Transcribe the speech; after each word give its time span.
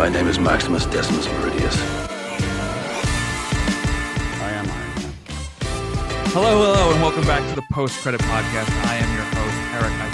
My 0.00 0.08
name 0.08 0.28
is 0.28 0.38
Maximus 0.38 0.86
Decimus 0.86 1.26
Meridius. 1.26 1.76
I 4.40 4.50
am 4.50 4.66
Iron 4.66 4.66
Man. 4.66 5.12
Hello, 6.32 6.52
hello, 6.62 6.92
and 6.92 7.02
welcome 7.02 7.24
back 7.24 7.46
to 7.50 7.54
the 7.54 7.66
Post 7.70 8.00
Credit 8.00 8.22
Podcast. 8.22 8.70
I 8.86 8.94
am 8.96 9.14
your 9.14 9.24
host, 9.24 9.39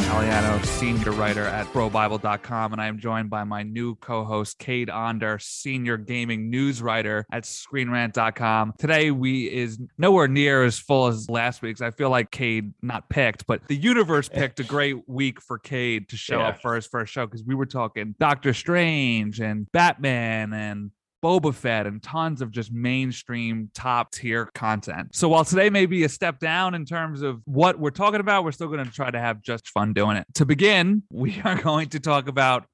Eric 0.06 0.28
Italiano, 0.28 0.62
senior 0.64 1.10
writer 1.12 1.44
at 1.44 1.66
ProBible.com, 1.72 2.72
and 2.72 2.80
I 2.80 2.86
am 2.86 2.98
joined 2.98 3.28
by 3.28 3.42
my 3.44 3.62
new 3.64 3.96
co-host, 3.96 4.58
Cade 4.58 4.88
Onder, 4.88 5.38
senior 5.40 5.96
gaming 5.96 6.48
news 6.48 6.80
writer 6.80 7.26
at 7.32 7.42
ScreenRant.com. 7.42 8.74
Today, 8.78 9.10
we 9.10 9.50
is 9.50 9.78
nowhere 9.98 10.28
near 10.28 10.64
as 10.64 10.78
full 10.78 11.08
as 11.08 11.28
last 11.28 11.60
week's. 11.60 11.80
I 11.80 11.90
feel 11.90 12.08
like 12.10 12.30
Cade 12.30 12.72
not 12.82 13.08
picked, 13.10 13.46
but 13.46 13.66
the 13.68 13.76
universe 13.76 14.28
picked 14.28 14.60
a 14.60 14.64
great 14.64 15.08
week 15.08 15.40
for 15.40 15.58
Cade 15.58 16.08
to 16.10 16.16
show 16.16 16.38
Yeah. 16.38 16.48
up 16.48 16.62
for 16.62 16.74
his 16.76 16.86
first 16.86 17.12
show 17.12 17.26
because 17.26 17.42
we 17.44 17.54
were 17.54 17.66
talking 17.66 18.14
Doctor 18.20 18.54
Strange 18.54 19.40
and 19.40 19.70
Batman 19.72 20.52
and 20.52 20.90
Boba 21.26 21.52
Fett 21.52 21.88
and 21.88 22.00
tons 22.00 22.40
of 22.40 22.52
just 22.52 22.70
mainstream 22.70 23.68
top 23.74 24.12
tier 24.12 24.46
content. 24.54 25.08
So 25.12 25.28
while 25.28 25.44
today 25.44 25.70
may 25.70 25.86
be 25.86 26.04
a 26.04 26.08
step 26.08 26.38
down 26.38 26.72
in 26.72 26.84
terms 26.84 27.20
of 27.20 27.42
what 27.46 27.80
we're 27.80 27.90
talking 27.90 28.20
about, 28.20 28.44
we're 28.44 28.52
still 28.52 28.68
going 28.68 28.84
to 28.84 28.92
try 28.92 29.10
to 29.10 29.18
have 29.18 29.42
just 29.42 29.68
fun 29.70 29.92
doing 29.92 30.16
it. 30.18 30.24
To 30.34 30.46
begin, 30.46 31.02
we 31.10 31.40
are 31.42 31.60
going 31.60 31.88
to 31.88 31.98
talk 31.98 32.28
about 32.28 32.66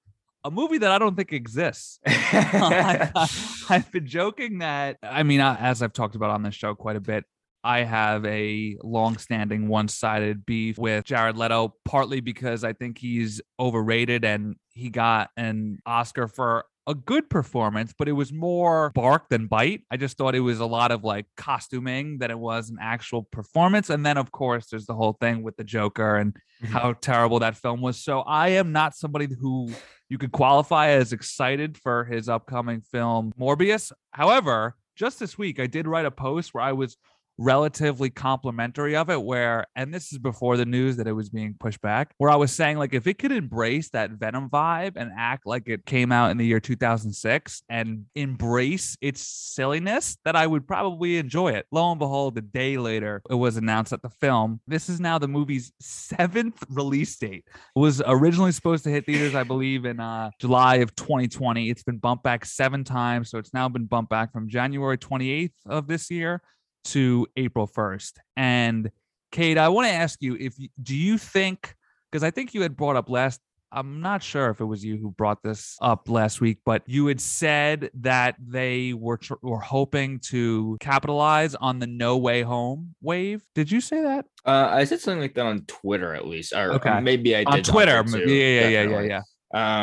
a 0.45 0.51
movie 0.51 0.77
that 0.77 0.91
I 0.91 0.99
don't 0.99 1.17
think 1.17 1.33
exists. 1.33 1.99
I, 2.07 3.27
have 3.69 3.91
been 3.91 4.07
joking 4.07 4.59
that, 4.59 4.99
I 5.03 5.23
mean, 5.23 5.41
as 5.41 5.83
I've 5.83 5.95
talked 5.95 6.15
about 6.15 6.29
on 6.29 6.43
this 6.43 6.55
show 6.55 6.75
quite 6.75 6.97
a 6.97 7.01
bit, 7.01 7.25
I 7.65 7.85
have 7.85 8.27
a 8.27 8.77
long-standing 8.83 9.67
one-sided 9.69 10.45
beef 10.45 10.77
with 10.77 11.07
Jared 11.07 11.39
Leto, 11.39 11.75
partly 11.87 12.21
because 12.21 12.65
I 12.65 12.75
think 12.75 12.99
he's 12.99 13.41
overrated 13.59 14.27
and 14.27 14.57
he 14.75 14.91
got 14.91 15.31
an 15.39 15.79
Oscar 15.87 16.29
for 16.29 16.67
a 16.87 16.95
good 16.95 17.31
performance, 17.31 17.95
but 17.97 18.09
it 18.09 18.13
was 18.13 18.33
more 18.33 18.91
bark 18.95 19.29
than 19.29 19.47
bite. 19.47 19.83
I 19.91 19.97
just 19.97 20.17
thought 20.19 20.35
it 20.35 20.41
was 20.41 20.59
a 20.61 20.67
lot 20.67 20.91
of 20.91 21.05
like 21.05 21.27
costuming 21.37 22.19
than 22.19 22.31
it 22.31 22.39
was 22.39 22.71
an 22.71 22.79
actual 22.81 23.23
performance. 23.23 23.89
And 23.91 24.05
then, 24.05 24.17
of 24.19 24.33
course, 24.33 24.67
there's 24.67 24.87
the 24.87 24.95
whole 24.95 25.13
thing 25.21 25.43
with 25.43 25.57
the 25.57 25.65
Joker 25.65 26.17
and 26.17 26.37
Mhm. 26.63 26.69
how 26.69 26.93
terrible 26.95 27.39
that 27.41 27.57
film 27.57 27.81
was. 27.81 28.03
So 28.03 28.21
I 28.21 28.49
am 28.49 28.73
not 28.73 28.97
somebody 28.97 29.29
who 29.41 29.71
you 30.09 30.19
could 30.19 30.33
qualify 30.33 30.89
as 30.89 31.13
excited 31.13 31.79
for 31.79 32.05
his 32.05 32.29
upcoming 32.29 32.81
film 32.81 33.33
Morbius. 33.39 33.93
However, 34.11 34.77
just 34.95 35.19
this 35.19 35.39
week, 35.39 35.59
I 35.59 35.67
did 35.67 35.87
write 35.87 36.05
a 36.05 36.11
post 36.11 36.53
where 36.53 36.63
I 36.65 36.73
was 36.73 36.97
relatively 37.43 38.09
complimentary 38.09 38.95
of 38.95 39.11
it 39.11 39.21
where 39.21 39.67
and 39.75 39.93
this 39.93 40.13
is 40.13 40.19
before 40.19 40.57
the 40.57 40.65
news 40.65 40.97
that 40.97 41.09
it 41.09 41.13
was 41.13 41.29
being 41.29 41.55
pushed 41.59 41.81
back 41.81 42.15
where 42.19 42.31
i 42.31 42.37
was 42.37 42.53
saying 42.53 42.79
like 42.79 42.95
if 42.95 43.07
it 43.07 43.19
could 43.19 43.33
embrace 43.33 43.91
that 43.91 44.13
venom 44.13 44.49
vibe 44.49 44.93
and 44.95 45.11
act 45.19 45.45
like 45.45 45.65
it 45.67 45.85
came 45.85 46.13
out 46.13 46.31
in 46.31 46.37
the 46.37 46.47
year 46.47 46.61
2006 46.61 47.63
and 47.69 48.05
embrace 48.15 48.97
its 49.01 49.21
silliness 49.21 50.17
that 50.25 50.37
i 50.37 50.47
would 50.47 50.67
probably 50.67 51.19
enjoy 51.19 51.51
it. 51.51 51.67
Lo 51.73 51.91
and 51.91 51.99
behold 51.99 52.39
a 52.39 52.41
day 52.41 52.79
later 52.79 53.23
it 53.29 53.35
was 53.35 53.57
announced 53.57 53.91
that 53.91 54.03
the 54.03 54.11
film 54.11 54.61
this 54.69 54.89
is 54.89 55.01
now 55.01 55.19
the 55.19 55.29
movie's 55.29 55.73
seventh 55.81 56.63
release 56.71 57.17
date 57.17 57.45
it 57.47 57.79
was 57.79 58.01
originally 58.07 58.53
supposed 58.53 58.85
to 58.85 58.91
hit 58.91 59.05
theaters 59.05 59.35
i 59.35 59.43
believe 59.43 59.85
in 59.85 59.99
uh, 59.99 60.31
july 60.39 60.77
of 60.77 60.95
2020 60.95 61.71
it's 61.71 61.83
been 61.83 61.99
bumped 61.99 62.23
back 62.23 62.45
seven 62.45 62.85
times 62.85 63.31
so 63.31 63.39
it's 63.39 63.53
now 63.53 63.69
been 63.69 63.87
bumped 63.87 64.11
back 64.11 64.33
from 64.33 64.49
january 64.49 64.97
28th 64.97 65.51
of 65.67 65.89
this 65.89 66.11
year 66.11 66.41
to 66.87 67.27
April 67.37 67.67
1st. 67.67 68.13
And 68.37 68.91
Cade, 69.31 69.59
I 69.59 69.69
want 69.69 69.89
to 69.89 69.93
ask 69.93 70.21
you 70.23 70.37
if 70.37 70.55
do 70.83 70.95
you 70.97 71.19
think 71.19 71.75
because 72.11 72.23
I 72.23 72.31
think 72.31 72.55
you 72.55 72.63
had 72.63 72.77
brought 72.77 72.97
up 72.97 73.09
last 73.09 73.41
I'm 73.75 74.03
not 74.03 74.23
sure 74.23 74.51
if 74.51 74.61
it 74.61 74.67
was 74.67 74.85
you 74.85 74.99
who 74.99 75.13
brought 75.13 75.43
this 75.43 75.79
up 75.81 76.07
last 76.11 76.43
week, 76.43 76.59
but 76.67 76.83
you 76.85 77.07
had 77.07 77.23
said 77.23 77.91
that 78.01 78.37
they 78.39 78.93
were 78.93 79.17
tr- 79.17 79.33
were 79.41 79.61
hoping 79.61 80.19
to 80.29 80.77
capitalize 80.79 81.55
on 81.55 81.79
the 81.79 81.87
No 81.87 82.19
Way 82.19 82.43
Home 82.43 82.95
wave. 83.01 83.43
Did 83.55 83.71
you 83.71 83.81
say 83.81 84.03
that 84.03 84.27
Uh, 84.45 84.69
I 84.71 84.85
said 84.85 85.01
something 85.01 85.23
like 85.23 85.33
that 85.37 85.47
on 85.47 85.63
Twitter 85.65 86.13
at 86.15 86.27
least, 86.27 86.53
or, 86.53 86.73
or 86.73 86.75
Okay. 86.75 87.01
maybe 87.01 87.35
I 87.35 87.45
did 87.45 87.49
on 87.49 87.63
Twitter? 87.63 87.93
Yeah, 87.93 88.03
too, 88.03 88.31
yeah, 88.31 88.45
yeah, 88.45 88.69
yeah, 88.69 88.83
definitely. 88.83 89.09
yeah. 89.09 89.23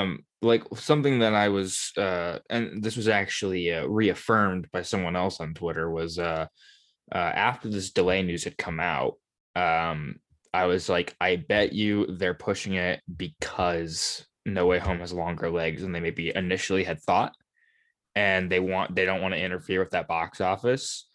Um, 0.01 0.19
like 0.43 0.63
something 0.75 1.17
that 1.19 1.33
I 1.33 1.49
was, 1.49 1.91
uh, 1.97 2.37
and 2.51 2.83
this 2.83 2.95
was 2.95 3.07
actually 3.07 3.73
uh, 3.73 3.87
reaffirmed 3.87 4.67
by 4.71 4.83
someone 4.83 5.15
else 5.15 5.39
on 5.39 5.55
Twitter 5.55 5.89
was, 5.89 6.19
uh, 6.19 6.45
uh, 7.11 7.17
after 7.17 7.69
this 7.69 7.91
delay 7.91 8.21
news 8.21 8.43
had 8.43 8.57
come 8.57 8.79
out, 8.79 9.15
um, 9.55 10.15
I 10.53 10.65
was 10.65 10.89
like, 10.89 11.15
I 11.21 11.35
bet 11.35 11.73
you 11.73 12.05
they're 12.07 12.33
pushing 12.33 12.73
it 12.73 13.01
because 13.15 14.25
No 14.45 14.65
Way 14.65 14.79
Home 14.79 14.99
has 14.99 15.13
longer 15.13 15.49
legs 15.49 15.81
than 15.81 15.91
they 15.91 15.99
maybe 15.99 16.31
initially 16.35 16.83
had 16.83 17.01
thought, 17.01 17.33
and 18.15 18.51
they 18.51 18.59
want 18.59 18.95
they 18.95 19.05
don't 19.05 19.21
want 19.21 19.33
to 19.33 19.39
interfere 19.43 19.79
with 19.79 19.91
that 19.91 20.07
box 20.07 20.41
office. 20.41 21.05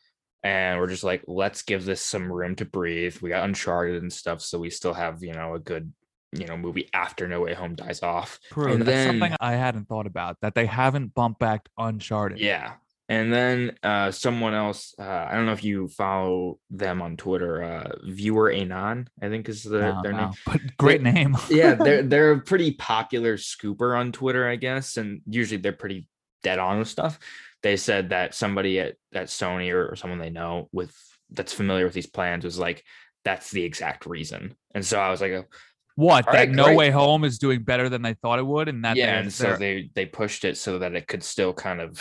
And 0.42 0.78
we're 0.78 0.88
just 0.88 1.04
like, 1.04 1.24
let's 1.26 1.62
give 1.62 1.84
this 1.84 2.02
some 2.02 2.30
room 2.30 2.54
to 2.56 2.64
breathe. 2.66 3.16
We 3.22 3.30
got 3.30 3.44
Uncharted 3.44 4.02
and 4.02 4.12
stuff, 4.12 4.40
so 4.42 4.58
we 4.58 4.70
still 4.70 4.94
have 4.94 5.22
you 5.22 5.32
know 5.32 5.54
a 5.54 5.58
good 5.58 5.92
you 6.32 6.46
know 6.46 6.56
movie 6.56 6.88
after 6.92 7.26
No 7.26 7.40
Way 7.40 7.54
Home 7.54 7.74
dies 7.74 8.02
off. 8.02 8.38
True. 8.52 8.72
And 8.72 8.82
That's 8.82 8.88
then- 8.88 9.06
something 9.08 9.36
I 9.40 9.52
hadn't 9.52 9.88
thought 9.88 10.06
about 10.06 10.36
that 10.42 10.54
they 10.54 10.66
haven't 10.66 11.14
bumped 11.14 11.40
back 11.40 11.68
Uncharted. 11.78 12.38
Yeah. 12.40 12.74
And 13.08 13.30
then 13.30 13.76
uh, 13.82 14.10
someone 14.10 14.54
else, 14.54 14.94
uh, 14.98 15.02
I 15.02 15.34
don't 15.34 15.44
know 15.44 15.52
if 15.52 15.62
you 15.62 15.88
follow 15.88 16.58
them 16.70 17.02
on 17.02 17.18
Twitter, 17.18 17.62
uh, 17.62 17.92
Viewer 18.06 18.50
Anon, 18.50 19.08
I 19.20 19.28
think 19.28 19.48
is 19.50 19.62
the, 19.62 19.78
No, 19.80 20.00
their 20.02 20.12
name. 20.14 20.30
but 20.46 20.60
great 20.78 21.02
name. 21.02 21.36
Yeah, 21.50 21.74
they're 21.74 22.02
they're 22.02 22.32
a 22.32 22.40
pretty 22.40 22.72
popular 22.72 23.36
scooper 23.36 23.98
on 23.98 24.10
Twitter, 24.12 24.48
I 24.48 24.56
guess, 24.56 24.96
and 24.96 25.20
usually 25.28 25.60
they're 25.60 25.72
pretty 25.72 26.08
dead 26.42 26.58
on 26.58 26.78
with 26.78 26.88
stuff. 26.88 27.18
They 27.62 27.76
said 27.76 28.10
that 28.10 28.34
somebody 28.34 28.80
at, 28.80 28.94
at 29.14 29.26
Sony 29.26 29.70
or, 29.72 29.88
or 29.92 29.96
someone 29.96 30.18
they 30.18 30.30
know 30.30 30.68
with 30.72 30.94
that's 31.30 31.52
familiar 31.52 31.84
with 31.84 31.94
these 31.94 32.06
plans 32.06 32.44
was 32.44 32.58
like, 32.58 32.84
that's 33.24 33.50
the 33.50 33.64
exact 33.64 34.06
reason. 34.06 34.54
And 34.74 34.84
so 34.84 34.98
I 34.98 35.10
was 35.10 35.20
like, 35.20 35.32
oh, 35.32 35.44
What 35.96 36.24
that 36.26 36.32
right, 36.34 36.50
No 36.50 36.64
great. 36.66 36.76
Way 36.76 36.90
Home 36.90 37.24
is 37.24 37.38
doing 37.38 37.64
better 37.64 37.88
than 37.90 38.00
they 38.02 38.14
thought 38.14 38.38
it 38.38 38.46
would, 38.46 38.68
and 38.68 38.84
that 38.84 38.96
yeah, 38.96 39.18
and 39.18 39.30
so 39.32 39.56
they 39.56 39.90
they 39.94 40.06
pushed 40.06 40.44
it 40.46 40.56
so 40.56 40.78
that 40.78 40.94
it 40.94 41.06
could 41.06 41.22
still 41.22 41.52
kind 41.52 41.80
of 41.82 42.00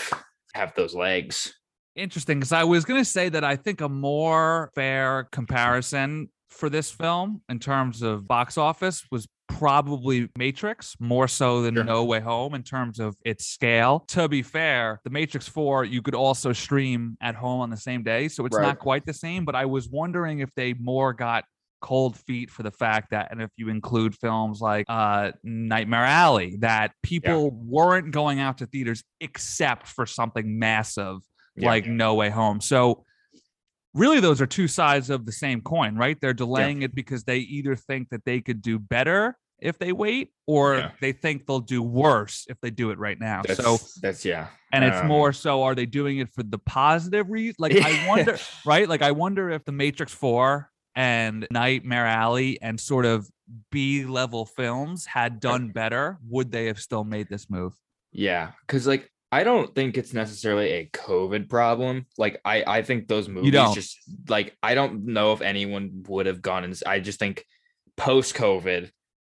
have 0.53 0.73
those 0.75 0.93
legs. 0.95 1.53
interesting 1.95 2.39
because 2.39 2.51
I 2.51 2.63
was 2.63 2.85
gonna 2.85 3.05
say 3.05 3.29
that 3.29 3.43
I 3.43 3.55
think 3.55 3.81
a 3.81 3.89
more 3.89 4.71
fair 4.73 5.27
comparison 5.31 6.29
for 6.49 6.69
this 6.69 6.89
film 6.91 7.41
in 7.49 7.59
terms 7.59 8.01
of 8.01 8.27
box 8.27 8.57
office 8.57 9.03
was 9.11 9.27
probably 9.47 10.29
Matrix 10.37 10.95
more 10.99 11.27
so 11.27 11.61
than 11.61 11.75
Sure. 11.75 11.83
No 11.83 12.03
Way 12.03 12.19
Home 12.19 12.53
in 12.55 12.63
terms 12.63 12.99
of 12.99 13.15
its 13.23 13.45
scale. 13.45 14.05
To 14.09 14.27
be 14.27 14.41
fair, 14.41 14.99
the 15.03 15.09
Matrix 15.11 15.47
4 15.47 15.83
you 15.85 16.01
could 16.01 16.15
also 16.15 16.51
stream 16.53 17.17
at 17.21 17.35
home 17.35 17.61
on 17.61 17.69
the 17.69 17.77
same 17.77 18.03
day, 18.03 18.27
so 18.27 18.45
it's 18.45 18.55
Right. 18.57 18.63
not 18.63 18.79
quite 18.79 19.05
the 19.05 19.13
same, 19.13 19.45
but 19.45 19.55
I 19.55 19.65
was 19.65 19.87
wondering 19.89 20.39
if 20.39 20.49
they 20.55 20.73
more 20.73 21.13
got 21.13 21.45
cold 21.83 22.17
feet 22.17 22.49
for 22.49 22.63
the 22.63 22.71
fact 22.71 23.11
that 23.11 23.29
and 23.29 23.41
if 23.41 23.51
you 23.57 23.67
include 23.67 24.15
films 24.15 24.61
like 24.61 24.85
uh 24.87 25.31
Nightmare 25.43 26.05
Alley 26.05 26.55
that 26.61 26.93
people 27.03 27.51
weren't 27.51 28.11
going 28.11 28.39
out 28.39 28.59
to 28.59 28.65
theaters 28.65 29.03
except 29.19 29.87
for 29.87 30.05
something 30.05 30.57
massive 30.57 31.17
Yeah. 31.57 31.67
like 31.67 31.85
No 31.85 32.15
Way 32.15 32.29
Home. 32.29 32.61
So 32.61 33.03
really 33.93 34.21
those 34.21 34.39
are 34.41 34.47
two 34.47 34.67
sides 34.67 35.09
of 35.09 35.25
the 35.25 35.31
same 35.33 35.61
coin, 35.61 35.95
right? 35.95 36.17
They're 36.19 36.33
delaying 36.33 36.81
it 36.83 36.95
because 36.95 37.25
they 37.25 37.39
either 37.39 37.75
think 37.75 38.09
that 38.11 38.23
they 38.25 38.39
could 38.39 38.61
do 38.61 38.79
better 38.79 39.37
if 39.61 39.77
they 39.77 39.91
wait 39.91 40.31
or 40.47 40.77
Yeah. 40.77 40.91
they 41.01 41.11
think 41.11 41.45
they'll 41.45 41.59
do 41.59 41.83
worse 41.83 42.45
if 42.49 42.57
they 42.61 42.69
do 42.71 42.91
it 42.91 42.97
right 42.97 43.19
now. 43.19 43.41
That's, 43.45 43.63
so 43.63 43.77
that's 44.01 44.23
yeah. 44.25 44.47
and 44.71 44.83
it's 44.83 44.97
um, 44.97 45.07
more 45.07 45.31
so 45.33 45.63
are 45.63 45.75
they 45.75 45.85
doing 45.85 46.19
it 46.19 46.29
for 46.33 46.43
the 46.43 46.59
positive 46.59 47.29
reason? 47.29 47.55
Like 47.59 47.75
I 47.75 48.07
wonder, 48.11 48.37
right? 48.65 48.87
Like 48.87 49.01
I 49.01 49.11
wonder 49.11 49.49
if 49.49 49.63
the 49.65 49.71
Matrix 49.73 50.13
4 50.13 50.69
and 50.95 51.47
Nightmare 51.51 52.05
Alley 52.05 52.61
and 52.61 52.79
sort 52.79 53.05
of 53.05 53.29
B 53.71 54.05
level 54.05 54.45
films 54.45 55.05
had 55.05 55.39
done 55.39 55.69
better, 55.69 56.17
would 56.27 56.51
they 56.51 56.67
have 56.67 56.79
still 56.79 57.03
made 57.03 57.29
this 57.29 57.49
move? 57.49 57.73
Yeah, 58.11 58.51
because 58.65 58.87
like 58.87 59.09
I 59.31 59.43
don't 59.43 59.73
think 59.73 59.97
it's 59.97 60.13
necessarily 60.13 60.69
a 60.73 60.89
COVID 60.93 61.49
problem. 61.49 62.05
Like 62.19 62.39
I, 62.45 62.63
I 62.67 62.81
think 62.83 63.07
those 63.07 63.27
movies 63.27 63.51
just 63.73 63.97
like 64.29 64.55
I 64.61 64.75
don't 64.75 65.05
know 65.05 65.33
if 65.33 65.41
anyone 65.41 66.03
would 66.07 66.27
have 66.27 66.41
gone 66.41 66.63
and 66.63 66.79
I 66.85 66.99
just 66.99 67.17
think 67.17 67.43
post 67.97 68.35
COVID, 68.35 68.91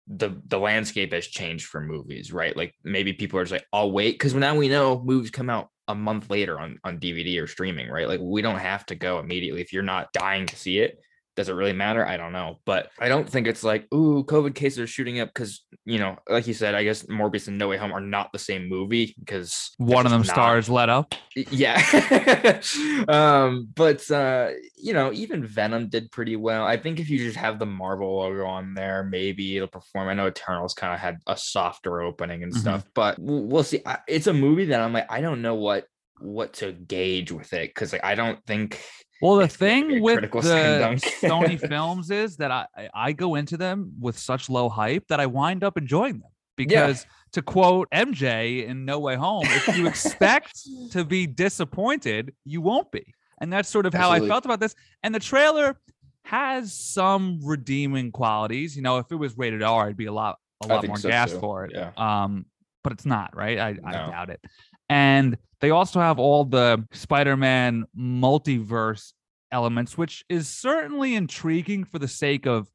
the 0.08 0.40
the 0.46 0.60
landscape 0.60 1.14
has 1.14 1.26
changed 1.26 1.66
for 1.66 1.82
movies, 1.82 2.32
right? 2.32 2.56
Like 2.56 2.76
maybe 2.84 3.14
people 3.14 3.40
are 3.40 3.44
just 3.44 3.52
like, 3.52 3.66
I'll 3.74 3.92
wait 3.92 4.14
because 4.14 4.34
now 4.34 4.56
we 4.56 4.70
know 4.70 5.02
movies 5.04 5.32
come 5.32 5.50
out 5.50 5.70
a 5.88 5.96
month 5.96 6.30
later 6.30 6.60
on 6.60 6.80
on 6.84 7.00
DVD 7.00 7.42
or 7.42 7.48
streaming, 7.48 7.90
right? 7.90 8.08
Like 8.08 8.20
we 8.22 8.44
don't 8.44 8.60
have 8.60 8.86
to 8.88 8.96
go 8.96 9.20
immediately 9.20 9.62
if 9.62 9.74
you're 9.74 9.84
not 9.84 10.14
dying 10.14 10.46
to 10.46 10.56
see 10.56 10.78
it. 10.78 11.00
Does 11.38 11.48
it 11.50 11.54
really 11.54 11.72
matter? 11.72 12.06
I 12.06 12.18
don't 12.18 12.34
know. 12.34 12.60
But 12.66 12.90
I 13.00 13.08
don't 13.08 13.30
think 13.30 13.48
it's 13.48 13.64
like, 13.64 13.86
ooh, 13.94 14.24
COVID 14.26 14.56
cases 14.56 14.80
are 14.80 14.88
shooting 14.88 15.20
up 15.22 15.30
because, 15.34 15.64
you 15.86 16.00
know, 16.00 16.18
like 16.28 16.48
you 16.48 16.54
said, 16.56 16.74
I 16.76 16.84
guess 16.84 17.04
Morbius 17.04 17.48
and 17.48 17.58
No 17.60 17.70
Way 17.70 17.78
Home 17.78 17.94
are 17.94 18.02
not 18.02 18.32
the 18.34 18.40
same 18.40 18.68
movie 18.68 19.16
because 19.20 19.72
One 19.78 20.06
of 20.08 20.12
them 20.12 20.22
not. 20.22 20.28
stars 20.28 20.68
Leto. 20.70 21.08
Yeah. 21.36 21.78
um, 23.08 23.70
but 23.76 24.10
uh, 24.12 24.50
you 24.76 24.94
know, 24.94 25.14
even 25.14 25.46
Venom 25.46 25.90
did 25.90 26.12
pretty 26.12 26.36
well. 26.36 26.66
I 26.66 26.78
think 26.78 27.00
if 27.00 27.10
you 27.10 27.20
just 27.20 27.38
have 27.38 27.60
the 27.60 27.66
Marvel 27.66 28.18
logo 28.18 28.46
on 28.46 28.74
there, 28.74 29.04
maybe 29.04 29.56
it'll 29.56 29.68
perform. 29.68 30.10
I 30.10 30.14
know 30.16 30.28
Eternals 30.28 30.74
kind 30.74 30.94
of 30.94 31.00
had 31.00 31.18
a 31.28 31.38
softer 31.38 32.02
opening 32.02 32.44
and 32.44 32.52
Mhm. 32.54 32.58
stuff, 32.58 32.84
but 32.94 33.18
we'll 33.20 33.64
see. 33.64 33.82
It's 34.08 34.28
a 34.28 34.34
movie 34.34 34.66
that 34.66 34.82
I'm 34.82 34.94
like, 34.94 35.12
I 35.12 35.22
don't 35.22 35.42
know 35.42 35.56
what 35.56 35.86
what 36.20 36.54
to 36.54 36.72
gauge 36.72 37.32
with 37.32 37.54
it 37.54 37.70
because 37.70 37.94
like 37.94 38.04
I 38.04 38.16
don't 38.16 38.44
think 38.48 38.82
Well, 39.22 39.36
the 39.38 39.44
It's 39.46 39.58
gonna 39.58 39.88
be 39.88 39.94
thing 39.94 40.02
with 40.04 40.22
the. 40.22 40.28
Sony 41.22 41.60
films 41.70 42.12
is 42.12 42.38
that 42.38 42.52
I 42.52 42.68
I- 42.94 43.12
go 43.14 43.36
into 43.36 43.58
them 43.58 43.94
with 44.00 44.18
such 44.18 44.50
low 44.50 44.70
hype 44.70 45.08
that 45.08 45.20
I 45.20 45.26
wind 45.26 45.64
up 45.64 45.78
enjoying 45.78 46.20
them 46.20 46.30
because 46.56 47.06
to 47.34 47.42
quote 47.42 47.88
MJ 47.92 48.66
in 48.66 48.86
No 48.86 49.00
Way 49.00 49.16
Home, 49.16 49.46
if 49.46 49.78
you 49.78 49.88
expect 49.88 50.60
to 50.92 51.04
be 51.06 51.28
disappointed, 51.28 52.34
you 52.46 52.62
won't 52.62 52.92
be, 52.92 53.14
and 53.42 53.52
that's 53.52 53.70
sort 53.70 53.86
of 53.86 53.94
how 53.94 54.12
Absolutely. 54.12 54.28
I 54.28 54.32
felt 54.34 54.46
about 54.46 54.60
this. 54.60 54.76
And 55.04 55.14
the 55.14 55.20
trailer 55.20 55.80
has 56.24 56.74
some 56.74 57.40
redeeming 57.44 58.12
qualities. 58.12 58.76
You 58.76 58.82
know, 58.82 58.98
if 58.98 59.12
it 59.12 59.16
was 59.16 59.38
rated 59.38 59.64
R, 59.64 59.88
I'd 59.88 59.98
be 59.98 60.08
a 60.08 60.14
lot 60.14 60.38
a 60.64 60.68
lot 60.68 60.86
more 60.88 60.98
so, 60.98 61.10
gas 61.10 61.32
too. 61.32 61.40
for 61.40 61.66
it. 61.66 61.72
Yeah. 61.74 61.92
Um, 61.98 62.46
but 62.88 62.94
it's 62.94 63.06
not 63.06 63.36
right. 63.36 63.60
I, 63.60 63.76
I 63.84 63.92
doubt 63.92 64.30
it. 64.30 64.40
And 64.88 65.38
they 65.60 65.72
also 65.72 66.00
have 66.00 66.20
all 66.20 66.46
the 66.46 66.86
Spider-Man 66.94 67.84
multiverse 68.00 69.12
elements, 69.52 69.98
which 69.98 70.24
is 70.30 70.48
certainly 70.48 71.14
intriguing 71.14 71.84
for 71.84 72.00
the 72.00 72.08
sake 72.08 72.48
of 72.48 72.70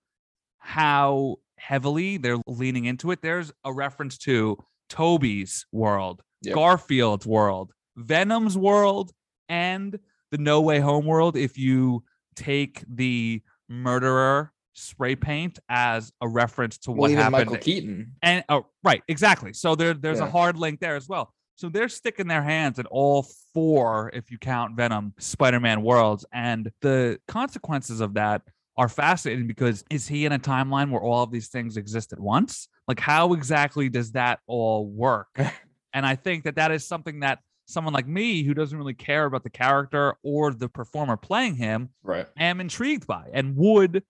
how 0.58 1.36
heavily 1.56 2.18
they're 2.18 2.36
leaning 2.46 2.84
into 2.84 3.10
it. 3.10 3.22
There's 3.22 3.52
a 3.64 3.72
reference 3.72 4.18
to 4.18 4.58
Tobey's 4.90 5.64
world, 5.72 6.20
Yep. 6.42 6.56
Garfield's 6.56 7.26
world, 7.26 7.72
Venom's 7.96 8.58
world, 8.58 9.12
and 9.48 9.98
the 10.30 10.36
No 10.36 10.60
Way 10.60 10.80
Home 10.80 11.06
world. 11.06 11.38
If 11.38 11.56
you 11.56 12.04
take 12.36 12.84
the 12.86 13.40
murderer 13.66 14.52
spray 14.74 15.16
paint 15.16 15.58
as 15.68 16.12
a 16.20 16.28
reference 16.28 16.78
to 16.78 16.90
well, 16.90 17.02
what 17.02 17.10
even 17.10 17.22
happened 17.22 17.50
Michael 17.50 17.56
Keaton. 17.62 18.12
and 18.22 18.44
oh, 18.48 18.66
right, 18.82 19.02
exactly. 19.08 19.52
So 19.52 19.74
there, 19.74 19.94
there's 19.94 20.20
a 20.20 20.30
hard 20.30 20.56
link 20.56 20.80
there 20.80 20.96
as 20.96 21.08
well. 21.08 21.32
So 21.56 21.68
they're 21.68 21.88
sticking 21.88 22.26
their 22.26 22.42
hands 22.42 22.78
in 22.78 22.86
all 22.86 23.26
four, 23.54 24.10
if 24.14 24.30
you 24.30 24.38
count 24.38 24.76
Venom, 24.76 25.12
Spider-Man 25.18 25.82
worlds, 25.82 26.24
and 26.32 26.70
the 26.80 27.18
consequences 27.28 28.00
of 28.00 28.14
that 28.14 28.42
are 28.78 28.88
fascinating 28.88 29.46
because 29.46 29.84
is 29.90 30.08
he 30.08 30.24
in 30.24 30.32
a 30.32 30.38
timeline 30.38 30.90
where 30.90 31.02
all 31.02 31.22
of 31.22 31.30
these 31.30 31.48
things 31.48 31.76
exist 31.76 32.12
at 32.12 32.18
once? 32.18 32.68
Like, 32.88 32.98
how 32.98 33.34
exactly 33.34 33.88
does 33.90 34.12
that 34.12 34.40
all 34.46 34.86
work? 34.86 35.28
and 35.92 36.06
I 36.06 36.16
think 36.16 36.44
that 36.44 36.56
that 36.56 36.70
is 36.72 36.88
something 36.88 37.20
that 37.20 37.38
someone 37.66 37.94
like 37.94 38.08
me, 38.08 38.42
who 38.42 38.54
doesn't 38.54 38.76
really 38.76 38.94
care 38.94 39.26
about 39.26 39.44
the 39.44 39.50
character 39.50 40.14
or 40.22 40.52
the 40.52 40.68
performer 40.68 41.16
playing 41.16 41.54
him, 41.56 41.90
Right. 42.02 42.26
am 42.36 42.60
intrigued 42.60 43.06
by 43.06 43.28
and 43.32 43.54
would 43.56 44.02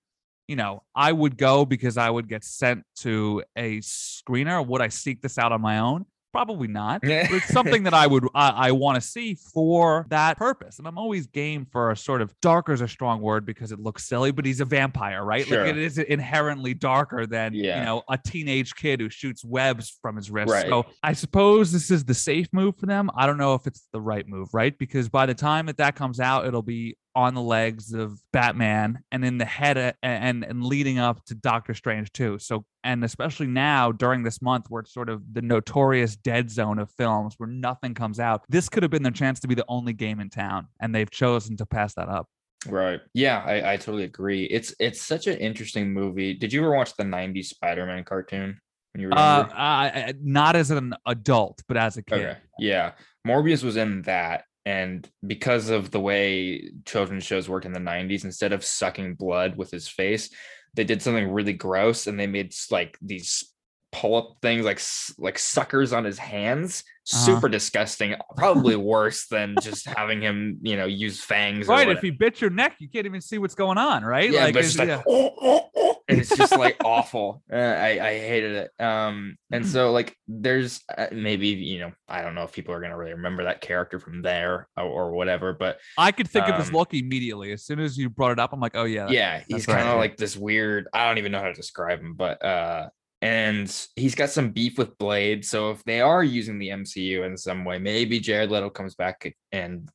you 0.52 0.56
know 0.56 0.82
i 0.94 1.10
would 1.10 1.38
go 1.38 1.64
because 1.64 1.96
i 1.96 2.10
would 2.10 2.28
get 2.28 2.44
sent 2.44 2.84
to 2.94 3.42
a 3.56 3.78
screener. 3.78 4.64
Would 4.66 4.82
i 4.82 4.88
seek 4.88 5.22
this 5.22 5.38
out 5.38 5.50
on 5.50 5.62
my 5.62 5.78
own? 5.78 6.04
Probably 6.30 6.68
not 6.68 7.00
but 7.00 7.10
it's 7.10 7.48
something 7.58 7.84
that 7.84 7.94
i 7.94 8.06
would 8.06 8.26
i, 8.34 8.68
I 8.68 8.72
want 8.72 8.96
to 8.96 9.00
see 9.00 9.34
for 9.34 10.04
that 10.10 10.36
purpose. 10.36 10.78
And 10.78 10.86
i'm 10.86 10.98
always 10.98 11.26
game 11.26 11.66
for 11.72 11.90
a 11.90 11.96
sort 11.96 12.20
of 12.20 12.38
darker 12.42 12.74
is 12.74 12.82
a 12.82 12.88
strong 12.88 13.22
word 13.22 13.46
because 13.46 13.72
it 13.72 13.80
looks 13.80 14.04
silly 14.04 14.30
but 14.30 14.44
he's 14.44 14.60
a 14.60 14.66
vampire 14.66 15.24
right? 15.24 15.46
Sure. 15.46 15.62
like 15.62 15.70
it 15.70 15.78
is 15.78 15.96
inherently 15.96 16.74
darker 16.74 17.26
than 17.26 17.54
you 17.54 17.84
know 17.84 18.02
a 18.10 18.18
teenage 18.18 18.74
kid 18.74 19.00
who 19.00 19.08
shoots 19.08 19.42
webs 19.42 19.98
from 20.02 20.16
his 20.16 20.30
wrist. 20.30 20.52
Right. 20.52 20.68
so 20.68 20.84
i 21.02 21.14
suppose 21.14 21.72
this 21.72 21.90
is 21.90 22.04
the 22.04 22.14
safe 22.14 22.48
move 22.52 22.76
for 22.76 22.84
them. 22.84 23.10
I 23.16 23.26
don't 23.26 23.38
know 23.38 23.54
if 23.54 23.66
it's 23.66 23.88
the 23.90 24.02
right 24.02 24.28
move 24.28 24.52
right? 24.52 24.76
Because 24.76 25.08
by 25.08 25.24
the 25.24 25.34
time 25.34 25.64
that 25.64 25.78
that 25.78 25.96
comes 25.96 26.20
out 26.20 26.44
it'll 26.46 26.60
be 26.60 26.98
on 27.14 27.34
the 27.34 27.42
legs 27.42 27.92
of 27.92 28.18
Batman 28.32 29.00
and 29.12 29.24
in 29.24 29.38
the 29.38 29.44
head 29.44 29.76
of, 29.76 29.94
and 30.02 30.44
and 30.44 30.64
leading 30.64 30.98
up 30.98 31.24
to 31.26 31.34
Doctor 31.34 31.74
Strange 31.74 32.12
too. 32.12 32.38
So 32.38 32.64
and 32.84 33.04
especially 33.04 33.46
now 33.46 33.92
during 33.92 34.22
this 34.22 34.40
month 34.42 34.66
where 34.68 34.80
it's 34.80 34.92
sort 34.92 35.08
of 35.08 35.22
the 35.32 35.42
notorious 35.42 36.16
dead 36.16 36.50
zone 36.50 36.78
of 36.78 36.90
films 36.90 37.34
where 37.38 37.48
nothing 37.48 37.94
comes 37.94 38.18
out. 38.18 38.44
This 38.48 38.68
could 38.68 38.82
have 38.82 38.90
been 38.90 39.02
their 39.02 39.12
chance 39.12 39.40
to 39.40 39.48
be 39.48 39.54
the 39.54 39.64
only 39.68 39.92
game 39.92 40.20
in 40.20 40.30
town 40.30 40.68
and 40.80 40.94
they've 40.94 41.10
chosen 41.10 41.56
to 41.58 41.66
pass 41.66 41.94
that 41.94 42.08
up. 42.08 42.26
Right. 42.66 43.00
Yeah, 43.12 43.42
I, 43.44 43.72
I 43.72 43.76
totally 43.76 44.04
agree. 44.04 44.44
It's 44.44 44.74
it's 44.78 45.02
such 45.02 45.26
an 45.26 45.36
interesting 45.38 45.92
movie. 45.92 46.34
Did 46.34 46.52
you 46.52 46.60
ever 46.62 46.74
watch 46.74 46.96
the 46.96 47.02
90s 47.04 47.46
Spider-Man 47.46 48.04
cartoon 48.04 48.58
when 48.94 49.00
you 49.02 49.08
were 49.08 49.14
Uh, 49.14 49.48
I- 49.52 50.14
not 50.22 50.54
as 50.56 50.70
an 50.70 50.94
adult, 51.06 51.62
but 51.68 51.76
as 51.76 51.96
a 51.96 52.02
kid. 52.02 52.20
Okay. 52.20 52.38
Yeah. 52.58 52.92
Morbius 53.26 53.62
was 53.64 53.76
in 53.76 54.02
that. 54.02 54.44
And 54.64 55.08
because 55.26 55.70
of 55.70 55.90
the 55.90 56.00
way 56.00 56.70
children's 56.84 57.24
shows 57.24 57.48
worked 57.48 57.66
in 57.66 57.72
the 57.72 57.80
90s, 57.80 58.24
instead 58.24 58.52
of 58.52 58.64
sucking 58.64 59.14
blood 59.14 59.56
with 59.56 59.70
his 59.70 59.88
face, 59.88 60.30
they 60.74 60.84
did 60.84 61.02
something 61.02 61.30
really 61.30 61.52
gross 61.52 62.06
and 62.06 62.18
they 62.18 62.26
made 62.26 62.54
like 62.70 62.96
these 63.02 63.51
pull-up 63.92 64.36
things 64.40 64.64
like 64.64 64.80
like 65.18 65.38
suckers 65.38 65.92
on 65.92 66.04
his 66.04 66.18
hands 66.18 66.82
Uh-huh. 67.12 67.26
super 67.26 67.48
disgusting 67.48 68.14
probably 68.36 68.74
worse 68.76 69.26
than 69.26 69.54
just 69.60 69.86
having 69.86 70.22
him 70.22 70.58
you 70.62 70.76
know 70.76 70.86
use 70.86 71.20
fangs 71.22 71.66
Right. 71.68 71.88
If 71.88 72.00
he 72.00 72.10
bit 72.10 72.40
your 72.40 72.50
neck, 72.50 72.76
you 72.78 72.88
can't 72.88 73.06
even 73.06 73.20
see 73.20 73.38
what's 73.38 73.54
going 73.56 73.76
on, 73.78 74.04
right? 74.04 74.30
yeah, 74.30 74.46
but 74.46 74.56
it's- 74.64 74.78
like, 74.78 74.88
yeah. 74.88 75.02
"Oh, 75.06 75.30
oh, 75.42 75.68
oh," 75.76 75.96
and 76.08 76.18
it's 76.20 76.34
just 76.36 76.56
like 76.56 76.76
awful. 76.84 77.42
Uh, 77.52 77.56
I 77.56 77.88
I 78.10 78.18
hated 78.18 78.52
it. 78.52 78.70
Um, 78.82 79.36
and 79.50 79.66
so 79.66 79.90
like 79.92 80.16
there's 80.28 80.80
uh, 80.96 81.08
maybe 81.12 81.48
you 81.48 81.80
know 81.80 81.92
I 82.08 82.22
don't 82.22 82.34
know 82.36 82.44
if 82.44 82.52
people 82.52 82.72
are 82.74 82.80
gonna 82.80 82.96
really 82.96 83.12
remember 83.14 83.44
that 83.44 83.60
character 83.60 83.98
from 83.98 84.22
there 84.22 84.68
or, 84.76 84.84
or 84.84 85.12
whatever, 85.12 85.52
but 85.52 85.78
I 85.98 86.12
could 86.12 86.28
think 86.30 86.48
of 86.48 86.56
this 86.56 86.68
um, 86.68 86.74
look 86.74 86.94
immediately. 86.94 87.52
As 87.52 87.64
soon 87.64 87.80
as 87.80 87.98
you 87.98 88.08
brought 88.08 88.32
it 88.32 88.38
up, 88.38 88.52
I'm 88.52 88.60
like, 88.60 88.76
oh 88.76 88.84
yeah. 88.84 89.08
yeah, 89.10 89.42
he's 89.48 89.66
kind 89.66 89.86
of 89.88 89.98
like 89.98 90.16
this 90.16 90.36
weird. 90.36 90.86
I 90.94 91.06
don't 91.08 91.18
even 91.18 91.32
know 91.32 91.40
how 91.40 91.48
to 91.48 91.54
describe 91.54 92.00
him, 92.00 92.14
but 92.14 92.42
uh, 92.44 92.88
and 93.22 93.86
he's 93.94 94.16
got 94.16 94.30
some 94.30 94.50
beef 94.50 94.76
with 94.76 94.98
Blade. 94.98 95.44
So 95.44 95.70
if 95.70 95.82
they 95.84 96.00
are 96.00 96.24
using 96.24 96.58
the 96.58 96.70
MCU 96.70 97.24
in 97.24 97.36
some 97.36 97.64
way, 97.64 97.78
maybe 97.78 98.18
Jared 98.18 98.50
Leto 98.50 98.68
comes 98.68 98.96
back 98.96 99.32
and 99.52 99.88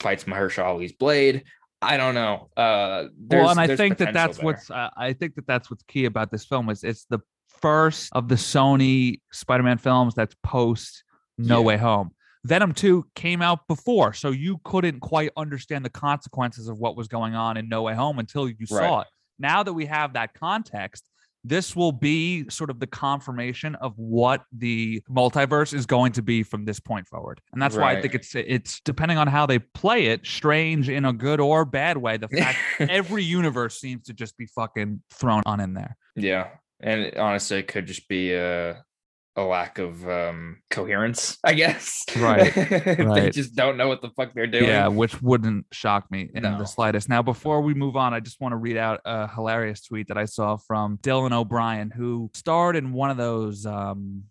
fights 0.00 0.24
Mahershala 0.24 0.66
Ali's 0.74 0.92
Blade. 0.92 1.44
I 1.80 1.96
don't 1.96 2.14
know. 2.16 2.50
Uh, 2.56 3.04
well, 3.28 3.50
and 3.50 3.60
I 3.60 3.76
think 3.76 3.98
that 3.98 4.12
that's 4.12 4.38
there. 4.38 4.46
what's 4.46 4.68
uh, 4.70 4.90
I 4.96 5.12
think 5.12 5.36
that 5.36 5.46
that's 5.46 5.70
what's 5.70 5.84
key 5.84 6.06
about 6.06 6.32
this 6.32 6.44
film 6.44 6.68
is 6.68 6.82
it's 6.82 7.04
the 7.04 7.20
first 7.60 8.08
of 8.12 8.28
the 8.28 8.34
Sony 8.34 9.20
Spider-Man 9.30 9.78
films 9.78 10.14
that's 10.14 10.34
post 10.42 11.04
No 11.38 11.60
Yeah. 11.60 11.66
Way 11.66 11.76
Home. 11.76 12.10
Venom 12.44 12.72
2 12.72 13.04
came 13.14 13.42
out 13.42 13.66
before, 13.68 14.12
so 14.12 14.30
you 14.30 14.60
couldn't 14.64 15.00
quite 15.00 15.30
understand 15.36 15.84
the 15.84 15.90
consequences 15.90 16.68
of 16.68 16.78
what 16.78 16.96
was 16.96 17.08
going 17.08 17.34
on 17.34 17.56
in 17.56 17.68
No 17.68 17.82
Way 17.82 17.94
Home 17.94 18.18
until 18.18 18.48
you 18.48 18.66
saw 18.66 19.00
it. 19.00 19.08
Now 19.38 19.62
that 19.62 19.72
we 19.72 19.86
have 19.86 20.14
that 20.14 20.34
context, 20.34 21.04
this 21.48 21.76
will 21.76 21.92
be 21.92 22.48
sort 22.50 22.70
of 22.70 22.80
the 22.80 22.86
confirmation 22.86 23.74
of 23.76 23.92
what 23.96 24.42
the 24.52 25.02
multiverse 25.08 25.72
is 25.72 25.86
going 25.86 26.12
to 26.12 26.22
be 26.22 26.42
from 26.42 26.64
this 26.64 26.80
point 26.80 27.06
forward. 27.06 27.40
And 27.52 27.62
that's 27.62 27.76
why 27.76 27.92
I 27.96 28.00
think 28.00 28.14
it's 28.14 28.34
it's 28.34 28.80
depending 28.80 29.18
on 29.18 29.28
how 29.28 29.46
they 29.46 29.58
play 29.58 30.06
it, 30.06 30.26
strange 30.26 30.88
in 30.88 31.04
a 31.04 31.12
good 31.12 31.40
or 31.40 31.64
bad 31.64 31.96
way. 31.98 32.16
The 32.16 32.28
fact 32.28 32.58
every 32.80 33.22
universe 33.22 33.80
seems 33.80 34.06
to 34.06 34.12
just 34.12 34.36
be 34.36 34.46
fucking 34.46 35.02
thrown 35.12 35.42
on 35.46 35.60
in 35.60 35.74
there. 35.74 35.96
Yeah, 36.16 36.48
and 36.80 37.16
honestly, 37.16 37.58
it 37.58 37.68
could 37.68 37.86
just 37.86 38.08
be 38.08 38.34
a 38.34 38.82
a 39.36 39.42
lack 39.42 39.78
of 39.78 40.08
um 40.08 40.58
coherence, 40.70 41.36
I 41.44 41.52
guess. 41.54 42.04
Right, 42.16 42.52
they 42.54 43.30
just 43.30 43.54
don't 43.54 43.76
know 43.76 43.88
what 43.88 44.00
the 44.02 44.10
fuck 44.10 44.32
they're 44.34 44.46
doing. 44.46 44.64
Yeah, 44.64 44.88
which 44.88 45.20
wouldn't 45.20 45.66
shock 45.72 46.10
me 46.10 46.30
in 46.34 46.42
No. 46.42 46.58
the 46.58 46.64
slightest. 46.64 47.08
Now, 47.08 47.22
before 47.22 47.60
we 47.60 47.74
move 47.74 47.96
on, 47.96 48.14
I 48.14 48.20
just 48.20 48.40
want 48.40 48.52
to 48.52 48.56
read 48.56 48.76
out 48.76 49.00
a 49.04 49.28
hilarious 49.28 49.82
tweet 49.82 50.08
that 50.08 50.16
I 50.18 50.24
saw 50.24 50.56
from 50.56 50.98
Dylan 50.98 51.32
O'Brien, 51.32 51.90
who 51.90 52.30
starred 52.34 52.76
in 52.76 52.92
one 52.92 53.10
of 53.10 53.16
those 53.16 53.66
um 53.66 54.24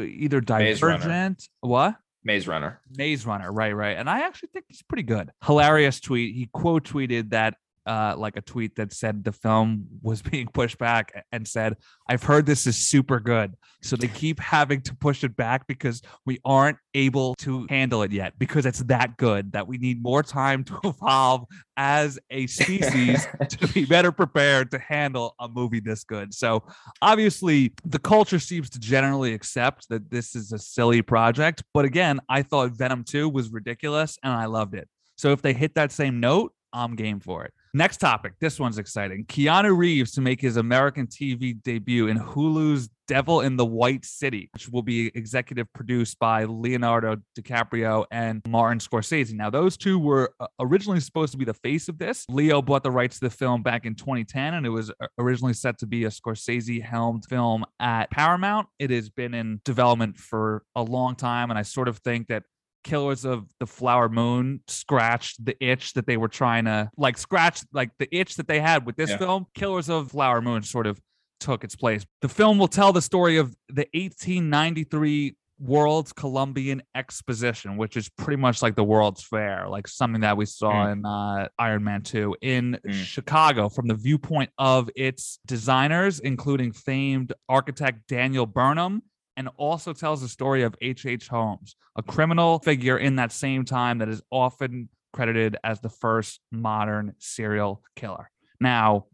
either 0.00 0.40
Maze 0.40 0.80
Divergent, 0.80 1.48
what? 1.60 1.96
Maze 2.24 2.46
Runner. 2.46 2.80
Maze 2.96 3.26
Runner, 3.26 3.52
right, 3.52 3.72
right. 3.74 3.96
And 3.96 4.08
I 4.08 4.20
actually 4.20 4.50
think 4.52 4.66
he's 4.68 4.82
pretty 4.82 5.02
good. 5.02 5.30
Hilarious 5.44 6.00
tweet. 6.00 6.34
He 6.34 6.48
quote 6.52 6.84
tweeted 6.84 7.30
that 7.30 7.54
uh 7.86 8.14
like 8.16 8.36
a 8.36 8.40
tweet 8.40 8.76
that 8.76 8.92
said 8.92 9.24
the 9.24 9.32
film 9.32 9.86
was 10.02 10.22
being 10.32 10.48
pushed 10.48 10.78
back 10.78 11.24
and 11.32 11.46
said, 11.46 11.76
I've 12.08 12.22
heard 12.22 12.46
this 12.46 12.66
is 12.66 12.76
super 12.76 13.20
good. 13.20 13.54
So 13.82 13.96
they 13.96 14.08
keep 14.08 14.38
having 14.38 14.80
to 14.82 14.94
push 14.94 15.24
it 15.24 15.36
back 15.36 15.66
because 15.66 16.02
we 16.24 16.38
aren't 16.44 16.78
able 16.94 17.34
to 17.36 17.66
handle 17.68 18.02
it 18.02 18.12
yet 18.12 18.38
because 18.38 18.64
it's 18.64 18.80
that 18.84 19.16
good 19.16 19.52
that 19.52 19.66
we 19.66 19.78
need 19.78 20.02
more 20.02 20.22
time 20.22 20.62
to 20.64 20.78
evolve 20.84 21.46
as 21.76 22.18
a 22.30 22.46
species 22.46 23.26
to 23.48 23.68
be 23.68 23.84
better 23.86 24.12
prepared 24.12 24.70
to 24.70 24.78
handle 24.78 25.34
a 25.40 25.48
movie 25.48 25.80
this 25.80 26.04
good. 26.04 26.32
So 26.32 26.62
obviously 27.00 27.72
the 27.84 27.98
culture 27.98 28.38
seems 28.38 28.70
to 28.70 28.78
generally 28.78 29.34
accept 29.34 29.88
that 29.88 30.10
this 30.10 30.36
is 30.36 30.52
a 30.52 30.58
silly 30.58 31.02
project. 31.02 31.62
But 31.74 31.84
again, 31.84 32.20
I 32.28 32.42
thought 32.42 32.72
Venom 32.72 33.04
2 33.04 33.28
was 33.28 33.50
ridiculous 33.50 34.18
and 34.22 34.32
I 34.32 34.46
loved 34.46 34.74
it. 34.74 34.88
So 35.16 35.32
if 35.32 35.42
they 35.42 35.52
hit 35.52 35.74
that 35.74 35.92
same 35.92 36.20
note, 36.20 36.52
I'm 36.72 36.96
game 36.96 37.20
for 37.20 37.44
it. 37.44 37.52
Next 37.74 37.98
topic. 37.98 38.34
This 38.38 38.60
one's 38.60 38.76
exciting. 38.76 39.24
Keanu 39.24 39.74
Reeves 39.74 40.12
to 40.12 40.20
make 40.20 40.42
his 40.42 40.58
American 40.58 41.06
TV 41.06 41.56
debut 41.62 42.08
in 42.08 42.18
Hulu's 42.18 42.90
Devil 43.08 43.40
in 43.40 43.56
the 43.56 43.64
White 43.64 44.04
City, 44.04 44.50
which 44.52 44.68
will 44.68 44.82
be 44.82 45.10
executive 45.14 45.72
produced 45.72 46.18
by 46.18 46.44
Leonardo 46.44 47.16
DiCaprio 47.38 48.04
and 48.10 48.42
Martin 48.46 48.78
Scorsese. 48.78 49.32
Now, 49.32 49.48
those 49.48 49.76
two 49.76 49.98
were 49.98 50.34
uh, 50.38 50.46
originally 50.60 51.00
supposed 51.00 51.32
to 51.32 51.38
be 51.38 51.46
the 51.46 51.54
face 51.54 51.88
of 51.88 51.98
this. 51.98 52.26
Leo 52.28 52.60
bought 52.60 52.82
the 52.82 52.90
rights 52.90 53.18
to 53.18 53.26
the 53.26 53.34
film 53.34 53.62
back 53.62 53.86
in 53.86 53.94
2010, 53.94 54.54
and 54.54 54.66
it 54.66 54.70
was 54.70 54.90
uh, 54.90 55.06
originally 55.18 55.54
set 55.54 55.78
to 55.78 55.86
be 55.86 56.04
a 56.04 56.10
Scorsese 56.10 56.82
helmed 56.82 57.24
film 57.28 57.64
at 57.80 58.10
Paramount. 58.10 58.68
It 58.78 58.90
has 58.90 59.08
been 59.08 59.34
in 59.34 59.60
development 59.64 60.18
for 60.18 60.62
a 60.76 60.82
long 60.82 61.16
time, 61.16 61.50
and 61.50 61.58
I 61.58 61.62
sort 61.62 61.88
of 61.88 61.98
think 61.98 62.28
that 62.28 62.44
Killers 62.84 63.24
of 63.24 63.46
the 63.60 63.66
Flower 63.66 64.08
Moon 64.08 64.60
scratched 64.68 65.44
the 65.44 65.56
itch 65.64 65.92
that 65.94 66.06
they 66.06 66.16
were 66.16 66.28
trying 66.28 66.64
to 66.66 66.90
like 66.96 67.16
scratch 67.18 67.62
like 67.72 67.90
the 67.98 68.08
itch 68.14 68.36
that 68.36 68.48
they 68.48 68.60
had 68.60 68.84
with 68.86 68.96
this 68.96 69.10
Yeah. 69.10 69.18
film. 69.18 69.46
Killers 69.54 69.88
of 69.88 70.10
Flower 70.10 70.40
Moon 70.40 70.62
sort 70.62 70.86
of 70.86 71.00
took 71.40 71.64
its 71.64 71.74
place. 71.76 72.04
The 72.20 72.28
film 72.28 72.58
will 72.58 72.68
tell 72.68 72.92
the 72.92 73.02
story 73.02 73.36
of 73.36 73.54
the 73.68 73.86
1893 73.94 75.36
World's 75.58 76.12
Columbian 76.12 76.82
Exposition, 76.94 77.76
which 77.76 77.96
is 77.96 78.08
pretty 78.08 78.40
much 78.40 78.62
like 78.62 78.74
the 78.74 78.82
World's 78.82 79.22
Fair, 79.22 79.68
like 79.68 79.86
something 79.86 80.22
that 80.22 80.36
we 80.36 80.44
saw 80.44 80.90
in 80.90 81.04
uh, 81.06 81.46
Iron 81.58 81.84
Man 81.84 82.02
2 82.02 82.36
in 82.42 82.78
Mm. 82.84 82.92
Chicago 82.92 83.68
from 83.68 83.86
the 83.86 83.94
viewpoint 83.94 84.50
of 84.58 84.90
its 84.96 85.38
designers, 85.46 86.18
including 86.18 86.72
famed 86.72 87.32
architect 87.48 88.08
Daniel 88.08 88.44
Burnham 88.46 89.02
and 89.36 89.48
also 89.56 89.92
tells 89.92 90.20
the 90.20 90.28
story 90.28 90.62
of 90.62 90.74
H.H. 90.80 91.06
H. 91.24 91.28
Holmes, 91.28 91.76
a 91.96 92.02
criminal 92.02 92.58
figure 92.60 92.98
in 92.98 93.16
that 93.16 93.32
same 93.32 93.64
time 93.64 93.98
that 93.98 94.08
is 94.08 94.22
often 94.30 94.88
credited 95.12 95.56
as 95.64 95.80
the 95.80 95.88
first 95.88 96.40
modern 96.50 97.14
serial 97.18 97.82
killer. 97.96 98.30
Now, 98.60 99.06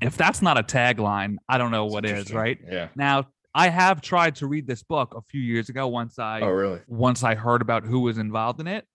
if 0.00 0.16
that's 0.16 0.42
not 0.42 0.58
a 0.58 0.62
tagline, 0.62 1.36
I 1.48 1.58
don't 1.58 1.70
know 1.70 1.86
what 1.86 2.04
is, 2.04 2.32
right? 2.32 2.58
Yeah. 2.70 2.88
Now, 2.96 3.28
I 3.54 3.68
have 3.68 4.00
tried 4.00 4.36
to 4.36 4.46
read 4.46 4.66
this 4.66 4.82
book 4.82 5.14
a 5.16 5.20
few 5.22 5.40
years 5.40 5.68
ago 5.68 5.86
once 5.88 6.18
I 6.18 6.40
Oh, 6.40 6.48
really? 6.48 6.80
once 6.86 7.22
I 7.22 7.34
heard 7.34 7.62
about 7.62 7.84
who 7.84 8.00
was 8.00 8.18
involved 8.18 8.60
in 8.60 8.66
it, 8.66 8.86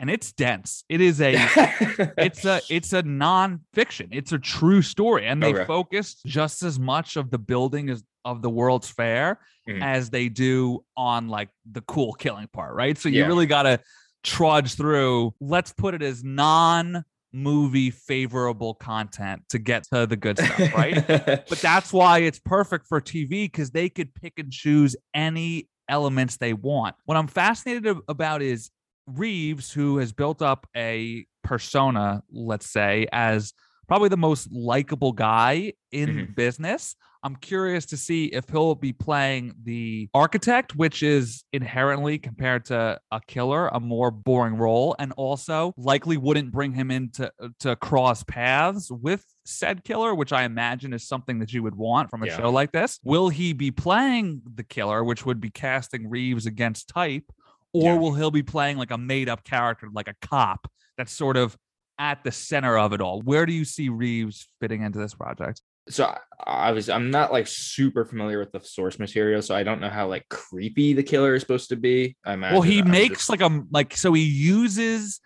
and 0.00 0.08
it's 0.08 0.32
dense. 0.32 0.84
It 0.88 1.00
is 1.00 1.20
a 1.20 1.34
it's 2.18 2.44
a 2.44 2.60
it's 2.70 2.92
a 2.92 3.02
non-fiction 3.02 4.08
it's 4.12 4.32
a 4.32 4.38
true 4.38 4.82
story 4.82 5.26
and 5.26 5.42
they 5.42 5.52
Okay. 5.52 5.64
focus 5.64 6.20
just 6.26 6.62
as 6.62 6.78
much 6.78 7.16
of 7.16 7.30
the 7.30 7.38
building 7.38 7.90
as 7.90 8.04
of 8.24 8.42
the 8.42 8.50
world's 8.50 8.88
fair 8.90 9.38
Mhm. 9.68 9.82
as 9.82 10.10
they 10.10 10.28
do 10.28 10.84
on 10.96 11.28
like 11.28 11.48
the 11.70 11.80
cool 11.82 12.12
killing 12.12 12.48
part 12.52 12.74
right 12.74 12.98
so 12.98 13.08
you 13.08 13.20
Yeah. 13.20 13.26
really 13.26 13.46
got 13.46 13.62
to 13.64 13.80
trudge 14.22 14.74
through 14.74 15.34
let's 15.40 15.72
put 15.72 15.94
it 15.94 16.02
as 16.02 16.22
non 16.24 17.04
movie 17.32 17.90
favorable 17.90 18.74
content 18.74 19.42
to 19.48 19.58
get 19.58 19.82
to 19.92 20.06
the 20.06 20.16
good 20.16 20.38
stuff 20.38 20.72
right 20.74 21.06
but 21.48 21.58
that's 21.60 21.92
why 21.92 22.18
it's 22.20 22.38
perfect 22.38 22.86
for 22.86 23.00
TV 23.00 23.46
because 23.46 23.70
they 23.70 23.88
could 23.88 24.14
pick 24.14 24.34
and 24.38 24.52
choose 24.52 24.94
any 25.14 25.68
elements 25.88 26.36
they 26.38 26.54
want. 26.54 26.94
What 27.04 27.16
I'm 27.18 27.26
fascinated 27.26 27.96
about 28.08 28.40
is 28.40 28.70
Reeves, 29.06 29.70
who 29.72 29.98
has 29.98 30.12
built 30.14 30.40
up 30.40 30.66
a 30.74 31.26
persona, 31.42 32.22
let's 32.30 32.70
say, 32.70 33.06
as 33.12 33.52
probably 33.86 34.08
the 34.08 34.16
most 34.16 34.50
likable 34.50 35.12
guy 35.12 35.74
in 35.92 36.32
business. 36.34 36.96
I'm 37.24 37.36
curious 37.36 37.86
to 37.86 37.96
see 37.96 38.26
if 38.26 38.50
he'll 38.50 38.74
be 38.74 38.92
playing 38.92 39.54
the 39.62 40.10
architect, 40.12 40.76
which 40.76 41.02
is 41.02 41.42
inherently 41.54 42.18
compared 42.18 42.66
to 42.66 43.00
a 43.10 43.20
killer, 43.26 43.68
a 43.68 43.80
more 43.80 44.10
boring 44.10 44.56
role, 44.56 44.94
and 44.98 45.10
also 45.16 45.72
likely 45.78 46.18
wouldn't 46.18 46.52
bring 46.52 46.74
him 46.74 46.90
into 46.90 47.32
to 47.60 47.76
cross 47.76 48.22
paths 48.24 48.90
with 48.90 49.24
said 49.46 49.84
killer, 49.84 50.14
which 50.14 50.34
I 50.34 50.44
imagine 50.44 50.92
is 50.92 51.08
something 51.08 51.38
that 51.38 51.50
you 51.54 51.62
would 51.62 51.74
want 51.76 52.10
from 52.10 52.22
a 52.22 52.26
Yeah. 52.26 52.36
show 52.36 52.50
like 52.50 52.72
this. 52.72 53.00
Will 53.04 53.30
he 53.30 53.54
be 53.54 53.70
playing 53.70 54.42
the 54.54 54.62
killer, 54.62 55.02
which 55.02 55.24
would 55.24 55.40
be 55.40 55.50
casting 55.50 56.10
Reeves 56.10 56.44
against 56.44 56.88
type, 56.88 57.24
or 57.72 57.94
Yeah. 57.94 57.98
will 57.98 58.12
he 58.12 58.30
be 58.30 58.42
playing 58.42 58.76
like 58.76 58.90
a 58.90 58.98
made 58.98 59.30
up 59.30 59.44
character, 59.44 59.88
like 59.90 60.08
a 60.08 60.14
cop 60.20 60.70
that's 60.98 61.12
sort 61.12 61.38
of 61.38 61.56
at 61.98 62.22
the 62.22 62.32
center 62.32 62.76
of 62.76 62.92
it 62.92 63.00
all? 63.00 63.22
Where 63.22 63.46
do 63.46 63.52
you 63.54 63.64
see 63.64 63.88
Reeves 63.88 64.46
fitting 64.60 64.82
into 64.82 64.98
this 64.98 65.14
project? 65.14 65.62
So 65.88 66.04
I, 66.06 66.68
I 66.68 66.72
was 66.72 66.88
I'm 66.88 67.10
not 67.10 67.32
like 67.32 67.46
super 67.46 68.04
familiar 68.04 68.38
with 68.38 68.52
the 68.52 68.60
source 68.60 68.98
material, 68.98 69.42
so 69.42 69.54
I 69.54 69.62
don't 69.62 69.80
know 69.80 69.90
how 69.90 70.08
like 70.08 70.28
creepy 70.28 70.92
the 70.94 71.02
killer 71.02 71.34
is 71.34 71.42
supposed 71.42 71.68
to 71.70 71.76
be. 71.76 72.16
I 72.24 72.34
imagine 72.34 72.54
well 72.54 72.62
he 72.62 72.80
I'm 72.80 72.90
makes 72.90 73.18
just- 73.26 73.30
like 73.30 73.40
a 73.40 73.62
like 73.70 73.96
so 73.96 74.12
he 74.12 74.22
uses 74.24 75.20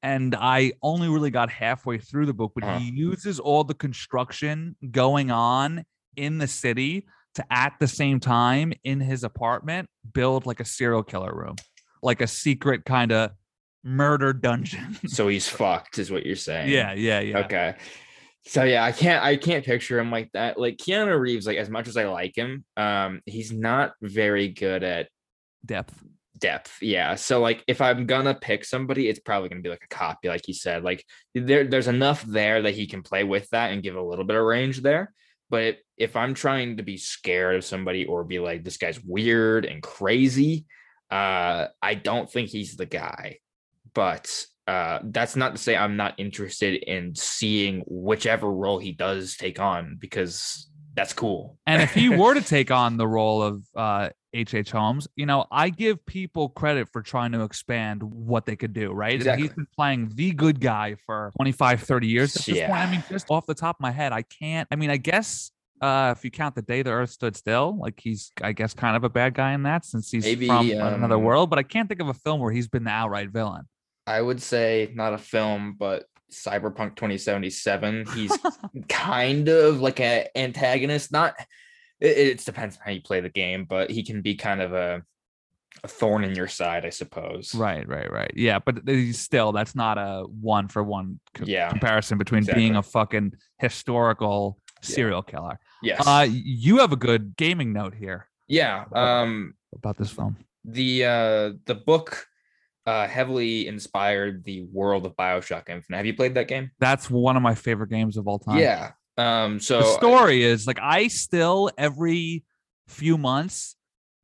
and 0.00 0.36
i 0.38 0.70
only 0.80 1.08
really 1.08 1.30
got 1.30 1.50
halfway 1.50 1.98
through 1.98 2.24
the 2.24 2.32
book 2.32 2.52
but 2.54 2.62
Uh-huh. 2.62 2.78
he 2.78 2.88
uses 2.92 3.40
all 3.40 3.64
the 3.64 3.74
construction 3.74 4.76
going 4.92 5.32
on 5.32 5.84
in 6.14 6.38
the 6.38 6.46
city 6.46 7.04
to 7.34 7.44
at 7.50 7.72
the 7.80 7.88
same 7.88 8.20
time 8.20 8.72
in 8.84 9.00
his 9.00 9.24
apartment 9.24 9.88
build 10.14 10.46
like 10.46 10.60
a 10.60 10.64
serial 10.64 11.02
killer 11.02 11.34
room 11.34 11.56
like 12.00 12.20
a 12.20 12.28
secret 12.28 12.84
kind 12.84 13.10
of 13.10 13.32
murder 13.82 14.32
dungeon 14.32 14.96
so 15.08 15.26
he's 15.26 15.48
fucked, 15.60 15.98
is 15.98 16.12
what 16.12 16.24
you're 16.24 16.36
saying. 16.36 16.68
yeah 16.70 16.92
yeah 16.92 17.18
yeah 17.18 17.38
Okay. 17.38 17.74
So 18.46 18.64
yeah, 18.64 18.84
I 18.84 18.92
can't 18.92 19.22
I 19.22 19.36
can't 19.36 19.64
picture 19.64 19.98
him 19.98 20.10
like 20.10 20.30
that. 20.32 20.58
Like 20.58 20.78
Keanu 20.78 21.18
Reeves, 21.18 21.46
like 21.46 21.58
as 21.58 21.68
much 21.68 21.88
as 21.88 21.96
I 21.96 22.06
like 22.06 22.36
him, 22.36 22.64
um, 22.76 23.20
he's 23.26 23.52
not 23.52 23.92
very 24.00 24.48
good 24.48 24.82
at 24.82 25.08
depth 25.64 26.02
depth. 26.38 26.78
Yeah. 26.80 27.14
So 27.16 27.40
like 27.40 27.62
if 27.66 27.80
I'm 27.80 28.06
gonna 28.06 28.34
pick 28.34 28.64
somebody, 28.64 29.08
it's 29.08 29.20
probably 29.20 29.48
gonna 29.48 29.60
be 29.60 29.68
like 29.68 29.84
a 29.84 29.94
copy, 29.94 30.28
like 30.28 30.48
you 30.48 30.54
said. 30.54 30.82
Like 30.82 31.04
there, 31.34 31.64
there's 31.64 31.88
enough 31.88 32.22
there 32.22 32.62
that 32.62 32.74
he 32.74 32.86
can 32.86 33.02
play 33.02 33.24
with 33.24 33.48
that 33.50 33.72
and 33.72 33.82
give 33.82 33.96
a 33.96 34.02
little 34.02 34.24
bit 34.24 34.36
of 34.36 34.44
range 34.44 34.80
there. 34.80 35.12
But 35.50 35.78
if 35.96 36.14
I'm 36.16 36.34
trying 36.34 36.76
to 36.76 36.82
be 36.82 36.96
scared 36.96 37.56
of 37.56 37.64
somebody 37.64 38.04
or 38.04 38.24
be 38.24 38.38
like, 38.38 38.64
this 38.64 38.76
guy's 38.76 39.02
weird 39.02 39.64
and 39.64 39.82
crazy, 39.82 40.66
uh, 41.10 41.68
I 41.82 41.94
don't 41.94 42.30
think 42.30 42.50
he's 42.50 42.76
the 42.76 42.86
guy. 42.86 43.38
But 43.94 44.44
uh, 44.68 45.00
that's 45.04 45.34
not 45.34 45.56
to 45.56 45.58
say 45.58 45.74
I'm 45.74 45.96
not 45.96 46.14
interested 46.18 46.82
in 46.82 47.14
seeing 47.14 47.82
whichever 47.86 48.52
role 48.52 48.78
he 48.78 48.92
does 48.92 49.34
take 49.34 49.58
on 49.58 49.96
because 49.98 50.68
that's 50.92 51.14
cool. 51.14 51.56
And 51.66 51.80
if 51.80 51.94
he 51.94 52.08
were 52.16 52.34
to 52.34 52.42
take 52.42 52.70
on 52.70 52.98
the 52.98 53.08
role 53.08 53.42
of 53.42 53.62
uh 53.74 54.10
H.H. 54.34 54.68
H. 54.68 54.70
Holmes, 54.72 55.08
you 55.16 55.24
know, 55.24 55.46
I 55.50 55.70
give 55.70 56.04
people 56.04 56.50
credit 56.50 56.90
for 56.92 57.00
trying 57.00 57.32
to 57.32 57.44
expand 57.44 58.02
what 58.02 58.44
they 58.44 58.56
could 58.56 58.74
do, 58.74 58.92
right? 58.92 59.14
Exactly. 59.14 59.46
he's 59.46 59.54
been 59.54 59.66
playing 59.74 60.12
the 60.14 60.32
good 60.32 60.60
guy 60.60 60.96
for 61.06 61.32
25, 61.36 61.82
30 61.82 62.06
years 62.06 62.36
at 62.36 62.44
this 62.44 62.60
point. 62.60 62.70
I 62.70 62.90
mean, 62.90 63.02
just 63.08 63.30
off 63.30 63.46
the 63.46 63.54
top 63.54 63.76
of 63.76 63.80
my 63.80 63.90
head, 63.90 64.12
I 64.12 64.20
can't. 64.20 64.68
I 64.70 64.76
mean, 64.76 64.90
I 64.90 64.98
guess 64.98 65.50
uh 65.80 66.12
if 66.14 66.24
you 66.24 66.30
count 66.30 66.56
the 66.56 66.62
day 66.62 66.82
the 66.82 66.90
earth 66.90 67.08
stood 67.08 67.36
still, 67.36 67.78
like 67.80 67.98
he's 67.98 68.32
I 68.42 68.52
guess 68.52 68.74
kind 68.74 68.98
of 68.98 69.04
a 69.04 69.08
bad 69.08 69.32
guy 69.32 69.54
in 69.54 69.62
that 69.62 69.86
since 69.86 70.10
he's 70.10 70.24
Maybe, 70.24 70.46
from 70.46 70.68
another 70.72 71.14
um, 71.14 71.22
world, 71.22 71.48
but 71.48 71.58
I 71.58 71.62
can't 71.62 71.88
think 71.88 72.02
of 72.02 72.08
a 72.08 72.14
film 72.14 72.38
where 72.38 72.52
he's 72.52 72.68
been 72.68 72.84
the 72.84 72.90
outright 72.90 73.30
villain. 73.30 73.66
I 74.08 74.22
would 74.22 74.40
say 74.40 74.90
not 74.94 75.12
a 75.12 75.18
film, 75.18 75.76
but 75.78 76.04
Cyberpunk 76.32 76.96
2077. 76.96 78.06
He's 78.14 78.32
kind 78.88 79.48
of 79.48 79.80
like 79.80 80.00
an 80.00 80.26
antagonist. 80.34 81.12
Not 81.12 81.34
it, 82.00 82.16
it 82.18 82.44
depends 82.44 82.76
on 82.76 82.82
how 82.86 82.90
you 82.92 83.02
play 83.02 83.20
the 83.20 83.28
game, 83.28 83.66
but 83.68 83.90
he 83.90 84.02
can 84.02 84.22
be 84.22 84.34
kind 84.34 84.60
of 84.62 84.72
a 84.72 85.02
a 85.84 85.88
thorn 85.88 86.24
in 86.24 86.34
your 86.34 86.48
side, 86.48 86.84
I 86.86 86.90
suppose. 86.90 87.54
Right, 87.54 87.86
right, 87.86 88.10
right. 88.10 88.32
Yeah, 88.34 88.58
but 88.58 88.80
still 89.12 89.52
that's 89.52 89.74
not 89.74 89.98
a 89.98 90.24
one 90.24 90.68
for 90.68 90.82
one 90.82 91.20
co- 91.34 91.44
Yeah. 91.46 91.68
comparison 91.68 92.18
between 92.18 92.44
being 92.44 92.76
a 92.76 92.82
fucking 92.82 93.34
historical 93.58 94.58
Yeah. 94.82 94.88
serial 94.94 95.22
killer. 95.22 95.60
Yes. 95.82 96.04
Uh, 96.06 96.26
you 96.30 96.78
have 96.78 96.92
a 96.92 96.96
good 96.96 97.36
gaming 97.36 97.72
note 97.72 97.94
here 97.94 98.26
yeah. 98.48 98.86
Um. 98.92 99.54
about 99.74 99.98
this 99.98 100.10
film. 100.10 100.36
The 100.64 101.04
uh 101.04 101.52
the 101.66 101.74
book 101.74 102.26
uh 102.88 103.06
heavily 103.06 103.66
inspired 103.66 104.44
the 104.44 104.62
world 104.72 105.04
of 105.04 105.14
Bioshock 105.14 105.68
Infinite. 105.68 105.98
Have 105.98 106.06
you 106.06 106.14
played 106.14 106.34
that 106.34 106.48
game? 106.48 106.70
That's 106.78 107.10
one 107.10 107.36
of 107.36 107.42
my 107.42 107.54
favorite 107.54 107.90
games 107.90 108.16
of 108.16 108.26
all 108.26 108.38
time. 108.38 108.58
Yeah. 108.58 108.92
Um. 109.18 109.60
So 109.60 109.80
the 109.80 109.92
story 109.94 110.42
is 110.42 110.66
like 110.66 110.78
I 110.80 111.08
still 111.08 111.70
every 111.76 112.44
few 112.86 113.18
months 113.18 113.76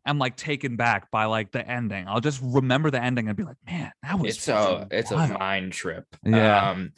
am 0.06 0.18
like 0.18 0.36
taken 0.36 0.76
back 0.76 1.10
by 1.10 1.26
like 1.26 1.52
the 1.52 1.66
ending. 1.68 2.06
I'll 2.08 2.20
just 2.20 2.40
remember 2.42 2.90
the 2.90 3.02
ending 3.02 3.28
and 3.28 3.36
be 3.36 3.42
like, 3.42 3.56
man, 3.66 3.92
that 4.02 4.18
was 4.18 4.36
it's 4.36 4.48
a 4.48 4.86
it's 4.90 5.10
a 5.10 5.28
mind 5.28 5.72
trip 5.72 6.06
Yeah. 6.24 6.70
um 6.70 6.92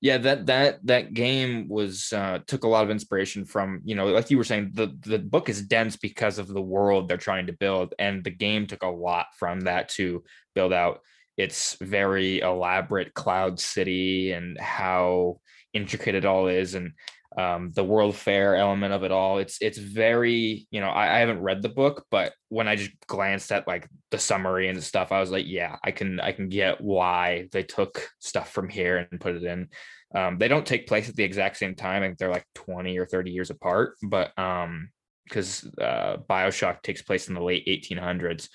yeah 0.00 0.18
that 0.18 0.46
that 0.46 0.84
that 0.86 1.14
game 1.14 1.68
was 1.68 2.12
uh 2.12 2.40
took 2.46 2.64
a 2.64 2.68
lot 2.68 2.82
of 2.84 2.90
inspiration 2.90 3.44
from 3.44 3.80
you 3.84 3.94
know 3.94 4.06
like 4.06 4.30
you 4.30 4.36
were 4.36 4.44
saying 4.44 4.72
the 4.74 4.88
the 5.06 5.18
book 5.18 5.48
is 5.48 5.62
dense 5.62 5.96
because 5.96 6.38
of 6.38 6.48
the 6.48 6.60
world 6.60 7.08
they're 7.08 7.16
trying 7.16 7.46
to 7.46 7.52
build 7.52 7.94
and 7.98 8.24
the 8.24 8.30
game 8.30 8.66
took 8.66 8.82
a 8.82 8.88
lot 8.88 9.26
from 9.38 9.60
that 9.60 9.88
to 9.90 10.24
build 10.54 10.72
out 10.72 11.00
its 11.36 11.76
very 11.80 12.40
elaborate 12.40 13.14
cloud 13.14 13.58
city 13.58 14.32
and 14.32 14.58
how 14.60 15.40
intricate 15.72 16.14
it 16.14 16.24
all 16.24 16.48
is 16.48 16.74
and 16.74 16.92
um, 17.36 17.72
the 17.74 17.84
World 17.84 18.14
Fair 18.14 18.56
element 18.56 18.92
of 18.92 19.04
it 19.04 19.10
all. 19.12 19.38
It's 19.38 19.58
it's 19.60 19.78
very 19.78 20.66
you 20.70 20.80
know 20.80 20.88
I, 20.88 21.16
I 21.16 21.18
haven't 21.20 21.40
read 21.40 21.62
the 21.62 21.68
book, 21.68 22.04
but 22.10 22.32
when 22.48 22.68
I 22.68 22.76
just 22.76 22.92
glanced 23.06 23.50
at 23.52 23.66
like 23.66 23.88
the 24.10 24.18
summary 24.18 24.68
and 24.68 24.82
stuff, 24.82 25.12
I 25.12 25.20
was 25.20 25.30
like, 25.30 25.46
yeah, 25.46 25.76
I 25.82 25.90
can 25.92 26.20
I 26.20 26.32
can 26.32 26.48
get 26.48 26.80
why 26.80 27.48
they 27.52 27.62
took 27.62 28.08
stuff 28.18 28.52
from 28.52 28.68
here 28.68 29.08
and 29.10 29.20
put 29.20 29.36
it 29.36 29.44
in. 29.44 29.68
Um, 30.14 30.36
they 30.38 30.48
don't 30.48 30.66
take 30.66 30.86
place 30.86 31.08
at 31.08 31.16
the 31.16 31.24
exact 31.24 31.56
same 31.56 31.74
time. 31.74 32.02
I 32.02 32.06
think 32.06 32.18
they're 32.18 32.30
like 32.30 32.46
20 32.54 32.98
or 32.98 33.06
30 33.06 33.30
years 33.30 33.48
apart, 33.48 33.94
but 34.02 34.38
um, 34.38 34.90
because 35.24 35.64
uh, 35.80 36.18
Bioshock 36.28 36.82
takes 36.82 37.00
place 37.00 37.28
in 37.28 37.34
the 37.34 37.42
late 37.42 37.66
1800s. 37.66 38.48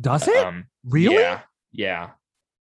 Does 0.00 0.26
it 0.26 0.44
Um, 0.44 0.64
really? 0.84 1.16
Yeah, 1.16 1.42
yeah. 1.70 2.10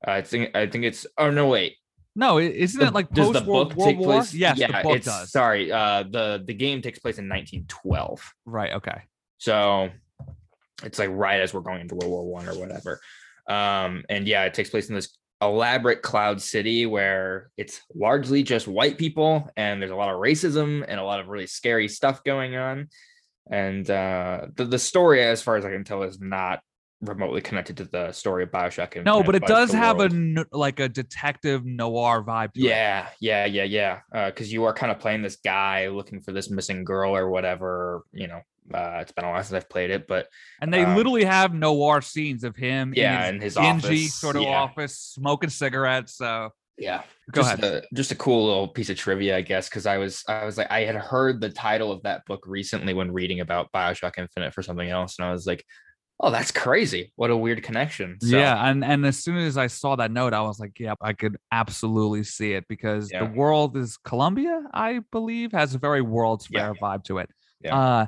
I 0.06 0.22
think 0.22 0.56
I 0.56 0.68
think 0.68 0.86
it's. 0.86 1.06
Oh 1.18 1.32
no, 1.32 1.48
wait. 1.48 1.76
No, 2.16 2.40
isn't 2.40 2.82
it 2.82 2.94
like 2.94 3.10
does 3.12 3.28
post 3.28 3.40
the 3.40 3.46
book 3.46 3.76
World 3.76 3.90
take 3.90 3.98
War? 3.98 4.08
place? 4.08 4.34
Yes, 4.34 4.58
yeah, 4.58 4.68
the 4.68 4.84
book 4.84 4.98
it's 4.98 5.06
does. 5.06 5.32
sorry. 5.32 5.72
Uh, 5.72 6.04
the 6.04 6.44
the 6.46 6.54
game 6.54 6.82
takes 6.82 7.00
place 7.00 7.18
in 7.18 7.30
1912. 7.30 8.34
Right. 8.46 8.74
Okay. 8.74 9.04
So 9.38 9.90
it's 10.84 11.00
like 11.00 11.10
right 11.12 11.40
as 11.40 11.54
we're 11.54 11.62
going 11.62 11.82
into 11.82 11.96
World 11.96 12.12
War 12.12 12.26
One 12.26 12.48
or 12.48 12.58
whatever. 12.58 13.00
Um, 13.48 14.04
and 14.10 14.28
yeah, 14.28 14.44
it 14.46 14.54
takes 14.54 14.70
place 14.70 14.90
in 14.90 14.96
this 14.96 15.18
elaborate 15.42 16.02
cloud 16.02 16.42
city 16.42 16.86
where 16.86 17.50
it's 17.56 17.82
largely 17.96 18.44
just 18.44 18.68
white 18.68 18.98
people 18.98 19.50
and 19.56 19.82
there's 19.82 19.92
a 19.92 19.96
lot 19.96 20.14
of 20.14 20.20
racism 20.20 20.84
and 20.86 21.00
a 21.00 21.04
lot 21.04 21.22
of 21.22 21.30
really 21.30 21.48
scary 21.48 21.88
stuff 21.88 22.24
going 22.24 22.56
on. 22.58 22.90
And 23.50 23.90
uh 23.90 24.48
the, 24.54 24.66
the 24.66 24.80
story, 24.80 25.24
as 25.24 25.42
far 25.42 25.56
as 25.56 25.64
I 25.66 25.72
can 25.72 25.86
tell, 25.86 26.04
is 26.04 26.20
not 26.20 26.60
remotely 27.02 27.42
connected 27.42 27.78
to 27.78 27.86
the 27.86 28.12
story 28.12 28.44
of 28.44 28.52
Bioshock. 28.52 29.04
No, 29.04 29.24
but 29.24 29.36
it 29.36 29.46
does 29.46 29.72
have 29.72 29.98
a 29.98 30.00
world. 30.00 30.14
n- 30.14 30.46
like 30.52 30.80
a 30.80 30.90
detective 30.90 31.66
noir 31.66 32.24
vibe. 32.24 32.54
To 32.54 32.60
it. 32.60 32.66
Yeah, 32.66 33.08
yeah, 33.20 33.46
yeah, 33.46 33.64
yeah. 33.64 34.00
Because 34.28 34.52
you 34.52 34.66
are 34.66 34.74
kind 34.74 34.92
of 34.92 35.00
playing 35.00 35.22
this 35.22 35.38
guy 35.38 35.88
looking 35.88 36.22
for 36.22 36.32
this 36.32 36.50
missing 36.50 36.84
girl 36.84 37.16
or 37.16 37.30
whatever. 37.30 38.04
You 38.12 38.28
know, 38.28 38.42
uh, 38.74 39.00
it's 39.02 39.12
been 39.12 39.26
a 39.26 39.30
while 39.30 39.44
since 39.44 39.54
I've 39.54 39.70
played 39.70 39.92
it, 39.92 40.08
but 40.08 40.28
and 40.62 40.74
they 40.74 40.84
um, 40.84 40.96
literally 40.96 41.24
have 41.24 41.54
noir 41.54 42.02
scenes 42.02 42.44
of 42.44 42.56
him 42.56 42.94
yeah, 42.96 43.28
in 43.28 43.36
in 43.36 43.42
his 43.42 43.56
his 43.56 43.64
dingy 43.64 44.04
office, 44.04 44.16
sort 44.16 44.36
of 44.36 44.44
yeah. 44.44 44.60
office, 44.60 44.98
smoking 44.98 45.50
cigarettes. 45.50 46.16
So 46.16 46.50
yeah. 46.78 47.04
go 47.32 47.42
just 47.42 47.54
ahead. 47.60 47.84
A, 47.84 47.96
just 47.96 48.12
a 48.12 48.16
cool 48.16 48.46
little 48.46 48.68
piece 48.68 48.90
of 48.90 48.98
trivia, 48.98 49.38
I 49.38 49.42
guess, 49.42 49.70
because 49.70 49.86
I 49.86 49.98
was 49.98 50.24
I 50.28 50.46
was 50.46 50.58
like 50.58 50.72
I 50.72 50.82
had 50.82 50.96
heard 50.96 51.42
the 51.42 51.50
title 51.50 51.92
of 51.92 52.04
that 52.04 52.26
book 52.26 52.44
recently 52.46 52.94
when 52.94 53.12
reading 53.12 53.40
about 53.40 53.72
Bioshock 53.72 54.18
Infinite 54.18 54.54
for 54.54 54.64
something 54.64 54.90
else, 54.90 55.18
and 55.18 55.28
I 55.28 55.32
was 55.32 55.46
like, 55.46 55.64
oh, 56.20 56.32
that's 56.32 56.52
crazy! 56.52 57.12
What 57.16 57.30
a 57.30 57.38
weird 57.38 57.64
connection. 57.64 58.18
So, 58.22 58.38
yeah, 58.38 58.70
and 58.70 58.84
and 58.84 59.06
as 59.06 59.18
soon 59.18 59.38
as 59.38 59.58
I 59.58 59.68
saw 59.68 59.96
that 59.98 60.12
note, 60.12 60.34
I 60.34 60.42
was 60.42 60.60
like, 60.60 60.80
"Yep, 60.80 60.98
I 61.02 61.14
could 61.14 61.38
absolutely 61.52 62.24
see 62.24 62.54
it 62.54 62.66
because 62.68 63.12
Yeah. 63.12 63.26
the 63.26 63.32
world 63.32 63.78
is 63.78 63.98
Columbia, 63.98 64.64
I 64.74 65.00
believe, 65.12 65.52
has 65.54 65.76
a 65.76 65.78
very 65.80 66.02
World's 66.02 66.48
Yeah. 66.50 66.68
Fair 66.68 66.76
vibe 66.76 67.04
to 67.06 67.18
it." 67.20 67.30
Yeah. 67.62 67.78
Uh, 67.80 68.06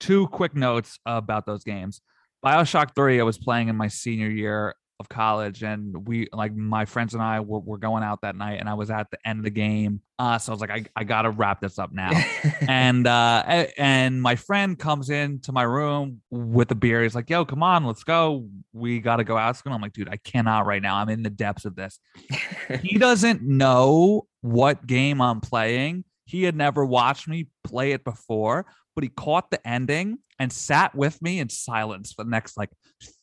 two 0.00 0.26
quick 0.28 0.54
notes 0.54 0.98
about 1.06 1.46
those 1.46 1.64
games. 1.64 2.00
Bioshock 2.44 2.94
Three, 2.94 3.20
I 3.20 3.24
was 3.24 3.38
playing 3.38 3.68
in 3.68 3.76
my 3.76 3.88
senior 3.88 4.28
year 4.28 4.74
of 5.00 5.08
college, 5.08 5.62
and 5.62 6.06
we 6.06 6.28
like 6.32 6.54
my 6.54 6.84
friends 6.84 7.14
and 7.14 7.22
I 7.22 7.40
were, 7.40 7.60
were 7.60 7.78
going 7.78 8.02
out 8.02 8.20
that 8.22 8.36
night, 8.36 8.60
and 8.60 8.68
I 8.68 8.74
was 8.74 8.90
at 8.90 9.10
the 9.10 9.18
end 9.26 9.40
of 9.40 9.44
the 9.44 9.50
game. 9.50 10.00
Uh, 10.18 10.38
so 10.38 10.52
I 10.52 10.54
was 10.54 10.60
like, 10.60 10.70
I, 10.70 10.84
I 10.94 11.04
gotta 11.04 11.30
wrap 11.30 11.60
this 11.60 11.78
up 11.78 11.92
now. 11.92 12.10
And 12.68 13.06
uh 13.06 13.66
and 13.76 14.22
my 14.22 14.36
friend 14.36 14.78
comes 14.78 15.10
into 15.10 15.52
my 15.52 15.64
room 15.64 16.22
with 16.30 16.70
a 16.70 16.74
beer 16.74 17.02
he's 17.02 17.14
like 17.14 17.28
yo 17.28 17.44
come 17.44 17.62
on 17.62 17.84
let's 17.84 18.04
go. 18.04 18.48
We 18.72 19.00
got 19.00 19.16
to 19.16 19.24
go 19.24 19.36
out 19.36 19.60
i'm 19.66 19.80
like 19.80 19.92
dude 19.92 20.08
i 20.08 20.16
cannot 20.16 20.66
right 20.66 20.80
now 20.80 20.96
i'm 20.96 21.08
in 21.08 21.22
the 21.22 21.30
depths 21.30 21.64
of 21.64 21.74
this. 21.74 21.98
He 22.82 22.98
doesn't 22.98 23.42
know 23.42 24.26
what 24.40 24.86
game 24.86 25.20
i'm 25.20 25.40
playing. 25.40 26.04
He 26.24 26.44
had 26.44 26.56
never 26.56 26.84
watched 26.84 27.28
me 27.28 27.48
play 27.64 27.92
it 27.92 28.04
before 28.04 28.66
but 28.94 29.04
he 29.04 29.10
caught 29.10 29.50
the 29.50 29.66
ending 29.66 30.18
and 30.38 30.52
sat 30.52 30.94
with 30.94 31.20
me 31.22 31.38
in 31.38 31.48
silence 31.48 32.12
for 32.12 32.24
the 32.24 32.30
next 32.30 32.56
like 32.56 32.70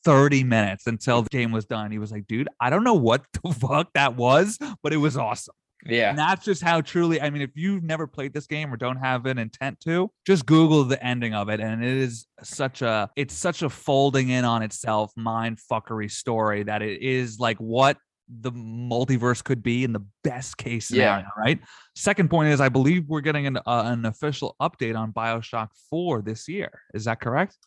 30 0.06 0.44
minutes 0.44 0.88
until 0.88 1.22
the 1.22 1.30
game 1.30 1.52
was 1.52 1.66
done 1.66 1.92
he 1.92 2.00
was 2.00 2.12
like 2.12 2.28
dude 2.28 2.50
i 2.60 2.70
don't 2.70 2.84
know 2.84 2.94
what 2.94 3.24
the 3.44 3.54
fuck 3.60 3.90
that 3.94 4.16
was 4.16 4.58
but 4.84 4.94
it 4.94 4.98
was 4.98 5.18
awesome 5.18 5.56
yeah, 5.86 6.10
and 6.10 6.18
that's 6.18 6.46
just 6.46 6.62
how 6.62 6.82
truly, 6.82 7.22
I 7.22 7.30
mean, 7.30 7.42
if 7.42 7.52
you've 7.56 7.84
never 7.84 8.06
played 8.06 8.34
this 8.34 8.46
game 8.46 8.74
or 8.74 8.78
don't 8.78 8.98
have 8.98 9.26
an 9.26 9.38
intent 9.38 9.80
to, 9.82 10.12
just 10.26 10.46
Google 10.46 10.84
the 10.84 11.04
ending 11.04 11.34
of 11.34 11.50
it. 11.50 11.60
And 11.60 11.84
it 11.84 11.98
is 11.98 12.28
such 12.44 12.82
a, 12.82 13.10
it's 13.16 13.34
such 13.34 13.64
a 13.64 13.70
folding 13.70 14.30
in 14.30 14.46
on 14.46 14.62
itself, 14.62 15.12
mind 15.16 15.60
fuckery 15.72 16.12
story 16.12 16.64
that 16.64 16.82
it 16.82 17.02
is 17.02 17.40
like 17.40 17.58
what 17.58 17.98
the 18.40 18.52
multiverse 18.52 19.44
could 19.44 19.62
be 19.62 19.84
in 19.84 19.92
the 19.92 20.06
best 20.24 20.58
case 20.58 20.90
Yeah. 20.90 21.18
scenario, 21.18 21.28
right? 21.38 21.60
Second 21.96 22.30
point 22.30 22.50
is, 22.50 22.62
I 22.62 22.70
believe 22.70 23.08
we're 23.10 23.20
getting 23.22 23.46
an, 23.48 23.58
uh, 23.58 23.62
an 23.86 24.06
official 24.06 24.56
update 24.62 24.98
on 24.98 25.12
Bioshock 25.12 25.68
4 25.90 26.22
this 26.22 26.48
year. 26.48 26.72
Is 26.94 27.06
that 27.06 27.20
correct? 27.20 27.58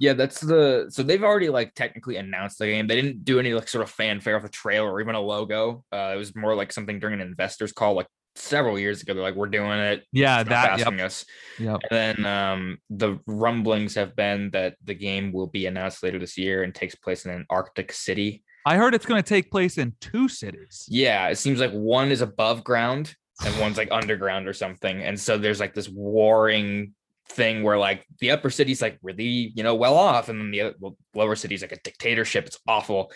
yeah. 0.00 0.12
That's 0.14 0.40
the 0.40 0.86
so 0.90 1.02
they've 1.02 1.22
already 1.22 1.48
like 1.48 1.74
technically 1.74 2.16
announced 2.16 2.58
the 2.58 2.66
game. 2.66 2.86
They 2.86 3.00
didn't 3.00 3.24
do 3.24 3.38
any 3.38 3.52
like 3.54 3.68
sort 3.68 3.82
of 3.84 3.90
fanfare 3.90 4.36
of 4.36 4.44
a 4.44 4.48
trailer 4.48 4.90
or 4.92 5.00
even 5.00 5.14
a 5.14 5.20
logo. 5.20 5.84
Uh, 5.92 6.12
it 6.14 6.16
was 6.16 6.34
more 6.36 6.54
like 6.54 6.72
something 6.72 6.98
during 7.00 7.20
an 7.20 7.26
investors 7.26 7.72
call 7.72 7.94
like 7.94 8.06
several 8.36 8.78
years 8.78 9.02
ago. 9.02 9.14
They're 9.14 9.22
like, 9.22 9.34
we're 9.34 9.46
doing 9.48 9.78
it. 9.78 10.04
Yeah, 10.12 10.42
Stop 10.44 10.48
that, 10.48 10.78
yep, 10.78 11.00
us. 11.00 11.24
yep. 11.58 11.80
And 11.90 12.24
then 12.24 12.26
um, 12.26 12.78
the 12.90 13.18
rumblings 13.26 13.94
have 13.96 14.14
been 14.16 14.50
that 14.50 14.76
the 14.84 14.94
game 14.94 15.32
will 15.32 15.48
be 15.48 15.66
announced 15.66 16.02
later 16.02 16.18
this 16.20 16.38
year 16.38 16.62
and 16.62 16.72
takes 16.74 16.94
place 16.94 17.24
in 17.24 17.32
an 17.32 17.46
Arctic 17.50 17.92
city. 17.92 18.44
I 18.66 18.76
heard 18.76 18.94
it's 18.94 19.06
going 19.06 19.22
to 19.22 19.28
take 19.28 19.50
place 19.50 19.78
in 19.78 19.94
two 20.00 20.28
cities. 20.28 20.84
Yeah, 20.88 21.28
it 21.28 21.36
seems 21.36 21.60
like 21.60 21.72
one 21.72 22.10
is 22.10 22.20
above 22.20 22.64
ground 22.64 23.14
and 23.44 23.58
one's 23.60 23.78
like 23.78 23.88
underground 23.90 24.46
or 24.48 24.52
something. 24.52 25.02
And 25.02 25.18
so 25.18 25.38
there's 25.38 25.60
like 25.60 25.74
this 25.74 25.88
warring 25.88 26.94
thing 27.30 27.62
where 27.62 27.78
like 27.78 28.04
the 28.20 28.30
upper 28.32 28.50
city's 28.50 28.82
like 28.82 28.98
really, 29.02 29.52
you 29.54 29.62
know, 29.62 29.74
well 29.74 29.94
off, 29.96 30.28
and 30.28 30.40
then 30.40 30.50
the 30.50 30.74
lower 31.14 31.36
city's 31.36 31.62
like 31.62 31.72
a 31.72 31.80
dictatorship. 31.82 32.46
It's 32.46 32.58
awful. 32.66 33.12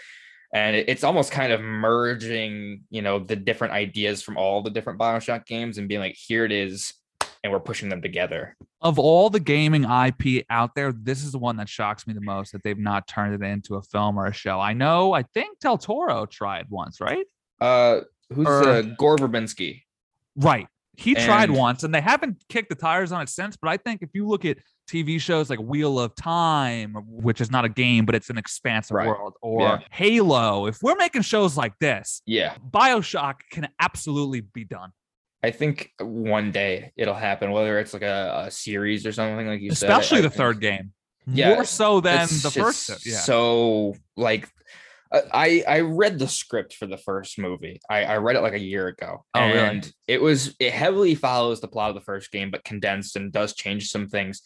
And 0.55 0.77
it- 0.77 0.89
it's 0.89 1.03
almost 1.05 1.33
kind 1.33 1.53
of 1.53 1.61
merging, 1.61 2.83
you 2.91 3.03
know, 3.03 3.19
the 3.19 3.37
different 3.37 3.75
ideas 3.75 4.23
from 4.23 4.37
all 4.37 4.63
the 4.63 4.71
different 4.71 4.99
Bioshock 5.01 5.47
games 5.47 5.79
and 5.79 5.89
being 5.89 6.01
like, 6.01 6.15
here 6.17 6.45
it 6.45 6.53
is, 6.53 6.93
and 7.43 7.53
we're 7.53 7.61
pushing 7.61 7.89
them 7.89 8.01
together. 8.03 8.57
of 8.81 8.99
all 8.99 9.31
the 9.31 9.41
gaming 9.41 9.85
IP 9.85 10.45
out 10.51 10.75
there, 10.75 10.93
this 10.93 11.23
is 11.25 11.33
the 11.33 11.39
one 11.39 11.57
that 11.57 11.69
shocks 11.69 12.07
me 12.07 12.15
the 12.15 12.21
most 12.21 12.53
that 12.53 12.63
they've 12.65 12.79
not 12.79 13.07
turned 13.07 13.35
it 13.35 13.45
into 13.47 13.77
a 13.77 13.83
film 13.83 14.19
or 14.19 14.27
a 14.27 14.33
show. 14.33 14.59
I 14.61 14.73
know, 14.73 15.13
I 15.13 15.23
think 15.23 15.59
Del 15.61 15.79
Toro 15.79 16.27
tried 16.27 16.67
once, 16.69 17.01
right? 17.01 17.25
Uh, 17.61 18.01
who's 18.33 18.47
Or- 18.47 18.69
uh, 18.69 18.83
Gore 18.99 19.17
Verbinski? 19.17 19.83
Right. 20.37 20.67
He 20.97 21.15
tried 21.15 21.51
once 21.51 21.85
and 21.85 21.95
they 21.95 22.01
haven't 22.03 22.43
kicked 22.49 22.69
the 22.69 22.75
tires 22.75 23.13
on 23.13 23.23
it 23.23 23.29
since. 23.29 23.57
But 23.57 23.69
I 23.71 23.77
think 23.79 24.03
if 24.03 24.11
you 24.13 24.27
look 24.29 24.45
at 24.45 24.59
TV 24.89 25.19
shows 25.21 25.49
like 25.49 25.59
Wheel 25.59 25.99
of 25.99 26.15
Time, 26.15 26.95
which 27.07 27.41
is 27.41 27.51
not 27.51 27.65
a 27.65 27.69
game, 27.69 28.05
but 28.05 28.15
it's 28.15 28.29
an 28.31 28.37
expansive 28.37 28.95
Right. 28.97 29.07
world, 29.09 29.35
or 29.41 29.63
Yeah. 29.63 29.79
Halo, 29.91 30.67
if 30.67 30.83
we're 30.83 30.95
making 30.97 31.23
shows 31.23 31.57
like 31.57 31.79
this, 31.79 32.21
Yeah, 32.27 32.57
Bioshock 32.71 33.37
can 33.51 33.69
absolutely 33.81 34.43
be 34.43 34.65
done. 34.65 34.91
I 35.43 35.51
think 35.51 35.91
one 35.99 36.53
day 36.53 36.93
it'll 36.97 37.15
happen, 37.15 37.51
whether 37.51 37.79
it's 37.79 37.93
like 37.93 38.03
a, 38.03 38.45
a 38.47 38.51
series 38.51 39.05
or 39.07 39.13
something 39.13 39.47
like 39.47 39.61
you 39.61 39.73
said. 39.73 39.91
Especially 39.91 40.19
I 40.19 40.23
the 40.23 40.31
third 40.31 40.61
game. 40.61 40.93
Yeah, 41.27 41.55
More 41.55 41.65
so 41.65 42.01
than 42.01 42.29
the 42.29 42.51
first. 42.51 43.07
Yeah. 43.07 43.19
So 43.19 43.95
like 44.17 44.49
uh, 45.11 45.21
I 45.33 45.63
I 45.69 45.81
read 45.81 46.19
the 46.19 46.29
script 46.29 46.75
for 46.75 46.87
the 46.87 46.97
first 46.97 47.39
movie. 47.39 47.81
I, 47.89 48.05
I 48.05 48.17
read 48.17 48.37
it 48.37 48.41
like 48.41 48.55
a 48.55 48.59
year 48.59 48.89
ago. 48.89 49.25
Oh, 49.35 49.47
really? 49.47 49.59
and 49.59 49.93
it 50.09 50.21
was 50.21 50.57
it 50.59 50.73
heavily 50.73 51.15
follows 51.15 51.61
the 51.61 51.69
plot 51.69 51.91
of 51.91 51.95
the 51.95 52.01
first 52.01 52.33
game, 52.33 52.51
but 52.51 52.65
condensed 52.65 53.17
and 53.17 53.33
does 53.33 53.55
change 53.55 53.91
some 53.91 54.09
things. 54.09 54.43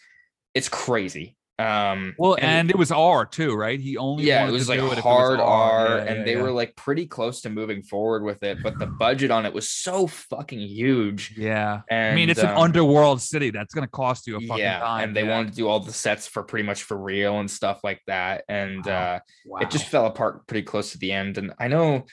It's 0.54 0.68
crazy. 0.68 1.37
Um 1.58 2.14
Well, 2.18 2.36
and, 2.38 2.68
it 2.70 2.76
was 2.76 2.92
R 2.92 3.24
too, 3.24 3.54
right? 3.54 3.80
He 3.80 3.96
only 3.96 4.24
yeah, 4.24 4.40
wanted 4.40 4.50
it 4.50 4.52
was 4.54 4.64
to 4.66 4.70
like 4.72 4.80
do 4.80 4.92
it 4.92 4.98
hard 4.98 5.38
was 5.38 5.48
R, 5.48 5.86
Yeah, 5.88 6.04
and 6.04 6.18
yeah, 6.18 6.24
they 6.24 6.34
yeah. 6.34 6.42
were 6.42 6.50
like 6.50 6.76
pretty 6.76 7.06
close 7.06 7.40
to 7.42 7.50
moving 7.50 7.82
forward 7.82 8.22
with 8.24 8.42
it, 8.42 8.58
but 8.62 8.78
the 8.78 8.86
budget 8.86 9.30
on 9.30 9.46
it 9.46 9.54
was 9.54 9.70
so 9.70 10.06
fucking 10.06 10.60
huge. 10.60 11.32
Yeah, 11.36 11.80
And 11.88 12.12
I 12.12 12.14
mean 12.14 12.28
it's 12.28 12.42
an 12.42 12.50
um, 12.50 12.58
underworld 12.58 13.22
city 13.22 13.50
that's 13.50 13.72
gonna 13.72 13.86
cost 13.88 14.26
you 14.26 14.36
a 14.36 14.40
fucking 14.40 14.58
yeah, 14.58 14.80
dime. 14.80 15.04
and 15.04 15.16
they 15.16 15.24
wanted 15.24 15.50
to 15.52 15.56
do 15.56 15.66
all 15.68 15.80
the 15.80 15.92
sets 15.94 16.26
for 16.26 16.42
pretty 16.42 16.66
much 16.66 16.82
for 16.82 16.96
real 16.96 17.40
and 17.40 17.50
stuff 17.50 17.80
like 17.82 18.02
that. 18.06 18.44
And 18.48 18.84
Wow. 18.84 19.14
uh 19.14 19.60
it 19.62 19.70
just 19.70 19.86
fell 19.86 20.04
apart 20.06 20.46
pretty 20.46 20.62
close 20.64 20.92
to 20.92 20.98
the 20.98 21.12
end. 21.12 21.38
And 21.38 21.54
I 21.58 21.68
know 21.68 22.04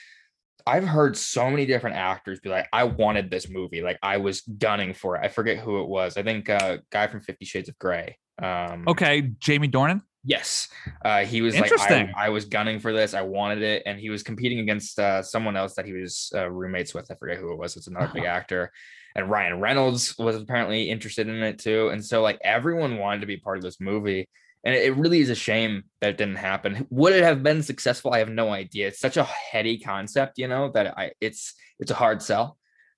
I've 0.66 0.86
heard 0.86 1.14
so 1.18 1.50
many 1.50 1.66
different 1.66 1.96
actors 1.96 2.40
be 2.40 2.48
like, 2.48 2.66
I 2.72 2.84
wanted 2.84 3.30
this 3.30 3.50
movie. 3.50 3.82
Like 3.82 3.98
I 4.02 4.16
was 4.16 4.40
gunning 4.40 4.94
for 4.94 5.16
it. 5.16 5.20
I 5.22 5.28
forget 5.28 5.58
who 5.58 5.82
it 5.82 5.88
was. 5.88 6.16
I 6.16 6.22
think 6.22 6.48
uh 6.48 6.78
guy 6.90 7.08
from 7.08 7.20
Fifty 7.20 7.44
Shades 7.44 7.68
of 7.68 7.78
Grey. 7.78 8.16
Um 8.42 8.84
okay. 8.88 9.32
Jamie 9.38 9.68
Dornan. 9.68 10.02
yes. 10.24 10.68
Uh 11.04 11.24
he 11.24 11.42
was 11.42 11.58
like. 11.58 11.72
I, 11.78 12.10
I 12.16 12.28
was 12.30 12.46
gunning 12.46 12.80
for 12.80 12.92
this. 12.92 13.14
I 13.14 13.22
wanted 13.22 13.62
it. 13.62 13.82
And 13.86 13.98
he 13.98 14.10
was 14.10 14.22
competing 14.22 14.60
against 14.60 14.98
uh 14.98 15.22
someone 15.22 15.56
else 15.56 15.74
that 15.74 15.86
he 15.86 15.92
was 15.92 16.32
uh, 16.34 16.50
roommates 16.50 16.94
with. 16.94 17.10
I 17.10 17.14
forget 17.14 17.38
who 17.38 17.52
it 17.52 17.58
was. 17.58 17.76
It's 17.76 17.86
another 17.86 18.10
big 18.12 18.24
actor. 18.24 18.72
And 19.16 19.30
Ryan 19.30 19.60
Reynolds 19.60 20.18
was 20.18 20.36
apparently 20.36 20.90
interested 20.90 21.28
in 21.28 21.42
it 21.42 21.58
too. 21.60 21.88
And 21.88 22.04
so 22.04 22.22
like 22.22 22.38
everyone 22.42 22.98
wanted 22.98 23.20
to 23.20 23.26
be 23.26 23.36
part 23.36 23.58
of 23.58 23.62
this 23.62 23.80
movie 23.80 24.28
and 24.64 24.74
it 24.74 24.96
really 24.96 25.20
is 25.20 25.28
a 25.28 25.34
shame 25.34 25.84
that 26.00 26.10
it 26.10 26.16
didn't 26.16 26.36
happen. 26.36 26.86
Would 26.90 27.12
it 27.12 27.22
have 27.22 27.42
been 27.42 27.62
successful? 27.62 28.12
I 28.14 28.18
have 28.18 28.30
no 28.30 28.50
idea. 28.50 28.88
It's 28.88 28.98
such 28.98 29.18
a 29.18 29.24
heady 29.24 29.78
concept, 29.78 30.38
you 30.38 30.48
know, 30.48 30.70
that 30.72 30.98
I 30.98 31.12
it's 31.20 31.54
it's 31.78 31.90
a 31.90 31.94
hard 31.94 32.22
sell. 32.22 32.56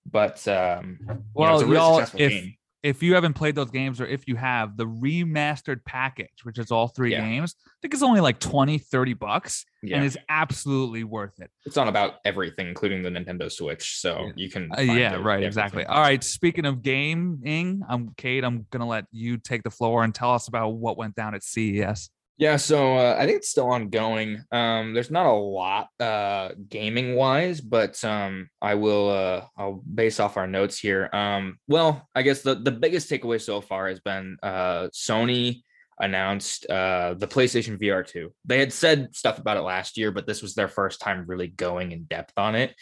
But 0.09 0.47
um, 0.47 0.99
you 1.01 1.07
know, 1.07 1.23
Well, 1.35 1.55
it's 1.55 1.63
a 1.63 1.67
really 1.67 1.77
y'all, 1.77 1.97
successful 1.97 2.21
if 2.21 2.31
game. 2.31 2.55
If 2.87 3.03
you 3.03 3.15
haven't 3.15 3.33
played 3.35 3.57
those 3.57 3.73
games 3.73 4.01
or 4.01 4.07
if 4.07 4.29
you 4.29 4.37
have 4.37 4.77
the 4.77 4.87
remastered 4.87 5.85
package, 5.85 6.45
which 6.45 6.57
is 6.57 6.71
all 6.71 6.87
three 6.87 7.11
Yeah. 7.11 7.23
games, 7.23 7.57
I 7.67 7.71
think 7.83 7.95
it's 7.95 8.03
only 8.05 8.21
like 8.21 8.39
20, 8.39 8.79
30 8.79 9.13
bucks 9.15 9.65
Yeah. 9.83 9.97
and 9.97 10.05
it's 10.07 10.17
absolutely 10.29 11.03
worth 11.03 11.41
it. 11.41 11.51
it's 11.65 11.77
on 11.77 11.89
about 11.89 12.15
everything, 12.25 12.69
including 12.69 13.03
the 13.03 13.11
Nintendo 13.11 13.51
Switch. 13.51 13.99
So 13.99 14.27
Yeah. 14.27 14.33
you 14.37 14.49
can. 14.51 14.71
Uh, 14.79 14.83
yeah, 14.83 15.17
right, 15.17 15.43
exactly. 15.43 15.85
All 15.85 16.01
right, 16.01 16.23
speaking 16.23 16.65
of 16.65 16.83
gaming, 16.83 17.83
I'm 17.89 18.11
Cade. 18.17 18.45
I'm 18.45 18.67
gonna 18.71 18.87
let 18.87 19.07
you 19.11 19.37
take 19.39 19.65
the 19.65 19.71
floor 19.71 20.05
and 20.05 20.15
tell 20.15 20.31
us 20.33 20.47
about 20.47 20.69
what 20.77 20.97
went 20.97 21.17
down 21.17 21.35
at 21.35 21.43
CES. 21.43 22.09
Yeah, 22.39 22.57
so 22.57 22.97
uh, 22.97 23.17
I 23.19 23.25
think 23.25 23.39
it's 23.39 23.49
still 23.49 23.71
ongoing. 23.71 24.45
Um, 24.53 24.93
there's 24.93 25.11
not 25.11 25.25
a 25.25 25.33
lot 25.33 25.89
uh, 25.99 26.51
gaming 26.69 27.15
wise, 27.15 27.63
but 27.63 28.03
um, 28.05 28.51
I 28.61 28.75
will 28.75 29.09
uh, 29.09 29.47
I'll 29.57 29.83
base 29.95 30.21
off 30.21 30.37
our 30.37 30.47
notes 30.47 30.79
here. 30.79 31.09
Um, 31.15 31.59
well, 31.67 32.07
I 32.15 32.21
guess 32.21 32.43
the 32.43 32.55
the 32.55 32.73
biggest 32.73 33.09
takeaway 33.11 33.41
so 33.41 33.63
far 33.63 33.89
has 33.89 34.01
been 34.01 34.37
uh, 34.43 34.89
Sony 34.89 35.63
announced 35.99 36.67
uh, 36.67 37.15
the 37.15 37.27
PlayStation 37.27 37.81
VR 37.81 38.07
2. 38.07 38.31
They 38.45 38.59
had 38.59 38.73
said 38.73 39.17
stuff 39.17 39.39
about 39.39 39.57
it 39.57 39.63
last 39.63 39.97
year, 39.97 40.11
but 40.11 40.27
this 40.27 40.43
was 40.43 40.55
their 40.55 40.69
first 40.69 41.01
time 41.01 41.25
really 41.27 41.49
going 41.49 41.93
in 41.93 42.05
depth 42.05 42.35
on 42.37 42.55
it. 42.55 42.75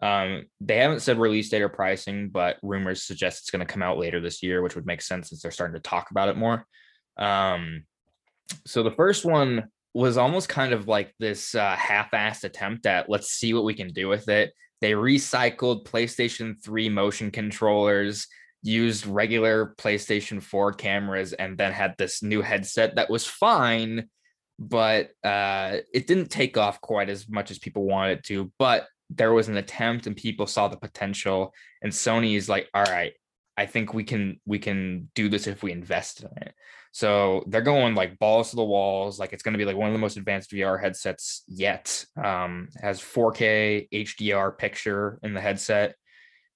Um, 0.00 0.44
they 0.62 0.78
haven't 0.78 1.00
said 1.00 1.18
release 1.18 1.50
date 1.50 1.60
or 1.60 1.68
pricing, 1.68 2.30
but 2.30 2.56
rumors 2.62 3.02
suggest 3.02 3.42
it's 3.42 3.50
going 3.50 3.64
to 3.64 3.70
come 3.70 3.82
out 3.82 3.98
later 3.98 4.18
this 4.18 4.42
year, 4.42 4.62
which 4.62 4.74
would 4.76 4.86
make 4.86 5.02
sense 5.02 5.28
since 5.28 5.42
they're 5.42 5.50
starting 5.50 5.74
to 5.74 5.80
talk 5.80 6.10
about 6.10 6.30
it 6.30 6.38
more. 6.38 6.66
Um, 7.18 7.84
so 8.66 8.82
the 8.82 8.90
first 8.90 9.24
one 9.24 9.64
was 9.94 10.16
almost 10.16 10.48
kind 10.48 10.72
of 10.72 10.88
like 10.88 11.14
this 11.20 11.54
uh, 11.54 11.76
half-assed 11.76 12.44
attempt 12.44 12.84
at 12.84 13.08
let's 13.08 13.30
see 13.30 13.54
what 13.54 13.64
we 13.64 13.74
can 13.74 13.92
do 13.92 14.08
with 14.08 14.28
it. 14.28 14.52
They 14.80 14.92
recycled 14.92 15.86
PlayStation 15.86 16.62
3 16.62 16.88
motion 16.88 17.30
controllers, 17.30 18.26
used 18.62 19.06
regular 19.06 19.74
PlayStation 19.78 20.42
4 20.42 20.72
cameras, 20.72 21.32
and 21.32 21.56
then 21.56 21.72
had 21.72 21.94
this 21.96 22.22
new 22.22 22.42
headset 22.42 22.96
that 22.96 23.08
was 23.08 23.26
fine, 23.26 24.08
but 24.58 25.10
uh, 25.22 25.78
it 25.92 26.06
didn't 26.06 26.30
take 26.30 26.58
off 26.58 26.80
quite 26.80 27.08
as 27.08 27.28
much 27.28 27.50
as 27.50 27.58
people 27.58 27.84
wanted 27.84 28.24
to. 28.24 28.52
But 28.58 28.86
there 29.10 29.32
was 29.32 29.48
an 29.48 29.56
attempt, 29.56 30.06
and 30.06 30.16
people 30.16 30.46
saw 30.46 30.68
the 30.68 30.76
potential. 30.76 31.52
And 31.82 31.92
Sony 31.92 32.36
is 32.36 32.48
like, 32.48 32.68
"All 32.74 32.82
right, 32.82 33.12
I 33.56 33.66
think 33.66 33.94
we 33.94 34.04
can 34.04 34.40
we 34.44 34.58
can 34.58 35.10
do 35.14 35.28
this 35.28 35.46
if 35.46 35.62
we 35.62 35.72
invest 35.72 36.22
in 36.22 36.30
it." 36.42 36.54
So 36.94 37.42
they're 37.48 37.60
going 37.60 37.96
like 37.96 38.20
balls 38.20 38.50
to 38.50 38.56
the 38.56 38.62
walls. 38.62 39.18
Like 39.18 39.32
it's 39.32 39.42
going 39.42 39.54
to 39.54 39.58
be 39.58 39.64
like 39.64 39.74
one 39.76 39.88
of 39.88 39.92
the 39.92 39.98
most 39.98 40.16
advanced 40.16 40.52
VR 40.52 40.80
headsets 40.80 41.42
yet. 41.48 42.04
Um, 42.16 42.68
has 42.80 43.00
4K 43.00 43.88
HDR 43.92 44.56
picture 44.56 45.18
in 45.24 45.34
the 45.34 45.40
headset, 45.40 45.96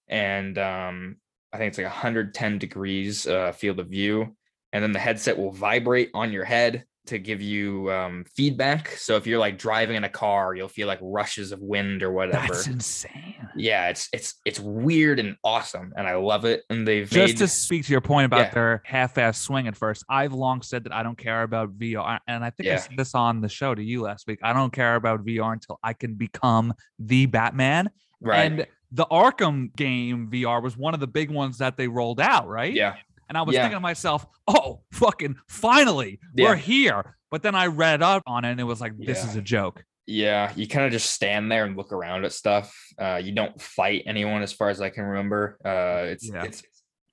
and 0.06 0.56
um, 0.56 1.16
I 1.52 1.58
think 1.58 1.70
it's 1.70 1.78
like 1.78 1.88
110 1.88 2.56
degrees 2.58 3.26
uh, 3.26 3.50
field 3.50 3.80
of 3.80 3.88
view. 3.88 4.36
And 4.72 4.80
then 4.80 4.92
the 4.92 5.00
headset 5.00 5.36
will 5.36 5.50
vibrate 5.50 6.10
on 6.14 6.30
your 6.30 6.44
head 6.44 6.84
to 7.08 7.18
give 7.18 7.42
you 7.42 7.90
um, 7.92 8.24
feedback. 8.34 8.90
So 8.92 9.16
if 9.16 9.26
you're 9.26 9.38
like 9.38 9.58
driving 9.58 9.96
in 9.96 10.04
a 10.04 10.08
car, 10.08 10.54
you'll 10.54 10.68
feel 10.68 10.86
like 10.86 10.98
rushes 11.02 11.52
of 11.52 11.60
wind 11.60 12.02
or 12.02 12.12
whatever. 12.12 12.46
That's 12.54 12.66
insane. 12.66 13.34
yeah, 13.56 13.88
it's 13.88 14.08
it's 14.12 14.34
it's 14.44 14.60
weird 14.60 15.18
and 15.18 15.36
awesome, 15.44 15.92
and 15.96 16.06
I 16.06 16.14
love 16.16 16.44
it. 16.44 16.62
And 16.70 16.86
they've 16.86 17.08
Just 17.08 17.34
made, 17.34 17.36
to 17.38 17.48
speak 17.48 17.84
to 17.86 17.92
your 17.92 18.00
point 18.00 18.26
about 18.26 18.38
Yeah. 18.38 18.50
their 18.54 18.82
half-ass 18.84 19.38
swing 19.40 19.66
at 19.68 19.76
first, 19.76 20.04
I've 20.08 20.32
long 20.32 20.62
said 20.62 20.84
that 20.84 20.92
I 20.94 21.02
don't 21.02 21.18
care 21.18 21.42
about 21.42 21.78
VR, 21.78 22.18
and 22.26 22.44
I 22.44 22.50
think 22.50 22.68
I 22.68 22.76
said 22.76 22.96
this 22.96 23.14
on 23.14 23.40
the 23.40 23.48
show 23.48 23.74
to 23.74 23.82
you 23.82 24.02
last 24.02 24.26
week. 24.26 24.38
I 24.42 24.52
don't 24.52 24.72
care 24.72 24.94
about 24.94 25.24
VR 25.24 25.52
until 25.52 25.78
I 25.82 25.92
can 25.92 26.14
become 26.14 26.72
the 26.98 27.26
Batman. 27.26 27.90
right. 28.20 28.40
And 28.52 28.66
the 28.90 29.04
Arkham 29.06 29.74
game 29.76 30.28
VR 30.32 30.62
was 30.62 30.74
one 30.76 30.94
of 30.94 31.00
the 31.00 31.06
big 31.06 31.30
ones 31.30 31.58
that 31.58 31.76
they 31.76 31.88
rolled 31.88 32.20
out, 32.20 32.48
right? 32.48 32.72
yeah. 32.72 32.94
And 33.28 33.36
I 33.36 33.42
was 33.42 33.54
Yeah. 33.54 33.62
thinking 33.62 33.76
to 33.76 33.80
myself, 33.80 34.26
oh, 34.46 34.82
fucking 34.92 35.36
finally, 35.48 36.18
Yeah. 36.34 36.50
we're 36.50 36.56
here. 36.56 37.16
But 37.30 37.42
then 37.42 37.54
I 37.54 37.66
read 37.66 38.02
up 38.02 38.22
on 38.26 38.44
it 38.44 38.52
and 38.52 38.60
it 38.60 38.64
was 38.64 38.80
like, 38.80 38.96
this 38.98 39.22
Yeah. 39.22 39.30
is 39.30 39.36
a 39.36 39.42
joke. 39.42 39.84
Yeah, 40.06 40.52
you 40.56 40.66
kind 40.66 40.86
of 40.86 40.92
just 40.92 41.10
stand 41.10 41.52
there 41.52 41.66
and 41.66 41.76
look 41.76 41.92
around 41.92 42.24
at 42.24 42.32
stuff. 42.32 42.74
Uh, 42.98 43.20
you 43.22 43.32
don't 43.32 43.60
fight 43.60 44.04
anyone, 44.06 44.42
as 44.42 44.52
far 44.54 44.70
as 44.70 44.80
I 44.80 44.88
can 44.88 45.04
remember. 45.04 45.58
Uh, 45.62 46.06
it's 46.08 46.30
it's 46.32 46.62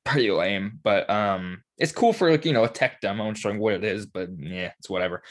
pretty 0.06 0.32
lame, 0.32 0.80
but 0.82 1.10
um, 1.10 1.62
it's 1.78 1.91
cool 1.91 2.13
for 2.13 2.32
like 2.32 2.45
you 2.45 2.54
know 2.54 2.63
a 2.63 2.69
tech 2.69 3.01
demo 3.01 3.28
and 3.28 3.38
showing 3.38 3.60
what 3.60 3.73
it 3.73 3.84
is. 3.84 4.06
But 4.06 4.30
yeah, 4.39 4.71
it's 4.80 4.89
whatever. 4.89 5.23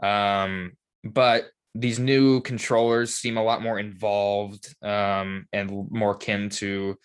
Um, 0.00 0.74
but 1.02 1.48
these 1.74 1.98
new 1.98 2.40
controllers 2.42 3.14
seem 3.16 3.36
a 3.36 3.42
lot 3.42 3.62
more 3.62 3.80
involved 3.80 4.72
um, 4.84 5.46
and 5.52 5.90
more 5.90 6.12
akin 6.12 6.50
to 6.50 6.96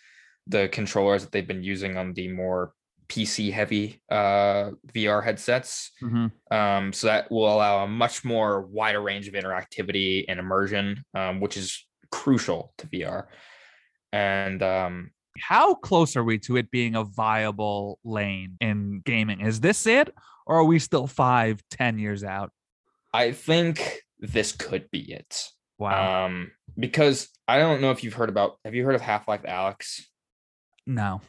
the 0.45 0.69
controllers 0.71 1.23
that 1.23 1.31
they've 1.31 1.47
been 1.47 1.63
using 1.63 1.97
on 1.97 2.13
the 2.13 2.27
more 2.27 2.73
PC 3.07 3.51
heavy 3.51 4.01
uh, 4.09 4.71
VR 4.93 5.23
headsets. 5.23 5.91
Um, 6.51 6.93
so 6.93 7.07
that 7.07 7.31
will 7.31 7.51
allow 7.53 7.83
a 7.83 7.87
much 7.87 8.23
more 8.23 8.61
wider 8.61 9.01
range 9.01 9.27
of 9.27 9.33
interactivity 9.33 10.25
and 10.27 10.39
immersion, 10.39 11.03
um, 11.13 11.39
which 11.39 11.57
is 11.57 11.85
crucial 12.11 12.73
to 12.77 12.87
VR. 12.87 13.25
And 14.11 14.61
um, 14.61 15.11
How 15.39 15.73
close 15.75 16.15
are 16.15 16.23
we 16.23 16.37
to 16.39 16.57
it 16.57 16.69
being 16.71 16.95
a 16.95 17.03
viable 17.03 17.99
lane 18.03 18.57
in 18.61 19.01
gaming? 19.05 19.41
Is 19.41 19.59
this 19.59 19.85
it? 19.87 20.13
Or 20.45 20.57
are 20.57 20.65
we 20.65 20.79
still 20.79 21.07
five, 21.07 21.61
ten 21.69 21.97
years 21.97 22.23
out? 22.23 22.51
I 23.13 23.31
think 23.31 24.01
this 24.19 24.51
could 24.51 24.89
be 24.91 25.13
it. 25.13 25.47
Wow. 25.79 26.25
Um, 26.25 26.51
because 26.77 27.29
I 27.47 27.59
don't 27.59 27.81
know 27.81 27.91
if 27.91 28.03
you've 28.03 28.13
heard 28.13 28.29
about. 28.29 28.57
Have 28.65 28.75
you 28.75 28.85
heard 28.85 28.95
of 28.95 29.01
Half 29.01 29.27
Life 29.27 29.43
Alyx? 29.43 30.01
no. 30.85 31.21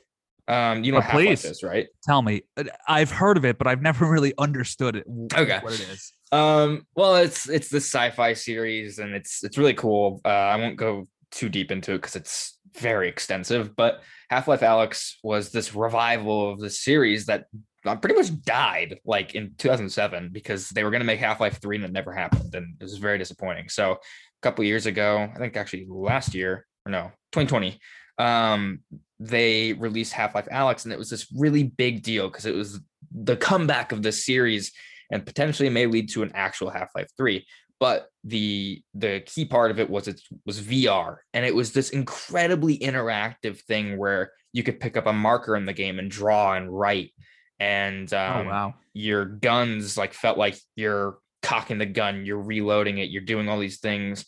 Um, 0.47 0.85
you 0.85 0.93
know 0.93 0.99
what 0.99 1.05
Half 1.05 1.15
Life 1.15 1.27
please. 1.27 1.45
is, 1.45 1.63
right? 1.63 1.87
Tell 2.03 2.23
me. 2.23 2.43
Uh, 2.57 2.65
I've 2.87 3.11
heard 3.11 3.37
of 3.37 3.45
it, 3.45 3.59
but 3.59 3.67
I've 3.67 3.83
never 3.83 4.07
really 4.11 4.35
understood 4.39 4.97
it. 4.97 5.07
Okay. 5.35 5.59
What 5.63 5.75
it 5.75 5.81
is. 5.81 6.13
Um, 6.33 6.87
well, 6.95 7.17
it's 7.17 7.49
it's 7.49 7.69
this 7.69 7.85
sci-fi 7.85 8.33
series, 8.35 8.99
and 8.99 9.15
it's 9.15 9.43
it's 9.45 9.57
really 9.57 9.75
cool. 9.75 10.21
Uh, 10.25 10.29
I 10.29 10.57
won't 10.57 10.77
go 10.77 11.07
too 11.31 11.49
deep 11.49 11.71
into 11.71 11.93
it 11.93 11.99
because 11.99 12.17
it's 12.17 12.59
very 12.77 13.09
extensive. 13.09 13.75
But 13.75 14.03
Half 14.31 14.49
Life 14.49 14.61
Alyx 14.61 15.15
was 15.23 15.51
this 15.51 15.75
revival 15.75 16.53
of 16.53 16.61
the 16.61 16.71
series 16.71 17.27
that 17.27 17.47
uh, 17.87 17.97
pretty 17.97 18.17
much 18.17 18.43
died 18.43 18.99
like 19.05 19.35
in 19.35 19.55
2007 19.59 20.31
because 20.33 20.69
they 20.71 20.85
were 20.85 20.91
going 20.91 21.01
to 21.01 21.07
make 21.07 21.21
Half 21.21 21.41
Life 21.41 21.61
Three 21.61 21.77
and 21.77 21.85
it 21.85 21.93
never 21.93 22.13
happened, 22.13 22.55
and 22.55 22.77
it 22.81 22.85
was 22.85 22.99
very 22.99 23.19
disappointing. 23.19 23.69
So 23.69 23.93
a 23.93 23.97
couple 24.43 24.65
years 24.65 24.87
ago, 24.87 25.31
I 25.35 25.39
think 25.39 25.57
actually 25.57 25.87
last 25.89 26.35
year 26.35 26.67
or 26.87 26.93
no, 26.93 27.03
2020, 27.33 27.79
um, 28.19 28.81
they 29.21 29.73
released 29.75 30.13
Half 30.13 30.35
Life 30.35 30.49
Alyx, 30.53 30.85
and 30.85 30.93
it 30.93 30.99
was 30.99 31.11
this 31.11 31.27
really 31.33 31.65
big 31.65 32.03
deal 32.03 32.29
because 32.29 32.47
it 32.47 32.55
was 32.55 32.81
the 33.13 33.37
comeback 33.37 33.93
of 33.93 34.03
this 34.03 34.25
series 34.25 34.73
and 35.11 35.25
potentially 35.25 35.69
may 35.69 35.87
lead 35.87 36.09
to 36.11 36.23
an 36.23 36.33
actual 36.35 36.71
Half-Life 36.71 37.09
3. 37.17 37.47
But 37.81 38.09
the 38.23 38.83
the 38.95 39.21
key 39.27 39.45
part 39.45 39.71
of 39.71 39.79
it 39.79 39.91
was 39.91 40.09
it 40.09 40.21
was 40.47 40.61
VR 40.61 41.17
and 41.35 41.45
it 41.45 41.55
was 41.55 41.73
this 41.73 41.91
incredibly 41.91 42.79
interactive 42.79 43.61
thing 43.63 43.99
where 43.99 44.33
you 44.53 44.63
could 44.63 44.81
pick 44.81 44.97
up 44.97 45.07
a 45.07 45.13
marker 45.13 45.57
in 45.57 45.67
the 45.67 45.73
game 45.73 45.99
and 45.99 46.11
draw 46.11 46.55
and 46.55 46.71
write 46.71 47.13
and 47.59 48.13
um, 48.15 48.47
oh 48.47 48.51
wow. 48.51 48.75
your 48.95 49.25
guns 49.25 49.99
like 49.99 50.15
felt 50.15 50.39
like 50.39 50.57
you're 50.77 51.19
cocking 51.43 51.79
the 51.79 51.87
gun, 51.87 52.25
you're 52.25 52.41
reloading 52.41 52.99
it, 52.99 53.11
you're 53.11 53.23
doing 53.23 53.49
all 53.49 53.59
these 53.59 53.79
things. 53.79 54.25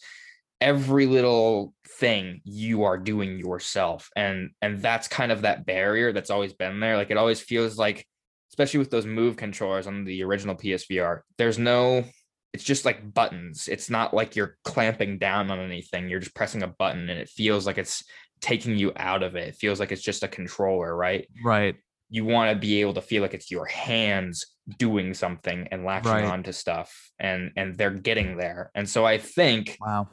Every 0.61 1.07
little 1.07 1.75
thing 1.87 2.41
you 2.45 2.85
are 2.85 2.97
doing 2.99 3.39
yourself. 3.39 4.09
And 4.17 4.51
and 4.63 4.81
that's 4.81 5.09
kind 5.09 5.31
of 5.31 5.43
that 5.43 5.67
barrier 5.67 6.13
that's 6.13 6.31
always 6.31 6.53
been 6.55 6.81
there. 6.81 6.97
Like 6.97 7.11
it 7.11 7.17
always 7.19 7.41
feels 7.41 7.77
like, 7.77 8.07
especially 8.51 8.79
with 8.79 8.91
those 8.91 9.07
move 9.07 9.37
controllers 9.37 9.87
on 9.87 10.05
the 10.05 10.23
original 10.23 10.55
PSVR, 10.57 11.21
there's 11.39 11.59
no 11.59 12.05
it's 12.53 12.65
just 12.65 12.87
like 12.87 13.13
buttons. 13.13 13.69
It's 13.69 13.91
not 13.91 14.15
like 14.15 14.35
you're 14.35 14.57
clamping 14.65 15.19
down 15.19 15.51
on 15.51 15.59
anything. 15.61 16.09
You're 16.09 16.21
just 16.21 16.35
pressing 16.35 16.63
a 16.63 16.69
button 16.69 17.11
and 17.11 17.19
it 17.21 17.29
feels 17.29 17.67
like 17.67 17.77
it's 17.77 18.03
taking 18.41 18.77
you 18.79 18.93
out 18.97 19.23
of 19.23 19.37
it. 19.37 19.49
It 19.49 19.57
feels 19.57 19.79
like 19.79 19.93
it's 19.93 20.03
just 20.03 20.23
a 20.23 20.29
controller, 20.29 20.97
right? 20.97 21.29
Right. 21.45 21.75
you 22.09 22.25
want 22.25 22.51
to 22.55 22.59
be 22.59 22.81
able 22.81 22.95
to 22.95 23.03
feel 23.03 23.21
like 23.21 23.35
it's 23.35 23.51
your 23.51 23.67
hands 23.67 24.47
doing 24.79 25.13
something 25.13 25.69
and 25.71 25.85
latching 25.85 26.13
Right. 26.13 26.25
onto 26.25 26.53
stuff 26.53 27.11
and 27.19 27.51
and 27.57 27.77
they're 27.77 27.91
getting 27.91 28.37
there 28.37 28.71
and 28.75 28.89
so 28.89 29.05
i 29.05 29.17
think 29.19 29.77
Wow. 29.81 30.09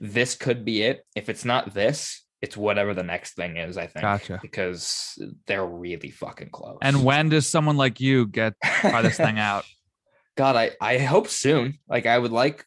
This 0.00 0.34
could 0.34 0.64
be 0.64 0.82
it. 0.82 1.06
If 1.14 1.28
it's 1.28 1.44
not 1.44 1.72
this 1.72 2.24
it's 2.42 2.56
whatever 2.56 2.94
the 2.94 3.02
next 3.02 3.34
thing 3.34 3.56
is 3.56 3.76
i 3.76 3.86
think 3.86 4.02
Gotcha. 4.02 4.38
because 4.40 5.18
they're 5.46 5.66
really 5.66 6.10
fucking 6.10 6.50
close. 6.50 6.78
And 6.82 7.04
when 7.04 7.28
does 7.28 7.46
someone 7.46 7.76
like 7.76 8.00
you 8.00 8.26
get 8.26 8.54
try 8.62 9.02
this 9.02 9.16
thing 9.16 9.38
out? 9.38 9.64
god 10.36 10.56
i 10.56 10.70
i 10.80 10.98
hope 10.98 11.28
soon. 11.28 11.78
Like 11.88 12.06
i 12.06 12.18
would 12.18 12.32
like 12.32 12.64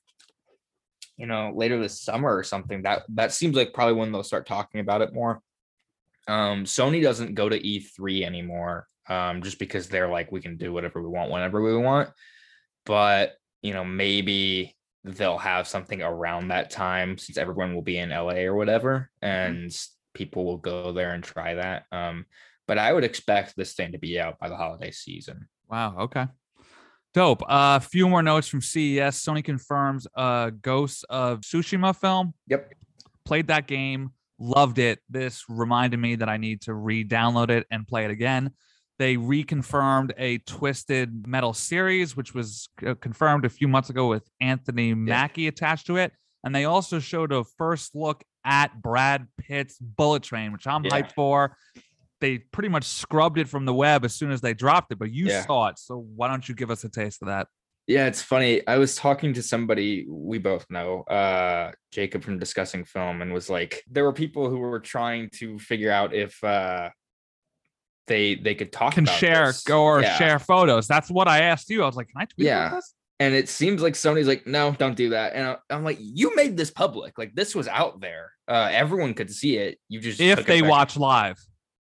you 1.17 1.25
know 1.25 1.51
later 1.55 1.79
this 1.79 2.01
summer 2.01 2.35
or 2.35 2.43
something. 2.43 2.83
That 2.83 3.03
that 3.09 3.31
seems 3.31 3.55
like 3.55 3.73
probably 3.73 3.95
when 3.95 4.11
they'll 4.11 4.23
start 4.23 4.45
talking 4.45 4.79
about 4.79 5.01
it 5.01 5.13
more. 5.13 5.41
Um 6.27 6.65
sony 6.65 7.01
doesn't 7.01 7.35
go 7.35 7.49
to 7.49 7.59
e3 7.59 8.23
anymore 8.23 8.87
um 9.09 9.41
just 9.41 9.59
because 9.59 9.89
they're 9.89 10.07
like 10.07 10.31
we 10.31 10.39
can 10.39 10.55
do 10.55 10.71
whatever 10.71 11.01
we 11.01 11.09
want 11.09 11.31
whenever 11.31 11.61
we 11.61 11.75
want. 11.75 12.09
But 12.85 13.33
you 13.61 13.73
know 13.73 13.83
maybe 13.83 14.75
they'll 15.03 15.37
have 15.37 15.67
something 15.67 16.01
around 16.01 16.47
that 16.47 16.69
time 16.69 17.17
since 17.17 17.37
everyone 17.37 17.73
will 17.73 17.81
be 17.81 17.97
in 17.97 18.09
la 18.09 18.31
or 18.31 18.55
whatever 18.55 19.09
and 19.21 19.75
people 20.13 20.45
will 20.45 20.57
go 20.57 20.93
there 20.93 21.11
and 21.11 21.23
try 21.23 21.55
that 21.55 21.83
um 21.91 22.25
but 22.67 22.77
I 22.77 22.93
would 22.93 23.03
expect 23.03 23.55
this 23.55 23.73
thing 23.73 23.91
to 23.91 23.97
be 23.97 24.19
out 24.19 24.39
by 24.39 24.49
the 24.49 24.55
holiday 24.55 24.91
season. 24.91 25.47
Wow. 25.69 25.95
Okay. 25.99 26.27
Dope. 27.13 27.41
A 27.43 27.51
uh, 27.51 27.79
few 27.79 28.09
more 28.09 28.23
notes 28.23 28.47
from 28.47 28.61
CES. 28.61 29.23
Sony 29.23 29.43
confirms 29.43 30.07
uh 30.15 30.49
Ghosts 30.61 31.03
of 31.09 31.41
Tsushima 31.41 31.95
film. 31.95 32.33
Yep. 32.47 32.73
Played 33.25 33.47
that 33.47 33.67
game, 33.67 34.11
loved 34.39 34.79
it. 34.79 34.99
This 35.09 35.43
reminded 35.47 35.97
me 35.97 36.15
that 36.15 36.27
I 36.27 36.37
need 36.37 36.61
to 36.61 36.73
re-download 36.73 37.49
it 37.49 37.65
and 37.71 37.87
play 37.87 38.05
it 38.05 38.11
again. 38.11 38.51
They 38.99 39.15
reconfirmed 39.17 40.11
a 40.17 40.37
Twisted 40.39 41.27
Metal 41.27 41.53
series, 41.53 42.15
which 42.15 42.33
was 42.33 42.69
uh, 42.85 42.93
confirmed 42.95 43.45
a 43.45 43.49
few 43.49 43.67
months 43.67 43.89
ago 43.89 44.07
with 44.07 44.23
Anthony 44.39 44.93
Mackie 44.93 45.47
attached 45.47 45.87
to 45.87 45.97
it. 45.97 46.11
And 46.43 46.53
they 46.53 46.65
also 46.65 46.99
showed 46.99 47.31
a 47.31 47.43
first 47.57 47.95
look 47.95 48.23
at 48.45 48.81
Brad 48.81 49.27
Pitt's 49.37 49.77
Bullet 49.79 50.23
Train, 50.23 50.51
which 50.51 50.67
I'm 50.67 50.83
Yeah. 50.83 50.91
hyped 50.91 51.13
for. 51.13 51.57
They 52.21 52.37
pretty 52.37 52.69
much 52.69 52.83
scrubbed 52.85 53.39
it 53.39 53.49
from 53.49 53.65
the 53.65 53.73
web 53.73 54.05
as 54.05 54.13
soon 54.13 54.31
as 54.31 54.41
they 54.41 54.53
dropped 54.53 54.91
it, 54.91 54.99
but 54.99 55.11
you 55.11 55.27
Yeah. 55.27 55.41
saw 55.45 55.67
it. 55.67 55.79
So 55.79 55.97
why 56.15 56.27
don't 56.27 56.47
you 56.47 56.53
give 56.55 56.69
us 56.69 56.83
a 56.83 56.89
taste 56.89 57.21
of 57.21 57.27
that? 57.27 57.47
Yeah, 57.87 58.07
it's 58.07 58.21
funny. 58.21 58.65
I 58.65 58.77
was 58.77 58.95
talking 58.95 59.33
to 59.33 59.43
somebody 59.43 60.05
we 60.07 60.37
both 60.37 60.65
know, 60.69 61.01
uh, 61.03 61.71
Jacob 61.91 62.23
from 62.23 62.39
Discussing 62.39 62.85
Film, 62.85 63.21
and 63.21 63.33
was 63.33 63.49
like, 63.49 63.83
there 63.89 64.05
were 64.05 64.13
people 64.13 64.49
who 64.49 64.59
were 64.59 64.79
trying 64.79 65.29
to 65.35 65.59
figure 65.59 65.91
out 65.91 66.13
if 66.13 66.41
uh, 66.45 66.89
they 68.07 68.35
they 68.35 68.55
could 68.55 68.71
talk 68.71 68.93
Can 68.95 69.03
about 69.05 69.17
share 69.17 69.47
this. 69.47 69.63
go 69.63 69.83
or 69.83 70.01
Yeah. 70.01 70.17
share 70.17 70.39
photos. 70.39 70.87
That's 70.87 71.09
what 71.09 71.27
I 71.27 71.41
asked 71.41 71.69
you. 71.69 71.83
I 71.83 71.85
was 71.85 71.95
like, 71.95 72.07
can 72.09 72.21
I 72.21 72.25
tweet 72.25 72.47
about 72.47 72.71
Yeah. 72.71 72.75
this? 72.75 72.93
and 73.19 73.33
it 73.33 73.47
seems 73.47 73.81
like 73.81 73.93
Sony's 73.93 74.27
like, 74.27 74.45
no, 74.47 74.71
don't 74.77 74.95
do 74.97 75.09
that. 75.11 75.33
And 75.33 75.55
I'm 75.69 75.83
like, 75.85 75.97
you 76.01 76.35
made 76.35 76.57
this 76.57 76.71
public. 76.71 77.17
Like 77.17 77.33
this 77.35 77.55
was 77.55 77.67
out 77.67 78.01
there. 78.01 78.31
Uh, 78.47 78.69
everyone 78.71 79.13
could 79.13 79.31
see 79.31 79.55
it. 79.57 79.79
You 79.87 80.01
just 80.01 80.19
If 80.19 80.45
they 80.45 80.61
watch 80.61 80.97
live. 80.97 81.39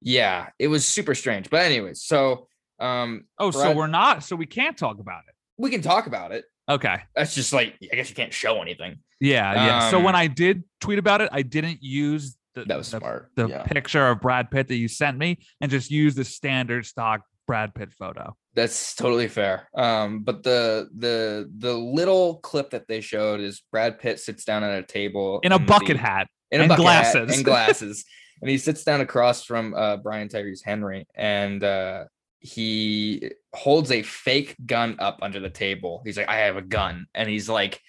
Yeah, 0.02 0.50
it 0.60 0.68
was 0.68 0.86
super 0.86 1.16
strange. 1.16 1.50
But 1.50 1.62
anyways, 1.66 2.04
so 2.04 2.48
um, 2.80 3.26
Oh, 3.40 3.50
so 3.52 3.74
we're 3.74 3.88
not, 3.88 4.24
so 4.24 4.36
we 4.36 4.46
can't 4.46 4.78
talk 4.78 5.00
about 5.00 5.24
it. 5.28 5.34
we 5.58 5.72
can 5.72 5.82
talk 5.82 6.06
about 6.08 6.32
it. 6.32 6.46
Okay. 6.70 6.98
That's 7.16 7.34
just 7.34 7.54
like 7.54 7.76
I 7.92 7.96
guess 7.96 8.10
you 8.10 8.16
can't 8.16 8.34
show 8.34 8.62
anything. 8.62 8.98
Yeah, 9.22 9.54
yeah. 9.54 9.90
so 9.90 9.98
when 9.98 10.14
Um, 10.16 10.22
I 10.22 10.28
did 10.28 10.64
tweet 10.82 11.00
about 11.00 11.22
it, 11.22 11.30
I 11.32 11.42
didn't 11.42 11.82
use 11.82 12.36
the, 12.56 12.66
That 12.66 12.78
was 12.78 12.90
the, 12.92 13.00
smart. 13.00 13.30
the 13.36 13.48
yeah. 13.48 13.64
picture 13.64 14.08
of 14.08 14.22
Brad 14.22 14.50
Pitt 14.50 14.68
that 14.70 14.76
you 14.76 14.88
sent 14.88 15.18
me 15.18 15.40
and 15.62 15.70
just 15.70 15.92
use 15.92 16.16
the 16.16 16.24
standard 16.24 16.86
stock 16.86 17.22
Brad 17.48 17.76
Pitt 17.76 17.94
photo. 17.94 18.36
That's 18.56 18.96
totally 18.96 19.28
fair. 19.28 19.68
Um, 19.76 20.22
but 20.22 20.42
the 20.44 20.90
the 20.98 21.52
the 21.58 21.74
little 21.74 22.38
clip 22.38 22.72
that 22.72 22.88
they 22.88 23.02
showed 23.02 23.40
is 23.42 23.62
Brad 23.72 24.00
Pitt 24.00 24.20
sits 24.20 24.46
down 24.46 24.64
at 24.64 24.80
a 24.80 24.84
table 24.84 25.42
In 25.44 25.52
a 25.52 25.60
the- 25.60 25.66
bucket 25.66 25.98
hat. 25.98 26.28
in 26.52 26.62
and 26.62 26.72
hat 26.72 26.80
glasses. 26.80 27.36
and 27.36 27.46
glasses, 27.52 28.06
and 28.42 28.50
he 28.50 28.58
sits 28.58 28.84
down 28.84 29.02
across 29.02 29.44
from 29.44 29.74
uh, 29.76 29.98
Brian 29.98 30.28
Tyree 30.30 30.56
Henry, 30.64 31.06
and 31.16 31.64
uh, 31.64 32.06
he 32.40 33.32
holds 33.54 33.92
a 33.92 34.02
fake 34.04 34.56
gun 34.66 34.96
up 35.00 35.20
under 35.22 35.40
the 35.40 35.50
table. 35.50 36.02
He's 36.06 36.18
like, 36.18 36.30
"I 36.30 36.38
have 36.38 36.56
a 36.58 36.62
gun," 36.62 37.06
and 37.14 37.30
he's 37.30 37.50
like. 37.50 37.80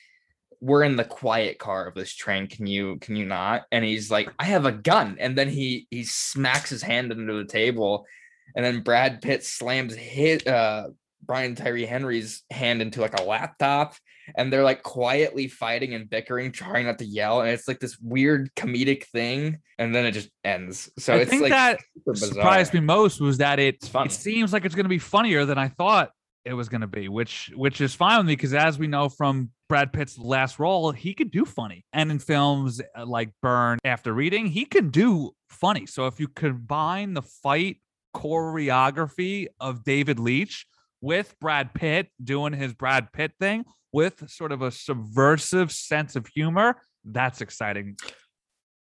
We're 0.61 0.83
in 0.83 0.97
the 0.97 1.05
quiet 1.05 1.59
car 1.59 1.87
of 1.87 1.95
this 1.95 2.15
train. 2.15 2.47
Can 2.47 2.67
you 2.67 2.99
can 2.99 3.17
you 3.17 3.25
not? 3.25 3.65
And 3.73 3.85
he's 3.85 4.11
like, 4.11 4.31
I 4.39 4.45
have 4.45 4.67
a 4.67 4.73
gun. 4.73 5.17
And 5.21 5.37
then 5.37 5.49
he 5.49 5.87
he 5.91 6.05
smacks 6.05 6.71
his 6.71 6.83
hand 6.83 7.13
under 7.13 7.35
the 7.35 7.45
table, 7.45 8.07
and 8.55 8.65
then 8.65 8.83
Brad 8.83 9.23
Pitt 9.23 9.45
slams 9.45 9.95
his 9.95 10.47
uh 10.47 10.89
Brian 11.27 11.55
Tyree 11.55 11.87
Henry's 11.87 12.43
hand 12.51 12.81
into 12.81 13.01
like 13.01 13.19
a 13.19 13.25
laptop, 13.25 13.95
and 14.37 14.53
they're 14.53 14.65
like 14.65 14.83
quietly 14.83 15.49
fighting 15.49 15.95
and 15.95 16.09
bickering, 16.09 16.53
trying 16.53 16.87
not 16.87 16.99
to 16.99 17.05
yell, 17.05 17.41
and 17.41 17.51
it's 17.51 17.69
like 17.69 17.81
this 17.81 17.99
weird 18.01 18.55
comedic 18.55 19.05
thing, 19.07 19.59
and 19.79 19.95
then 19.95 20.07
it 20.07 20.13
just 20.13 20.31
ends. 20.45 20.91
So 20.99 21.15
I 21.15 21.19
it's 21.19 21.31
think 21.31 21.43
like 21.43 21.51
that 21.51 21.81
surprised 22.15 22.75
me 22.75 22.81
most 22.81 23.21
was 23.21 23.39
that 23.39 23.59
it, 23.59 23.77
it 23.83 24.13
seems 24.13 24.53
like 24.53 24.65
it's 24.65 24.75
going 24.75 24.85
to 24.85 24.91
be 24.91 24.99
funnier 24.99 25.45
than 25.45 25.59
I 25.59 25.69
thought 25.69 26.11
it 26.45 26.55
was 26.55 26.69
going 26.69 26.83
to 26.83 26.87
be, 26.87 27.09
which 27.09 27.51
which 27.55 27.81
is 27.81 27.95
fine 27.95 28.19
with 28.19 28.27
me 28.27 28.33
because 28.35 28.55
as 28.55 28.79
we 28.79 28.87
know 28.87 29.09
from 29.09 29.51
Brad 29.69 29.93
Pitt's 29.93 30.19
last 30.19 30.59
role, 30.59 30.93
he 30.93 31.15
could 31.15 31.31
do 31.31 31.45
funny, 31.45 31.85
and 31.93 32.11
in 32.11 32.19
films 32.19 32.81
uh, 32.97 33.05
like 33.05 33.31
Burn 33.43 33.79
After 33.85 34.13
Reading, 34.13 34.47
he 34.47 34.65
can 34.65 34.91
do 34.91 35.33
funny. 35.51 35.87
So 35.87 36.07
if 36.07 36.21
you 36.21 36.29
combine 36.29 37.15
the 37.15 37.23
fight 37.23 37.79
choreography 38.15 39.49
of 39.61 39.85
David 39.85 40.19
Leitch 40.19 40.67
with 41.01 41.35
Brad 41.41 41.75
Pitt 41.75 42.09
doing 42.23 42.53
his 42.53 42.75
Brad 42.75 43.13
Pitt 43.13 43.33
thing 43.41 43.65
with 43.93 44.29
sort 44.31 44.53
of 44.53 44.63
a 44.63 44.71
subversive 44.71 45.73
sense 45.73 46.17
of 46.17 46.27
humor, 46.27 46.81
that's 47.05 47.41
exciting. 47.41 47.97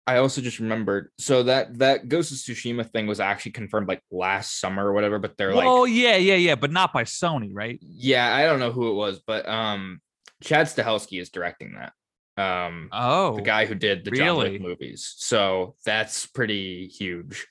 I 0.05 0.17
also 0.17 0.41
just 0.41 0.59
remembered. 0.59 1.11
So 1.17 1.43
that 1.43 1.77
that 1.79 2.09
Ghost 2.09 2.31
of 2.31 2.37
Tsushima 2.37 2.89
thing 2.91 3.07
was 3.07 3.19
actually 3.19 3.53
confirmed 3.53 3.87
like 3.87 4.01
last 4.11 4.59
summer 4.59 4.85
or 4.85 4.93
whatever, 4.93 5.17
but 5.17 5.37
they're 5.37 5.55
like, 5.55 5.67
oh 5.67 5.85
yeah, 5.85 6.17
yeah, 6.17 6.35
yeah, 6.35 6.55
but 6.55 6.71
not 6.71 6.91
by 6.91 7.03
Sony, 7.03 7.51
right? 7.53 7.79
yeah, 7.81 8.35
I 8.35 8.43
don't 8.43 8.59
know 8.59 8.71
who 8.71 8.89
it 8.89 8.95
was, 8.95 9.21
but 9.25 9.47
um, 9.47 10.01
Chad 10.43 10.67
Stahelski 10.67 11.19
is 11.21 11.29
directing 11.29 11.75
that. 11.75 11.93
Um, 12.35 12.89
Oh, 12.91 13.35
the 13.35 13.41
guy 13.41 13.65
who 13.65 13.75
did 13.75 14.05
the 14.05 14.11
John? 14.11 14.37
Wick 14.37 14.61
movies. 14.61 15.13
So 15.17 15.75
that's 15.85 16.25
pretty 16.25 16.87
huge. 16.87 17.47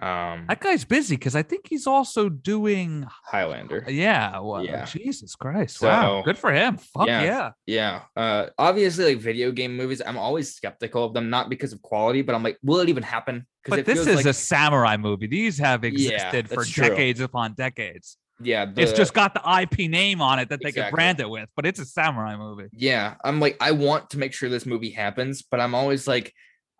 Um, 0.00 0.46
That 0.48 0.60
guy's 0.60 0.84
busy 0.84 1.16
because 1.16 1.36
I 1.36 1.42
think 1.42 1.66
he's 1.68 1.86
also 1.86 2.30
doing. 2.30 3.06
Highlander. 3.24 3.84
Yeah. 3.86 4.38
Well, 4.38 4.64
Yeah. 4.64 4.86
Jesus 4.86 5.34
Christ. 5.34 5.82
wow. 5.82 6.22
Good 6.22 6.38
for 6.38 6.52
him. 6.52 6.78
Fuck 6.78 7.08
yeah. 7.08 7.22
yeah. 7.22 7.50
Yeah. 7.66 8.00
Uh 8.16 8.46
obviously 8.56 9.04
like 9.14 9.18
video 9.18 9.52
game 9.52 9.76
movies, 9.76 10.00
I'm 10.04 10.16
always 10.16 10.54
skeptical 10.54 11.04
of 11.04 11.12
them, 11.12 11.28
not 11.28 11.50
because 11.50 11.74
of 11.74 11.82
quality, 11.82 12.22
but 12.22 12.34
I'm 12.34 12.42
like, 12.42 12.56
will 12.62 12.80
it 12.80 12.88
even 12.88 13.02
happen? 13.02 13.46
But 13.66 13.84
this 13.84 14.06
is 14.06 14.16
like, 14.16 14.24
a 14.24 14.32
samurai 14.32 14.96
movie. 14.96 15.26
These 15.26 15.58
have 15.58 15.84
existed 15.84 16.48
for 16.48 16.64
true. 16.64 16.88
decades 16.88 17.20
upon 17.20 17.52
decades. 17.54 18.16
Yeah, 18.42 18.66
it's 18.76 18.92
just 18.92 19.14
got 19.14 19.34
the 19.34 19.60
IP 19.62 19.90
name 19.90 20.20
on 20.20 20.38
it 20.38 20.48
that 20.48 20.60
they 20.62 20.72
could 20.72 20.90
brand 20.90 21.20
it 21.20 21.28
with, 21.28 21.48
but 21.56 21.66
it's 21.66 21.78
a 21.78 21.84
samurai 21.84 22.36
movie. 22.36 22.68
yeah. 22.72 23.14
I'm 23.24 23.40
like, 23.40 23.56
I 23.60 23.72
want 23.72 24.10
to 24.10 24.18
make 24.18 24.32
sure 24.32 24.48
this 24.48 24.66
movie 24.66 24.90
happens, 24.90 25.42
but 25.42 25.60
I'm 25.60 25.74
always 25.74 26.08
like, 26.08 26.32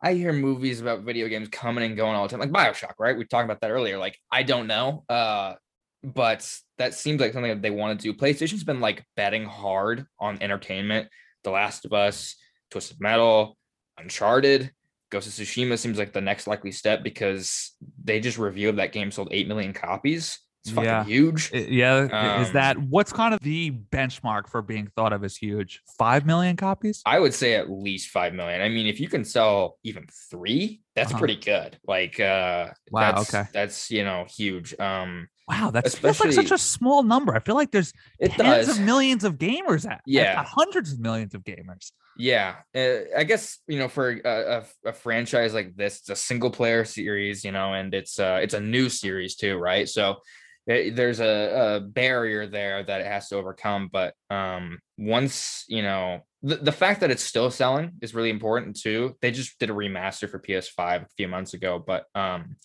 I 0.02 0.14
hear 0.14 0.32
movies 0.32 0.80
about 0.80 1.02
video 1.02 1.28
games 1.28 1.48
coming 1.48 1.84
and 1.84 1.96
going 1.96 2.16
all 2.16 2.26
the 2.26 2.30
time, 2.30 2.40
like 2.40 2.50
Bioshock, 2.50 2.94
right? 2.98 3.16
We 3.16 3.26
talked 3.26 3.44
about 3.44 3.60
that 3.60 3.70
earlier. 3.70 3.98
Like, 3.98 4.16
I 4.32 4.42
don't 4.42 4.66
know. 4.66 5.04
Uh, 5.08 5.54
but 6.02 6.50
that 6.78 6.94
seems 6.94 7.20
like 7.20 7.34
something 7.34 7.50
that 7.50 7.60
they 7.60 7.70
want 7.70 8.00
to 8.00 8.02
do. 8.02 8.16
PlayStation's 8.16 8.64
been 8.64 8.80
like 8.80 9.04
betting 9.16 9.44
hard 9.44 10.06
on 10.18 10.38
entertainment. 10.40 11.08
The 11.44 11.50
Last 11.50 11.84
of 11.84 11.92
Us, 11.92 12.36
Twisted 12.70 13.00
Metal, 13.00 13.58
Uncharted, 13.98 14.72
Ghost 15.10 15.26
of 15.26 15.32
Tsushima 15.34 15.78
seems 15.78 15.98
like 15.98 16.12
the 16.12 16.20
next 16.20 16.46
likely 16.46 16.72
step 16.72 17.02
because 17.02 17.72
they 18.02 18.20
just 18.20 18.38
revealed 18.38 18.76
that 18.76 18.92
game 18.92 19.10
sold 19.10 19.28
8 19.32 19.48
million 19.48 19.72
copies. 19.72 20.38
It's 20.64 20.72
fucking 20.74 20.84
Yeah. 20.84 21.04
huge. 21.04 21.50
Yeah. 21.54 22.40
is 22.40 22.48
Um, 22.48 22.52
that 22.54 22.78
what's 22.78 23.12
kind 23.12 23.32
of 23.32 23.40
the 23.40 23.70
benchmark 23.70 24.48
for 24.48 24.60
being 24.60 24.88
thought 24.94 25.12
of 25.12 25.24
as 25.24 25.36
huge? 25.36 25.80
Five 25.98 26.26
million 26.26 26.56
copies? 26.56 27.02
I 27.06 27.18
would 27.18 27.32
say 27.32 27.54
at 27.54 27.70
least 27.70 28.10
5 28.10 28.34
million. 28.34 28.60
I 28.60 28.68
mean, 28.68 28.86
if 28.86 29.00
you 29.00 29.08
can 29.08 29.24
sell 29.24 29.78
even 29.84 30.06
three, 30.30 30.82
that's 30.94 31.10
Uh-huh. 31.12 31.18
pretty 31.18 31.36
good. 31.36 31.78
Like, 31.86 32.20
uh, 32.20 32.70
Wow, 32.90 33.12
that's, 33.12 33.34
okay. 33.34 33.48
That's, 33.54 33.90
you 33.90 34.04
know, 34.04 34.26
huge. 34.28 34.74
Um, 34.78 35.28
Wow, 35.48 35.70
that's, 35.72 35.96
feels 35.96 36.20
like 36.20 36.32
such 36.32 36.50
a 36.52 36.58
small 36.58 37.02
number. 37.02 37.34
I 37.34 37.40
feel 37.40 37.56
like 37.56 37.72
there's 37.72 37.92
it 38.20 38.32
tens 38.32 38.66
does. 38.66 38.78
of 38.78 38.84
millions 38.84 39.24
of 39.24 39.34
gamers 39.38 39.88
at. 39.90 40.00
Yeah. 40.06 40.34
not 40.34 40.46
hundreds 40.46 40.92
of 40.92 41.00
millions 41.00 41.34
of 41.34 41.42
gamers. 41.42 41.90
Yeah, 42.16 42.56
uh, 42.74 42.98
I 43.16 43.24
guess 43.24 43.58
you 43.66 43.78
know 43.78 43.88
for 43.88 44.10
a, 44.10 44.64
a, 44.84 44.90
a 44.90 44.92
franchise 44.92 45.54
like 45.54 45.74
this, 45.74 46.00
it's 46.00 46.10
a 46.10 46.14
single 46.16 46.50
player 46.50 46.84
series, 46.84 47.44
you 47.44 47.50
know, 47.50 47.72
and 47.72 47.94
it's 47.94 48.18
uh 48.20 48.38
it's 48.42 48.52
a 48.54 48.60
new 48.60 48.88
series 48.90 49.34
too, 49.36 49.56
right? 49.56 49.88
So 49.88 50.18
there's 50.70 51.20
a, 51.20 51.76
a 51.76 51.80
barrier 51.80 52.46
there 52.46 52.82
that 52.82 53.00
it 53.00 53.06
has 53.06 53.28
to 53.28 53.36
overcome. 53.36 53.88
But 53.92 54.14
um, 54.30 54.78
once 54.96 55.64
you 55.68 55.82
know 55.82 56.20
the, 56.42 56.56
the 56.56 56.72
fact 56.72 57.00
that 57.00 57.10
it's 57.10 57.22
still 57.22 57.50
selling 57.50 57.92
is 58.00 58.14
really 58.14 58.30
important 58.30 58.80
too. 58.80 59.16
They 59.20 59.30
just 59.30 59.58
did 59.58 59.70
a 59.70 59.74
remaster 59.74 60.28
for 60.28 60.38
PS5 60.38 61.02
a 61.02 61.08
few 61.16 61.28
months 61.28 61.54
ago, 61.54 61.82
but 61.84 62.06
um, 62.14 62.56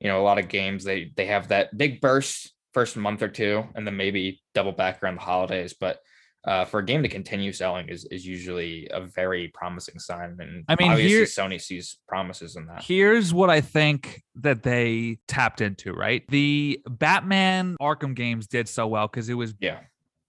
you 0.00 0.08
know, 0.08 0.20
a 0.20 0.24
lot 0.24 0.38
of 0.38 0.48
games 0.48 0.84
they 0.84 1.12
they 1.16 1.26
have 1.26 1.48
that 1.48 1.76
big 1.76 2.00
burst 2.00 2.52
first 2.74 2.96
month 2.96 3.22
or 3.22 3.28
two, 3.28 3.64
and 3.74 3.86
then 3.86 3.96
maybe 3.96 4.42
double 4.54 4.72
back 4.72 5.02
around 5.02 5.16
the 5.16 5.22
holidays, 5.22 5.74
but 5.78 5.98
uh, 6.46 6.64
for 6.64 6.78
a 6.80 6.84
game 6.84 7.02
to 7.02 7.08
continue 7.08 7.52
selling 7.52 7.88
is, 7.88 8.04
is 8.06 8.24
usually 8.24 8.88
a 8.92 9.00
very 9.00 9.48
promising 9.48 9.98
sign. 9.98 10.36
And 10.38 10.64
I 10.68 10.76
mean, 10.78 10.92
obviously 10.92 11.08
here- 11.16 11.24
Sony 11.24 11.60
sees 11.60 11.98
promises 12.06 12.54
in 12.56 12.66
that. 12.66 12.82
Here's 12.84 13.34
what 13.34 13.50
I 13.50 13.60
think 13.60 14.22
that 14.36 14.62
they 14.62 15.18
tapped 15.26 15.60
into, 15.60 15.92
right? 15.92 16.22
The 16.28 16.80
Batman 16.88 17.76
Arkham 17.80 18.14
games 18.14 18.46
did 18.46 18.68
so 18.68 18.86
well 18.86 19.08
because 19.08 19.28
it 19.28 19.34
was 19.34 19.54
Yeah. 19.60 19.80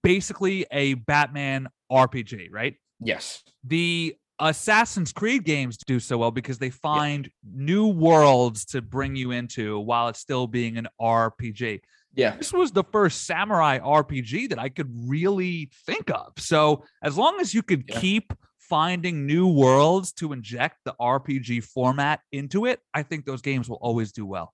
basically 0.03 0.65
a 0.71 0.95
Batman 0.95 1.67
RPG, 1.91 2.49
right? 2.51 2.75
Yes. 2.99 3.43
The 3.63 4.15
Assassin's 4.39 5.11
Creed 5.13 5.43
games 5.45 5.77
do 5.77 5.99
so 5.99 6.17
well 6.17 6.31
because 6.31 6.57
they 6.59 6.69
find 6.69 7.29
new 7.43 7.87
worlds 7.87 8.65
to 8.65 8.81
bring 8.81 9.15
you 9.15 9.31
into 9.31 9.79
while 9.79 10.07
it's 10.09 10.19
still 10.19 10.45
being 10.47 10.77
an 10.77 10.87
RPG. 11.01 11.81
Yeah. 12.17 12.35
This 12.35 12.51
was 12.51 12.71
the 12.71 12.83
first 12.83 13.25
samurai 13.25 13.79
RPG 13.79 14.49
that 14.49 14.59
I 14.59 14.69
could 14.69 14.89
really 15.07 15.69
think 15.85 16.09
of. 16.09 16.33
So, 16.37 16.83
as 17.03 17.17
long 17.17 17.39
as 17.39 17.53
you 17.53 17.61
could 17.61 17.85
Yeah. 17.87 17.99
keep 17.99 18.33
finding 18.57 19.25
new 19.25 19.47
worlds 19.47 20.11
to 20.13 20.33
inject 20.33 20.79
the 20.83 20.93
RPG 20.99 21.61
format 21.63 22.19
into 22.33 22.65
it, 22.65 22.81
I 22.93 23.03
think 23.03 23.25
those 23.25 23.41
games 23.41 23.69
will 23.69 23.77
always 23.77 24.11
do 24.11 24.25
well. 24.25 24.53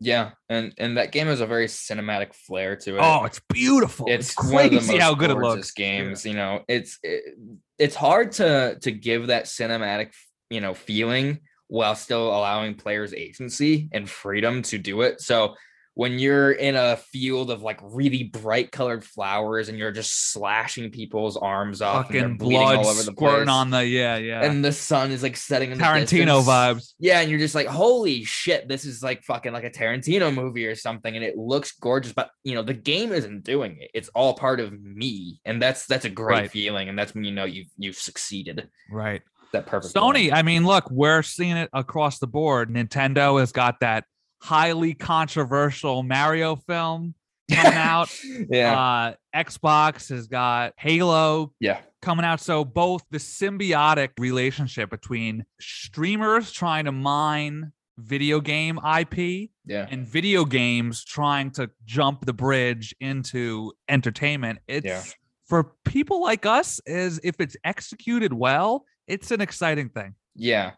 Yeah, 0.00 0.32
and 0.48 0.74
and 0.76 0.96
that 0.98 1.12
game 1.12 1.28
has 1.28 1.40
a 1.40 1.46
very 1.46 1.66
cinematic 1.66 2.34
flair 2.34 2.74
to 2.76 2.96
it. 2.96 3.00
Oh, 3.00 3.24
it's 3.24 3.40
beautiful. 3.48 4.06
It's, 4.08 4.30
it's 4.32 4.50
one 4.52 4.64
of 4.66 4.70
the 4.72 4.76
crazy 4.78 4.98
how 4.98 5.14
good 5.14 5.30
it 5.30 5.36
looks. 5.36 5.70
games. 5.70 6.26
You 6.26 6.34
know, 6.34 6.62
it's 6.68 6.98
it, 7.04 7.38
it's 7.78 7.94
hard 7.94 8.32
to 8.32 8.76
to 8.82 8.90
give 8.90 9.28
that 9.28 9.44
cinematic 9.44 10.10
you 10.50 10.60
know 10.60 10.74
feeling 10.74 11.38
while 11.68 11.94
still 11.94 12.26
allowing 12.28 12.74
players 12.74 13.14
agency 13.14 13.88
and 13.92 14.10
freedom 14.10 14.62
to 14.62 14.78
do 14.78 15.02
it. 15.02 15.20
So 15.20 15.54
when 15.94 16.18
you're 16.18 16.50
in 16.50 16.74
a 16.74 16.96
field 16.96 17.50
of 17.50 17.62
like 17.62 17.78
really 17.82 18.24
bright 18.24 18.72
colored 18.72 19.04
flowers 19.04 19.68
and 19.68 19.78
you're 19.78 19.92
just 19.92 20.32
slashing 20.32 20.90
people's 20.90 21.36
arms 21.36 21.80
off, 21.80 22.10
and 22.10 22.20
Fucking 22.20 22.36
bleeding 22.38 22.60
blood 22.60 22.76
all 22.78 22.86
over 22.88 23.02
the 23.02 23.12
squirting 23.12 23.46
place, 23.46 23.54
on 23.54 23.70
the 23.70 23.86
yeah 23.86 24.16
yeah. 24.16 24.42
and 24.44 24.64
the 24.64 24.72
sun 24.72 25.12
is 25.12 25.22
like 25.22 25.36
setting 25.36 25.70
in 25.70 25.78
Tarantino 25.78 26.42
vibes. 26.42 26.94
Yeah, 26.98 27.20
and 27.20 27.30
you're 27.30 27.38
just 27.38 27.54
like, 27.54 27.68
holy 27.68 28.24
shit, 28.24 28.66
this 28.68 28.84
is 28.84 29.02
like 29.02 29.22
fucking 29.22 29.52
like 29.52 29.64
a 29.64 29.70
Tarantino 29.70 30.34
movie 30.34 30.66
or 30.66 30.74
something, 30.74 31.14
and 31.14 31.24
it 31.24 31.36
looks 31.36 31.72
gorgeous. 31.72 32.12
But 32.12 32.30
you 32.42 32.54
know, 32.54 32.62
the 32.62 32.74
game 32.74 33.12
isn't 33.12 33.44
doing 33.44 33.78
it; 33.80 33.90
it's 33.94 34.08
all 34.10 34.34
part 34.34 34.58
of 34.58 34.72
me, 34.72 35.40
and 35.44 35.62
that's 35.62 35.86
that's 35.86 36.04
a 36.04 36.10
great 36.10 36.34
Right. 36.34 36.50
feeling, 36.50 36.88
and 36.88 36.98
that's 36.98 37.14
when 37.14 37.22
you 37.24 37.32
know 37.32 37.44
you've 37.44 37.68
you've 37.78 37.96
succeeded. 37.96 38.68
Right. 38.90 39.22
That 39.52 39.66
perfect. 39.66 39.94
Sony, 39.94 40.32
I 40.32 40.42
mean, 40.42 40.66
look, 40.66 40.90
we're 40.90 41.22
seeing 41.22 41.56
it 41.56 41.70
across 41.72 42.18
the 42.18 42.26
board. 42.26 42.68
Nintendo 42.70 43.38
has 43.38 43.52
got 43.52 43.78
that 43.80 44.04
highly 44.44 44.92
controversial 44.92 46.02
Mario 46.02 46.54
film 46.56 47.14
coming 47.50 47.72
out. 47.78 48.14
yeah, 48.50 48.78
Uh, 48.78 49.14
Xbox 49.34 50.10
has 50.10 50.26
got 50.26 50.74
Halo 50.78 51.52
yeah, 51.60 51.80
coming 52.02 52.24
out. 52.26 52.40
So 52.40 52.64
both 52.64 53.02
the 53.10 53.18
symbiotic 53.18 54.10
relationship 54.18 54.90
between 54.90 55.44
streamers 55.60 56.52
trying 56.52 56.84
to 56.84 56.92
mine 56.92 57.72
video 57.98 58.40
game 58.40 58.78
IP 58.98 59.50
yeah, 59.64 59.86
and 59.90 60.06
video 60.06 60.44
games 60.44 61.04
trying 61.04 61.50
to 61.52 61.70
jump 61.86 62.26
the 62.26 62.32
bridge 62.32 62.94
into 63.00 63.72
entertainment. 63.88 64.58
It's 64.68 64.84
Yeah. 64.86 65.02
for 65.48 65.72
people 65.84 66.20
like 66.22 66.44
us 66.44 66.80
is 66.86 67.18
if 67.24 67.36
it's 67.40 67.56
executed 67.64 68.32
well, 68.32 68.84
it's 69.06 69.30
an 69.30 69.40
exciting 69.40 69.88
thing. 69.88 70.14
yeah. 70.34 70.72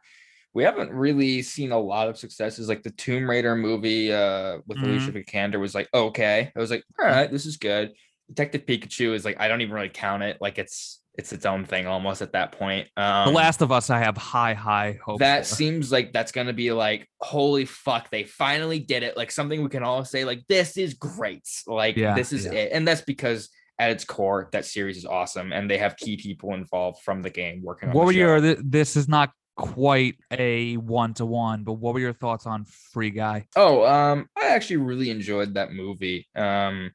We 0.57 0.65
haven't 0.65 0.91
really 0.91 1.43
seen 1.43 1.71
a 1.71 1.79
lot 1.79 2.09
of 2.09 2.17
successes. 2.17 2.67
Like 2.69 2.83
the 2.83 2.91
Tomb 2.91 3.29
Raider 3.29 3.55
movie 3.55 4.11
uh, 4.11 4.59
with 4.67 4.79
Mhm. 4.79 4.85
Alicia 4.85 5.13
Vikander 5.13 5.61
was 5.61 5.75
like 5.75 5.87
okay. 5.93 6.51
I 6.57 6.59
was 6.59 6.71
like, 6.71 6.83
all 6.99 7.05
right, 7.07 7.31
this 7.31 7.45
is 7.45 7.59
good. 7.59 7.93
Detective 8.29 8.65
Pikachu 8.65 9.13
is 9.15 9.25
like 9.25 9.39
I 9.39 9.49
don't 9.49 9.61
even 9.61 9.75
really 9.75 9.91
count 9.91 10.23
it. 10.23 10.39
Like 10.41 10.59
it's 10.59 11.03
it's 11.19 11.33
its 11.33 11.45
own 11.47 11.65
thing 11.67 11.87
almost 11.87 12.23
at 12.23 12.33
that 12.33 12.53
point. 12.53 12.89
Um, 12.97 13.29
the 13.29 13.35
Last 13.35 13.61
of 13.61 13.71
Us, 13.71 13.91
I 13.91 13.99
have 13.99 14.17
high, 14.17 14.55
high 14.55 14.99
hopes. 15.05 15.21
that 15.21 15.47
for. 15.47 15.55
seems 15.55 15.93
like 15.93 16.13
that's 16.13 16.33
gonna 16.33 16.53
be 16.55 16.73
like 16.73 17.07
holy 17.21 17.67
fuck 17.67 18.09
they 18.11 18.25
finally 18.25 18.79
did 18.79 19.03
it 19.03 19.15
like 19.17 19.31
something 19.31 19.63
we 19.63 19.69
can 19.69 19.83
all 19.83 20.05
say 20.07 20.25
like 20.25 20.43
this 20.49 20.77
is 20.79 20.95
great 20.95 21.47
like 21.67 21.97
Yeah, 21.97 22.15
this 22.15 22.33
is 22.33 22.47
yeah. 22.47 22.53
it 22.53 22.73
and 22.73 22.89
that's 22.89 23.03
because 23.03 23.51
at 23.79 23.91
its 23.91 24.05
core 24.07 24.49
that 24.53 24.65
series 24.65 24.97
is 24.97 25.05
awesome 25.05 25.53
and 25.53 25.71
they 25.71 25.77
have 25.79 25.97
key 25.99 26.17
people 26.17 26.55
involved 26.55 27.03
from 27.03 27.21
the 27.23 27.29
game 27.31 27.63
working 27.63 27.91
on 27.91 27.95
what 27.95 28.03
the 28.03 28.07
were 28.07 28.13
your? 28.13 28.41
th- 28.41 28.59
This 28.63 28.97
is 28.97 29.07
not 29.07 29.33
quite 29.57 30.17
a 30.31 30.77
one 30.77 31.15
to 31.15 31.25
one, 31.27 31.65
but 31.65 31.75
what 31.75 31.95
were 31.95 32.01
your 32.01 32.13
thoughts 32.13 32.47
on 32.47 32.65
Free 32.93 33.11
Guy? 33.11 33.47
oh 33.57 33.85
um 33.87 34.29
i 34.37 34.49
actually 34.51 34.77
really 34.77 35.11
enjoyed 35.11 35.55
that 35.55 35.73
movie 35.73 36.29
um 36.37 36.91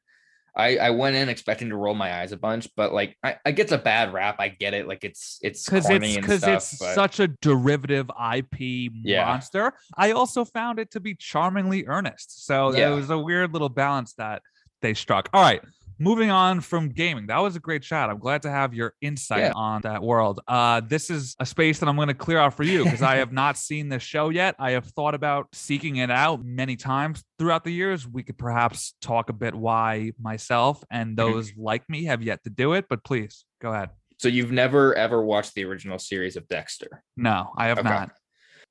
I, 0.54 0.76
I 0.76 0.90
went 0.90 1.16
in 1.16 1.30
expecting 1.30 1.70
to 1.70 1.76
roll 1.76 1.94
my 1.94 2.12
eyes 2.20 2.32
a 2.32 2.36
bunch, 2.36 2.68
but 2.76 2.92
like 2.92 3.16
I, 3.24 3.36
I 3.42 3.52
gets 3.52 3.72
a 3.72 3.78
bad 3.78 4.12
rap. 4.12 4.36
I 4.38 4.48
get 4.48 4.74
it. 4.74 4.86
Like 4.86 5.02
it's 5.02 5.38
it's 5.40 5.64
Because 5.64 5.86
corny 5.86 6.08
it's 6.08 6.16
because 6.16 6.42
it's 6.46 6.78
but- 6.78 6.94
such 6.94 7.20
a 7.20 7.28
derivative 7.28 8.10
IP 8.34 8.90
Yeah. 9.02 9.24
monster. 9.24 9.72
I 9.96 10.12
also 10.12 10.44
found 10.44 10.78
it 10.78 10.90
to 10.90 11.00
be 11.00 11.14
charmingly 11.14 11.86
earnest. 11.86 12.44
So 12.44 12.66
Yeah. 12.70 12.80
there 12.90 12.94
was 12.94 13.08
a 13.08 13.18
weird 13.18 13.54
little 13.54 13.70
balance 13.70 14.12
that 14.18 14.42
they 14.82 14.92
struck. 14.92 15.30
All 15.32 15.40
right. 15.40 15.62
Moving 15.98 16.30
on 16.30 16.60
from 16.60 16.88
gaming, 16.88 17.26
that 17.26 17.38
was 17.38 17.56
a 17.56 17.60
great 17.60 17.84
shot. 17.84 18.10
I'm 18.10 18.18
glad 18.18 18.42
to 18.42 18.50
have 18.50 18.74
your 18.74 18.94
insight 19.00 19.40
Yeah. 19.40 19.52
on 19.54 19.82
that 19.82 20.02
world. 20.02 20.40
Uh, 20.48 20.80
this 20.80 21.10
is 21.10 21.36
a 21.38 21.46
space 21.46 21.78
that 21.80 21.88
I'm 21.88 21.96
going 21.96 22.08
to 22.08 22.14
clear 22.14 22.38
out 22.38 22.54
for 22.54 22.62
you 22.64 22.84
because 22.84 23.02
I 23.02 23.16
have 23.22 23.32
not 23.32 23.56
seen 23.56 23.88
this 23.88 24.02
show 24.02 24.28
yet. 24.30 24.54
I 24.58 24.72
have 24.72 24.86
thought 24.86 25.14
about 25.14 25.48
seeking 25.52 25.96
it 25.96 26.10
out 26.10 26.44
many 26.44 26.76
times 26.76 27.22
throughout 27.38 27.64
the 27.64 27.72
years. 27.72 28.06
We 28.08 28.22
could 28.22 28.38
perhaps 28.38 28.94
talk 29.00 29.28
a 29.30 29.32
bit 29.32 29.54
why 29.54 30.12
myself 30.20 30.82
and 30.90 31.16
those 31.16 31.52
like 31.56 31.88
me 31.88 32.04
have 32.04 32.22
yet 32.22 32.42
to 32.44 32.50
do 32.50 32.72
it. 32.72 32.86
But 32.88 33.04
please 33.04 33.44
go 33.60 33.72
ahead. 33.72 33.90
so 34.18 34.28
you've 34.28 34.52
never 34.52 34.94
ever 34.94 35.22
watched 35.24 35.54
the 35.54 35.64
original 35.64 35.98
series 35.98 36.36
of 36.36 36.46
Dexter? 36.48 37.02
No, 37.16 37.50
I 37.56 37.66
have 37.68 37.78
Okay. 37.78 37.88
not. 37.88 38.10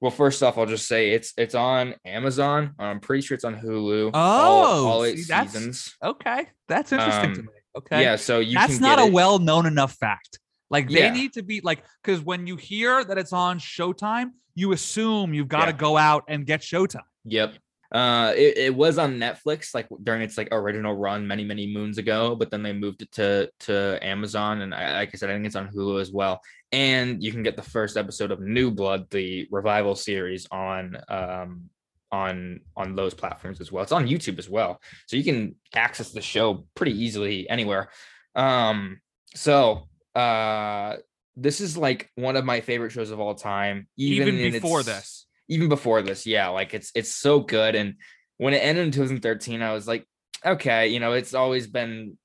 Well, 0.01 0.11
first 0.11 0.41
off, 0.41 0.57
I'll 0.57 0.65
just 0.65 0.87
say 0.87 1.11
it's 1.11 1.31
it's 1.37 1.53
on 1.53 1.93
Amazon. 2.05 2.73
I'm 2.79 2.99
pretty 2.99 3.21
sure 3.21 3.35
it's 3.35 3.43
on 3.45 3.55
Hulu. 3.55 4.09
Oh, 4.13 4.19
all, 4.19 4.87
all 4.87 5.03
eight 5.05 5.17
see, 5.19 5.23
that's- 5.27 5.53
seasons. 5.53 5.95
Okay, 6.03 6.47
that's 6.67 6.91
interesting 6.91 7.33
to 7.35 7.39
Um, 7.41 7.45
me. 7.45 7.51
Okay, 7.77 8.01
Yeah, 8.01 8.15
so 8.17 8.39
you 8.39 8.55
that's 8.55 8.79
not 8.79 8.99
a 8.99 9.03
it- 9.05 9.13
well 9.13 9.37
known 9.39 9.65
enough 9.65 9.93
fact. 9.93 10.39
Like 10.71 10.89
they 10.89 10.99
Yeah. 11.01 11.13
need 11.13 11.33
to 11.33 11.43
be 11.43 11.61
like 11.61 11.83
because 12.03 12.21
when 12.21 12.47
you 12.47 12.55
hear 12.55 13.03
that 13.03 13.17
it's 13.17 13.31
on 13.31 13.59
Showtime, 13.59 14.31
you 14.55 14.71
assume 14.73 15.33
you've 15.33 15.47
got 15.47 15.65
to 15.65 15.71
Yeah. 15.71 15.77
go 15.77 15.97
out 15.97 16.23
and 16.27 16.45
get 16.45 16.61
Showtime. 16.61 17.03
Yep. 17.25 17.55
Uh, 17.91 18.33
it, 18.37 18.57
it 18.57 18.75
was 18.75 18.97
on 18.97 19.17
Netflix 19.17 19.73
like 19.73 19.87
during 20.03 20.21
its 20.21 20.37
like 20.37 20.47
original 20.51 20.95
run 20.95 21.27
many 21.27 21.43
many 21.43 21.67
moons 21.67 21.97
ago, 21.97 22.35
but 22.35 22.49
then 22.49 22.63
they 22.63 22.73
moved 22.73 23.01
it 23.01 23.11
to 23.13 23.51
to 23.61 23.99
Amazon, 24.01 24.61
and 24.61 24.73
I, 24.73 24.93
like 24.93 25.11
I 25.13 25.17
said, 25.17 25.29
I 25.29 25.33
think 25.33 25.45
it's 25.45 25.55
on 25.55 25.69
Hulu 25.69 25.99
as 25.99 26.11
well. 26.11 26.41
And 26.71 27.21
you 27.21 27.31
can 27.31 27.43
get 27.43 27.57
the 27.57 27.61
first 27.61 27.97
episode 27.97 28.31
of 28.31 28.39
New 28.39 28.71
Blood, 28.71 29.09
the 29.09 29.47
revival 29.51 29.95
series, 29.95 30.47
on 30.51 30.97
um 31.09 31.69
on 32.11 32.61
on 32.77 32.95
those 32.95 33.13
platforms 33.13 33.59
as 33.59 33.71
well. 33.71 33.83
It's 33.83 33.91
on 33.91 34.07
YouTube 34.07 34.39
as 34.39 34.49
well, 34.49 34.81
so 35.07 35.17
you 35.17 35.23
can 35.23 35.55
access 35.75 36.11
the 36.11 36.21
show 36.21 36.65
pretty 36.75 37.03
easily 37.03 37.49
anywhere. 37.49 37.89
Um, 38.35 39.01
so 39.35 39.87
uh, 40.15 40.95
this 41.35 41.61
is 41.61 41.77
like 41.77 42.09
one 42.15 42.35
of 42.35 42.45
my 42.45 42.61
favorite 42.61 42.91
shows 42.91 43.11
of 43.11 43.19
all 43.19 43.35
time, 43.35 43.87
even, 43.97 44.35
Even, 44.35 44.51
before 44.51 44.83
this, 44.83 45.25
even 45.51 45.69
before 45.69 46.01
this 46.01 46.25
yeah 46.25 46.47
like 46.47 46.73
it's 46.73 46.91
it's 46.95 47.13
so 47.13 47.41
good. 47.41 47.75
And 47.75 47.95
when 48.37 48.55
it 48.55 48.63
ended 48.63 48.85
in 48.87 48.91
2013 48.91 49.61
i 49.61 49.71
was 49.71 49.87
like 49.87 50.03
okay 50.43 50.87
you 50.87 50.99
know 50.99 51.13
it's 51.13 51.35
always 51.35 51.67
been 51.67 52.17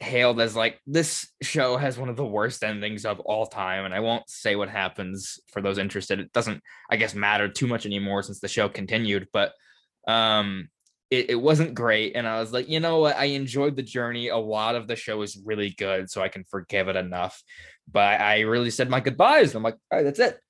hailed 0.00 0.40
as 0.40 0.56
like 0.56 0.80
this 0.84 1.30
show 1.42 1.76
has 1.76 1.96
one 1.96 2.08
of 2.08 2.16
the 2.16 2.26
worst 2.26 2.64
endings 2.64 3.04
of 3.04 3.20
all 3.20 3.46
time. 3.46 3.84
And 3.84 3.94
i 3.94 4.00
won't 4.00 4.28
say 4.28 4.56
what 4.56 4.68
happens 4.68 5.38
for 5.52 5.62
those 5.62 5.78
interested. 5.78 6.18
It 6.18 6.32
doesn't 6.32 6.60
i 6.90 6.96
guess 6.96 7.14
matter 7.14 7.48
too 7.48 7.68
much 7.68 7.86
anymore 7.86 8.22
since 8.24 8.40
the 8.40 8.48
show 8.48 8.68
continued. 8.68 9.28
But 9.32 9.52
um 10.08 10.68
it, 11.10 11.30
it 11.30 11.34
wasn't 11.40 11.74
great. 11.74 12.16
And 12.16 12.26
i 12.26 12.40
was 12.40 12.52
like 12.52 12.68
you 12.68 12.80
know 12.80 12.98
what? 12.98 13.16
I 13.16 13.26
enjoyed 13.26 13.76
the 13.76 13.82
journey. 13.82 14.28
A 14.28 14.36
lot 14.36 14.74
of 14.74 14.88
the 14.88 14.96
show 14.96 15.22
is 15.22 15.40
really 15.44 15.70
good 15.70 16.10
so 16.10 16.22
i 16.22 16.28
can 16.28 16.44
forgive 16.50 16.88
it 16.88 16.96
enough. 16.96 17.40
But 17.90 18.20
i 18.20 18.40
really 18.40 18.70
said 18.70 18.90
my 18.90 19.00
goodbyes. 19.00 19.54
I'm 19.54 19.62
like 19.62 19.76
all 19.92 19.98
right 19.98 20.04
that's 20.04 20.18
it. 20.18 20.40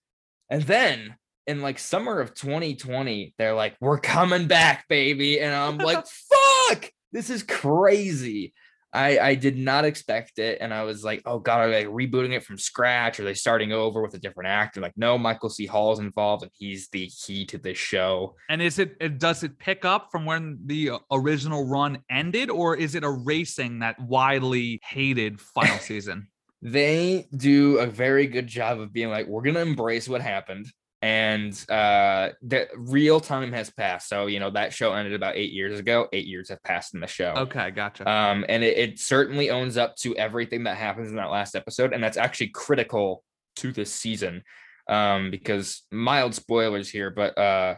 And 0.48 0.62
then 0.62 1.16
in 1.46 1.62
like 1.62 1.78
summer 1.78 2.20
of 2.20 2.34
2020, 2.34 3.34
they're 3.38 3.54
like, 3.54 3.76
we're 3.80 3.98
coming 3.98 4.46
back, 4.46 4.86
baby. 4.88 5.40
And 5.40 5.54
I'm 5.54 5.78
like, 5.78 6.04
fuck, 6.68 6.90
this 7.12 7.30
is 7.30 7.42
crazy. 7.42 8.52
I, 8.94 9.18
I 9.18 9.34
did 9.36 9.56
not 9.56 9.86
expect 9.86 10.38
it. 10.38 10.58
And 10.60 10.72
I 10.72 10.82
was 10.82 11.02
like, 11.02 11.22
oh 11.24 11.38
God, 11.38 11.60
are 11.60 11.70
they 11.70 11.84
rebooting 11.84 12.32
it 12.32 12.44
from 12.44 12.58
scratch? 12.58 13.18
Are 13.18 13.24
they 13.24 13.34
starting 13.34 13.72
over 13.72 14.02
with 14.02 14.12
a 14.14 14.18
different 14.18 14.48
actor? 14.48 14.80
Like, 14.80 14.96
no, 14.96 15.16
Michael 15.16 15.48
C. 15.48 15.66
Hall's 15.66 15.98
involved 15.98 16.42
and 16.42 16.52
he's 16.58 16.88
the 16.88 17.08
key 17.08 17.46
to 17.46 17.58
this 17.58 17.78
show. 17.78 18.36
and 18.50 18.60
is 18.60 18.78
it, 18.78 18.96
it 19.00 19.18
does 19.18 19.44
it 19.44 19.58
pick 19.58 19.86
up 19.86 20.08
from 20.12 20.26
when 20.26 20.58
the 20.66 20.90
uh, 20.90 20.98
original 21.10 21.66
run 21.66 22.00
ended, 22.10 22.50
or 22.50 22.76
is 22.76 22.94
it 22.94 23.02
erasing 23.02 23.78
that 23.78 23.98
widely 23.98 24.78
hated 24.84 25.40
final 25.40 25.78
season? 25.78 26.28
They 26.60 27.26
do 27.34 27.78
a 27.78 27.86
very 27.86 28.26
good 28.26 28.46
job 28.46 28.78
of 28.78 28.92
being 28.92 29.08
like, 29.08 29.26
we're 29.26 29.42
going 29.42 29.54
to 29.54 29.62
embrace 29.62 30.08
what 30.08 30.20
happened. 30.20 30.66
And 31.02 31.52
uh, 31.68 32.28
the 32.42 32.68
real 32.76 33.18
time 33.18 33.52
has 33.52 33.70
passed. 33.70 34.08
So, 34.08 34.26
you 34.26 34.38
know, 34.38 34.50
that 34.50 34.72
show 34.72 34.92
ended 34.94 35.14
about 35.14 35.36
eight 35.36 35.52
years 35.52 35.80
ago. 35.80 36.06
Eight 36.12 36.26
years 36.26 36.48
have 36.48 36.62
passed 36.62 36.94
in 36.94 37.00
the 37.00 37.08
show. 37.08 37.34
Okay, 37.36 37.72
gotcha. 37.72 38.08
Um, 38.08 38.44
and 38.48 38.62
it, 38.62 38.78
it 38.78 38.98
certainly 39.00 39.50
owns 39.50 39.76
up 39.76 39.96
to 39.96 40.16
everything 40.16 40.62
that 40.64 40.76
happens 40.76 41.08
in 41.10 41.16
that 41.16 41.30
last 41.30 41.56
episode, 41.56 41.92
and 41.92 42.02
that's 42.02 42.16
actually 42.16 42.48
critical 42.48 43.24
to 43.56 43.72
this 43.72 43.92
season. 43.92 44.44
Um, 44.88 45.32
because 45.32 45.82
mild 45.90 46.34
spoilers 46.36 46.88
here, 46.88 47.10
but 47.10 47.36
uh, 47.36 47.76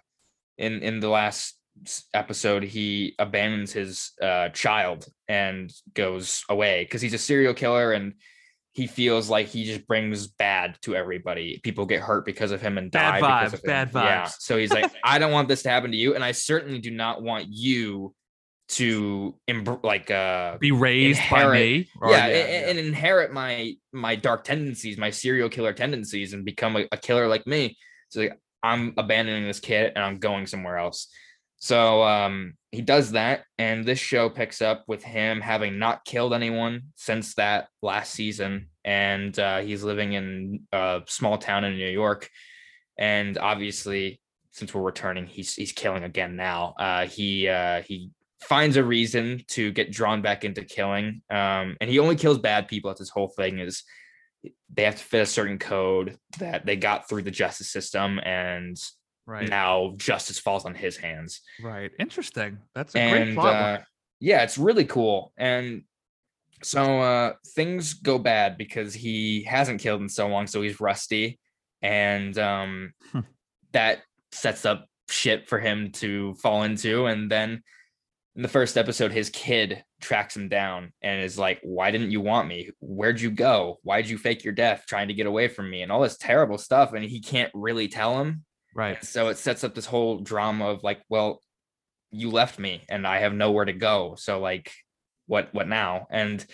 in 0.59 0.81
in 0.83 1.01
the 1.01 1.09
last 1.09 1.59
episode, 2.13 2.63
he 2.63 3.15
abandons 3.19 3.73
his 3.73 4.13
uh 4.23 4.51
child 4.51 5.07
and 5.29 5.73
goes 5.95 6.45
away 6.49 6.85
because 6.85 7.01
he's 7.03 7.15
a 7.15 7.19
serial 7.19 7.55
killer 7.55 7.93
and 7.93 8.15
he 8.75 8.87
feels 8.87 9.31
like 9.31 9.47
he 9.47 9.65
just 9.65 9.87
brings 9.87 10.27
bad 10.27 10.77
to 10.83 10.95
everybody. 10.95 11.61
People 11.63 11.87
get 11.87 12.01
hurt 12.03 12.25
because 12.27 12.51
of 12.51 12.61
him 12.61 12.77
and 12.77 12.91
Bad 12.91 13.21
die 13.21 13.47
because 13.47 13.61
vibes, 13.61 13.65
bad 13.65 13.91
Yeah. 13.95 14.25
So 14.39 14.59
he's 14.59 14.73
like, 14.73 14.91
I 15.05 15.19
don't 15.19 15.33
want 15.33 15.49
this 15.49 15.63
to 15.63 15.71
happen 15.71 15.93
to 15.93 15.97
you, 15.97 16.15
and 16.15 16.23
I 16.23 16.33
certainly 16.33 16.81
do 16.81 16.91
not 16.91 17.23
want 17.23 17.47
you 17.51 18.15
to 18.67 19.35
like 19.83 20.11
uh 20.11 20.57
Be 20.59 20.73
raised 20.73 21.21
by 21.31 21.43
inherit- 21.43 21.61
me. 21.61 21.89
or- 22.01 22.11
yeah, 22.11 22.27
a- 22.27 22.71
and, 22.71 22.79
inherit 22.79 23.33
my 23.33 23.75
my 23.93 24.17
dark 24.17 24.45
tendencies, 24.45 24.99
my 24.99 25.11
serial 25.11 25.49
killer 25.49 25.73
tendencies, 25.73 26.33
and 26.33 26.45
become 26.45 26.77
a, 26.77 26.87
a 26.91 26.97
killer 26.97 27.29
like 27.29 27.47
me. 27.47 27.77
So 28.09 28.21
like, 28.21 28.39
I'm 28.63 28.95
abandoning 28.97 29.45
this 29.47 29.61
kid 29.61 29.93
and 29.95 30.03
I'm 30.05 30.19
going 30.19 30.47
somewhere 30.47 30.79
else. 30.79 31.09
So 31.65 32.03
um, 32.03 32.59
he 32.73 32.83
does 32.83 33.13
that, 33.13 33.45
and 33.57 33.87
this 33.87 33.99
show 33.99 34.29
picks 34.29 34.61
up 34.61 34.85
with 34.87 35.03
him 35.03 35.41
having 35.41 35.79
not 35.79 36.05
killed 36.05 36.35
anyone 36.35 36.93
since 36.95 37.37
that 37.37 37.69
last 37.81 38.13
season, 38.13 38.69
and 38.85 39.39
uh, 39.39 39.61
he's 39.61 39.83
living 39.83 40.13
in 40.13 40.67
a 40.75 41.01
small 41.07 41.39
town 41.39 41.65
in 41.65 41.75
New 41.75 41.89
York, 41.89 42.29
and 42.99 43.39
obviously, 43.39 44.21
since 44.51 44.75
we're 44.75 44.83
returning, 44.83 45.27
he's 45.27 45.55
he's 45.55 45.73
killing 45.73 46.05
again 46.05 46.37
now. 46.37 46.75
Uh, 46.79 47.07
he 47.07 47.49
uh, 47.49 47.81
he 47.81 48.11
finds 48.41 48.77
a 48.77 48.85
reason 48.85 49.43
to 49.49 49.73
get 49.73 49.91
drawn 49.91 50.21
back 50.21 50.45
into 50.45 50.65
killing, 50.65 51.23
um, 51.31 51.79
and 51.81 51.89
he 51.89 51.99
only 51.99 52.17
kills 52.17 52.37
bad 52.37 52.69
people. 52.69 52.91
That's 52.91 53.01
his 53.01 53.09
whole 53.09 53.29
thing 53.29 53.59
is 53.59 53.85
they 54.71 54.83
have 54.83 54.97
to 54.97 55.03
fit 55.03 55.23
a 55.23 55.27
certain 55.27 55.59
code 55.59 56.19
that 56.41 56.67
they 56.67 56.77
got 56.77 57.09
through 57.09 57.23
the 57.23 57.31
justice 57.31 57.71
system, 57.71 58.21
and 58.23 58.77
Right. 59.27 59.49
now 59.49 59.95
justice 59.97 60.39
falls 60.39 60.65
on 60.67 60.75
his 60.75 60.97
hands. 60.97 61.41
Right. 61.63 61.91
Interesting. 61.99 62.59
That's 62.75 62.95
a 62.95 63.11
great 63.11 63.35
plot. 63.35 63.55
uh, 63.55 63.79
yeah, 64.21 64.43
it's 64.43 64.59
really 64.59 64.85
cool. 64.85 65.33
And 65.37 65.83
so 66.63 67.01
uh, 67.01 67.33
things 67.55 67.95
go 67.95 68.19
bad 68.19 68.57
because 68.59 68.95
he 68.95 69.43
hasn't 69.45 69.81
killed 69.81 70.01
in 70.03 70.09
so 70.09 70.29
long, 70.29 70.47
so 70.47 70.63
he's 70.63 70.81
rusty, 70.81 71.39
and 71.83 72.37
um, 72.39 72.93
Hmm. 73.13 73.21
that 73.73 74.03
sets 74.33 74.65
up 74.65 74.87
shit 75.11 75.49
for 75.49 75.59
him 75.59 75.91
to 75.93 76.35
fall 76.37 76.63
into. 76.63 77.07
And 77.07 77.31
then 77.31 77.63
in 78.37 78.43
the 78.43 78.49
first 78.49 78.77
episode, 78.79 79.13
his 79.13 79.31
kid 79.31 79.85
tracks 80.01 80.37
him 80.37 80.49
down 80.49 80.93
and 81.03 81.23
is 81.23 81.39
like, 81.39 81.61
"Why 81.63 81.91
didn't 81.91 82.11
you 82.11 82.21
want 82.21 82.49
me? 82.49 82.71
Where'd 82.81 83.21
you 83.21 83.31
go? 83.31 83.79
Why'd 83.83 84.09
you 84.09 84.17
fake 84.19 84.43
your 84.45 84.55
death 84.55 84.85
trying 84.89 85.09
to 85.09 85.15
get 85.15 85.27
away 85.27 85.49
from 85.49 85.71
me?" 85.71 85.83
And 85.83 85.93
all 85.93 86.01
this 86.03 86.17
terrible 86.17 86.59
stuff, 86.59 86.93
and 86.95 87.05
he 87.05 87.21
can't 87.21 87.51
really 87.55 87.89
tell 87.89 88.19
him. 88.21 88.45
Right. 88.75 89.03
So 89.05 89.29
it 89.29 89.39
sets 89.39 89.65
up 89.65 89.75
this 89.75 89.87
whole 89.87 90.19
drama 90.19 90.67
of 90.67 90.83
like, 90.83 91.03
well, 91.09 91.41
you 92.11 92.31
left 92.31 92.59
me 92.59 92.85
and 92.89 93.07
I 93.07 93.19
have 93.19 93.33
nowhere 93.33 93.65
to 93.65 93.73
go. 93.73 94.15
So 94.19 94.41
like, 94.41 94.73
what 95.27 95.49
what 95.53 95.69
now? 95.69 96.07
And 96.11 96.45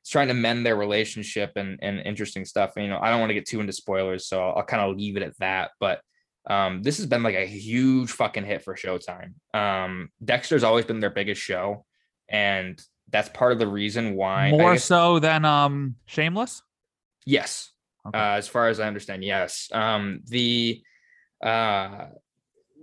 it's 0.00 0.10
trying 0.10 0.28
to 0.28 0.34
mend 0.34 0.64
their 0.64 0.76
relationship 0.76 1.52
and 1.56 1.78
and 1.82 2.00
interesting 2.00 2.44
stuff. 2.44 2.72
And, 2.76 2.84
you 2.84 2.90
know, 2.90 3.00
I 3.00 3.10
don't 3.10 3.20
want 3.20 3.30
to 3.30 3.34
get 3.34 3.46
too 3.46 3.60
into 3.60 3.72
spoilers, 3.72 4.26
so 4.26 4.42
I'll, 4.42 4.56
I'll 4.58 4.64
kind 4.64 4.82
of 4.82 4.96
leave 4.96 5.16
it 5.16 5.22
at 5.22 5.38
that. 5.38 5.70
But 5.80 6.00
um, 6.48 6.82
this 6.82 6.96
has 6.98 7.06
been 7.06 7.22
like 7.22 7.34
a 7.34 7.46
huge 7.46 8.10
fucking 8.10 8.44
hit 8.44 8.62
for 8.62 8.74
Showtime. 8.74 9.34
Um, 9.52 10.10
Dexter's 10.24 10.64
always 10.64 10.84
been 10.84 11.00
their 11.00 11.10
biggest 11.10 11.42
show, 11.42 11.84
and 12.28 12.80
that's 13.10 13.28
part 13.30 13.52
of 13.52 13.58
the 13.58 13.66
reason 13.66 14.14
why. 14.14 14.50
More 14.50 14.74
guess- 14.74 14.84
so 14.84 15.18
than 15.18 15.44
um 15.44 15.96
Shameless. 16.06 16.62
Yes. 17.26 17.70
Okay. 18.06 18.18
Uh, 18.18 18.36
as 18.36 18.48
far 18.48 18.68
as 18.68 18.80
I 18.80 18.86
understand, 18.86 19.24
yes. 19.24 19.68
Um, 19.72 20.20
the 20.26 20.82
uh, 21.42 22.06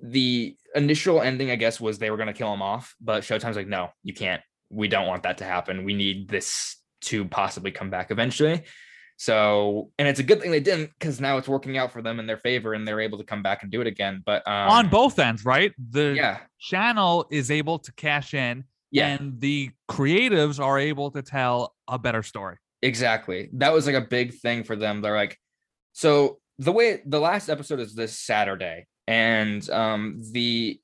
the 0.01 0.55
initial 0.75 1.21
ending, 1.21 1.51
I 1.51 1.55
guess, 1.55 1.79
was 1.79 1.97
they 1.97 2.11
were 2.11 2.17
going 2.17 2.27
to 2.27 2.33
kill 2.33 2.53
him 2.53 2.61
off, 2.61 2.95
but 2.99 3.23
Showtime's 3.23 3.55
like, 3.55 3.67
no, 3.67 3.89
you 4.03 4.13
can't. 4.13 4.41
We 4.69 4.87
don't 4.87 5.07
want 5.07 5.23
that 5.23 5.37
to 5.39 5.45
happen. 5.45 5.85
We 5.85 5.93
need 5.93 6.27
this 6.27 6.77
to 7.01 7.25
possibly 7.25 7.71
come 7.71 7.89
back 7.89 8.11
eventually. 8.11 8.63
So, 9.17 9.91
and 9.97 10.07
it's 10.07 10.19
a 10.19 10.23
good 10.23 10.41
thing 10.41 10.51
they 10.51 10.59
didn't 10.59 10.91
because 10.99 11.21
now 11.21 11.37
it's 11.37 11.47
working 11.47 11.77
out 11.77 11.91
for 11.91 12.01
them 12.01 12.19
in 12.19 12.27
their 12.27 12.37
favor 12.37 12.73
and 12.73 12.85
they're 12.85 12.99
able 12.99 13.17
to 13.19 13.23
come 13.23 13.41
back 13.41 13.63
and 13.63 13.71
do 13.71 13.79
it 13.79 13.87
again. 13.87 14.21
But 14.25 14.45
um, 14.45 14.69
On 14.69 14.89
both 14.89 15.17
ends, 15.19 15.45
right? 15.45 15.71
The 15.91 16.13
yeah, 16.15 16.39
channel 16.59 17.25
is 17.31 17.49
able 17.49 17.79
to 17.79 17.93
cash 17.93 18.33
in, 18.33 18.65
yeah, 18.91 19.07
and 19.07 19.39
the 19.39 19.71
creatives 19.89 20.59
are 20.59 20.77
able 20.77 21.11
to 21.11 21.21
tell 21.21 21.75
a 21.87 21.97
better 21.97 22.23
story. 22.23 22.57
Exactly. 22.81 23.49
That 23.53 23.71
was 23.73 23.85
like 23.85 23.95
a 23.95 24.01
big 24.01 24.33
thing 24.33 24.63
for 24.63 24.75
them. 24.75 25.01
They're 25.01 25.15
like, 25.15 25.39
so 25.93 26.39
the 26.59 26.71
way 26.71 27.01
the 27.05 27.19
last 27.19 27.49
episode 27.49 27.79
is 27.79 27.95
this 27.95 28.19
Saturday, 28.19 28.87
and 29.07 29.67
um 29.69 30.19
the 30.31 30.79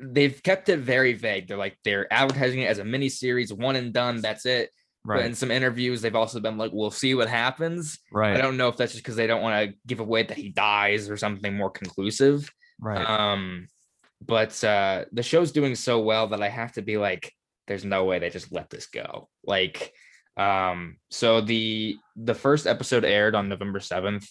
they've 0.00 0.42
kept 0.42 0.68
it 0.68 0.78
very 0.78 1.12
vague. 1.12 1.48
They're 1.48 1.56
like 1.56 1.78
they're 1.84 2.12
advertising 2.12 2.60
it 2.60 2.70
as 2.70 2.78
a 2.78 2.84
mini 2.84 3.08
series, 3.08 3.52
one 3.52 3.76
and 3.76 3.92
done. 3.92 4.20
That's 4.20 4.46
it. 4.46 4.70
But 5.02 5.24
in 5.24 5.34
some 5.34 5.50
interviews, 5.50 6.02
they've 6.02 6.14
also 6.14 6.40
been 6.40 6.58
like, 6.58 6.72
"We'll 6.74 6.90
see 6.90 7.14
what 7.14 7.28
happens." 7.28 7.98
right. 8.12 8.36
I 8.36 8.42
don't 8.42 8.58
know 8.58 8.68
if 8.68 8.76
that's 8.76 8.92
just 8.92 9.02
because 9.02 9.16
they 9.16 9.26
don't 9.26 9.40
want 9.40 9.70
to 9.70 9.76
give 9.86 10.00
away 10.00 10.24
that 10.24 10.36
he 10.36 10.50
dies 10.50 11.08
or 11.08 11.16
something 11.16 11.54
more 11.56 11.70
conclusive. 11.70 12.52
right. 12.78 13.08
Um, 13.08 13.66
but 14.24 14.62
uh, 14.62 15.06
the 15.12 15.22
show's 15.22 15.52
doing 15.52 15.74
so 15.74 16.00
well 16.00 16.28
that 16.28 16.42
I 16.42 16.50
have 16.50 16.72
to 16.72 16.82
be 16.82 16.98
like, 16.98 17.32
there's 17.66 17.84
no 17.84 18.04
way 18.04 18.18
they 18.18 18.28
just 18.28 18.52
let 18.52 18.68
this 18.68 18.86
go. 18.86 19.30
Like, 19.42 19.92
um, 20.36 20.98
so 21.10 21.40
the 21.40 21.96
the 22.16 22.34
first 22.34 22.66
episode 22.66 23.04
aired 23.04 23.34
on 23.34 23.48
November 23.48 23.80
seventh, 23.80 24.28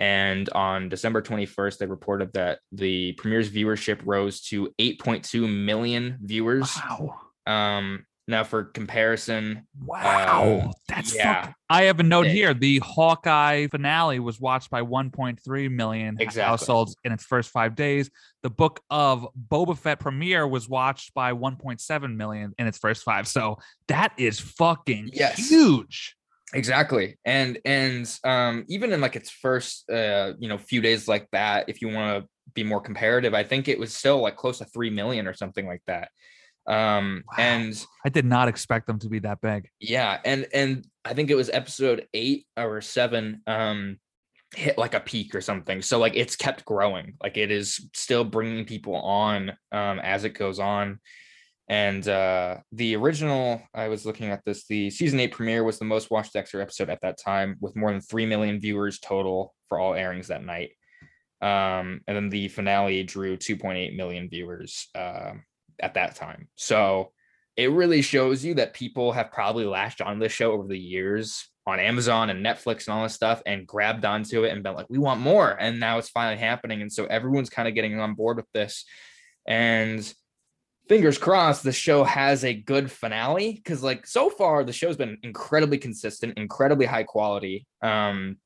and 0.00 0.48
on 0.50 0.88
December 0.88 1.22
twenty 1.22 1.46
first, 1.46 1.78
they 1.78 1.86
reported 1.86 2.32
that 2.34 2.58
the 2.72 3.12
premiere's 3.14 3.50
viewership 3.50 4.00
rose 4.04 4.40
to 4.42 4.72
eight 4.78 5.00
point 5.00 5.24
two 5.24 5.46
million 5.48 6.18
viewers. 6.22 6.74
wow. 6.88 7.20
Um, 7.46 8.04
now 8.28 8.42
for 8.42 8.64
comparison, 8.64 9.68
Wow. 9.80 10.72
That's 10.88 11.14
yeah. 11.14 11.40
fucking- 11.42 11.54
I 11.70 11.82
have 11.84 12.00
a 12.00 12.02
note 12.02 12.24
Big. 12.24 12.32
here. 12.32 12.54
The 12.54 12.80
Hawkeye 12.80 13.68
finale 13.68 14.18
was 14.18 14.40
watched 14.40 14.68
by 14.68 14.82
1.3 14.82 15.68
million 15.70 16.16
Exactly. 16.18 16.42
households 16.48 16.96
in 17.04 17.12
its 17.12 17.22
first 17.24 17.50
five 17.50 17.76
days. 17.76 18.10
The 18.42 18.50
book 18.50 18.80
of 18.90 19.28
Boba 19.48 19.78
Fett 19.78 20.00
premiere 20.00 20.44
was 20.46 20.68
watched 20.68 21.14
by 21.14 21.32
1.7 21.34 22.16
million 22.16 22.52
in 22.58 22.66
its 22.66 22.78
first 22.78 23.04
five. 23.04 23.28
So 23.28 23.58
that 23.86 24.12
is 24.18 24.40
fucking 24.40 25.10
Yes. 25.12 25.48
huge. 25.48 26.16
Exactly 26.54 27.18
and 27.24 27.58
and 27.64 28.18
um 28.24 28.64
even 28.68 28.92
in 28.92 29.00
like 29.00 29.16
its 29.16 29.30
first 29.30 29.88
uh 29.90 30.32
you 30.38 30.48
know 30.48 30.56
few 30.58 30.80
days 30.80 31.08
like 31.08 31.28
that 31.32 31.68
if 31.68 31.82
you 31.82 31.88
want 31.88 32.22
to 32.22 32.28
be 32.54 32.62
more 32.62 32.80
comparative 32.80 33.34
i 33.34 33.42
think 33.42 33.66
it 33.66 33.78
was 33.78 33.92
still 33.92 34.18
like 34.20 34.36
close 34.36 34.58
to 34.58 34.64
3 34.64 34.90
million 34.90 35.26
or 35.26 35.34
something 35.34 35.66
like 35.66 35.82
that 35.86 36.08
um 36.68 37.22
Wow. 37.28 37.44
and 37.44 37.86
I 38.04 38.08
did 38.10 38.24
not 38.24 38.48
expect 38.48 38.86
them 38.86 38.98
to 39.00 39.08
be 39.08 39.18
that 39.20 39.40
big. 39.40 39.68
yeah 39.80 40.20
and 40.24 40.46
and 40.54 40.86
i 41.04 41.14
think 41.14 41.30
it 41.30 41.34
was 41.36 41.50
episode 41.50 42.06
8 42.14 42.46
or 42.56 42.80
7 42.80 43.42
um 43.46 43.98
hit 44.54 44.78
like 44.78 44.94
a 44.94 45.00
peak 45.00 45.34
or 45.34 45.40
something 45.40 45.82
so 45.82 45.98
like 45.98 46.14
it's 46.14 46.36
kept 46.36 46.64
growing 46.64 47.14
like 47.22 47.36
it 47.36 47.50
is 47.50 47.88
still 47.94 48.22
bringing 48.24 48.64
people 48.64 48.94
on 48.94 49.50
um 49.72 49.98
as 49.98 50.24
it 50.24 50.30
goes 50.38 50.60
on 50.60 51.00
and 51.68 52.06
uh 52.08 52.56
the 52.72 52.94
original 52.94 53.60
i 53.74 53.88
was 53.88 54.06
looking 54.06 54.30
at 54.30 54.44
this 54.44 54.66
the 54.66 54.90
season 54.90 55.18
8 55.18 55.32
premiere 55.32 55.64
was 55.64 55.78
the 55.78 55.84
most 55.84 56.10
watched 56.10 56.32
dexter 56.32 56.60
episode 56.60 56.90
at 56.90 57.00
that 57.02 57.18
time 57.18 57.56
with 57.60 57.76
more 57.76 57.90
than 57.90 58.00
3 58.00 58.26
million 58.26 58.60
viewers 58.60 59.00
total 59.00 59.54
for 59.68 59.78
all 59.78 59.94
airings 59.94 60.28
that 60.28 60.44
night 60.44 60.70
um 61.42 62.00
and 62.06 62.16
then 62.16 62.28
the 62.28 62.48
finale 62.48 63.02
drew 63.02 63.36
2.8 63.36 63.96
million 63.96 64.28
viewers 64.28 64.88
um 64.94 65.42
at 65.80 65.94
that 65.94 66.14
time 66.14 66.48
so 66.54 67.10
it 67.56 67.70
really 67.70 68.02
shows 68.02 68.44
you 68.44 68.54
that 68.54 68.74
people 68.74 69.12
have 69.12 69.32
probably 69.32 69.64
latched 69.64 70.00
on 70.00 70.18
this 70.18 70.32
show 70.32 70.52
over 70.52 70.68
the 70.68 70.78
years 70.78 71.48
on 71.66 71.80
Amazon 71.80 72.30
and 72.30 72.44
Netflix 72.44 72.86
and 72.86 72.94
all 72.94 73.02
this 73.02 73.14
stuff 73.14 73.42
and 73.44 73.66
grabbed 73.66 74.04
onto 74.04 74.44
it 74.44 74.50
and 74.52 74.62
been 74.62 74.74
like, 74.74 74.86
we 74.88 74.98
want 74.98 75.20
more. 75.20 75.50
And 75.58 75.80
now 75.80 75.98
it's 75.98 76.10
finally 76.10 76.38
happening. 76.38 76.80
And 76.82 76.92
so 76.92 77.06
everyone's 77.06 77.50
kind 77.50 77.66
of 77.66 77.74
getting 77.74 77.98
on 77.98 78.14
board 78.14 78.36
with 78.36 78.46
this. 78.52 78.84
And 79.48 80.12
fingers 80.88 81.18
crossed, 81.18 81.62
the 81.62 81.72
show 81.72 82.04
has 82.04 82.44
a 82.44 82.54
good 82.54 82.90
finale. 82.90 83.60
Cause 83.64 83.82
like 83.82 84.06
so 84.06 84.30
far, 84.30 84.64
the 84.64 84.72
show's 84.72 84.96
been 84.96 85.18
incredibly 85.22 85.78
consistent, 85.78 86.38
incredibly 86.38 86.86
high 86.86 87.04
quality. 87.04 87.66
Um, 87.82 88.38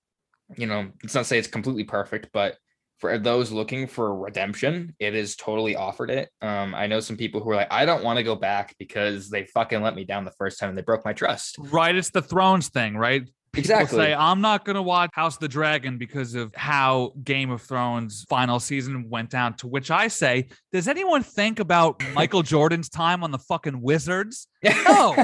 you 0.57 0.67
know, 0.67 0.89
let's 1.03 1.15
not 1.15 1.27
say 1.27 1.39
it's 1.39 1.49
completely 1.49 1.85
perfect, 1.85 2.31
but 2.33 2.57
for 2.99 3.17
those 3.19 3.51
looking 3.51 3.87
for 3.87 4.15
redemption, 4.15 4.95
it 4.99 5.15
is 5.15 5.35
totally 5.35 5.75
offered 5.75 6.11
it. 6.11 6.29
Um, 6.43 6.75
I 6.75 6.87
know 6.87 7.01
some 7.01 7.17
people 7.17 7.43
who 7.43 7.51
are 7.51 7.57
like, 7.57 7.73
I 7.73 7.87
don't 7.87 8.05
want 8.05 8.19
to 8.19 8.23
go 8.23 8.37
back 8.37 8.75
because 8.79 9.31
they 9.31 9.45
fucking 9.45 9.81
let 9.81 9.95
me 9.95 10.05
down 10.05 10.27
the 10.27 10.33
first 10.33 10.59
time 10.59 10.69
and 10.69 10.77
they 10.77 10.83
broke 10.83 11.05
my 11.05 11.15
trust. 11.15 11.57
Right. 11.59 11.95
It's 11.95 12.11
the 12.11 12.21
Thrones 12.21 12.69
thing, 12.69 12.97
right? 12.97 13.27
People 13.53 13.73
Exactly. 13.73 13.99
say 13.99 14.15
I'm 14.15 14.41
not 14.41 14.65
going 14.65 14.77
to 14.77 14.83
watch 14.83 15.11
House 15.13 15.35
of 15.35 15.41
the 15.41 15.49
Dragon 15.49 15.99
because 15.99 16.37
of 16.37 16.55
how 16.55 17.13
Game 17.25 17.51
of 17.51 17.61
Thrones 17.63 18.25
final 18.29 18.61
season 18.61 19.11
went 19.11 19.29
down. 19.31 19.55
To 19.59 19.67
which 19.67 19.91
I 19.91 20.07
say, 20.07 20.49
does 20.73 20.87
anyone 20.87 21.25
think 21.25 21.59
about 21.59 22.01
Michael 22.15 22.43
Jordan's 22.43 22.89
time 22.89 23.25
on 23.25 23.33
the 23.33 23.39
fucking 23.39 23.81
Wizards? 23.83 24.47
No. 24.85 25.15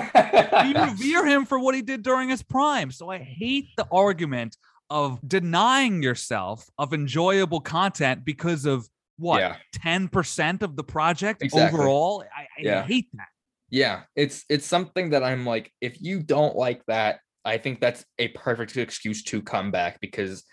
You 0.65 0.75
revere 0.75 1.27
him 1.27 1.45
for 1.45 1.59
what 1.59 1.75
he 1.75 1.83
did 1.83 2.03
during 2.03 2.29
his 2.29 2.43
prime. 2.43 2.91
So 2.91 3.11
I 3.11 3.19
hate 3.19 3.69
the 3.77 3.87
argument 3.93 4.57
of 4.91 5.19
denying 5.27 6.03
yourself 6.03 6.69
of 6.79 6.95
enjoyable 6.95 7.61
content 7.61 8.25
because 8.25 8.65
of 8.65 8.89
what 9.19 9.41
Yeah. 9.41 9.57
10% 9.79 10.63
of 10.63 10.77
the 10.77 10.85
project 10.85 11.43
Exactly. 11.43 11.79
overall. 11.79 12.25
I, 12.37 12.43
I 12.43 12.47
Yeah. 12.61 12.83
hate 12.83 13.09
that. 13.15 13.29
yeah 13.71 14.03
it's 14.15 14.45
it's 14.49 14.65
something 14.65 15.11
that 15.11 15.25
i'm 15.25 15.45
like 15.45 15.73
if 15.81 16.01
you 16.01 16.23
don't 16.23 16.55
like 16.55 16.81
that 16.87 17.19
i 17.47 17.57
think 17.57 17.81
that's 17.81 18.05
a 18.19 18.29
perfect 18.29 18.77
excuse 18.77 19.23
to 19.23 19.41
come 19.41 19.71
back 19.71 20.01
because 20.01 20.45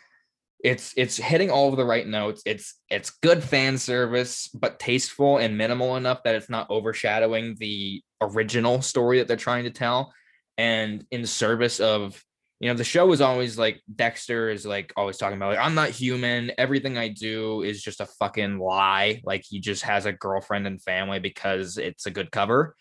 it's 0.63 0.93
it's 0.95 1.17
hitting 1.17 1.51
all 1.51 1.69
of 1.69 1.75
the 1.75 1.85
right 1.85 2.07
notes. 2.07 2.41
It's 2.45 2.79
it's 2.89 3.09
good 3.09 3.43
fan 3.43 3.77
service 3.77 4.47
but 4.47 4.79
tasteful 4.79 5.37
and 5.37 5.57
minimal 5.57 5.97
enough 5.97 6.23
that 6.23 6.35
it's 6.35 6.49
not 6.49 6.69
overshadowing 6.69 7.55
the 7.59 8.01
original 8.21 8.81
story 8.81 9.19
that 9.19 9.27
they're 9.27 9.35
trying 9.37 9.65
to 9.65 9.71
tell. 9.71 10.13
And 10.57 11.05
in 11.11 11.25
service 11.25 11.81
of 11.81 12.23
you 12.61 12.69
know 12.69 12.75
the 12.75 12.85
show 12.85 13.11
is 13.11 13.19
always 13.19 13.57
like 13.57 13.81
dexter 13.93 14.49
is 14.49 14.65
like 14.65 14.93
always 14.95 15.17
talking 15.17 15.35
about 15.35 15.49
like 15.49 15.65
i'm 15.65 15.75
not 15.75 15.89
human. 15.89 16.53
Everything 16.57 16.97
i 16.97 17.09
do 17.09 17.61
is 17.61 17.83
just 17.83 17.99
a 17.99 18.05
fucking 18.05 18.57
lie. 18.57 19.21
Like 19.25 19.43
he 19.45 19.59
just 19.59 19.83
has 19.83 20.05
a 20.05 20.13
girlfriend 20.13 20.65
and 20.65 20.81
family 20.81 21.19
because 21.19 21.77
it's 21.77 22.05
a 22.05 22.11
good 22.11 22.31
cover. 22.31 22.77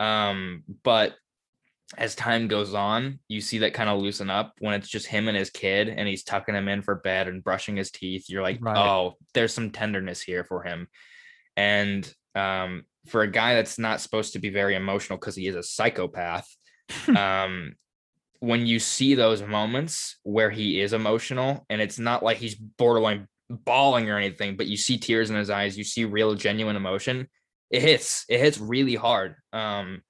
Um 0.00 0.62
but 0.82 1.16
as 1.96 2.16
time 2.16 2.48
goes 2.48 2.74
on 2.74 3.18
you 3.28 3.40
see 3.40 3.58
that 3.58 3.72
kind 3.72 3.88
of 3.88 4.00
loosen 4.00 4.28
up 4.28 4.54
when 4.58 4.74
it's 4.74 4.88
just 4.88 5.06
him 5.06 5.28
and 5.28 5.36
his 5.36 5.50
kid 5.50 5.88
and 5.88 6.08
he's 6.08 6.24
tucking 6.24 6.54
him 6.54 6.68
in 6.68 6.82
for 6.82 6.96
bed 6.96 7.28
and 7.28 7.44
brushing 7.44 7.76
his 7.76 7.92
teeth. 7.92 8.26
You're 8.28 8.42
like 8.42 8.58
Right. 8.60 8.76
oh 8.76 9.14
there's 9.34 9.54
some 9.54 9.70
tenderness 9.70 10.20
here 10.20 10.42
for 10.42 10.62
him. 10.62 10.88
And 11.56 12.12
um 12.34 12.84
for 13.06 13.22
a 13.22 13.30
guy 13.30 13.54
that's 13.54 13.78
not 13.78 14.00
supposed 14.00 14.32
to 14.32 14.40
be 14.40 14.50
very 14.50 14.74
emotional 14.74 15.16
because 15.16 15.36
he 15.36 15.46
is 15.46 15.54
a 15.54 15.62
psychopath 15.62 16.48
um 17.16 17.74
when 18.40 18.66
you 18.66 18.78
see 18.78 19.14
those 19.14 19.42
moments 19.42 20.18
where 20.24 20.50
he 20.50 20.80
is 20.80 20.92
emotional 20.92 21.64
and 21.70 21.80
it's 21.80 21.98
not 21.98 22.22
like 22.22 22.36
he's 22.36 22.54
borderline 22.54 23.28
bawling 23.48 24.10
or 24.10 24.18
anything 24.18 24.56
but 24.56 24.66
you 24.66 24.76
see 24.76 24.98
tears 24.98 25.30
in 25.30 25.36
his 25.36 25.50
eyes 25.50 25.78
you 25.78 25.84
see 25.84 26.04
real 26.04 26.34
genuine 26.34 26.74
emotion 26.76 27.28
it 27.70 27.80
hits 27.80 28.24
it 28.28 28.38
hits 28.40 28.58
really 28.58 28.94
hard. 28.96 29.36
Um 29.52 30.02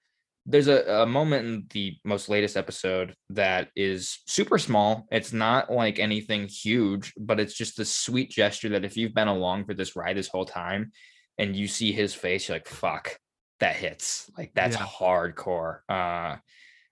there's 0.47 0.69
a, 0.69 1.03
a 1.03 1.07
moment 1.07 1.47
in 1.47 1.67
the 1.71 1.97
most 2.05 2.29
latest 2.29 2.57
episode 2.57 3.15
that 3.31 3.69
is 3.75 4.21
super 4.27 4.59
small 4.59 5.07
it's 5.11 5.33
not 5.33 5.71
like 5.73 5.99
anything 5.99 6.47
huge 6.49 7.13
but 7.19 7.41
it's 7.41 7.55
just 7.55 7.79
a 7.81 7.85
sweet 7.85 8.31
gesture 8.31 8.69
that 8.71 8.85
if 8.85 8.97
you've 8.97 9.15
been 9.15 9.29
along 9.29 9.65
for 9.65 9.75
this 9.75 9.97
ride 9.97 10.17
this 10.17 10.29
whole 10.29 10.45
time 10.47 10.93
and 11.39 11.57
you 11.57 11.67
see 11.67 11.93
his 11.93 12.15
face 12.15 12.49
you're 12.49 12.57
like 12.57 12.69
fuck 12.69 13.19
that 13.61 13.77
hits 13.77 14.31
like 14.39 14.53
that's 14.55 14.77
Yeah. 14.77 14.87
hardcore 14.87 15.79
uh 15.89 16.37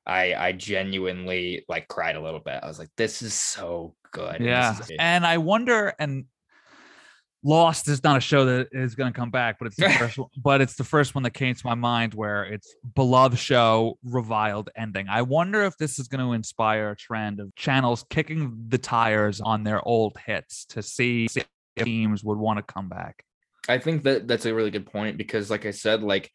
I 0.06 0.34
I 0.34 0.52
genuinely 0.52 1.64
like 1.66 1.88
cried 1.88 2.16
a 2.16 2.20
little 2.20 2.40
bit. 2.40 2.60
I 2.62 2.66
was 2.66 2.78
like, 2.78 2.90
this 2.98 3.22
is 3.22 3.32
so 3.32 3.94
good. 4.12 4.42
Yeah. 4.42 4.76
And 4.98 5.24
I 5.24 5.38
wonder, 5.38 5.94
and 5.98 6.26
Lost 7.46 7.88
is 7.88 8.02
not 8.02 8.16
a 8.16 8.20
show 8.20 8.46
that 8.46 8.68
is 8.72 8.94
going 8.94 9.12
to 9.12 9.16
come 9.16 9.30
back, 9.30 9.58
but 9.58 9.66
it's 9.66 9.76
the 9.76 9.90
first 9.98 10.18
one, 10.18 10.28
but 10.42 10.62
it's 10.62 10.74
the 10.74 10.84
first 10.84 11.14
one 11.14 11.22
that 11.24 11.34
came 11.34 11.54
to 11.54 11.66
my 11.66 11.74
mind 11.74 12.14
where 12.14 12.44
it's 12.44 12.74
beloved 12.94 13.38
show 13.38 13.98
reviled 14.02 14.70
ending. 14.74 15.06
I 15.08 15.22
wonder 15.22 15.62
if 15.62 15.76
this 15.76 15.98
is 15.98 16.08
going 16.08 16.24
to 16.26 16.32
inspire 16.32 16.90
a 16.90 16.96
trend 16.96 17.40
of 17.40 17.54
channels 17.54 18.04
kicking 18.08 18.64
the 18.68 18.78
tires 18.78 19.42
on 19.42 19.62
their 19.62 19.86
old 19.86 20.16
hits 20.24 20.64
to 20.66 20.82
see 20.82 21.28
if 21.36 21.46
teams 21.76 22.24
would 22.24 22.38
want 22.38 22.56
to 22.56 22.62
come 22.62 22.88
back. 22.88 23.22
I 23.68 23.78
think 23.78 24.04
that 24.04 24.26
that's 24.26 24.46
a 24.46 24.54
really 24.54 24.70
good 24.70 24.86
point 24.86 25.18
because, 25.18 25.50
like 25.50 25.66
I 25.66 25.70
said, 25.70 26.02
like 26.02 26.30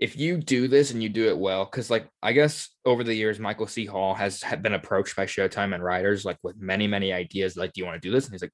if 0.00 0.16
you 0.16 0.36
do 0.38 0.66
this 0.68 0.90
and 0.90 1.02
you 1.02 1.08
do 1.08 1.28
it 1.28 1.38
well, 1.38 1.64
because 1.64 1.88
like 1.90 2.08
I 2.22 2.32
guess 2.32 2.68
over 2.84 3.04
the 3.04 3.14
years, 3.14 3.38
Michael 3.38 3.66
C. 3.66 3.86
Hall 3.86 4.14
has 4.14 4.42
been 4.62 4.74
approached 4.74 5.14
by 5.16 5.24
Showtime 5.26 5.74
and 5.74 5.82
writers 5.84 6.24
like 6.24 6.38
with 6.42 6.56
many, 6.58 6.86
many 6.86 7.12
ideas. 7.12 7.56
Like, 7.56 7.72
do 7.72 7.80
you 7.80 7.86
want 7.86 8.00
to 8.02 8.06
do 8.08 8.12
this? 8.12 8.24
And 8.24 8.34
he's 8.34 8.42
like, 8.42 8.52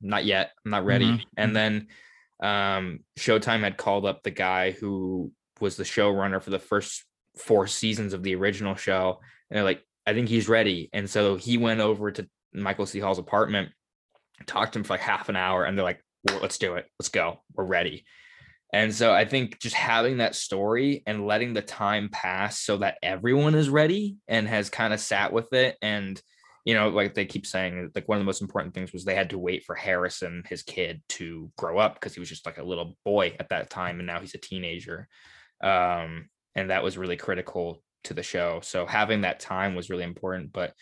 not 0.00 0.24
yet. 0.24 0.52
I'm 0.64 0.70
not 0.70 0.84
ready. 0.84 1.06
Mhm, 1.06 1.24
And 1.36 1.56
then 1.56 1.86
um, 2.40 3.00
Showtime 3.18 3.60
had 3.60 3.76
called 3.76 4.06
up 4.06 4.22
the 4.22 4.30
guy 4.30 4.70
who 4.72 5.32
was 5.60 5.76
the 5.76 5.84
showrunner 5.84 6.40
for 6.42 6.50
the 6.50 6.58
first 6.58 7.04
four 7.36 7.66
seasons 7.66 8.12
of 8.12 8.22
the 8.22 8.34
original 8.34 8.74
show, 8.74 9.20
and 9.50 9.56
they're 9.56 9.64
like, 9.64 9.82
I 10.06 10.12
think 10.14 10.28
he's 10.28 10.48
ready. 10.48 10.88
And 10.92 11.08
so 11.10 11.36
he 11.36 11.58
went 11.58 11.80
over 11.80 12.12
to 12.12 12.28
Michael 12.54 12.86
C. 12.86 13.00
Hall's 13.00 13.18
apartment, 13.18 13.70
talked 14.46 14.74
to 14.74 14.78
him 14.78 14.84
for 14.84 14.92
like 14.94 15.00
half 15.00 15.28
an 15.28 15.36
hour, 15.36 15.64
and 15.64 15.76
they're 15.76 15.84
like, 15.84 16.02
well, 16.24 16.38
let's 16.42 16.58
do 16.58 16.74
it. 16.76 16.86
Let's 17.00 17.08
go. 17.08 17.40
We're 17.54 17.64
ready. 17.64 18.04
And 18.72 18.94
so 18.94 19.12
I 19.12 19.24
think 19.24 19.60
just 19.60 19.76
having 19.76 20.18
that 20.18 20.34
story 20.34 21.02
and 21.06 21.26
letting 21.26 21.54
the 21.54 21.62
time 21.62 22.08
pass 22.10 22.58
so 22.60 22.78
that 22.78 22.98
everyone 23.02 23.54
is 23.54 23.68
ready 23.68 24.16
and 24.26 24.48
has 24.48 24.70
kind 24.70 24.92
of 24.92 25.00
sat 25.00 25.32
with 25.32 25.52
it. 25.52 25.76
And, 25.80 26.20
you 26.64 26.74
know, 26.74 26.88
like 26.88 27.14
they 27.14 27.26
keep 27.26 27.46
saying, 27.46 27.92
like 27.94 28.08
one 28.08 28.18
of 28.18 28.20
the 28.20 28.26
most 28.26 28.42
important 28.42 28.74
things 28.74 28.92
was 28.92 29.04
they 29.04 29.14
had 29.14 29.30
to 29.30 29.38
wait 29.38 29.64
for 29.64 29.76
Harrison, 29.76 30.42
his 30.48 30.62
kid, 30.62 31.00
to 31.10 31.50
grow 31.56 31.78
up 31.78 31.94
because 31.94 32.14
he 32.14 32.20
was 32.20 32.28
just 32.28 32.44
like 32.44 32.58
a 32.58 32.64
little 32.64 32.96
boy 33.04 33.36
at 33.38 33.50
that 33.50 33.70
time. 33.70 33.98
And 34.00 34.06
now 34.06 34.20
he's 34.20 34.34
a 34.34 34.38
teenager. 34.38 35.06
Um, 35.62 36.28
and 36.56 36.70
that 36.70 36.82
was 36.82 36.98
really 36.98 37.16
critical 37.16 37.82
to 38.04 38.14
the 38.14 38.22
show. 38.22 38.60
So 38.62 38.84
having 38.84 39.20
that 39.20 39.40
time 39.40 39.76
was 39.76 39.90
really 39.90 40.04
important. 40.04 40.52
But, 40.52 40.72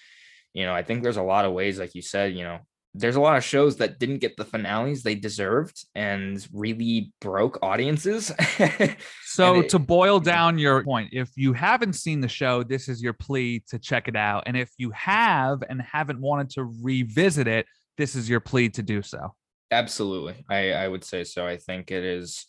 you 0.54 0.64
know, 0.64 0.74
I 0.74 0.82
think 0.82 1.02
there's 1.02 1.18
a 1.18 1.22
lot 1.22 1.44
of 1.44 1.52
ways, 1.52 1.78
like 1.78 1.94
you 1.94 2.02
said, 2.02 2.34
you 2.34 2.44
know, 2.44 2.60
there's 2.96 3.16
a 3.16 3.20
lot 3.20 3.36
of 3.36 3.42
shows 3.42 3.76
that 3.78 3.98
didn't 3.98 4.18
get 4.18 4.36
the 4.36 4.44
finales 4.44 5.02
they 5.02 5.16
deserved 5.16 5.84
and 5.96 6.46
really 6.52 7.12
broke 7.20 7.58
audiences. 7.62 8.32
So 9.26 9.60
it- 9.60 9.70
to 9.70 9.80
boil 9.80 10.20
down 10.20 10.58
your 10.58 10.84
point, 10.84 11.10
if 11.12 11.30
you 11.36 11.52
haven't 11.54 11.94
seen 11.94 12.20
the 12.20 12.28
show, 12.28 12.62
this 12.62 12.88
is 12.88 13.02
your 13.02 13.12
plea 13.12 13.64
to 13.68 13.80
check 13.80 14.06
it 14.06 14.14
out. 14.14 14.44
And 14.46 14.56
if 14.56 14.70
you 14.78 14.90
have 14.92 15.64
and 15.68 15.82
haven't 15.82 16.20
wanted 16.20 16.50
to 16.50 16.64
revisit 16.82 17.48
it, 17.48 17.66
this 17.98 18.14
is 18.14 18.28
your 18.30 18.38
plea 18.38 18.68
to 18.70 18.82
do 18.82 19.02
so. 19.02 19.34
Absolutely. 19.72 20.44
I, 20.48 20.70
I 20.70 20.86
would 20.86 21.02
say 21.02 21.24
so. 21.24 21.44
I 21.44 21.56
think 21.56 21.90
it 21.90 22.04
is 22.04 22.46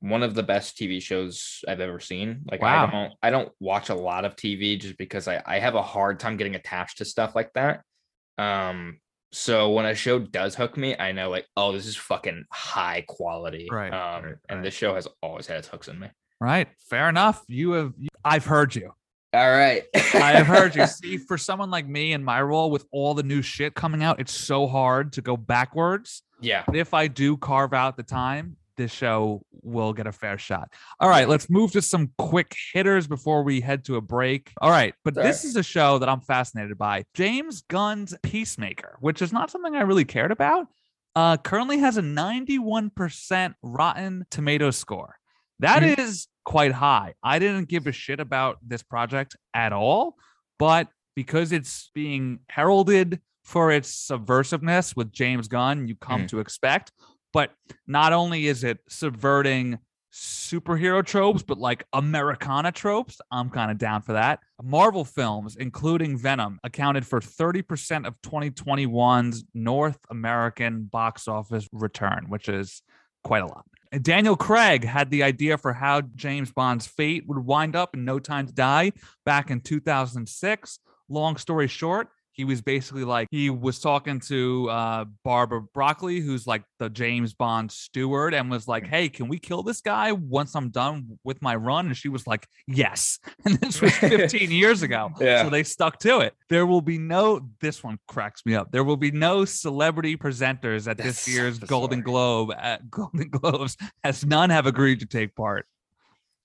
one 0.00 0.22
of 0.22 0.34
the 0.34 0.42
best 0.42 0.76
TV 0.76 1.00
shows 1.00 1.64
I've 1.66 1.80
ever 1.80 1.98
seen. 1.98 2.42
Like 2.50 2.60
Wow. 2.60 2.86
I 2.86 2.90
don't 2.90 3.12
I 3.22 3.30
don't 3.30 3.52
watch 3.58 3.88
a 3.88 3.94
lot 3.94 4.26
of 4.26 4.36
TV 4.36 4.78
just 4.78 4.98
because 4.98 5.26
I, 5.28 5.42
I 5.46 5.58
have 5.60 5.76
a 5.76 5.82
hard 5.82 6.20
time 6.20 6.36
getting 6.36 6.56
attached 6.56 6.98
to 6.98 7.06
stuff 7.06 7.34
like 7.34 7.52
that. 7.54 7.80
Um 8.36 8.98
so 9.32 9.70
when 9.70 9.84
a 9.86 9.94
show 9.94 10.18
does 10.18 10.54
hook 10.54 10.76
me, 10.76 10.96
I 10.98 11.12
know 11.12 11.30
like, 11.30 11.46
oh, 11.56 11.72
this 11.72 11.86
is 11.86 11.96
fucking 11.96 12.44
high 12.50 13.04
quality. 13.08 13.68
Right, 13.70 13.92
Um 13.92 14.24
right, 14.24 14.34
and 14.48 14.58
right. 14.58 14.62
this 14.64 14.74
show 14.74 14.94
has 14.94 15.06
always 15.22 15.46
had 15.46 15.58
its 15.58 15.68
hooks 15.68 15.88
in 15.88 15.98
me. 15.98 16.08
Right. 16.40 16.68
Fair 16.88 17.08
enough. 17.08 17.42
You 17.48 17.72
have, 17.72 17.92
you- 17.98 18.08
I've 18.24 18.44
heard 18.44 18.74
you. 18.74 18.92
All 19.34 19.50
right. 19.50 19.82
I 19.94 20.32
have 20.32 20.46
heard 20.46 20.74
you. 20.74 20.86
See, 20.86 21.18
for 21.18 21.36
someone 21.36 21.70
like 21.70 21.86
me 21.86 22.12
in 22.12 22.24
my 22.24 22.40
role 22.40 22.70
with 22.70 22.86
all 22.92 23.12
the 23.14 23.22
new 23.22 23.42
shit 23.42 23.74
coming 23.74 24.02
out, 24.02 24.20
it's 24.20 24.32
so 24.32 24.66
hard 24.66 25.12
to 25.14 25.20
go 25.22 25.36
backwards. 25.36 26.22
yeah. 26.40 26.62
But 26.66 26.76
if 26.76 26.94
I 26.94 27.08
do 27.08 27.36
carve 27.36 27.74
out 27.74 27.96
the 27.98 28.02
time, 28.04 28.56
this 28.78 28.90
show 28.90 29.42
will 29.62 29.92
get 29.92 30.06
a 30.06 30.12
fair 30.12 30.38
shot. 30.38 30.72
All 31.00 31.10
right, 31.10 31.28
let's 31.28 31.50
move 31.50 31.72
to 31.72 31.82
some 31.82 32.10
quick 32.16 32.56
hitters 32.72 33.06
before 33.06 33.42
we 33.42 33.60
head 33.60 33.84
to 33.84 33.96
a 33.96 34.00
break. 34.00 34.52
All 34.62 34.70
right, 34.70 34.94
but 35.04 35.14
this 35.14 35.44
is 35.44 35.56
a 35.56 35.62
show 35.62 35.98
that 35.98 36.08
I'm 36.08 36.22
fascinated 36.22 36.78
by. 36.78 37.04
James 37.12 37.60
Gunn's 37.68 38.14
Peacemaker, 38.22 38.96
which 39.00 39.20
is 39.20 39.32
not 39.32 39.50
something 39.50 39.74
I 39.76 39.82
really 39.82 40.06
cared 40.06 40.32
about, 40.32 40.68
uh, 41.14 41.36
currently 41.36 41.78
has 41.80 41.98
a 41.98 42.02
91% 42.02 43.54
Rotten 43.62 44.24
Tomato 44.30 44.70
score. 44.70 45.16
That 45.58 45.82
is 45.82 46.22
Mhm. 46.22 46.26
quite 46.44 46.72
high. 46.72 47.14
I 47.22 47.38
didn't 47.40 47.68
give 47.68 47.86
a 47.86 47.92
shit 47.92 48.20
about 48.20 48.58
this 48.66 48.82
project 48.82 49.36
at 49.52 49.72
all, 49.72 50.16
but 50.58 50.88
because 51.16 51.50
it's 51.52 51.90
being 51.94 52.38
heralded 52.48 53.20
for 53.42 53.72
its 53.72 53.90
subversiveness 54.08 54.94
with 54.94 55.10
James 55.10 55.48
Gunn, 55.48 55.88
you 55.88 55.96
come 55.96 56.22
Mm. 56.22 56.28
to 56.28 56.38
expect. 56.40 56.92
But 57.32 57.52
not 57.86 58.12
only 58.12 58.46
is 58.46 58.64
it 58.64 58.78
subverting 58.88 59.78
superhero 60.12 61.04
tropes, 61.04 61.42
but 61.42 61.58
like 61.58 61.84
Americana 61.92 62.72
tropes, 62.72 63.20
I'm 63.30 63.50
kind 63.50 63.70
of 63.70 63.78
down 63.78 64.02
for 64.02 64.14
that. 64.14 64.40
Marvel 64.62 65.04
films, 65.04 65.56
including 65.56 66.16
Venom, 66.16 66.58
accounted 66.64 67.06
for 67.06 67.20
30% 67.20 68.06
of 68.06 68.20
2021's 68.22 69.44
North 69.54 69.98
American 70.10 70.84
box 70.84 71.28
office 71.28 71.68
return, 71.72 72.26
which 72.28 72.48
is 72.48 72.82
quite 73.22 73.42
a 73.42 73.46
lot. 73.46 73.64
Daniel 74.02 74.36
Craig 74.36 74.84
had 74.84 75.10
the 75.10 75.22
idea 75.22 75.56
for 75.56 75.72
how 75.72 76.02
James 76.14 76.52
Bond's 76.52 76.86
fate 76.86 77.24
would 77.26 77.38
wind 77.38 77.74
up 77.74 77.94
in 77.94 78.04
No 78.04 78.18
Time 78.18 78.46
to 78.46 78.52
Die 78.52 78.92
back 79.24 79.50
in 79.50 79.60
2006. 79.60 80.78
Long 81.08 81.36
story 81.36 81.68
short, 81.68 82.08
he 82.38 82.44
was 82.44 82.62
basically 82.62 83.04
like 83.04 83.28
he 83.30 83.50
was 83.50 83.80
talking 83.80 84.20
to 84.20 84.70
uh, 84.70 85.04
Barbara 85.24 85.60
Broccoli, 85.74 86.20
who's 86.20 86.46
like 86.46 86.62
the 86.78 86.88
James 86.88 87.34
Bond 87.34 87.70
steward, 87.70 88.32
and 88.32 88.48
was 88.50 88.66
like, 88.66 88.86
"Hey, 88.86 89.08
can 89.10 89.28
we 89.28 89.38
kill 89.38 89.62
this 89.62 89.80
guy 89.82 90.12
once 90.12 90.54
I'm 90.54 90.70
done 90.70 91.18
with 91.24 91.42
my 91.42 91.54
run?" 91.56 91.86
And 91.88 91.96
she 91.96 92.08
was 92.08 92.26
like, 92.26 92.46
"Yes." 92.66 93.18
And 93.44 93.56
this 93.60 93.80
was 93.82 93.92
15 93.98 94.50
years 94.50 94.82
ago, 94.82 95.10
Yeah. 95.20 95.42
so 95.44 95.50
they 95.50 95.62
stuck 95.64 95.98
to 96.00 96.20
it. 96.20 96.34
There 96.48 96.64
will 96.64 96.80
be 96.80 96.96
no. 96.96 97.40
This 97.60 97.82
one 97.84 97.98
cracks 98.08 98.46
me 98.46 98.54
up. 98.54 98.70
There 98.72 98.84
will 98.84 98.96
be 98.96 99.10
no 99.10 99.44
celebrity 99.44 100.16
presenters 100.16 100.88
at 100.88 100.96
That's 100.98 101.24
this 101.26 101.28
year's 101.34 101.58
so 101.58 101.66
Golden. 101.66 102.00
Globe 102.02 102.52
at 102.56 102.88
Golden 102.98 103.28
Globes, 103.30 103.76
as 104.04 104.24
none 104.24 104.50
have 104.50 104.66
agreed 104.66 105.00
to 105.00 105.06
take 105.06 105.34
part, 105.34 105.66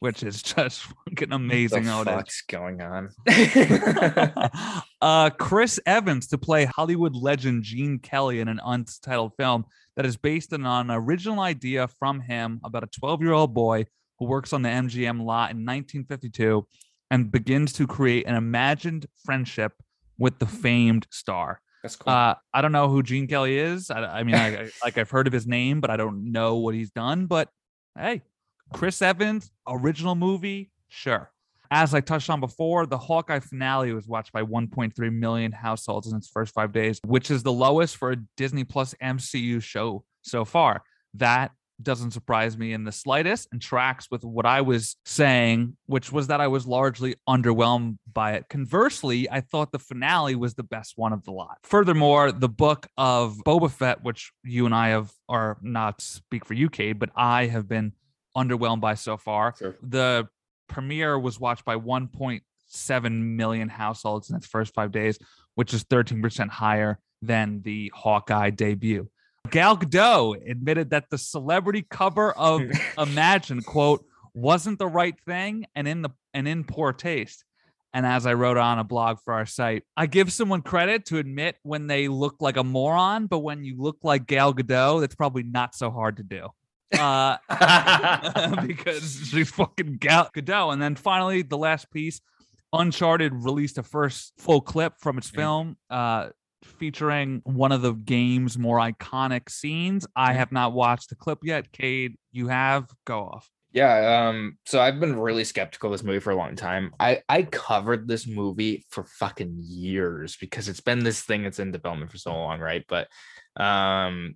which 0.03 0.21
is 0.21 0.43
just 0.43 0.81
fucking 0.81 1.31
amazing. 1.31 1.85
the 1.85 1.97
it 1.99 2.01
is. 2.01 2.05
fuck's 2.05 2.41
going 2.41 2.81
on? 2.81 3.09
uh, 5.01 5.29
Chris 5.29 5.79
Evans 5.85 6.27
to 6.27 6.37
play 6.37 6.65
Hollywood 6.65 7.15
legend 7.15 7.63
Gene 7.63 7.99
Kelly 7.99 8.41
in 8.41 8.49
an 8.49 8.59
untitled 8.65 9.31
film 9.37 9.63
that 9.95 10.05
is 10.05 10.17
based 10.17 10.51
on 10.51 10.65
an 10.65 10.91
original 10.91 11.39
idea 11.39 11.87
from 11.87 12.19
him 12.19 12.59
about 12.65 12.83
a 12.83 12.87
12 12.87 13.21
year 13.21 13.31
old 13.31 13.53
boy 13.53 13.85
who 14.19 14.25
works 14.25 14.51
on 14.51 14.61
the 14.61 14.67
MGM 14.67 15.19
lot 15.23 15.51
in 15.51 15.65
1952 15.65 16.67
and 17.09 17.31
begins 17.31 17.71
to 17.71 17.87
create 17.87 18.27
an 18.27 18.35
imagined 18.35 19.05
friendship 19.23 19.71
with 20.17 20.37
the 20.39 20.45
famed 20.45 21.07
star. 21.11 21.61
That's 21.81 21.95
cool. 21.95 22.11
Uh, 22.11 22.35
I 22.53 22.61
don't 22.61 22.73
know 22.73 22.89
who 22.89 23.03
Gene 23.03 23.27
Kelly 23.27 23.57
is. 23.57 23.89
I, 23.89 24.03
I 24.03 24.23
mean, 24.23 24.35
I, 24.35 24.63
I- 24.63 24.71
like 24.83 24.97
I've 24.97 25.09
heard 25.09 25.27
of 25.27 25.33
his 25.33 25.47
name, 25.47 25.79
but 25.79 25.89
I 25.89 25.95
don't 25.95 26.33
know 26.33 26.57
what 26.57 26.75
he's 26.75 26.91
done. 26.91 27.25
But 27.25 27.47
hey, 27.97 28.21
Chris 28.73 29.01
Evans, 29.01 29.51
original 29.67 30.15
movie, 30.15 30.71
sure. 30.89 31.31
As 31.71 31.93
I 31.93 32.01
touched 32.01 32.29
on 32.29 32.39
before, 32.39 32.85
the 32.85 32.97
Hawkeye 32.97 33.39
finale 33.39 33.93
was 33.93 34.07
watched 34.07 34.31
by 34.31 34.43
1.3 34.43 35.13
million 35.13 35.51
households 35.51 36.11
in 36.11 36.17
its 36.17 36.27
first 36.27 36.53
five 36.53 36.71
days, 36.71 36.99
which 37.05 37.31
is 37.31 37.43
the 37.43 37.51
lowest 37.51 37.97
for 37.97 38.11
a 38.11 38.17
Disney 38.37 38.63
Plus 38.63 38.93
MCU 39.01 39.61
show 39.61 40.03
so 40.21 40.43
far. 40.45 40.83
That 41.15 41.51
doesn't 41.81 42.11
surprise 42.11 42.57
me 42.57 42.73
in 42.73 42.83
the 42.83 42.91
slightest 42.91 43.47
and 43.51 43.61
tracks 43.61 44.07
with 44.11 44.23
what 44.23 44.45
I 44.45 44.61
was 44.61 44.95
saying, 45.05 45.75
which 45.87 46.11
was 46.11 46.27
that 46.27 46.41
I 46.41 46.47
was 46.47 46.67
largely 46.67 47.15
underwhelmed 47.27 47.97
by 48.11 48.33
it. 48.33 48.45
Conversely, 48.49 49.29
I 49.29 49.41
thought 49.41 49.71
the 49.71 49.79
finale 49.79 50.35
was 50.35 50.53
the 50.53 50.63
best 50.63 50.93
one 50.95 51.13
of 51.13 51.23
the 51.23 51.31
lot. 51.31 51.57
Furthermore, 51.63 52.31
the 52.31 52.49
book 52.49 52.87
of 52.97 53.37
Boba 53.45 53.71
Fett, 53.71 54.03
which 54.03 54.31
you 54.43 54.65
and 54.65 54.75
I 54.75 54.89
have, 54.89 55.11
are 55.27 55.57
not 55.61 56.01
speak 56.01 56.45
for 56.45 56.53
you, 56.53 56.69
Cade, 56.69 56.99
but 56.99 57.09
I 57.15 57.47
have 57.47 57.67
been 57.67 57.93
underwhelmed 58.35 58.81
by 58.81 58.95
so 58.95 59.17
far. 59.17 59.55
Sure. 59.57 59.75
The 59.81 60.27
premiere 60.67 61.17
was 61.19 61.39
watched 61.39 61.65
by 61.65 61.75
1.7 61.75 63.11
million 63.11 63.69
households 63.69 64.29
in 64.29 64.35
its 64.35 64.47
first 64.47 64.73
five 64.73 64.91
days, 64.91 65.19
which 65.55 65.73
is 65.73 65.83
13% 65.83 66.49
higher 66.49 66.99
than 67.21 67.61
the 67.61 67.91
Hawkeye 67.95 68.49
debut. 68.49 69.09
Gal 69.49 69.77
Gadot 69.77 70.49
admitted 70.49 70.91
that 70.91 71.09
the 71.09 71.17
celebrity 71.17 71.85
cover 71.87 72.31
of 72.31 72.61
Imagine 72.97 73.61
quote 73.61 74.05
wasn't 74.33 74.79
the 74.79 74.87
right 74.87 75.15
thing 75.25 75.65
and 75.75 75.87
in 75.87 76.01
the 76.01 76.09
and 76.33 76.47
in 76.47 76.63
poor 76.63 76.93
taste. 76.93 77.43
And 77.95 78.07
as 78.07 78.25
I 78.25 78.33
wrote 78.33 78.57
on 78.57 78.79
a 78.79 78.83
blog 78.83 79.19
for 79.23 79.35
our 79.35 79.45
site, 79.45 79.83
I 79.95 80.07
give 80.07 80.33
someone 80.33 80.63
credit 80.63 81.05
to 81.07 81.19
admit 81.19 81.57
when 81.61 81.85
they 81.85 82.07
look 82.07 82.37
like 82.39 82.57
a 82.57 82.63
moron, 82.63 83.27
but 83.27 83.39
when 83.39 83.63
you 83.63 83.79
look 83.79 83.97
like 84.01 84.25
Gal 84.25 84.51
Gadot, 84.51 85.01
that's 85.01 85.13
probably 85.13 85.43
not 85.43 85.75
so 85.75 85.91
hard 85.91 86.17
to 86.17 86.23
do. 86.23 86.47
Uh, 86.97 87.37
because 88.67 89.29
she's 89.29 89.49
fucking 89.51 89.97
Gal 89.97 90.29
Gadot. 90.35 90.73
And 90.73 90.81
then 90.81 90.95
finally, 90.95 91.41
the 91.41 91.57
last 91.57 91.91
piece, 91.91 92.21
Uncharted 92.71 93.33
released 93.33 93.77
a 93.77 93.83
first 93.83 94.33
full 94.37 94.61
clip 94.61 94.93
from 94.99 95.17
its 95.17 95.31
Yeah. 95.33 95.39
film, 95.39 95.77
uh, 95.89 96.29
featuring 96.63 97.41
one 97.45 97.71
of 97.71 97.81
the 97.81 97.93
game's 97.93 98.57
more 98.57 98.77
iconic 98.77 99.49
scenes. 99.49 100.07
I 100.15 100.33
have 100.33 100.51
not 100.51 100.73
watched 100.73 101.09
the 101.09 101.15
clip 101.15 101.39
yet. 101.43 101.71
Cade, 101.71 102.15
you 102.31 102.47
have? 102.47 102.89
Go 103.05 103.21
off. 103.21 103.49
Yeah, 103.73 104.27
um, 104.29 104.57
so 104.67 104.79
I've 104.79 104.99
been 104.99 105.17
really 105.17 105.43
skeptical 105.43 105.91
of 105.91 105.93
this 105.99 106.05
movie 106.05 106.19
for 106.19 106.29
a 106.29 106.35
long 106.35 106.55
time. 106.55 106.93
I 106.99 107.23
I 107.27 107.41
covered 107.41 108.07
this 108.07 108.27
movie 108.27 108.85
for 108.89 109.03
fucking 109.03 109.55
years 109.61 110.37
because 110.37 110.69
it's 110.69 110.79
been 110.79 111.03
this 111.03 111.21
thing 111.21 111.41
that's 111.41 111.57
in 111.57 111.71
development 111.71 112.11
for 112.11 112.19
so 112.19 112.33
long, 112.33 112.59
right? 112.59 112.85
But 112.87 113.07
um 113.57 114.35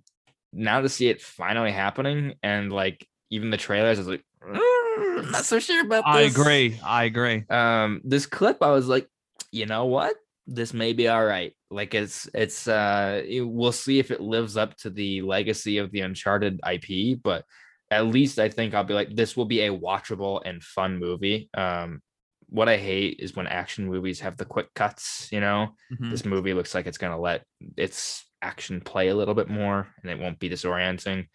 now 0.52 0.80
to 0.80 0.88
see 0.88 1.08
it 1.08 1.20
finally 1.22 1.72
happening 1.72 2.34
and 2.42 2.72
like 2.72 3.06
even 3.30 3.50
the 3.50 3.56
trailers, 3.56 3.98
I 3.98 4.00
was 4.00 4.08
like, 4.08 4.24
"Mm, 4.42 5.18
I'm 5.24 5.30
not 5.30 5.44
so 5.44 5.58
sure 5.58 5.84
about 5.84 6.04
this. 6.14 6.36
I 6.36 6.40
agree. 6.40 6.80
I 6.84 7.04
agree. 7.04 7.44
Um, 7.50 8.00
this 8.04 8.24
clip, 8.26 8.62
I 8.62 8.70
was 8.70 8.88
like, 8.88 9.06
you 9.52 9.66
know 9.66 9.84
what? 9.86 10.16
This 10.46 10.72
may 10.72 10.92
be 10.94 11.08
all 11.08 11.24
right. 11.24 11.54
Like 11.70 11.92
it's 11.94 12.28
it's 12.32 12.66
uh 12.66 13.22
it- 13.26 13.42
we'll 13.42 13.72
see 13.72 13.98
if 13.98 14.10
it 14.10 14.20
lives 14.22 14.56
up 14.56 14.74
to 14.78 14.90
the 14.90 15.20
legacy 15.22 15.76
of 15.78 15.90
the 15.92 16.00
Uncharted 16.00 16.58
IP, 16.66 17.20
but 17.22 17.44
at 17.90 18.06
least 18.06 18.38
I 18.38 18.48
think 18.48 18.74
I'll 18.74 18.84
be 18.84 18.94
like, 18.94 19.14
this 19.14 19.36
will 19.36 19.44
be 19.46 19.62
a 19.62 19.72
watchable 19.72 20.40
and 20.44 20.62
fun 20.62 20.98
movie. 20.98 21.50
Um, 21.54 22.00
what 22.50 22.68
I 22.68 22.78
hate 22.78 23.18
is 23.20 23.36
when 23.36 23.46
action 23.46 23.86
movies 23.86 24.20
have 24.20 24.38
the 24.38 24.44
quick 24.46 24.72
cuts, 24.74 25.28
you 25.30 25.40
know. 25.40 25.74
Mhm. 25.92 26.10
This 26.10 26.24
movie 26.24 26.54
looks 26.54 26.74
like 26.74 26.86
it's 26.86 26.98
gonna 26.98 27.20
let 27.20 27.44
its 27.76 28.24
action 28.42 28.80
play 28.80 29.08
a 29.08 29.14
little 29.14 29.34
bit 29.34 29.48
more 29.48 29.88
and 30.02 30.10
it 30.10 30.18
won't 30.18 30.38
be 30.38 30.50
disorienting. 30.50 31.26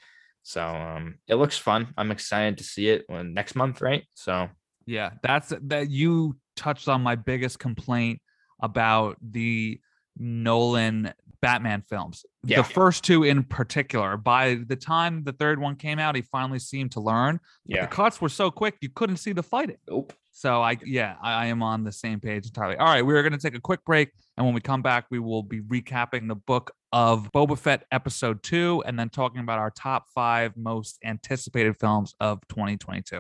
So 0.43 0.66
um 0.66 1.16
it 1.28 1.36
looks 1.36 1.58
fun. 1.58 1.93
I'm 1.97 2.12
excited 2.12 2.58
to 2.58 2.64
see 2.64 2.89
it 2.89 3.06
when 3.08 3.34
next 3.34 3.56
month, 3.56 3.82
right? 3.82 4.04
So 4.14 4.49
Yeah, 4.86 5.12
that's 5.22 5.54
that 5.64 5.89
you 5.89 6.38
touched 6.56 6.88
on 6.88 7.01
my 7.01 7.16
biggest 7.16 7.60
complaint 7.60 8.22
about 8.62 9.18
the 9.22 9.80
Nolan 10.18 11.14
Batman 11.41 11.82
films. 11.82 12.26
Yeah. 12.45 12.62
The 12.62 12.64
first 12.64 13.04
two 13.04 13.24
in 13.24 13.43
particular. 13.43 14.16
By 14.16 14.56
the 14.66 14.78
time 14.78 15.24
the 15.26 15.34
third 15.34 15.60
one 15.60 15.76
came 15.76 15.99
out, 15.99 16.16
he 16.16 16.22
finally 16.22 16.60
seemed 16.60 16.93
to 16.93 17.01
learn. 17.01 17.39
Yeah. 17.66 17.82
The 17.82 17.88
cuts 17.88 18.22
were 18.22 18.30
so 18.30 18.49
quick 18.49 18.76
you 18.80 18.89
couldn't 18.89 19.18
see 19.18 19.34
the 19.34 19.43
fighting. 19.43 19.78
Nope. 19.89 20.14
So 20.32 20.62
I 20.62 20.78
yeah, 20.86 21.16
I, 21.22 21.34
I 21.34 21.45
am 21.47 21.62
on 21.62 21.84
the 21.84 21.91
same 21.91 22.20
page 22.20 22.45
entirely. 22.45 22.78
All 22.78 22.88
right, 22.88 23.06
we're 23.06 23.22
gonna 23.24 23.38
take 23.38 23.56
a 23.56 23.60
quick 23.60 23.84
break, 23.86 24.10
and 24.38 24.45
when 24.45 24.55
we 24.55 24.61
come 24.61 24.81
back, 24.81 25.05
we 25.11 25.19
will 25.19 25.43
be 25.43 25.61
recapping 25.61 26.27
the 26.27 26.36
book 26.36 26.71
of 26.91 27.31
Boba 27.31 27.57
Fett 27.57 27.86
episode 27.91 28.43
two, 28.43 28.84
and 28.86 28.97
then 28.97 29.09
talking 29.09 29.41
about 29.41 29.59
our 29.59 29.71
top 29.71 30.05
five 30.13 30.57
most 30.57 30.99
anticipated 31.03 31.77
films 31.77 32.15
of 32.19 32.39
2022. 32.49 33.19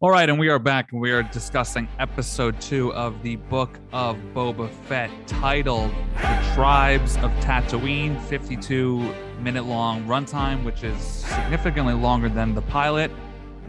All 0.00 0.10
right, 0.10 0.28
and 0.28 0.38
we 0.38 0.48
are 0.48 0.58
back, 0.58 0.90
and 0.90 1.00
we 1.00 1.12
are 1.12 1.22
discussing 1.22 1.88
episode 2.00 2.60
two 2.60 2.92
of 2.92 3.22
the 3.22 3.36
book 3.36 3.78
of 3.92 4.16
Boba 4.34 4.68
Fett, 4.86 5.10
titled 5.28 5.92
"The 6.16 6.52
Tribes 6.54 7.16
of 7.18 7.30
Tatooine." 7.40 8.20
52 8.22 9.14
minute 9.40 9.64
long 9.64 10.04
runtime, 10.06 10.64
which 10.64 10.82
is 10.82 11.00
significantly 11.00 11.94
longer 11.94 12.28
than 12.28 12.54
the 12.54 12.62
pilot. 12.62 13.10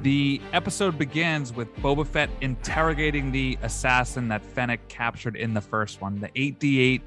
The 0.03 0.41
episode 0.51 0.97
begins 0.97 1.53
with 1.53 1.73
Boba 1.77 2.05
Fett 2.05 2.29
interrogating 2.41 3.31
the 3.31 3.57
assassin 3.61 4.27
that 4.27 4.43
Fennec 4.43 4.85
captured 4.89 5.37
in 5.37 5.53
the 5.53 5.61
first 5.61 6.01
one, 6.01 6.19
the 6.19 6.27
8D8. 6.27 7.01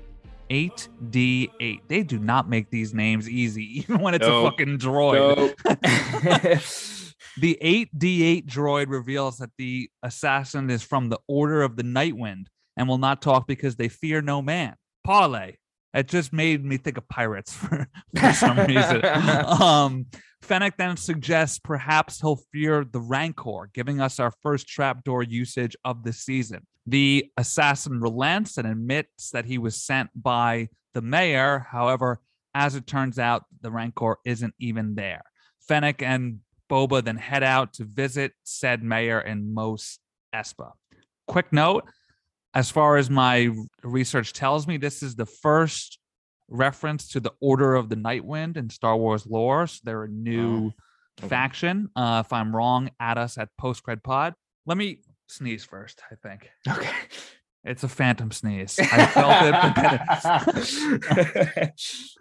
8D8. 0.48 1.80
They 1.88 2.02
do 2.02 2.18
not 2.18 2.48
make 2.48 2.70
these 2.70 2.94
names 2.94 3.28
easy, 3.28 3.64
even 3.80 3.98
when 3.98 4.14
it's 4.14 4.26
a 4.26 4.42
fucking 4.42 4.78
droid. 4.78 5.36
Nope. 5.36 6.62
The 7.38 7.58
8D8 7.60 8.46
droid 8.46 8.86
reveals 8.88 9.36
that 9.38 9.50
the 9.58 9.90
assassin 10.02 10.70
is 10.70 10.82
from 10.82 11.10
the 11.10 11.18
Order 11.28 11.60
of 11.60 11.76
the 11.76 11.82
Nightwind 11.82 12.46
and 12.78 12.88
will 12.88 12.96
not 12.96 13.20
talk 13.20 13.46
because 13.46 13.76
they 13.76 13.88
fear 13.88 14.22
no 14.22 14.40
man. 14.40 14.74
Parlay. 15.04 15.56
It 15.92 16.08
just 16.08 16.32
made 16.32 16.64
me 16.64 16.78
think 16.78 16.96
of 16.96 17.06
pirates 17.08 17.52
for, 17.52 17.88
for 18.18 18.32
some 18.32 18.58
reason. 18.60 19.04
Um, 19.04 20.06
Fennec 20.46 20.76
then 20.76 20.96
suggests 20.96 21.58
perhaps 21.58 22.20
he'll 22.20 22.40
fear 22.52 22.84
the 22.84 23.00
Rancor, 23.00 23.68
giving 23.74 24.00
us 24.00 24.20
our 24.20 24.32
first 24.42 24.68
trapdoor 24.68 25.24
usage 25.24 25.76
of 25.84 26.04
the 26.04 26.12
season. 26.12 26.64
The 26.86 27.32
assassin 27.36 28.00
relents 28.00 28.56
and 28.56 28.68
admits 28.68 29.30
that 29.32 29.44
he 29.44 29.58
was 29.58 29.82
sent 29.82 30.10
by 30.14 30.68
the 30.94 31.02
mayor. 31.02 31.66
However, 31.68 32.20
as 32.54 32.76
it 32.76 32.86
turns 32.86 33.18
out, 33.18 33.44
the 33.60 33.72
Rancor 33.72 34.18
isn't 34.24 34.54
even 34.60 34.94
there. 34.94 35.22
Fennec 35.66 36.00
and 36.00 36.38
Boba 36.70 37.04
then 37.04 37.16
head 37.16 37.42
out 37.42 37.72
to 37.74 37.84
visit 37.84 38.32
said 38.44 38.84
mayor 38.84 39.20
in 39.20 39.52
Mos 39.52 39.98
Espa. 40.32 40.72
Quick 41.26 41.52
note 41.52 41.84
as 42.54 42.70
far 42.70 42.96
as 42.96 43.10
my 43.10 43.50
research 43.82 44.32
tells 44.32 44.68
me, 44.68 44.76
this 44.76 45.02
is 45.02 45.16
the 45.16 45.26
first 45.26 45.98
reference 46.48 47.08
to 47.08 47.20
the 47.20 47.32
Order 47.40 47.74
of 47.74 47.88
the 47.88 47.96
Nightwind 47.96 48.56
in 48.56 48.70
Star 48.70 48.96
Wars 48.96 49.26
lore. 49.26 49.66
So 49.66 49.80
they're 49.84 50.04
a 50.04 50.08
new 50.08 50.72
okay. 51.18 51.28
faction. 51.28 51.90
Uh, 51.96 52.22
if 52.24 52.32
I'm 52.32 52.54
wrong, 52.54 52.90
add 53.00 53.18
us 53.18 53.38
at 53.38 53.48
Postcred 53.58 54.02
Pod. 54.02 54.34
Let 54.64 54.76
me 54.76 55.00
sneeze 55.28 55.64
first, 55.64 56.02
I 56.10 56.14
think. 56.16 56.50
okay. 56.68 56.90
It's 57.64 57.82
a 57.82 57.88
phantom 57.88 58.30
sneeze. 58.30 58.78
I 58.78 59.06
felt 59.06 59.34
it. 61.58 61.72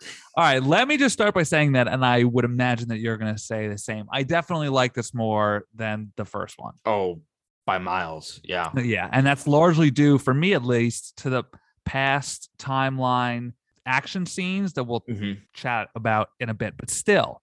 All 0.36 0.44
right, 0.44 0.64
let 0.64 0.88
me 0.88 0.98
just 0.98 1.14
start 1.14 1.36
by 1.36 1.44
saying 1.44 1.74
that, 1.74 1.88
and 1.88 2.04
I 2.04 2.24
would 2.24 2.46
imagine 2.46 2.90
that 2.90 2.98
you're 2.98 3.18
going 3.18 3.34
to 3.34 3.40
say 3.40 3.68
the 3.68 3.78
same. 3.78 4.08
I 4.12 4.24
definitely 4.24 4.70
like 4.70 4.96
this 4.96 5.14
more 5.14 5.66
than 5.76 6.12
the 6.18 6.26
first 6.26 6.56
one. 6.58 6.74
oh, 6.86 7.22
by 7.66 7.78
miles. 7.78 8.42
Yeah. 8.44 8.72
Yeah, 8.76 9.08
and 9.12 9.26
that's 9.26 9.48
largely 9.48 9.92
due, 9.92 10.18
for 10.18 10.34
me 10.34 10.54
at 10.54 10.64
least, 10.64 11.18
to 11.18 11.30
the 11.30 11.44
past 11.86 12.50
timeline 12.58 13.54
action 13.86 14.26
scenes 14.26 14.74
that 14.74 14.84
we'll 14.84 15.02
Mhm. 15.02 15.42
chat 15.54 15.90
about 15.96 16.30
in 16.40 16.50
a 16.50 16.54
bit. 16.54 16.76
But 16.78 16.90
still, 16.90 17.42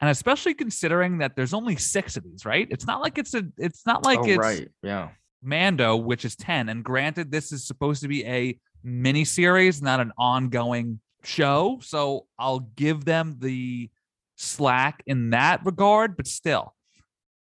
and 0.00 0.08
especially 0.10 0.54
considering 0.54 1.18
that 1.18 1.36
there's 1.36 1.52
only 1.54 1.76
six 1.76 2.16
of 2.16 2.24
these, 2.24 2.44
right? 2.44 2.66
It's 2.70 2.86
not 2.86 3.00
like 3.00 3.18
it's 3.18 3.34
a. 3.34 3.44
It's 3.58 3.84
not 3.86 4.04
like 4.04 4.20
oh, 4.20 4.24
it's 4.24 4.38
right. 4.38 4.68
Yeah. 4.82 5.10
Mando, 5.42 5.96
which 5.96 6.24
is 6.24 6.36
10. 6.36 6.68
And 6.68 6.84
granted, 6.84 7.30
this 7.30 7.50
is 7.52 7.66
supposed 7.66 8.02
to 8.02 8.08
be 8.08 8.24
a 8.26 8.58
mini 8.84 9.24
series, 9.24 9.80
not 9.80 9.98
an 10.00 10.12
ongoing 10.18 11.00
show. 11.24 11.78
So 11.82 12.26
I'll 12.38 12.60
give 12.76 13.04
them 13.04 13.36
the 13.40 13.90
slack 14.36 15.02
in 15.06 15.30
that 15.30 15.64
regard. 15.64 16.16
But 16.16 16.26
still, 16.26 16.74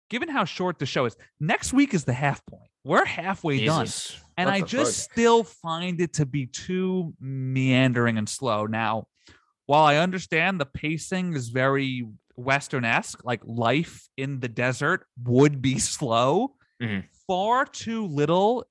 given 0.09 0.29
how 0.29 0.45
short 0.45 0.79
the 0.79 0.87
show 0.87 1.05
is, 1.05 1.17
next 1.41 1.73
week 1.73 1.93
is 1.95 2.05
the 2.05 2.13
half 2.15 2.45
point. 2.47 2.71
We're 2.85 3.05
halfway 3.07 3.65
done. 3.65 3.87
And 4.37 4.51
I 4.51 4.61
just 4.63 5.03
fuck? 5.07 5.13
still 5.13 5.45
find 5.45 6.01
it 6.01 6.15
to 6.15 6.27
be 6.27 6.47
too 6.47 7.15
meandering 7.21 8.19
and 8.19 8.29
slow. 8.29 8.67
Now, 8.67 9.07
while 9.67 9.85
I 9.85 9.97
understand 9.97 10.61
the 10.61 10.67
pacing 10.67 11.35
is 11.35 11.49
very 11.51 12.07
Western 12.37 12.85
esque, 12.85 13.25
like 13.25 13.41
life 13.45 14.09
in 14.17 14.41
the 14.41 14.49
desert 14.49 15.07
would 15.25 15.63
be 15.63 15.79
slow, 15.97 16.57
Mhm. 16.83 17.05
far 17.29 17.65
too 17.65 18.07
little 18.07 18.65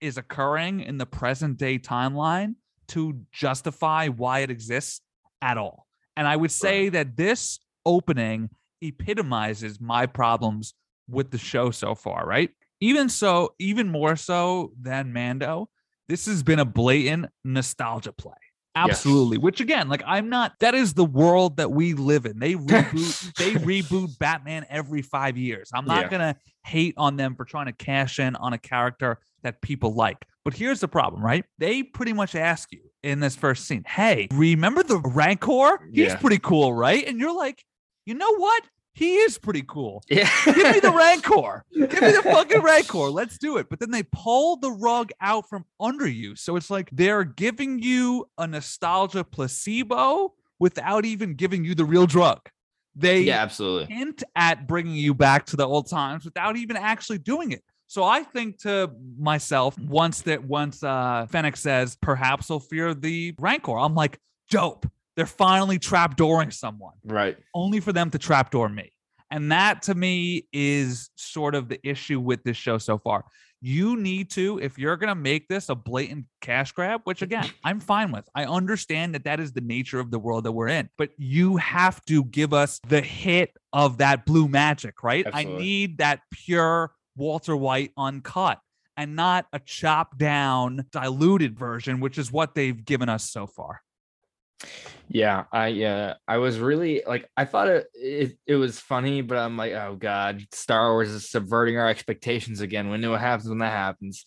is 0.00 0.16
occurring 0.16 0.80
in 0.80 0.96
the 0.98 1.06
present 1.06 1.58
day 1.58 1.78
timeline 1.78 2.54
to 2.88 3.20
justify 3.30 4.08
why 4.08 4.40
it 4.40 4.50
exists 4.50 5.02
at 5.42 5.58
all. 5.58 5.86
And 6.16 6.26
I 6.26 6.36
would 6.36 6.50
say 6.50 6.88
that 6.88 7.16
this 7.16 7.60
opening 7.86 8.50
epitomizes 8.80 9.80
my 9.80 10.06
problems 10.06 10.74
with 11.08 11.30
the 11.30 11.38
show 11.38 11.70
so 11.70 11.94
far, 11.94 12.26
right? 12.26 12.50
Even 12.82 13.08
so, 13.08 13.54
even 13.58 13.88
more 13.88 14.16
so 14.16 14.72
than 14.80 15.12
Mando, 15.12 15.68
this 16.08 16.26
has 16.26 16.42
been 16.42 16.58
a 16.58 16.64
blatant 16.64 17.26
nostalgia 17.44 18.12
play. 18.12 18.34
Absolutely. 18.74 19.36
Which 19.38 19.60
again, 19.60 19.88
like 19.88 20.02
I'm 20.06 20.28
not 20.30 20.54
that 20.60 20.74
is 20.74 20.94
the 20.94 21.04
world 21.04 21.58
that 21.58 21.70
we 21.70 21.92
live 21.94 22.24
in. 22.26 22.38
They 22.38 22.54
reboot 22.72 23.14
they 23.36 23.54
reboot 23.54 24.18
Batman 24.18 24.66
every 24.70 25.02
5 25.02 25.36
years. 25.36 25.70
I'm 25.74 25.84
not 25.84 26.04
Yeah. 26.04 26.08
going 26.08 26.34
to 26.34 26.36
hate 26.64 26.94
on 26.96 27.16
them 27.16 27.34
for 27.36 27.44
trying 27.44 27.66
to 27.66 27.72
cash 27.72 28.18
in 28.18 28.34
on 28.36 28.52
a 28.54 28.58
character 28.58 29.18
that 29.42 29.60
people 29.60 29.94
like. 29.94 30.16
But 30.44 30.54
here's 30.54 30.80
the 30.80 30.88
problem, 30.88 31.22
right? 31.22 31.44
They 31.58 31.82
pretty 31.82 32.12
much 32.14 32.34
ask 32.34 32.72
you 32.72 32.80
in 33.02 33.20
this 33.20 33.36
first 33.36 33.66
scene, 33.66 33.84
"Hey, 33.86 34.28
remember 34.32 34.82
the 34.82 34.98
Rancor? 35.00 35.78
He's 35.92 36.06
Yeah. 36.12 36.16
pretty 36.16 36.38
cool, 36.38 36.72
right?" 36.72 37.06
And 37.06 37.18
you're 37.20 37.36
like, 37.36 37.62
"You 38.06 38.14
know 38.14 38.34
what? 38.36 38.64
He 38.94 39.16
is 39.16 39.38
pretty 39.38 39.62
cool. 39.62 40.02
Yeah. 40.08 40.30
Give 40.44 40.56
me 40.56 40.80
the 40.80 40.92
Rancor. 40.92 41.64
Give 41.72 42.02
me 42.02 42.12
the 42.12 42.22
fucking 42.24 42.60
Rancor. 42.60 43.10
Let's 43.10 43.38
do 43.38 43.56
it. 43.56 43.68
But 43.70 43.80
then 43.80 43.90
they 43.90 44.02
pull 44.02 44.56
the 44.56 44.70
rug 44.70 45.10
out 45.20 45.48
from 45.48 45.64
under 45.80 46.06
you. 46.06 46.36
So 46.36 46.56
it's 46.56 46.70
like 46.70 46.90
they're 46.92 47.24
giving 47.24 47.82
you 47.82 48.28
a 48.36 48.46
nostalgia 48.46 49.24
placebo 49.24 50.34
without 50.58 51.04
even 51.04 51.34
giving 51.34 51.64
you 51.64 51.74
the 51.74 51.84
real 51.84 52.06
drug. 52.06 52.40
They 52.94 53.22
yeah, 53.22 53.42
absolutely. 53.42 53.94
hint 53.94 54.22
at 54.36 54.68
bringing 54.68 54.94
you 54.94 55.14
back 55.14 55.46
to 55.46 55.56
the 55.56 55.66
old 55.66 55.88
times 55.88 56.24
without 56.26 56.56
even 56.56 56.76
actually 56.76 57.18
doing 57.18 57.52
it. 57.52 57.62
So 57.86 58.04
I 58.04 58.22
think 58.22 58.58
to 58.62 58.90
myself, 59.18 59.78
once 59.78 60.22
that 60.22 60.44
once 60.44 60.82
uh 60.82 61.26
Fennec 61.30 61.56
says 61.56 61.96
perhaps 62.00 62.48
they'll 62.48 62.60
fear 62.60 62.94
the 62.94 63.34
Rancor, 63.38 63.78
I'm 63.78 63.94
like, 63.94 64.18
dope. 64.50 64.86
They're 65.16 65.26
finally 65.26 65.78
trapdooring 65.78 66.52
someone 66.52 66.94
Right. 67.04 67.36
only 67.54 67.80
for 67.80 67.92
them 67.92 68.10
to 68.10 68.18
trapdoor 68.18 68.68
me. 68.68 68.92
And 69.30 69.50
that 69.50 69.82
to 69.84 69.94
me 69.94 70.46
is 70.52 71.10
sort 71.16 71.54
of 71.54 71.68
the 71.68 71.80
issue 71.86 72.20
with 72.20 72.42
this 72.44 72.56
show 72.56 72.78
so 72.78 72.98
far. 72.98 73.24
You 73.64 73.96
need 73.96 74.28
to, 74.32 74.58
if 74.58 74.76
you're 74.76 74.96
going 74.96 75.08
to 75.08 75.14
make 75.14 75.48
this 75.48 75.68
a 75.68 75.74
blatant 75.74 76.26
cash 76.40 76.72
grab, 76.72 77.02
which 77.04 77.22
again, 77.22 77.48
I'm 77.64 77.80
fine 77.80 78.10
with. 78.10 78.28
I 78.34 78.44
understand 78.44 79.14
that 79.14 79.24
that 79.24 79.38
is 79.40 79.52
the 79.52 79.60
nature 79.60 80.00
of 80.00 80.10
the 80.10 80.18
world 80.18 80.44
that 80.44 80.52
we're 80.52 80.68
in, 80.68 80.90
but 80.98 81.10
you 81.16 81.56
have 81.58 82.04
to 82.06 82.24
give 82.24 82.52
us 82.52 82.80
the 82.88 83.00
hit 83.00 83.56
of 83.72 83.98
that 83.98 84.26
blue 84.26 84.48
magic, 84.48 85.02
right? 85.02 85.26
I 85.32 85.44
need 85.44 85.98
that 85.98 86.20
pure 86.30 86.92
Walter 87.16 87.56
White 87.56 87.92
uncut 87.96 88.58
and 88.96 89.16
not 89.16 89.46
a 89.52 89.60
chopped 89.60 90.18
down, 90.18 90.84
diluted 90.92 91.58
version, 91.58 92.00
which 92.00 92.18
is 92.18 92.30
what 92.32 92.54
they've 92.54 92.84
given 92.84 93.08
us 93.08 93.30
so 93.30 93.46
far. 93.46 93.80
Yeah, 95.08 95.44
I 95.52 95.82
uh 95.84 96.14
I 96.26 96.38
was 96.38 96.58
really 96.58 97.02
like 97.06 97.28
I 97.36 97.44
thought 97.44 97.68
it, 97.68 97.86
it 97.94 98.38
it 98.46 98.56
was 98.56 98.80
funny, 98.80 99.20
but 99.20 99.36
I'm 99.36 99.56
like, 99.56 99.72
oh 99.72 99.96
god, 99.96 100.42
Star 100.52 100.92
Wars 100.92 101.10
is 101.10 101.30
subverting 101.30 101.76
our 101.76 101.88
expectations 101.88 102.60
again. 102.60 102.90
We 102.90 102.98
know 102.98 103.10
what 103.10 103.20
happens 103.20 103.48
when 103.48 103.58
that 103.58 103.72
happens. 103.72 104.24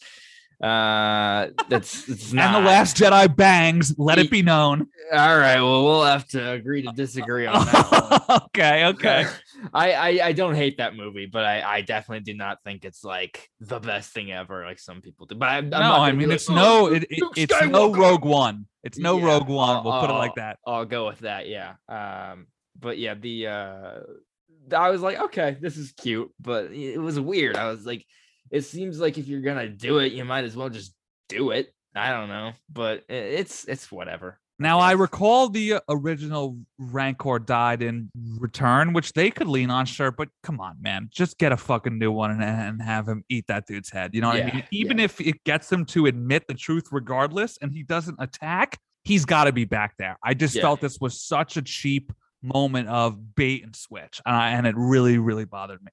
Uh 0.61 1.49
that's 1.69 2.07
it's 2.07 2.31
not 2.33 2.55
And 2.55 2.63
the 2.65 2.69
Last 2.69 2.97
Jedi 2.97 3.33
bangs, 3.35 3.93
let 3.97 4.17
it 4.19 4.31
be 4.31 4.41
known. 4.41 4.87
all 5.13 5.37
right. 5.37 5.59
Well, 5.59 5.83
we'll 5.83 6.03
have 6.05 6.27
to 6.29 6.51
agree 6.51 6.81
to 6.83 6.91
disagree 6.93 7.45
on 7.45 7.65
that 7.65 8.41
okay, 8.47 8.85
okay. 8.85 9.27
I, 9.73 9.91
I 9.93 10.27
I 10.27 10.31
don't 10.31 10.55
hate 10.55 10.77
that 10.77 10.95
movie, 10.95 11.25
but 11.25 11.43
I 11.45 11.61
I 11.61 11.81
definitely 11.81 12.23
do 12.23 12.37
not 12.37 12.59
think 12.63 12.85
it's 12.85 13.03
like 13.03 13.49
the 13.59 13.79
best 13.79 14.11
thing 14.13 14.31
ever, 14.31 14.63
like 14.65 14.79
some 14.79 15.01
people 15.01 15.25
do. 15.25 15.35
But 15.35 15.49
I, 15.49 15.57
I'm 15.57 15.69
no, 15.69 15.77
I 15.95 16.11
mean 16.11 16.29
like, 16.29 16.35
it's 16.35 16.49
"Oh, 16.49 16.55
no, 16.55 16.87
it, 16.87 17.03
it- 17.09 17.23
it's 17.35 17.61
no 17.67 17.93
Rogue 17.93 18.25
One. 18.25 18.65
It's 18.83 18.97
no 18.97 19.17
Yeah, 19.17 19.25
Rogue 19.25 19.47
One. 19.49 19.77
I'll- 19.77 19.83
We'll 19.83 19.99
put 20.01 20.09
it 20.09 20.13
like 20.13 20.29
I'll- 20.31 20.35
that. 20.35 20.59
I'll 20.65 20.85
go 20.85 21.07
with 21.07 21.19
that. 21.19 21.47
Yeah. 21.47 21.73
Um. 21.89 22.47
But 22.79 22.97
yeah, 22.97 23.13
the 23.15 23.47
uh, 23.47 23.91
I 24.75 24.89
was 24.89 25.01
like, 25.01 25.19
okay, 25.19 25.57
this 25.61 25.77
is 25.77 25.91
cute, 25.93 26.29
but 26.39 26.71
it 26.71 26.97
was 26.99 27.19
weird. 27.19 27.55
I 27.55 27.69
was 27.69 27.85
like, 27.85 28.05
it 28.51 28.61
seems 28.61 28.99
like 28.99 29.17
if 29.17 29.27
you're 29.27 29.41
gonna 29.41 29.69
do 29.69 29.99
it, 29.99 30.13
you 30.13 30.25
might 30.25 30.43
as 30.43 30.55
well 30.55 30.69
just 30.69 30.93
do 31.29 31.51
it. 31.51 31.73
I 31.95 32.11
don't 32.11 32.29
know, 32.29 32.51
but 32.71 33.03
it's 33.09 33.65
it's 33.65 33.91
whatever. 33.91 34.39
Now 34.57 34.79
I 34.79 34.93
recall 34.93 35.49
the 35.49 35.73
uh, 35.73 35.79
original 35.89 36.57
Rancor 36.77 37.39
died 37.39 37.81
in 37.81 38.09
Return, 38.39 38.93
which 38.93 39.11
they 39.11 39.29
could 39.29 39.47
lean 39.49 39.69
on, 39.69 39.85
sure, 39.85 40.11
but 40.11 40.29
come 40.43 40.61
on, 40.61 40.77
man, 40.81 41.09
just 41.11 41.37
get 41.37 41.51
a 41.51 41.57
fucking 41.57 41.99
new 41.99 42.11
one 42.11 42.31
and, 42.31 42.41
and 42.41 42.81
have 42.81 43.05
him 43.05 43.25
eat 43.27 43.47
that 43.47 43.65
dude's 43.67 43.89
head. 43.89 44.11
You 44.13 44.21
know 44.21 44.29
what 44.29 44.41
I 44.41 44.45
mean? 44.45 44.63
Even 44.71 44.97
if 44.99 45.19
it 45.19 45.43
gets 45.43 45.69
him 45.69 45.83
to 45.87 46.05
admit 46.05 46.47
the 46.47 46.53
truth, 46.53 46.85
regardless, 46.91 47.57
and 47.61 47.73
he 47.73 47.83
doesn't 47.83 48.15
attack, 48.19 48.77
he's 49.03 49.25
got 49.25 49.43
to 49.43 49.51
be 49.51 49.65
back 49.65 49.95
there. 49.99 50.17
I 50.23 50.33
just 50.33 50.55
Yeah. 50.55 50.61
felt 50.61 50.79
this 50.79 50.99
was 51.01 51.21
such 51.21 51.57
a 51.57 51.61
cheap 51.61 52.13
moment 52.41 52.87
of 52.87 53.35
bait 53.35 53.61
and 53.63 53.75
switch, 53.75 54.21
and, 54.25 54.33
I, 54.33 54.51
and 54.51 54.65
it 54.65 54.75
really, 54.77 55.17
really 55.17 55.45
bothered 55.45 55.83
me. 55.83 55.91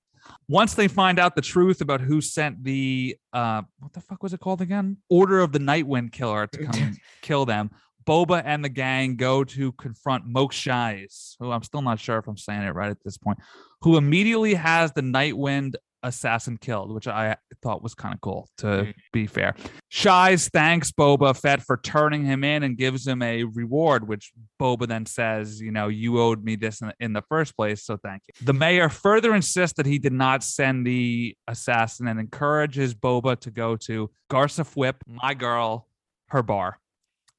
Once 0.48 0.74
they 0.74 0.88
find 0.88 1.18
out 1.18 1.34
the 1.34 1.42
truth 1.42 1.80
about 1.80 2.00
who 2.00 2.20
sent 2.20 2.62
the 2.62 3.16
uh, 3.32 3.62
what 3.78 3.92
the 3.92 4.00
fuck 4.00 4.22
was 4.22 4.32
it 4.32 4.40
called 4.40 4.60
again? 4.60 4.96
Order 5.08 5.40
of 5.40 5.52
the 5.52 5.58
Nightwind 5.58 6.12
Killer 6.12 6.46
to 6.48 6.64
come 6.66 6.96
kill 7.22 7.44
them. 7.44 7.70
Boba 8.04 8.42
and 8.44 8.64
the 8.64 8.68
gang 8.68 9.16
go 9.16 9.44
to 9.44 9.72
confront 9.72 10.26
Mok 10.26 10.52
Shaiz, 10.52 11.36
who 11.38 11.50
I'm 11.50 11.62
still 11.62 11.82
not 11.82 12.00
sure 12.00 12.18
if 12.18 12.26
I'm 12.26 12.36
saying 12.36 12.62
it 12.62 12.74
right 12.74 12.90
at 12.90 13.02
this 13.04 13.16
point, 13.16 13.38
who 13.82 13.96
immediately 13.96 14.54
has 14.54 14.92
the 14.92 15.02
Nightwind 15.02 15.74
assassin 16.02 16.56
killed, 16.56 16.92
which 16.92 17.06
I 17.06 17.36
thought 17.62 17.82
was 17.82 17.94
kind 17.94 18.14
of 18.14 18.20
cool 18.20 18.48
to 18.58 18.66
Mhm. 18.66 18.94
be 19.12 19.26
fair. 19.26 19.54
Shaiz 19.90 20.48
thanks 20.50 20.90
Boba 20.90 21.36
Fett 21.38 21.62
for 21.62 21.76
turning 21.76 22.24
him 22.24 22.44
in 22.44 22.62
and 22.62 22.76
gives 22.76 23.06
him 23.06 23.22
a 23.22 23.44
reward, 23.44 24.08
which 24.08 24.32
Boba 24.60 24.86
then 24.88 25.06
says, 25.06 25.60
you 25.60 25.70
know, 25.70 25.88
you 25.88 26.18
owed 26.20 26.42
me 26.44 26.56
this 26.56 26.80
in, 26.80 26.92
in 27.00 27.12
the 27.12 27.22
first 27.28 27.56
place, 27.56 27.84
so 27.84 27.96
thank 27.96 28.22
you. 28.28 28.46
The 28.46 28.52
mayor 28.54 28.88
further 28.88 29.34
insists 29.34 29.76
that 29.76 29.86
he 29.86 29.98
did 29.98 30.12
not 30.12 30.42
send 30.42 30.86
the 30.86 31.36
assassin 31.46 32.08
and 32.08 32.18
encourages 32.18 32.94
Boba 32.94 33.38
to 33.40 33.50
go 33.50 33.76
to 33.76 34.10
Garsa 34.30 34.64
Fwip, 34.64 34.94
my 35.06 35.34
girl, 35.34 35.88
her 36.28 36.42
bar. 36.42 36.78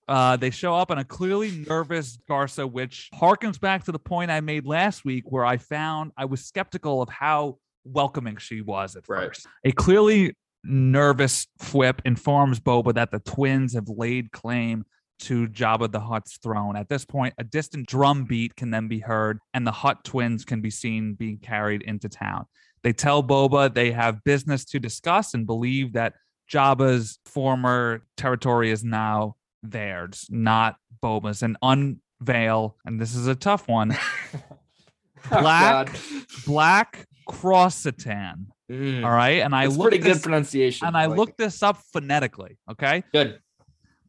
Uh, 0.05 0.35
they 0.35 0.49
show 0.49 0.75
up 0.75 0.91
on 0.91 0.97
a 0.97 1.05
clearly 1.05 1.63
nervous 1.69 2.17
Garsa, 2.29 2.69
which 2.69 3.09
harkens 3.13 3.57
back 3.57 3.85
to 3.85 3.91
the 3.93 3.97
point 3.99 4.29
I 4.31 4.41
made 4.41 4.65
last 4.65 5.05
week 5.05 5.23
where 5.31 5.45
I 5.45 5.55
found 5.55 6.11
I 6.17 6.25
was 6.25 6.43
skeptical 6.45 7.01
of 7.01 7.07
how 7.07 7.57
welcoming 7.85 8.37
she 8.37 8.61
was 8.61 8.95
at 8.95 9.07
Right. 9.07 9.27
first. 9.27 9.47
A 9.63 9.71
clearly 9.71 10.35
nervous 10.63 11.47
Fwip 11.61 11.99
informs 12.05 12.59
Boba 12.59 12.93
that 12.93 13.11
the 13.11 13.19
twins 13.19 13.73
have 13.73 13.89
laid 13.89 14.31
claim 14.31 14.85
to 15.19 15.47
Jabba 15.47 15.91
the 15.91 15.99
Hutt's 15.99 16.37
throne. 16.37 16.75
At 16.75 16.89
this 16.89 17.05
point, 17.05 17.33
a 17.37 17.43
distant 17.43 17.87
drum 17.87 18.25
beat 18.25 18.55
can 18.55 18.71
then 18.71 18.87
be 18.87 18.99
heard, 18.99 19.39
and 19.53 19.65
the 19.67 19.71
Hutt 19.71 20.03
twins 20.03 20.43
can 20.45 20.61
be 20.61 20.69
seen 20.69 21.13
being 21.13 21.37
carried 21.37 21.81
into 21.81 22.09
town. 22.09 22.45
They 22.83 22.91
tell 22.93 23.23
Boba 23.23 23.73
they 23.73 23.91
have 23.91 24.23
business 24.23 24.65
to 24.65 24.79
discuss 24.79 25.33
and 25.33 25.45
believe 25.45 25.93
that 25.93 26.13
Jabba's 26.51 27.19
former 27.25 28.03
territory 28.17 28.71
is 28.71 28.83
now 28.83 29.35
theirs, 29.61 30.27
not 30.29 30.75
Boba's, 31.01 31.41
and 31.41 31.55
unveil, 31.61 32.75
and 32.85 32.99
this 32.99 33.15
is 33.15 33.27
a 33.27 33.35
tough 33.35 33.67
one. 33.69 33.89
Black- 35.29 35.89
oh, 35.89 35.93
God. 35.93 35.99
black 36.45 37.05
Krrsantan. 37.25 38.47
Mm, 38.71 39.03
All 39.03 39.11
right. 39.11 39.41
And 39.41 39.55
I 39.55 39.65
That's 39.65 39.77
looked 39.77 39.91
pretty 39.91 40.03
good 40.03 40.15
this, 40.15 40.23
pronunciation. 40.23 40.87
and 40.87 40.97
I 40.97 41.05
like 41.07 41.17
looked 41.17 41.37
this 41.37 41.61
up 41.63 41.77
phonetically. 41.91 42.57
Okay. 42.71 43.03
good. 43.11 43.39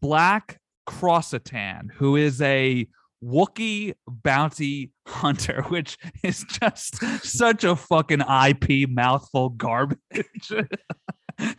Black 0.00 0.58
Krrsantan, 0.88 1.90
who 1.92 2.16
is 2.16 2.40
a 2.42 2.86
Wookie 3.22 3.94
bounty 4.06 4.92
hunter, 5.06 5.62
which 5.68 5.96
is 6.22 6.44
just 6.44 7.02
such 7.24 7.64
a 7.64 7.74
fucking 7.74 8.20
IP 8.20 8.88
mouthful 8.88 9.48
garbage. 9.50 9.98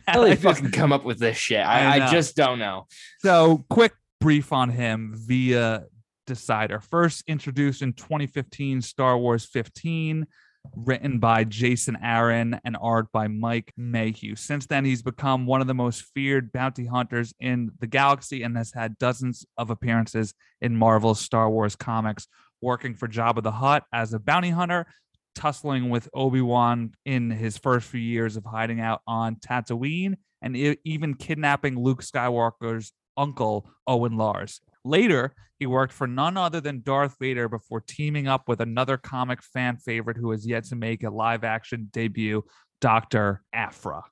How 0.06 0.22
they 0.22 0.36
fucking 0.36 0.70
come 0.70 0.92
up 0.92 1.04
with 1.04 1.18
this 1.18 1.36
shit? 1.36 1.60
I 1.60 1.98
I. 1.98 2.06
I 2.06 2.10
just 2.10 2.34
don't 2.36 2.58
know. 2.58 2.86
So, 3.20 3.64
quick 3.68 3.92
brief 4.20 4.52
on 4.52 4.70
him 4.70 5.12
via 5.16 5.84
Decider. 6.26 6.80
First 6.80 7.24
introduced 7.26 7.82
in 7.82 7.92
2015, 7.92 8.80
Star 8.80 9.18
Wars 9.18 9.44
15, 9.44 10.26
written 10.74 11.18
by 11.18 11.44
Jason 11.44 11.96
Aaron 12.02 12.60
and 12.64 12.76
art 12.80 13.12
by 13.12 13.28
Mike 13.28 13.72
Mayhew. 13.76 14.36
Since 14.36 14.66
then, 14.66 14.84
he's 14.84 15.02
become 15.02 15.46
one 15.46 15.60
of 15.60 15.66
the 15.66 15.74
most 15.74 16.04
feared 16.14 16.52
bounty 16.52 16.86
hunters 16.86 17.34
in 17.40 17.70
the 17.80 17.86
galaxy 17.86 18.42
and 18.42 18.56
has 18.56 18.72
had 18.72 18.98
dozens 18.98 19.44
of 19.56 19.70
appearances 19.70 20.34
in 20.60 20.76
Marvel's 20.76 21.20
Star 21.20 21.50
Wars 21.50 21.76
comics, 21.76 22.26
working 22.60 22.94
for 22.94 23.08
Jabba 23.08 23.42
the 23.42 23.52
Hutt 23.52 23.84
as 23.92 24.12
a 24.12 24.18
bounty 24.18 24.50
hunter. 24.50 24.86
Tussling 25.34 25.90
with 25.90 26.08
Obi 26.14 26.40
Wan 26.40 26.94
in 27.04 27.30
his 27.30 27.58
first 27.58 27.86
few 27.88 28.00
years 28.00 28.38
of 28.38 28.46
hiding 28.46 28.80
out 28.80 29.02
on 29.06 29.36
Tatooine, 29.36 30.14
and 30.40 30.56
even 30.56 31.12
kidnapping 31.12 31.78
Luke 31.78 32.02
Skywalker's 32.02 32.94
uncle, 33.18 33.68
Owen 33.86 34.16
Lars. 34.16 34.62
Later, 34.86 35.34
he 35.58 35.66
worked 35.66 35.92
for 35.92 36.06
none 36.06 36.36
other 36.36 36.60
than 36.60 36.82
Darth 36.82 37.16
Vader 37.18 37.48
before 37.48 37.80
teaming 37.80 38.28
up 38.28 38.48
with 38.48 38.60
another 38.60 38.96
comic 38.96 39.42
fan 39.42 39.78
favorite 39.78 40.16
who 40.16 40.30
has 40.30 40.46
yet 40.46 40.64
to 40.66 40.76
make 40.76 41.02
a 41.02 41.10
live 41.10 41.42
action 41.42 41.88
debut, 41.92 42.44
Dr. 42.80 43.42
Aphra. 43.52 44.02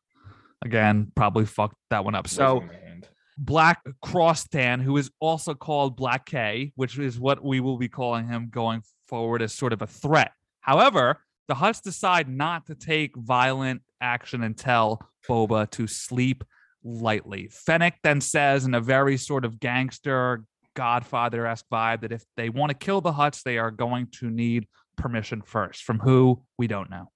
Again, 0.65 1.13
probably 1.15 1.47
fucked 1.47 1.77
that 1.91 2.05
one 2.05 2.17
up. 2.17 2.27
So, 2.27 2.65
Black 3.39 3.83
Krrsantan, 4.05 4.83
who 4.83 4.97
is 4.97 5.11
also 5.21 5.55
called 5.55 5.97
Black 5.97 6.27
K, 6.27 6.73
which 6.75 6.99
is 6.99 7.21
what 7.21 7.45
we 7.45 7.61
will 7.61 7.79
be 7.79 7.89
calling 7.89 8.27
him 8.27 8.49
going 8.51 8.83
forward 9.07 9.43
as 9.43 9.53
sort 9.53 9.73
of 9.73 9.83
a 9.83 9.87
threat. 9.87 10.33
However, 10.61 11.21
the 11.47 11.55
Hutts 11.55 11.83
decide 11.83 12.29
not 12.29 12.67
to 12.67 12.75
take 12.75 13.15
violent 13.17 13.83
action 14.01 14.43
and 14.43 14.57
tell 14.57 15.09
Boba 15.29 15.71
to 15.73 15.87
sleep 15.87 16.43
lightly. 16.83 17.49
Fennec 17.53 17.95
then 18.03 18.21
says 18.21 18.65
in 18.65 18.75
a 18.75 18.81
very 18.81 19.17
sort 19.17 19.45
of 19.45 19.61
gangster 19.61 20.45
Godfather 20.75 21.47
esque 21.47 21.67
vibe 21.73 22.03
that 22.03 22.13
if 22.13 22.25
they 22.37 22.49
want 22.49 22.71
to 22.71 22.75
kill 22.77 23.01
the 23.01 23.13
Hutts, 23.13 23.43
they 23.43 23.59
are 23.59 23.71
going 23.71 24.09
to 24.21 24.29
need 24.31 24.67
permission 24.97 25.43
first. 25.43 25.83
From 25.85 25.99
who 26.01 26.43
we 26.59 26.67
don't 26.67 26.91
know. 26.91 27.11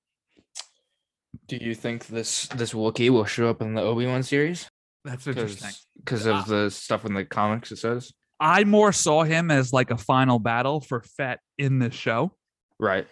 Do 1.47 1.57
you 1.57 1.75
think 1.75 2.07
this 2.07 2.47
this 2.49 2.73
Wookiee 2.73 3.11
will 3.11 3.25
show 3.25 3.49
up 3.51 3.61
in 3.63 3.75
the 3.75 3.83
Obi 3.83 4.07
Wan 4.07 4.23
series? 4.23 4.69
That's 5.05 5.27
interesting. 5.27 5.71
Because 5.97 6.27
of 6.27 6.47
the 6.47 6.71
stuff 6.71 7.05
in 7.05 7.15
the 7.15 7.25
comics, 7.25 7.71
it 7.73 7.77
says. 7.77 8.13
I 8.41 8.65
more 8.65 8.93
saw 8.93 9.25
him 9.25 9.51
as 9.51 9.73
like 9.73 9.91
a 9.91 9.97
final 9.97 10.39
battle 10.39 10.81
for 10.81 11.01
Fett 11.01 11.41
in 11.59 11.79
this 11.81 11.95
show, 11.95 12.33
Right. 12.79 13.07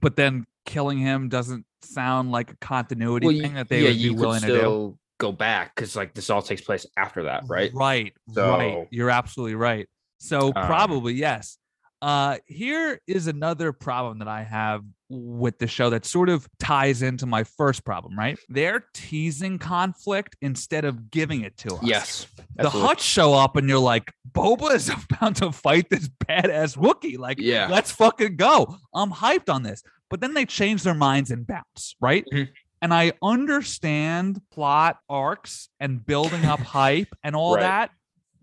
but 0.00 0.16
then 0.16 0.46
killing 0.64 0.98
him 0.98 1.28
doesn't 1.28 1.66
sound 1.82 2.30
like 2.32 2.50
a 2.52 2.56
continuity 2.56 3.26
Well, 3.26 3.34
you- 3.36 3.42
thing 3.42 3.54
that 3.54 3.68
they 3.68 3.82
yeah, 3.82 3.88
would 3.90 3.98
be 3.98 4.10
willing 4.10 4.40
to 4.42 4.46
do. 4.46 4.98
Go 5.24 5.32
back 5.32 5.74
because 5.74 5.96
like 5.96 6.12
this 6.12 6.28
all 6.28 6.42
takes 6.42 6.60
place 6.60 6.84
after 6.98 7.22
that, 7.24 7.44
right? 7.48 7.70
Right. 7.72 8.12
right. 8.36 8.86
You're 8.90 9.08
absolutely 9.10 9.54
right. 9.54 9.88
So 10.18 10.52
Um, 10.54 10.66
probably 10.66 11.14
yes. 11.14 11.56
Uh 12.02 12.36
here 12.44 13.00
is 13.06 13.26
another 13.26 13.72
problem 13.72 14.18
that 14.18 14.28
I 14.28 14.42
have 14.42 14.82
with 15.08 15.58
the 15.58 15.66
show 15.66 15.88
that 15.90 16.04
sort 16.04 16.28
of 16.28 16.46
ties 16.58 17.00
into 17.00 17.24
my 17.24 17.44
first 17.44 17.84
problem, 17.86 18.18
right? 18.18 18.38
They're 18.50 18.84
teasing 18.92 19.58
conflict 19.58 20.36
instead 20.42 20.84
of 20.84 21.10
giving 21.10 21.40
it 21.42 21.56
to 21.58 21.76
us. 21.76 21.82
Yes. 21.82 22.26
The. 22.56 22.68
Hutts 22.68 23.00
show 23.00 23.32
up 23.32 23.56
and 23.56 23.66
you're 23.68 23.78
like, 23.78 24.12
Boba 24.30 24.74
is 24.74 24.90
about 25.10 25.36
to 25.36 25.52
fight 25.52 25.88
this 25.88 26.08
badass 26.26 26.76
Wookiee. 26.76 27.16
Like, 27.18 27.38
Yeah. 27.40 27.68
let's 27.70 27.90
fucking 27.92 28.36
go. 28.36 28.76
I'm 28.94 29.10
hyped 29.12 29.48
on 29.48 29.62
this. 29.62 29.82
But 30.10 30.20
then 30.20 30.34
they 30.34 30.44
change 30.44 30.82
their 30.82 30.94
minds 30.94 31.30
and 31.30 31.46
bounce, 31.46 31.96
right? 32.00 32.24
Mhm. 32.32 32.48
And 32.84 32.92
I 32.92 33.12
understand 33.22 34.42
plot 34.52 34.98
arcs 35.08 35.70
and 35.80 36.04
building 36.04 36.44
up 36.44 36.60
hype 36.76 37.08
and 37.22 37.34
all 37.34 37.54
Right. 37.54 37.62
that. 37.62 37.90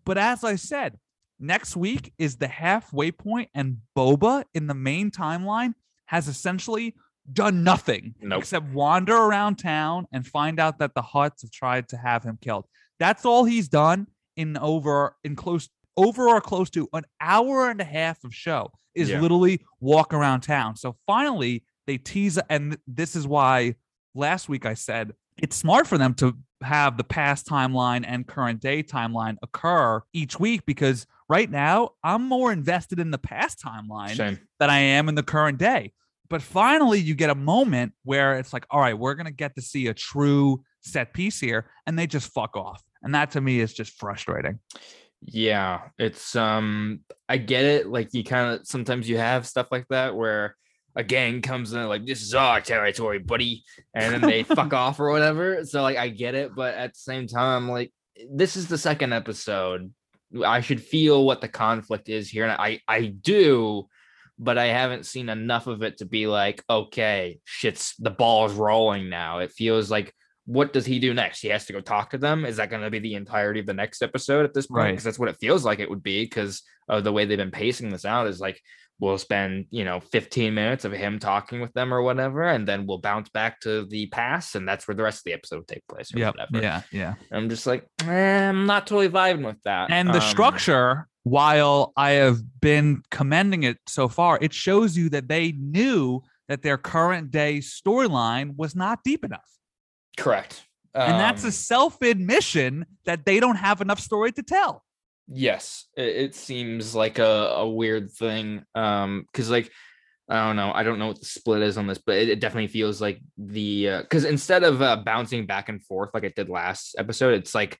But 0.03 0.17
as 0.17 0.43
I 0.43 0.55
said, 0.55 0.97
next 1.39 1.75
week 1.75 2.11
is 2.17 2.37
the 2.37 2.47
halfway 2.47 3.11
point, 3.11 3.49
and 3.53 3.77
Boba 3.95 4.45
in 4.55 4.65
the 4.65 4.73
main 4.73 5.11
timeline 5.11 5.75
has 6.07 6.27
essentially 6.27 6.95
done 7.31 7.63
nothing 7.63 8.15
Nope. 8.19 8.39
except 8.39 8.65
wander 8.73 9.15
around 9.15 9.57
town 9.57 10.07
and 10.11 10.25
find 10.25 10.59
out 10.59 10.79
that 10.79 10.95
the 10.95 11.03
Hutts 11.03 11.43
have 11.43 11.51
tried 11.51 11.87
to 11.89 11.97
have 11.97 12.23
him 12.23 12.39
killed. 12.41 12.65
That's 12.97 13.25
all 13.25 13.45
he's 13.45 13.67
done 13.67 14.07
in 14.35 14.57
over 14.57 15.17
in 15.23 15.35
close 15.35 15.69
over 15.97 16.27
or 16.27 16.41
close 16.41 16.71
to 16.71 16.89
an 16.93 17.03
hour 17.21 17.69
and 17.69 17.79
a 17.79 17.83
half 17.83 18.23
of 18.23 18.33
show 18.33 18.71
is 18.95 19.11
Yeah. 19.11 19.21
literally 19.21 19.61
walk 19.79 20.15
around 20.15 20.41
town. 20.41 20.77
So 20.77 20.97
finally 21.05 21.63
they 21.85 21.99
tease 21.99 22.39
and 22.49 22.79
this 22.87 23.15
is 23.15 23.27
why 23.27 23.75
last 24.13 24.49
week 24.49 24.65
I 24.65 24.73
said 24.73 25.13
it's 25.37 25.55
smart 25.55 25.87
for 25.87 25.97
them 25.97 26.13
to 26.15 26.37
have 26.61 26.97
the 26.97 27.03
past 27.03 27.47
timeline 27.47 28.03
and 28.07 28.27
current 28.27 28.59
day 28.59 28.83
timeline 28.83 29.37
occur 29.41 30.01
each 30.13 30.39
week 30.39 30.65
because 30.65 31.07
right 31.27 31.49
now 31.49 31.91
I'm 32.03 32.27
more 32.27 32.51
invested 32.51 32.99
in 32.99 33.11
the 33.11 33.17
past 33.17 33.63
timeline 33.63 34.15
Same. 34.15 34.39
than 34.59 34.69
I 34.69 34.79
am 34.79 35.09
in 35.09 35.15
the 35.15 35.23
current 35.23 35.57
day. 35.57 35.93
But 36.29 36.41
finally, 36.41 36.99
you 36.99 37.13
get 37.13 37.29
a 37.29 37.35
moment 37.35 37.93
where 38.03 38.37
it's 38.37 38.53
like, 38.53 38.65
all 38.69 38.79
right, 38.79 38.97
we're 38.97 39.15
going 39.15 39.25
to 39.25 39.33
get 39.33 39.55
to 39.55 39.61
see 39.61 39.87
a 39.87 39.93
true 39.93 40.63
set 40.81 41.13
piece 41.13 41.39
here. 41.39 41.69
And 41.85 41.99
they 41.99 42.07
just 42.07 42.31
fuck 42.31 42.55
off. 42.55 42.81
And 43.03 43.13
that 43.15 43.31
to 43.31 43.41
me 43.41 43.59
is 43.59 43.73
just 43.73 43.99
frustrating. 43.99 44.59
Yeah, 45.23 45.81
it's 45.99 46.35
um 46.35 47.01
I 47.29 47.37
get 47.37 47.65
it. 47.65 47.87
Like 47.87 48.09
you 48.13 48.23
kind 48.23 48.55
of 48.55 48.65
sometimes 48.65 49.07
you 49.07 49.17
have 49.17 49.45
stuff 49.45 49.67
like 49.71 49.87
that 49.89 50.15
where 50.15 50.55
a 50.95 51.03
gang 51.03 51.41
comes 51.41 51.73
in 51.73 51.87
like 51.87 52.05
this 52.05 52.21
is 52.21 52.33
our 52.33 52.61
territory, 52.61 53.19
buddy, 53.19 53.63
and 53.93 54.13
then 54.13 54.21
they 54.21 54.43
fuck 54.43 54.73
off 54.73 54.99
or 54.99 55.11
whatever. 55.11 55.63
So 55.65 55.81
like 55.81 55.97
I 55.97 56.09
get 56.09 56.35
it, 56.35 56.55
but 56.55 56.75
at 56.75 56.93
the 56.93 56.99
same 56.99 57.27
time, 57.27 57.69
like 57.69 57.91
this 58.29 58.55
is 58.55 58.67
the 58.67 58.77
second 58.77 59.13
episode. 59.13 59.93
I 60.45 60.61
should 60.61 60.81
feel 60.81 61.25
what 61.25 61.41
the 61.41 61.47
conflict 61.47 62.09
is 62.09 62.29
here, 62.29 62.43
and 62.43 62.53
I 62.53 62.79
I 62.87 63.05
do, 63.05 63.87
but 64.37 64.57
I 64.57 64.67
haven't 64.67 65.05
seen 65.05 65.29
enough 65.29 65.67
of 65.67 65.83
it 65.83 65.99
to 65.99 66.05
be 66.05 66.27
like, 66.27 66.63
okay, 66.69 67.39
shit's 67.45 67.95
the 67.99 68.11
ball's 68.11 68.53
rolling 68.53 69.09
now. 69.09 69.39
It 69.39 69.51
feels 69.51 69.91
like 69.91 70.13
what 70.45 70.73
does 70.73 70.85
he 70.85 70.99
do 70.99 71.13
next? 71.13 71.41
He 71.41 71.49
has 71.49 71.65
to 71.67 71.73
go 71.73 71.81
talk 71.81 72.09
to 72.11 72.17
them. 72.17 72.45
Is 72.45 72.57
that 72.57 72.69
going 72.69 72.81
to 72.81 72.89
be 72.89 72.99
the 72.99 73.15
entirety 73.15 73.59
of 73.59 73.67
the 73.67 73.73
next 73.73 74.01
episode 74.01 74.43
at 74.43 74.53
this 74.53 74.67
point? 74.67 74.77
Right. 74.79 74.91
Because 74.91 75.03
that's 75.03 75.19
what 75.19 75.29
it 75.29 75.37
feels 75.39 75.63
like 75.63 75.79
it 75.79 75.89
would 75.89 76.03
be 76.03 76.23
because 76.23 76.63
of 76.89 77.03
the 77.03 77.11
way 77.11 77.25
they've 77.25 77.37
been 77.37 77.51
pacing 77.51 77.89
this 77.89 78.05
out. 78.05 78.27
Is 78.27 78.39
like 78.39 78.59
we'll 79.01 79.17
spend 79.17 79.65
you 79.71 79.83
know 79.83 79.99
15 79.99 80.53
minutes 80.53 80.85
of 80.85 80.93
him 80.93 81.19
talking 81.19 81.59
with 81.59 81.73
them 81.73 81.93
or 81.93 82.01
whatever, 82.01 82.43
and 82.43 82.65
then 82.65 82.85
we'll 82.87 82.99
bounce 82.99 83.27
back 83.29 83.59
to 83.61 83.85
the 83.87 84.05
past, 84.07 84.55
and 84.55 84.65
that's 84.65 84.87
where 84.87 84.95
the 84.95 85.03
rest 85.03 85.19
of 85.19 85.23
the 85.25 85.33
episode 85.33 85.57
will 85.57 85.63
take 85.65 85.85
place 85.89 86.13
or 86.15 86.19
Yeah. 86.19 86.29
whatever. 86.29 86.61
Yeah. 86.61 86.81
Yeah. 86.91 87.15
I'm 87.33 87.49
just 87.49 87.67
like, 87.67 87.85
eh, 88.07 88.47
I'm 88.49 88.65
not 88.65 88.87
totally 88.87 89.09
vibing 89.09 89.45
with 89.45 89.61
that. 89.63 89.91
And 89.91 90.07
the 90.09 90.21
Um, 90.21 90.29
structure, 90.29 91.07
while 91.23 91.91
I 91.97 92.11
have 92.11 92.39
been 92.61 93.03
commending 93.11 93.63
it 93.63 93.77
so 93.87 94.07
far, 94.07 94.37
it 94.41 94.53
shows 94.53 94.95
you 94.95 95.09
that 95.09 95.27
they 95.27 95.51
knew 95.51 96.21
that 96.47 96.61
their 96.61 96.77
current 96.77 97.31
day 97.31 97.57
storyline 97.59 98.55
was 98.55 98.75
not 98.75 98.99
deep 99.03 99.25
enough. 99.25 99.49
correct. 100.17 100.63
And 100.93 101.13
that's 101.13 101.43
a 101.43 101.47
Um, 101.47 101.51
self 101.51 102.01
admission 102.01 102.85
that 103.05 103.25
they 103.25 103.39
don't 103.39 103.55
have 103.55 103.79
enough 103.79 103.99
story 103.99 104.31
to 104.33 104.43
tell. 104.43 104.83
Yes 105.27 105.85
it, 105.95 106.15
it 106.15 106.35
seems 106.35 106.93
like 106.95 107.19
a, 107.19 107.23
a 107.57 107.69
weird 107.69 108.11
thing 108.11 108.63
um 108.75 109.23
because 109.31 109.49
like 109.49 109.71
i 110.29 110.45
don't 110.45 110.55
know 110.55 110.71
i 110.73 110.83
don't 110.83 110.99
know 110.99 111.07
what 111.07 111.19
the 111.19 111.25
split 111.25 111.61
is 111.61 111.77
on 111.77 111.87
this 111.87 111.97
but 111.99 112.15
it, 112.17 112.29
it 112.29 112.39
definitely 112.39 112.67
feels 112.67 113.01
like 113.01 113.19
the 113.37 113.99
because 114.01 114.25
instead 114.25 114.63
of 114.63 114.81
uh, 114.81 114.97
bouncing 114.97 115.45
back 115.45 115.69
and 115.69 115.83
forth 115.83 116.09
like 116.13 116.23
it 116.23 116.35
did 116.35 116.49
last 116.49 116.95
episode 116.97 117.33
it's 117.33 117.55
like 117.55 117.77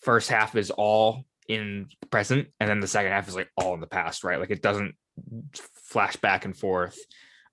first 0.00 0.30
half 0.30 0.54
is 0.56 0.70
all 0.70 1.24
in 1.48 1.86
present 2.10 2.48
and 2.60 2.68
then 2.68 2.80
the 2.80 2.86
second 2.86 3.10
half 3.12 3.26
is 3.28 3.34
like 3.34 3.48
all 3.56 3.74
in 3.74 3.80
the 3.80 3.86
past 3.86 4.22
right 4.24 4.38
like 4.40 4.50
it 4.50 4.62
doesn't 4.62 4.94
flash 5.82 6.16
back 6.16 6.44
and 6.44 6.56
forth 6.56 6.98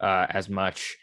uh 0.01 0.25
as 0.29 0.49
much 0.49 0.95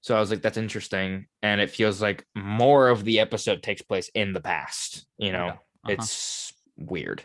so 0.00 0.16
i 0.16 0.20
was 0.20 0.30
like 0.30 0.42
that's 0.42 0.58
interesting 0.58 1.26
and 1.42 1.60
it 1.60 1.70
feels 1.70 2.02
like 2.02 2.24
more 2.34 2.88
of 2.88 3.04
the 3.04 3.20
episode 3.20 3.62
takes 3.62 3.82
place 3.82 4.10
in 4.14 4.32
the 4.32 4.40
past 4.40 5.06
you 5.16 5.32
know 5.32 5.46
Yeah. 5.46 5.52
Uh-huh. 5.52 5.92
it's 5.92 6.52
weird 6.76 7.22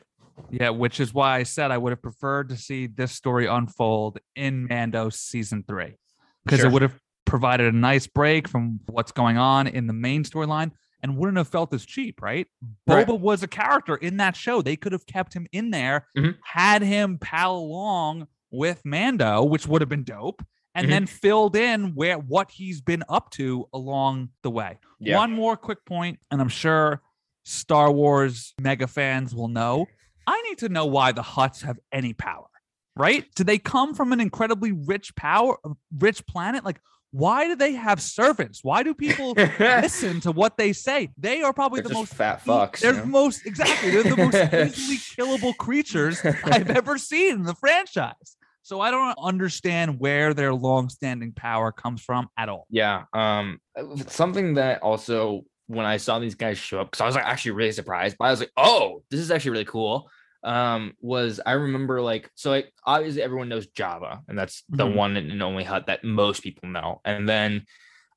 Yeah, 0.50 0.70
which 0.70 1.00
is 1.00 1.14
why 1.14 1.38
I 1.38 1.44
said 1.44 1.72
I 1.72 1.78
would 1.78 1.92
have 1.92 2.02
preferred 2.02 2.50
to 2.50 2.58
see 2.58 2.88
this 2.88 3.12
story 3.12 3.46
unfold 3.48 4.20
in 4.36 4.68
Mando 4.68 5.10
season 5.10 5.64
three 5.68 5.96
because 6.44 6.60
Sure. 6.60 6.70
it 6.70 6.74
would 6.74 6.82
have 6.82 7.00
provided 7.26 7.74
a 7.74 7.78
nice 7.78 8.06
break 8.08 8.48
from 8.48 8.80
what's 8.88 9.12
going 9.12 9.38
on 9.38 9.68
in 9.68 9.88
the 9.88 9.94
main 9.94 10.24
storyline 10.24 10.72
and 11.02 11.18
wouldn't 11.18 11.38
have 11.38 11.48
felt 11.48 11.74
as 11.74 11.86
cheap, 11.86 12.22
right? 12.22 12.48
Right. 12.88 13.06
Boba 13.08 13.20
was 13.20 13.44
a 13.44 13.48
character 13.48 13.96
in 13.96 14.18
that 14.18 14.36
show. 14.36 14.62
They 14.62 14.76
could 14.76 14.92
have 14.92 15.06
kept 15.06 15.34
him 15.34 15.48
in 15.52 15.72
there, 15.72 16.08
Mhm. 16.18 16.36
had 16.44 16.82
him 16.82 17.18
pal 17.18 17.56
along 17.58 18.28
with 18.52 18.84
Mando, 18.86 19.44
which 19.44 19.68
would 19.68 19.82
have 19.82 19.90
been 19.90 20.04
dope, 20.04 20.46
and 20.74 20.88
Mhm. 20.88 20.90
then 20.90 21.06
filled 21.08 21.56
in 21.56 21.96
where 21.96 22.18
what 22.18 22.52
he's 22.52 22.82
been 22.82 23.04
up 23.10 23.30
to 23.32 23.68
along 23.74 24.30
the 24.42 24.52
way. 24.52 24.80
Yeah. 25.00 25.18
One 25.18 25.32
more 25.32 25.56
quick 25.58 25.86
point, 25.86 26.20
and 26.32 26.42
I'm 26.42 26.50
sure 26.50 27.02
Star 27.44 27.92
Wars 27.92 28.54
mega 28.60 28.88
fans 28.88 29.36
will 29.36 29.48
know. 29.48 29.88
I 30.28 30.42
need 30.44 30.60
to 30.60 30.70
know 30.70 30.86
why 30.86 31.12
the 31.12 31.22
Hutts 31.22 31.62
have 31.64 31.78
any 31.92 32.14
power, 32.14 32.48
right? 32.96 33.26
Do 33.36 33.44
they 33.44 33.58
come 33.58 33.94
from 33.94 34.14
an 34.14 34.20
incredibly 34.20 34.72
rich 34.72 35.16
power, 35.16 35.58
rich 35.98 36.26
planet? 36.28 36.66
Like, 36.66 36.80
why 37.12 37.48
do 37.48 37.56
they 37.56 37.74
have 37.74 38.02
servants? 38.02 38.60
Why 38.62 38.84
do 38.84 38.94
people 38.94 39.32
listen 39.60 40.20
to 40.22 40.32
what 40.32 40.58
they 40.58 40.74
say? 40.74 41.10
They 41.18 41.42
are 41.42 41.54
probably 41.54 41.82
They're 41.82 41.90
the 41.90 41.94
most 41.94 42.14
fat 42.14 42.44
fucks. 42.44 42.80
They're 42.80 42.94
you 42.94 43.02
the 43.02 43.08
most 43.08 43.46
exactly. 43.46 43.92
They're 43.92 44.04
the 44.04 44.18
most 44.18 44.36
easily 44.54 44.98
killable 44.98 45.56
creatures 45.56 46.20
I've 46.44 46.70
ever 46.70 46.98
seen 46.98 47.36
in 47.36 47.44
the 47.44 47.56
franchise. 47.56 48.36
So 48.64 48.82
I 48.82 48.90
don't 48.92 49.16
understand 49.22 50.00
where 50.00 50.34
their 50.34 50.54
long-standing 50.54 51.34
power 51.34 51.72
comes 51.72 52.02
from 52.02 52.30
at 52.36 52.50
all. 52.50 52.66
Yeah. 52.72 53.04
Um, 53.14 53.60
something 54.08 54.56
that 54.56 54.82
also 54.82 55.44
when 55.68 55.86
I 55.86 55.98
saw 55.98 56.20
these 56.20 56.36
guys 56.36 56.58
show 56.58 56.82
up, 56.82 56.88
because 56.92 57.02
I 57.02 57.06
was 57.06 57.16
like 57.16 57.26
actually 57.26 57.52
really 57.52 57.72
surprised, 57.72 58.18
but 58.20 58.26
I 58.26 58.32
was 58.32 58.40
like, 58.40 58.52
oh, 58.58 59.04
this 59.10 59.20
is 59.20 59.32
actually 59.32 59.52
really 59.52 59.66
cool. 59.66 60.10
Um, 60.46 60.94
was 61.02 61.42
I 61.46 61.54
remember 61.54 62.02
like 62.02 62.30
so 62.36 62.52
like 62.52 62.72
obviously 62.86 63.24
everyone 63.24 63.50
knows 63.50 63.68
Jabba, 63.68 64.22
and 64.28 64.38
that's 64.38 64.64
the 64.70 64.86
Mhm. 64.86 64.96
one 64.96 65.18
and 65.18 65.42
only 65.44 65.64
Hutt 65.64 65.88
that 65.88 66.04
most 66.04 66.44
people 66.44 66.70
know. 66.70 67.02
And 67.04 67.28
then 67.28 67.66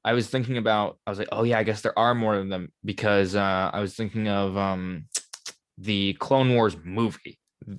I 0.04 0.12
was 0.12 0.28
thinking 0.28 0.58
about, 0.58 0.98
I 1.06 1.10
was 1.10 1.18
like, 1.18 1.28
oh 1.32 1.42
yeah, 1.42 1.58
I 1.58 1.64
guess 1.64 1.80
there 1.80 1.98
are 1.98 2.14
more 2.14 2.34
of 2.36 2.48
them 2.48 2.70
because 2.84 3.34
uh 3.34 3.70
I 3.72 3.80
was 3.80 3.94
thinking 3.96 4.28
of 4.28 4.56
um 4.56 5.06
the 5.78 6.12
Clone 6.14 6.54
Wars 6.54 6.76
movie, 6.84 7.38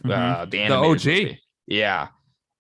uh 0.09 0.45
the, 0.45 0.59
animated 0.61 0.71
OG. 0.71 1.05
movie. 1.05 1.41
Yeah. 1.67 2.07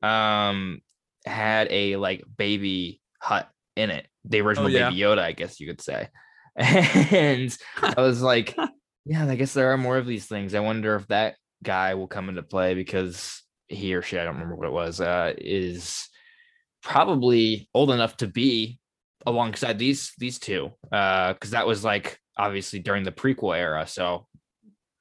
Um 0.03 0.81
had 1.25 1.67
a 1.71 1.95
like 1.97 2.23
baby 2.37 3.01
Hutt 3.21 3.49
in 3.75 3.89
it. 3.89 4.07
The 4.25 4.41
original 4.41 4.69
yeah. 4.69 4.89
baby 4.89 5.01
Yoda, 5.01 5.19
I 5.19 5.31
guess 5.33 5.59
you 5.59 5.67
could 5.67 5.81
say. 5.81 6.07
And 6.55 7.57
I 7.81 8.01
was 8.01 8.21
like, 8.21 8.55
yeah, 9.05 9.25
I 9.25 9.35
guess 9.35 9.53
there 9.53 9.71
are 9.71 9.77
more 9.77 9.97
of 9.97 10.05
these 10.05 10.25
things. 10.27 10.53
I 10.53 10.59
wonder 10.59 10.95
if 10.95 11.07
that 11.07 11.35
guy 11.63 11.93
will 11.95 12.07
come 12.07 12.29
into 12.29 12.43
play 12.43 12.73
because 12.73 13.41
he 13.67 13.93
or 13.93 14.01
she, 14.01 14.17
I 14.17 14.23
don't 14.23 14.35
remember 14.35 14.55
what 14.55 14.67
it 14.67 14.73
was, 14.73 15.01
uh, 15.01 15.33
is 15.37 16.07
probably 16.81 17.69
old 17.73 17.91
enough 17.91 18.17
to 18.17 18.27
be 18.27 18.79
alongside 19.25 19.77
these 19.77 20.13
these 20.17 20.39
two. 20.39 20.71
Uh, 20.91 21.33
because 21.33 21.51
that 21.51 21.67
was 21.67 21.83
like 21.83 22.19
obviously 22.37 22.79
during 22.79 23.03
the 23.03 23.11
prequel 23.11 23.57
era. 23.57 23.85
So 23.87 24.27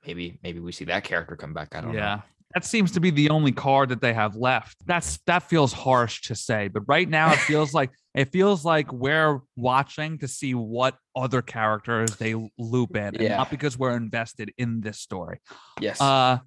maybe 0.06 0.38
maybe 0.42 0.60
we 0.60 0.72
see 0.72 0.84
that 0.86 1.04
character 1.04 1.36
come 1.36 1.54
back. 1.54 1.74
I 1.74 1.80
don't 1.80 1.92
know. 1.92 1.98
yeah. 1.98 2.20
That 2.54 2.64
seems 2.64 2.92
to 2.92 3.00
be 3.00 3.10
the 3.10 3.28
only 3.28 3.52
card 3.52 3.90
that 3.90 4.00
they 4.00 4.14
have 4.14 4.34
left. 4.34 4.78
That's 4.86 5.18
that 5.26 5.42
feels 5.42 5.72
harsh 5.72 6.22
to 6.22 6.34
say, 6.34 6.68
but 6.68 6.82
right 6.86 7.08
now 7.08 7.32
it 7.32 7.38
feels 7.40 7.74
like 7.74 7.90
it 8.18 8.32
feels 8.32 8.64
like 8.64 8.92
we're 8.92 9.40
watching 9.56 10.18
to 10.18 10.28
see 10.28 10.54
what 10.54 10.96
other 11.14 11.42
characters 11.42 12.16
they 12.16 12.34
loop 12.58 12.96
in, 12.96 13.14
and 13.14 13.20
Yeah. 13.20 13.36
not 13.38 13.50
because 13.50 13.78
we're 13.78 13.96
invested 13.96 14.52
in 14.58 14.80
this 14.80 14.98
story. 14.98 15.40
Yes. 15.80 16.00
Uh 16.00 16.38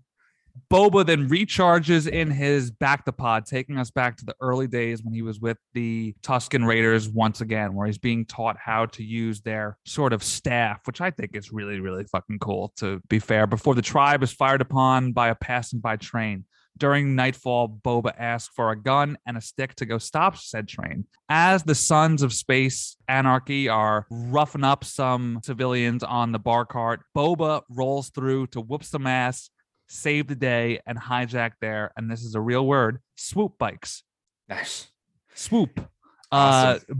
Boba 0.70 1.06
then 1.06 1.30
recharges 1.30 2.10
in 2.10 2.30
his 2.30 2.72
bacta 2.72 3.16
pod, 3.16 3.46
taking 3.46 3.78
us 3.78 3.90
back 3.90 4.18
to 4.18 4.26
the 4.26 4.36
early 4.42 4.68
days 4.68 5.02
when 5.02 5.14
he 5.14 5.22
was 5.22 5.40
with 5.40 5.58
the 5.74 6.14
Tusken 6.24 6.68
Raiders 6.68 7.08
once 7.08 7.40
again, 7.40 7.74
where 7.74 7.88
he's 7.88 7.98
being 7.98 8.26
taught 8.26 8.58
how 8.58 8.86
to 8.88 9.02
use 9.04 9.40
their 9.42 9.78
sort 9.86 10.12
of 10.12 10.22
staff, 10.22 10.82
which 10.86 11.00
I 11.00 11.10
think 11.10 11.38
is 11.38 11.54
really, 11.54 11.80
really 11.80 12.04
fucking 12.04 12.40
cool, 12.40 12.74
to 12.80 13.02
be 13.08 13.20
fair, 13.20 13.48
before 13.48 13.76
the 13.76 13.82
tribe 13.82 14.24
is 14.24 14.34
fired 14.34 14.60
upon 14.60 15.14
by 15.14 15.30
a 15.30 15.36
passing 15.36 15.80
by 15.80 15.96
train. 15.96 16.44
During 16.82 17.16
nightfall, 17.16 17.80
Boba 17.86 18.12
asks 18.18 18.52
for 18.56 18.72
a 18.72 18.76
gun 18.76 19.16
and 19.28 19.38
a 19.38 19.42
stick 19.42 19.76
to 19.76 19.86
go 19.86 20.00
stop 20.00 20.36
said 20.36 20.68
train. 20.68 21.06
As 21.30 21.62
the 21.62 21.76
Sons 21.76 22.24
of 22.24 22.34
Space 22.34 22.98
Anarchy 23.08 23.70
are 23.70 24.08
roughing 24.10 24.64
up 24.64 24.84
some 24.84 25.42
civilians 25.44 26.02
on 26.02 26.32
the 26.32 26.40
bar 26.40 26.66
cart, 26.66 27.02
Boba 27.16 27.62
rolls 27.70 28.10
through 28.10 28.48
to 28.48 28.62
whoop 28.62 28.84
some 28.84 29.06
ass, 29.06 29.52
save 29.90 30.26
the 30.26 30.34
day, 30.34 30.80
and 30.88 30.98
hijack 30.98 31.52
their, 31.62 31.92
and 31.96 32.10
this 32.10 32.24
is 32.24 32.34
a 32.34 32.42
real 32.42 32.66
word, 32.66 32.98
swoop 33.16 33.60
bikes. 33.60 34.02
nice. 34.50 34.88
Swoop. 35.36 35.88
Uh, 36.32 36.80
Awesome. 36.80 37.00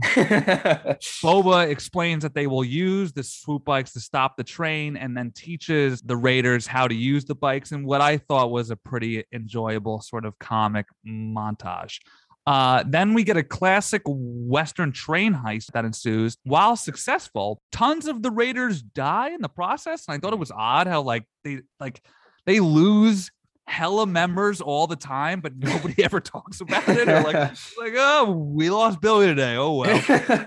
Boba 1.22 1.70
explains 1.70 2.22
that 2.22 2.34
they 2.34 2.46
will 2.46 2.64
use 2.64 3.12
the 3.12 3.22
swoop 3.22 3.64
bikes 3.64 3.92
to 3.94 4.00
stop 4.00 4.36
the 4.36 4.44
train 4.44 4.96
and 4.96 5.16
then 5.16 5.30
teaches 5.30 6.02
the 6.02 6.16
raiders 6.16 6.66
how 6.66 6.86
to 6.86 6.94
use 6.94 7.24
the 7.24 7.34
bikes 7.34 7.72
And 7.72 7.86
what 7.86 8.00
I 8.00 8.18
thought 8.18 8.50
was 8.50 8.70
a 8.70 8.76
pretty 8.76 9.24
enjoyable 9.32 10.00
sort 10.00 10.24
of 10.24 10.38
comic 10.38 10.86
montage. 11.06 11.98
Uh, 12.46 12.82
then 12.86 13.14
we 13.14 13.22
get 13.22 13.36
a 13.36 13.42
classic 13.42 14.02
Western 14.04 14.90
train 14.92 15.32
heist 15.32 15.66
that 15.72 15.84
ensues. 15.84 16.36
While 16.42 16.76
successful, 16.76 17.62
tons 17.70 18.06
of 18.06 18.22
the 18.22 18.32
raiders 18.32 18.82
die 18.82 19.30
in 19.30 19.40
the 19.40 19.48
process. 19.48 20.06
And 20.08 20.16
I 20.16 20.18
thought 20.18 20.32
it 20.32 20.40
was 20.40 20.50
odd 20.50 20.88
how 20.88 21.02
like 21.02 21.24
they 21.44 21.60
like 21.78 22.02
they 22.44 22.58
lose 22.58 23.30
hella 23.72 24.06
members 24.06 24.60
all 24.60 24.86
the 24.86 24.94
time, 24.96 25.40
but 25.40 25.56
nobody 25.56 26.04
ever 26.04 26.20
talks 26.20 26.60
about 26.60 26.86
it. 26.88 27.08
Or 27.08 27.22
like, 27.22 27.34
like, 27.78 27.94
oh, 27.96 28.30
we 28.30 28.68
lost 28.68 29.00
Billy 29.00 29.26
today. 29.26 29.56
Oh 29.56 29.74
well. 29.76 29.98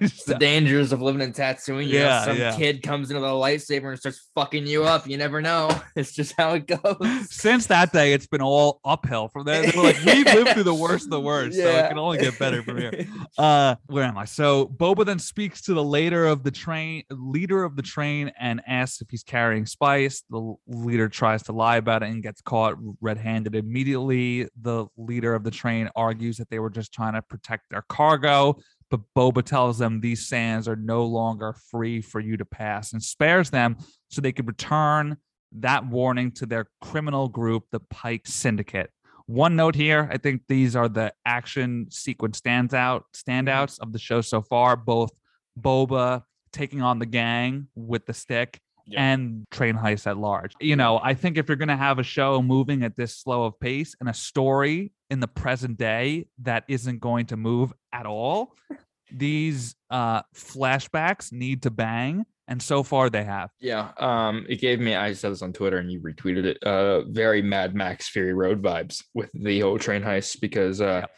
Just- 0.00 0.26
the 0.26 0.36
dangers 0.40 0.90
of 0.92 1.02
living 1.02 1.20
in 1.20 1.32
Tatooine. 1.32 1.86
You 1.86 1.98
know, 1.98 2.04
Yeah, 2.06 2.24
some 2.24 2.36
yeah. 2.38 2.56
kid 2.56 2.82
comes 2.82 3.10
into 3.10 3.20
the 3.20 3.26
lightsaber 3.28 3.90
and 3.90 3.98
starts 3.98 4.30
fucking 4.34 4.66
you 4.66 4.84
up. 4.84 5.06
You 5.06 5.18
never 5.18 5.42
know. 5.42 5.70
It's 5.94 6.12
just 6.12 6.34
how 6.38 6.54
it 6.54 6.66
goes. 6.66 7.30
since 7.30 7.66
that 7.66 7.92
day, 7.92 8.14
it's 8.14 8.26
been 8.26 8.40
all 8.40 8.80
uphill 8.84 9.28
from 9.28 9.44
there. 9.44 9.62
Were 9.76 9.82
like, 9.82 10.02
we've 10.04 10.24
lived 10.24 10.50
through 10.52 10.62
the 10.62 10.74
worst 10.74 11.04
of 11.04 11.10
the 11.10 11.20
worst, 11.20 11.56
so 11.58 11.68
it 11.68 11.88
can 11.88 11.98
only 11.98 12.18
get 12.18 12.38
better 12.38 12.62
from 12.62 12.78
here. 12.78 13.06
Uh, 13.36 13.74
where 13.86 14.04
am 14.04 14.16
I? 14.16 14.24
So 14.24 14.66
Boba 14.66 15.04
then 15.04 15.18
speaks 15.18 15.60
to 15.62 15.74
the 15.74 15.84
leader 15.84 16.26
of 16.26 16.42
the 16.42 16.50
train, 16.50 17.04
leader 17.10 17.62
of 17.62 17.76
the 17.76 17.82
train, 17.82 18.32
and 18.40 18.62
asks 18.66 19.02
if 19.02 19.08
he's 19.10 19.22
carrying 19.22 19.66
spice. 19.66 20.22
The 20.30 20.54
leader 20.66 21.08
tries 21.10 21.42
to 21.44 21.52
lie 21.52 21.76
about 21.76 22.02
it 22.02 22.08
and 22.08 22.22
gets 22.22 22.40
caught 22.40 22.53
red-handed 23.00 23.54
immediately. 23.54 24.48
The 24.60 24.86
leader 24.96 25.34
of 25.34 25.44
the 25.44 25.50
train 25.50 25.88
argues 25.96 26.36
that 26.38 26.50
they 26.50 26.58
were 26.58 26.70
just 26.70 26.92
trying 26.92 27.14
to 27.14 27.22
protect 27.22 27.70
their 27.70 27.84
cargo. 27.88 28.56
But 28.90 29.00
Boba 29.16 29.42
tells 29.42 29.78
them 29.78 30.00
these 30.00 30.28
sands 30.28 30.68
are 30.68 30.76
no 30.76 31.04
longer 31.04 31.54
free 31.70 32.00
for 32.00 32.20
you 32.20 32.36
to 32.36 32.44
pass 32.44 32.92
and 32.92 33.02
spares 33.02 33.50
them 33.50 33.76
so 34.08 34.20
they 34.20 34.32
could 34.32 34.46
return 34.46 35.16
that 35.52 35.86
warning 35.86 36.32
to 36.32 36.46
their 36.46 36.66
criminal 36.80 37.28
group, 37.28 37.64
the 37.70 37.80
Pike 37.80 38.26
Syndicate. 38.26 38.90
One 39.26 39.56
note 39.56 39.74
here, 39.74 40.08
I 40.12 40.18
think 40.18 40.42
these 40.48 40.76
are 40.76 40.88
the 40.88 41.12
action 41.24 41.86
sequence 41.90 42.40
standouts 42.40 43.80
of 43.80 43.92
the 43.92 43.98
show 43.98 44.20
so 44.20 44.42
far. 44.42 44.76
Both 44.76 45.12
Boba 45.58 46.22
taking 46.52 46.82
on 46.82 46.98
the 46.98 47.06
gang 47.06 47.68
with 47.74 48.06
the 48.06 48.14
stick 48.14 48.60
Yeah. 48.86 49.02
and 49.02 49.46
train 49.50 49.76
heist 49.76 50.06
at 50.06 50.18
large. 50.18 50.52
You 50.60 50.76
know, 50.76 51.00
I 51.02 51.14
think 51.14 51.38
if 51.38 51.48
you're 51.48 51.56
going 51.56 51.68
to 51.68 51.76
have 51.76 51.98
a 51.98 52.02
show 52.02 52.42
moving 52.42 52.82
at 52.82 52.96
this 52.96 53.16
slow 53.16 53.44
of 53.44 53.58
pace 53.58 53.94
and 54.00 54.08
a 54.08 54.14
story 54.14 54.92
in 55.10 55.20
the 55.20 55.28
present 55.28 55.78
day 55.78 56.26
that 56.42 56.64
isn't 56.68 57.00
going 57.00 57.26
to 57.26 57.36
move 57.36 57.72
at 57.92 58.04
all, 58.06 58.54
these 59.12 59.76
uh 59.90 60.22
flashbacks 60.34 61.30
need 61.32 61.62
to 61.62 61.70
bang 61.70 62.24
and 62.48 62.60
so 62.60 62.82
far 62.82 63.08
they 63.08 63.24
have. 63.24 63.50
Yeah. 63.60 63.92
Um, 63.98 64.44
it 64.48 64.56
gave 64.60 64.78
me, 64.80 64.94
I 64.94 65.12
said 65.14 65.32
this 65.32 65.40
on 65.42 65.52
Twitter 65.54 65.78
and 65.78 65.90
you 65.90 66.00
retweeted 66.00 66.44
it, 66.44 66.62
uh, 66.62 67.02
very 67.04 67.40
Mad 67.40 67.74
Max 67.74 68.08
Fury 68.08 68.34
Road 68.34 68.60
vibes 68.62 69.02
with 69.14 69.30
the 69.32 69.60
whole 69.60 69.78
train 69.78 70.02
heist 70.02 70.40
because 70.40 70.80
uh 70.80 71.02
Yep. 71.02 71.10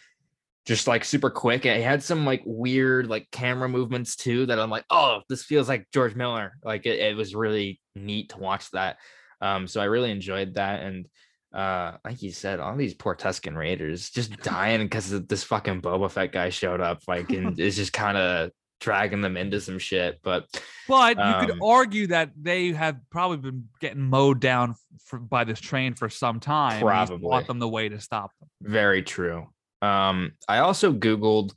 Just 0.67 0.89
like 0.89 1.05
super 1.05 1.31
quick. 1.31 1.65
It 1.65 1.83
had 1.83 2.03
some 2.03 2.25
like 2.27 2.43
weird 2.45 3.07
like 3.07 3.31
camera 3.31 3.69
movements 3.69 4.17
too 4.17 4.47
that 4.47 4.59
I'm 4.59 4.71
like, 4.71 4.85
oh, 4.91 5.21
this 5.29 5.45
feels 5.45 5.69
like 5.69 5.87
George 5.95 6.17
Miller. 6.17 6.55
Like 6.65 6.87
it, 6.87 6.99
it 6.99 7.17
was 7.17 7.35
really 7.35 7.81
neat 7.95 8.31
to 8.31 8.39
watch 8.39 8.71
that. 8.73 8.97
Um, 9.41 9.69
so 9.69 9.81
I 9.81 9.85
really 9.85 10.11
enjoyed 10.11 10.55
that. 10.55 10.83
And 10.83 11.07
uh, 11.55 11.99
like 12.05 12.21
you 12.21 12.33
said, 12.33 12.59
all 12.59 12.77
these 12.77 12.95
poor 12.95 13.15
Tusken 13.15 13.57
Raiders 13.57 14.11
just 14.11 14.37
dying 14.43 14.83
because 14.83 15.11
this 15.27 15.45
fucking 15.45 15.83
Boba 15.83 16.11
Fett 16.11 16.33
guy 16.33 16.49
showed 16.51 16.81
up, 16.81 16.99
like, 17.07 17.31
and 17.31 17.57
it's 17.61 17.77
just 17.77 17.93
kind 17.93 18.17
of 18.19 18.51
dragging 18.81 19.21
them 19.23 19.37
into 19.37 19.61
some 19.61 19.79
shit. 19.79 20.19
But 20.23 20.47
But 20.89 21.17
you 21.17 21.47
could 21.47 21.51
Um, 21.53 21.63
argue 21.63 22.09
that 22.09 22.31
they 22.41 22.73
have 22.73 22.99
probably 23.11 23.39
been 23.39 23.69
getting 23.81 24.03
mowed 24.03 24.41
down 24.41 24.75
for, 25.07 25.19
by 25.19 25.45
this 25.45 25.61
train 25.61 25.95
for 25.95 26.09
some 26.11 26.41
time. 26.41 26.81
Probably. 26.83 27.31
taught 27.31 27.47
them 27.47 27.59
the 27.59 27.69
way 27.69 27.89
to 27.89 28.01
stop 28.01 28.33
them. 28.41 28.49
Very 28.61 29.03
true. 29.03 29.47
Um, 29.83 30.33
I 30.49 30.59
also 30.59 30.93
Googled 30.93 31.53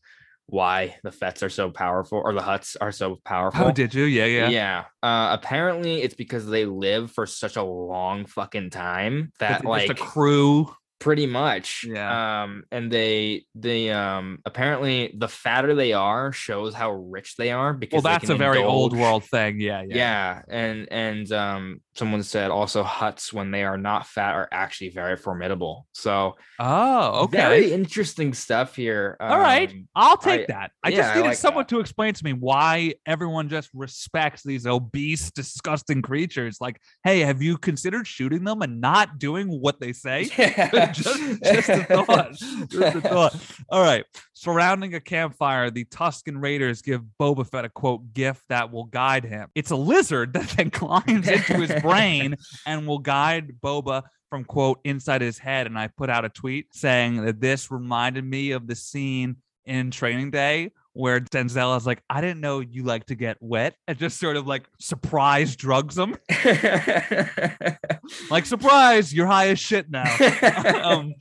why 0.48 0.96
the 1.04 1.12
Fets 1.12 1.44
are 1.44 1.50
so 1.50 1.70
powerful 1.70 2.22
or 2.24 2.34
the 2.34 2.42
Hutts 2.42 2.76
are 2.82 2.92
so 2.92 3.20
powerful. 3.24 3.68
Oh, 3.68 3.72
did 3.72 3.94
you? 3.94 4.06
Yeah, 4.06 4.26
yeah. 4.26 4.50
Yeah. 4.50 4.84
Uh, 5.04 5.30
apparently 5.34 6.02
it's 6.02 6.16
because 6.16 6.48
they 6.48 6.66
live 6.66 7.12
for 7.12 7.26
such 7.26 7.56
a 7.56 7.64
long 7.64 8.26
fucking 8.26 8.72
time 8.72 9.32
That 9.40 9.64
like 9.64 9.90
a 9.90 9.94
crew. 9.94 10.74
pretty 11.00 11.28
much. 11.28 11.86
Yeah. 11.88 12.44
Um, 12.44 12.64
and 12.72 12.92
they 12.92 13.46
they 13.54 13.92
um 13.92 14.40
apparently 14.44 15.14
the 15.16 15.28
fatter 15.28 15.76
they 15.76 15.94
are 15.94 16.32
shows 16.32 16.74
how 16.74 16.92
rich 16.94 17.36
they 17.38 17.52
are 17.52 17.74
because 17.74 18.04
Well, 18.04 18.14
that's 18.14 18.30
a 18.30 18.36
very 18.36 18.58
old 18.64 18.98
world 18.98 19.26
thing. 19.26 19.60
Yeah, 19.60 19.84
yeah. 19.88 19.96
Yeah. 19.96 20.42
and 20.50 20.88
and 20.92 21.32
um 21.32 21.82
someone 22.00 22.24
said 22.24 22.50
also 22.50 22.82
hutts 22.84 23.34
when 23.34 23.52
they 23.52 23.64
are 23.64 23.78
not 23.78 24.08
fat 24.08 24.34
are 24.34 24.48
actually 24.52 24.90
very 24.90 25.18
formidable. 25.18 25.86
So 25.92 26.36
Oh, 26.58 27.24
okay. 27.26 27.38
very 27.38 27.72
interesting 27.74 28.34
stuff 28.34 28.76
here. 28.76 29.18
All 29.20 29.38
right. 29.38 29.70
Um, 29.70 29.88
I'll 29.96 30.18
take 30.18 30.44
I- 30.44 30.46
that. 30.54 30.72
I 30.84 30.90
yeah, 30.90 30.96
just 30.98 31.16
I 31.16 31.20
like 31.22 31.38
someone 31.38 31.64
that. 31.64 31.70
to 31.76 31.80
explain 31.82 32.14
to 32.14 32.24
me 32.24 32.32
why 32.34 32.94
everyone 33.06 33.50
just 33.50 33.70
respects 33.74 34.44
these 34.44 34.66
obese, 34.66 35.30
disgusting 35.32 36.02
creatures. 36.02 36.58
Like, 36.62 36.80
hey, 37.04 37.20
have 37.20 37.42
you 37.42 37.58
considered 37.58 38.08
shooting 38.08 38.46
them 38.46 38.62
and 38.62 38.80
not 38.82 39.20
doing 39.20 39.48
what 39.50 39.80
they 39.82 39.92
say? 39.94 40.24
just, 40.94 41.44
just 41.44 41.70
a 41.70 41.84
thought. 41.84 42.32
Just 42.34 42.96
a 42.96 43.02
thought. 43.02 43.36
All 43.70 43.82
right. 43.84 44.06
Surrounding 44.34 44.94
a 44.96 45.02
campfire, 45.02 45.70
the 45.70 45.84
Tusken 45.86 46.42
Raiders 46.42 46.82
give 46.82 47.02
Boba 47.20 47.46
Fett 47.46 47.66
a 47.66 47.70
quote 47.70 48.14
gift 48.14 48.42
that 48.48 48.72
will 48.72 48.86
guide 48.86 49.26
him. 49.26 49.50
It's 49.54 49.72
a 49.72 49.76
lizard 49.76 50.32
that 50.40 50.48
then 50.52 50.70
climbs 50.70 51.28
into 51.28 51.56
his 51.56 51.72
brain 51.90 52.36
and 52.66 52.88
will 52.88 53.00
guide 53.00 53.54
Boba 53.62 54.04
from 54.30 54.44
quote 54.46 54.80
inside 54.84 55.22
his 55.22 55.38
head. 55.38 55.68
And 55.68 55.78
I 55.78 55.88
put 55.88 56.10
out 56.10 56.26
a 56.26 56.30
tweet 56.30 56.68
saying 56.74 57.24
that 57.26 57.42
this 57.42 57.72
reminded 57.72 58.24
me 58.24 58.52
of 58.52 58.68
the 58.68 58.76
scene 58.76 59.38
in 59.66 59.92
Training 59.92 60.32
Day 60.32 60.72
where 60.94 61.20
Denzel 61.20 61.78
is 61.78 61.86
like, 61.86 62.04
I 62.10 62.20
didn't 62.20 62.42
know 62.42 62.60
you 62.60 62.84
like 62.84 63.06
to 63.06 63.16
get 63.16 63.38
wet, 63.40 63.76
and 63.88 63.98
just 63.98 64.20
sort 64.20 64.36
of 64.36 64.48
like 64.48 64.68
surprise 64.80 65.56
drugs 65.56 65.98
him. 65.98 66.16
Like, 68.30 68.46
surprise, 68.46 69.14
you're 69.14 69.28
high 69.28 69.50
as 69.50 69.60
shit 69.60 69.90
now. 69.90 70.04
um, 70.84 71.14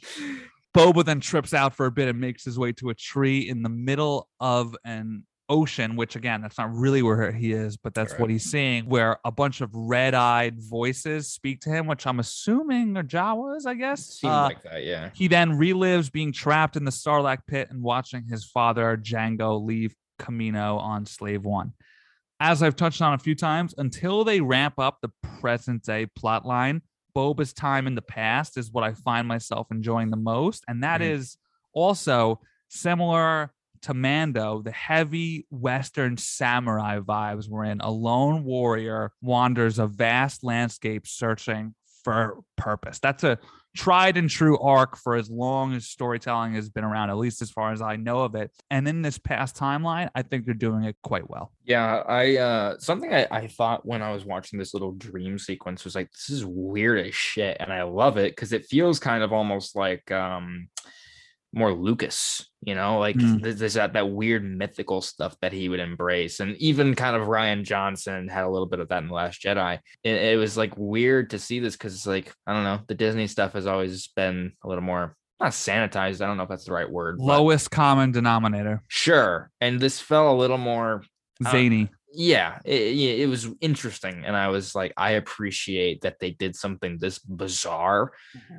Boba 0.74 1.04
then 1.04 1.20
trips 1.20 1.54
out 1.54 1.74
for 1.74 1.86
a 1.86 1.90
bit 1.90 2.08
and 2.08 2.20
makes 2.20 2.44
his 2.44 2.58
way 2.58 2.72
to 2.72 2.90
a 2.90 2.94
tree 2.94 3.48
in 3.48 3.62
the 3.62 3.68
middle 3.68 4.28
of 4.40 4.76
an 4.84 5.24
ocean, 5.48 5.96
which 5.96 6.14
again, 6.16 6.42
that's 6.42 6.58
not 6.58 6.74
really 6.74 7.02
where 7.02 7.32
he 7.32 7.52
is, 7.52 7.76
but 7.76 7.94
that's 7.94 8.18
what 8.18 8.28
he's 8.30 8.44
seeing, 8.44 8.84
where 8.86 9.18
a 9.24 9.32
bunch 9.32 9.60
of 9.60 9.70
red 9.74 10.14
eyed 10.14 10.56
voices 10.60 11.32
speak 11.32 11.60
to 11.62 11.70
him, 11.70 11.86
which 11.86 12.06
I'm 12.06 12.20
assuming 12.20 12.96
are 12.96 13.02
Jawas, 13.02 13.66
I 13.66 13.74
guess. 13.74 14.04
Seems 14.06 14.30
Uh, 14.32 14.42
like 14.44 14.62
that, 14.64 14.84
yeah. 14.84 15.10
he 15.14 15.26
then 15.28 15.52
relives 15.52 16.10
being 16.12 16.32
trapped 16.32 16.76
in 16.76 16.84
the 16.84 16.90
Sarlacc 16.90 17.46
pit 17.46 17.68
and 17.70 17.82
watching 17.82 18.24
his 18.28 18.44
father, 18.44 18.96
Jango, 18.96 19.64
leave 19.64 19.94
Kamino 20.20 20.78
on 20.78 21.06
Slave 21.06 21.44
One. 21.44 21.72
As 22.40 22.62
I've 22.62 22.76
touched 22.76 23.02
on 23.02 23.14
a 23.14 23.18
few 23.18 23.34
times, 23.34 23.74
until 23.78 24.24
they 24.24 24.40
ramp 24.40 24.74
up 24.78 24.98
the 25.00 25.10
present 25.40 25.82
day 25.84 26.06
plot 26.06 26.44
line, 26.46 26.82
Boba's 27.16 27.52
time 27.52 27.86
in 27.88 27.94
the 27.96 28.02
past 28.02 28.56
is 28.56 28.70
what 28.70 28.84
I 28.84 28.92
find 28.92 29.26
myself 29.26 29.68
enjoying 29.72 30.10
the 30.10 30.16
most. 30.16 30.62
And 30.68 30.84
that 30.84 31.00
Mhm. 31.00 31.10
is 31.14 31.36
also 31.72 32.40
similar 32.68 33.52
to 33.82 33.94
Mando, 33.94 34.62
the 34.62 34.70
heavy 34.70 35.46
Western 35.50 36.16
samurai 36.16 36.98
vibes 37.00 37.48
were 37.48 37.64
in. 37.64 37.80
A 37.80 37.90
lone 37.90 38.44
warrior 38.44 39.12
wanders 39.20 39.78
a 39.78 39.86
vast 39.86 40.44
landscape 40.44 41.06
searching 41.06 41.74
for 42.04 42.40
purpose. 42.56 42.98
That's 42.98 43.24
a 43.24 43.38
tried 43.76 44.16
and 44.16 44.28
true 44.28 44.58
arc 44.58 44.96
for 44.96 45.14
as 45.14 45.30
long 45.30 45.74
as 45.74 45.86
storytelling 45.86 46.54
has 46.54 46.68
been 46.68 46.84
around, 46.84 47.10
at 47.10 47.16
least 47.16 47.42
as 47.42 47.50
far 47.50 47.72
as 47.72 47.80
I 47.80 47.96
know 47.96 48.22
of 48.22 48.34
it. 48.34 48.50
And 48.70 48.88
in 48.88 49.02
this 49.02 49.18
past 49.18 49.56
timeline, 49.56 50.08
I 50.14 50.22
think 50.22 50.44
they're 50.44 50.54
doing 50.54 50.84
it 50.84 50.96
quite 51.02 51.28
well. 51.30 51.52
Yeah, 51.64 52.02
I 52.08 52.36
uh 52.36 52.78
something 52.78 53.14
I, 53.14 53.26
I 53.30 53.46
thought 53.46 53.86
when 53.86 54.02
I 54.02 54.12
was 54.12 54.24
watching 54.24 54.58
this 54.58 54.74
little 54.74 54.92
dream 54.92 55.38
sequence 55.38 55.84
was 55.84 55.94
like, 55.94 56.10
this 56.10 56.30
is 56.30 56.44
weird 56.44 57.06
as 57.06 57.14
shit, 57.14 57.56
and 57.60 57.72
I 57.72 57.82
love 57.82 58.16
it 58.16 58.34
because 58.34 58.52
it 58.52 58.66
feels 58.66 58.98
kind 58.98 59.22
of 59.22 59.32
almost 59.32 59.76
like 59.76 60.10
um 60.10 60.68
more 61.54 61.72
Lucas, 61.72 62.46
you 62.60 62.74
know, 62.74 62.98
like 62.98 63.16
Mm. 63.16 63.56
there's 63.56 63.74
that, 63.74 63.94
that 63.94 64.10
weird 64.10 64.44
mythical 64.44 65.00
stuff 65.00 65.34
that 65.40 65.52
he 65.52 65.68
would 65.68 65.80
embrace. 65.80 66.40
And 66.40 66.56
even 66.58 66.94
kind 66.94 67.16
of 67.16 67.26
Rian 67.28 67.64
Johnson 67.64 68.28
had 68.28 68.44
a 68.44 68.48
little 68.50 68.66
bit 68.66 68.80
of 68.80 68.88
that 68.88 69.02
in 69.02 69.08
The 69.08 69.14
Last 69.14 69.42
Jedi. 69.42 69.78
It, 70.04 70.14
it 70.14 70.38
was 70.38 70.56
like 70.56 70.74
weird 70.76 71.30
to 71.30 71.38
see 71.38 71.58
this 71.58 71.74
because 71.74 71.94
it's 71.94 72.06
like, 72.06 72.32
I 72.46 72.52
don't 72.52 72.64
know, 72.64 72.80
the 72.86 72.94
Disney 72.94 73.26
stuff 73.26 73.54
has 73.54 73.66
always 73.66 74.08
been 74.08 74.52
a 74.62 74.68
little 74.68 74.84
more 74.84 75.16
not 75.40 75.52
sanitized. 75.52 76.20
I 76.20 76.26
don't 76.26 76.36
know 76.36 76.42
if 76.42 76.48
that's 76.48 76.64
the 76.64 76.72
right 76.72 76.90
word. 76.90 77.18
Lowest 77.20 77.70
common 77.70 78.10
denominator, 78.12 78.82
Sure. 78.88 79.50
And 79.60 79.78
this 79.80 80.00
felt 80.00 80.34
a 80.34 80.38
little 80.38 80.58
more 80.58 81.02
zany. 81.48 81.88
Yeah 82.12 82.58
it, 82.64 83.20
it 83.20 83.28
was 83.28 83.48
interesting 83.60 84.24
and 84.24 84.36
i 84.36 84.48
was 84.48 84.74
like 84.74 84.92
i 84.96 85.12
appreciate 85.12 86.00
that 86.00 86.18
they 86.20 86.30
did 86.30 86.56
something 86.56 86.98
this 86.98 87.18
bizarre 87.18 88.12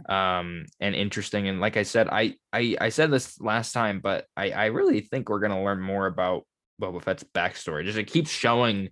um 0.07 0.65
and 0.79 0.95
interesting 0.95 1.47
and 1.47 1.59
like 1.59 1.75
i 1.75 1.83
said 1.83 2.07
i 2.09 2.35
i, 2.53 2.75
I 2.79 2.89
said 2.89 3.11
this 3.11 3.39
last 3.41 3.71
time 3.71 4.01
but 4.01 4.25
i 4.37 4.51
i 4.51 4.65
really 4.67 5.01
think 5.01 5.29
we're 5.29 5.39
going 5.39 5.51
to 5.51 5.63
learn 5.63 5.81
more 5.81 6.05
about 6.05 6.45
boba 6.81 7.01
fett's 7.01 7.23
backstory 7.23 7.85
just 7.85 7.97
it 7.97 8.05
keeps 8.05 8.29
showing 8.29 8.89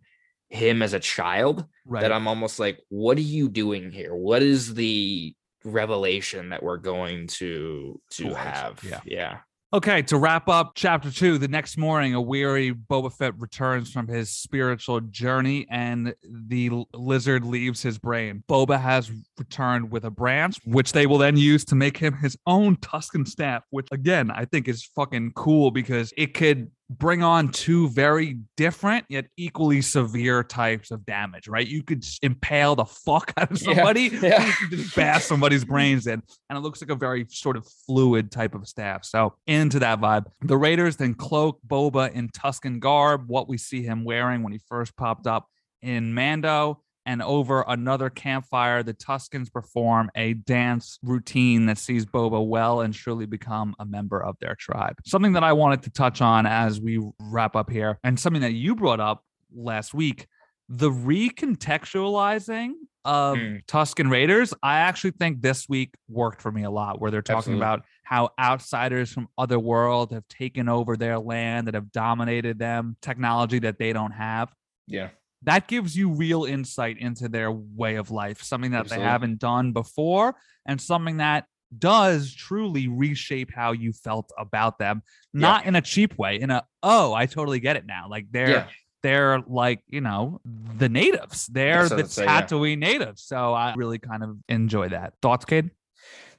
him 0.50 0.82
as 0.82 0.94
a 0.94 1.00
child 1.00 1.66
right. 1.86 2.02
that 2.02 2.12
i'm 2.12 2.28
almost 2.28 2.60
like 2.60 2.82
what 2.90 3.18
are 3.18 3.22
you 3.22 3.50
doing 3.50 3.92
here 3.92 4.16
what 4.16 4.42
is 4.42 4.74
the 4.74 5.36
revelation 5.64 6.50
that 6.50 6.64
we're 6.64 6.78
going 6.78 7.28
to 7.28 8.00
to 8.10 8.34
have 8.34 8.82
yeah. 8.84 9.02
yeah 9.06 9.38
Okay, 9.74 10.02
to 10.04 10.18
wrap 10.18 10.48
up 10.48 10.72
chapter 10.76 11.12
two, 11.12 11.38
the 11.38 11.50
next 11.50 11.78
morning, 11.78 12.14
a 12.14 12.22
weary 12.22 12.72
Boba 12.74 13.12
Fett 13.12 13.38
returns 13.38 13.92
from 13.92 14.08
his 14.08 14.30
spiritual 14.30 15.02
journey 15.02 15.68
and 15.70 16.16
the 16.24 16.70
lizard 16.94 17.44
leaves 17.44 17.82
his 17.82 17.98
brain. 17.98 18.46
Boba 18.48 18.80
has 18.80 19.12
returned 19.38 19.92
with 19.92 20.06
a 20.06 20.10
branch, 20.10 20.56
which 20.64 20.94
they 20.94 21.06
will 21.06 21.18
then 21.18 21.36
use 21.36 21.66
to 21.66 21.76
make 21.76 21.98
him 21.98 22.14
his 22.14 22.38
own 22.48 22.78
Tusken 22.78 23.28
staff, 23.28 23.64
which 23.70 23.90
again, 23.92 24.32
I 24.32 24.46
think 24.46 24.70
is 24.70 24.86
fucking 24.96 25.34
cool 25.36 25.70
because 25.72 26.14
it 26.16 26.34
could 26.34 26.72
bring 26.90 27.22
on 27.22 27.50
two 27.50 27.90
very 27.90 28.40
different 28.56 29.06
yet 29.10 29.26
equally 29.36 29.82
severe 29.82 30.44
types 30.44 30.92
of 30.92 31.06
damage, 31.06 31.48
right? 31.48 31.68
You 31.68 31.84
could 31.84 32.06
impale 32.22 32.76
the 32.76 32.86
fuck 32.86 33.34
out 33.38 33.52
of 33.52 33.62
Yeah, 33.68 33.76
somebody, 33.76 34.02
yeah. 34.22 34.46
you 34.46 34.54
could 34.54 34.78
just 34.78 34.96
bash 34.96 35.24
somebody's 35.24 35.66
brains 35.66 36.08
in 36.08 36.22
and 36.50 36.58
it 36.58 36.62
looks 36.62 36.82
like 36.82 36.90
a 36.90 36.96
very 36.96 37.26
sort 37.30 37.58
of 37.58 37.68
fluid 37.86 38.32
type 38.32 38.56
of 38.56 38.68
staff. 38.68 39.04
So 39.06 39.36
into 39.48 39.80
that 39.80 40.00
vibe. 40.00 40.26
The 40.42 40.58
Raiders 40.58 40.96
then 40.96 41.14
cloak 41.14 41.60
Boba 41.68 42.12
in 42.14 42.30
Tusken 42.30 42.80
garb, 42.80 43.28
what 43.28 43.48
we 43.48 43.58
see 43.58 43.84
him 43.84 44.04
wearing 44.04 44.44
when 44.44 44.54
he 44.54 44.60
first 44.70 44.96
popped 44.96 45.28
up 45.28 45.48
in 45.82 46.14
Mando. 46.14 46.82
And 47.08 47.24
over 47.24 47.64
another 47.68 48.10
campfire, 48.10 48.84
the 48.84 48.94
Tuskens 48.94 49.52
perform 49.52 50.12
a 50.14 50.34
dance 50.34 51.00
routine 51.02 51.66
that 51.68 51.78
sees 51.78 52.06
Boba 52.06 52.46
well 52.46 52.82
and 52.82 52.94
truly 52.94 53.26
become 53.26 53.74
a 53.80 53.86
member 53.86 54.22
of 54.22 54.36
their 54.42 54.56
tribe. 54.60 54.98
Something 55.06 55.32
that 55.34 55.44
I 55.44 55.54
wanted 55.54 55.82
to 55.84 55.90
touch 55.90 56.22
on 56.22 56.46
as 56.46 56.82
we 56.82 57.00
wrap 57.20 57.56
up 57.56 57.70
here, 57.72 57.98
and 58.04 58.20
something 58.20 58.42
that 58.42 58.54
you 58.54 58.76
brought 58.76 59.00
up 59.00 59.24
last 59.56 59.94
week 59.94 60.28
the 60.70 60.90
recontextualizing 60.92 62.72
of 63.06 63.38
Hmm. 63.38 63.56
Tusken 63.68 64.12
Raiders, 64.12 64.54
I 64.62 64.80
actually 64.80 65.12
think 65.12 65.42
this 65.42 65.70
week 65.70 65.94
worked 66.10 66.42
for 66.42 66.52
me 66.52 66.64
a 66.64 66.70
lot, 66.70 67.00
where 67.00 67.10
they're 67.10 67.22
talking 67.22 67.54
Absolutely. 67.54 67.62
about 67.64 67.86
how 68.04 68.32
outsiders 68.38 69.14
from 69.14 69.30
other 69.38 69.60
world 69.60 70.12
have 70.12 70.28
taken 70.28 70.68
over 70.68 70.98
their 70.98 71.20
land, 71.20 71.68
that 71.68 71.74
have 71.74 71.90
dominated 71.94 72.60
them, 72.60 72.98
technology 73.02 73.60
that 73.60 73.80
they 73.80 73.94
don't 73.94 74.12
have. 74.12 74.54
yeah 74.88 75.10
That 75.44 75.68
gives 75.68 75.96
you 75.96 76.10
real 76.10 76.46
insight 76.46 76.98
into 76.98 77.30
their 77.30 77.52
way 77.52 77.96
of 77.96 78.12
life, 78.12 78.42
something 78.42 78.72
that 78.72 78.82
Absolutely. 78.82 79.06
they 79.06 79.10
haven't 79.10 79.40
done 79.40 79.72
before, 79.72 80.36
and 80.66 80.82
something 80.82 81.18
that 81.18 81.46
does 81.78 82.34
truly 82.34 82.88
reshape 82.88 83.52
how 83.54 83.72
you 83.74 83.94
felt 83.94 84.32
about 84.38 84.80
them, 84.80 85.04
not 85.34 85.66
in 85.66 85.76
a 85.76 85.82
cheap 85.82 86.18
way, 86.18 86.40
in 86.40 86.50
a 86.50 86.64
oh, 86.82 87.14
I 87.14 87.26
totally 87.26 87.60
get 87.60 87.76
it 87.76 87.86
now. 87.86 88.08
Like 88.10 88.28
they're 88.32 88.50
yeah 88.50 88.68
they're 89.04 89.40
like 89.48 89.82
you 89.88 90.02
know 90.02 90.42
the 90.44 90.90
natives 90.90 91.48
they're 91.48 91.88
the 91.88 92.26
I'd 92.28 92.52
yeah. 92.52 92.76
Natives 92.76 93.24
so 93.24 93.54
i 93.54 93.74
really 93.76 94.00
kind 94.00 94.24
of 94.24 94.38
enjoy 94.50 94.90
that 94.90 95.14
thoughts 95.22 95.46
kid 95.46 95.70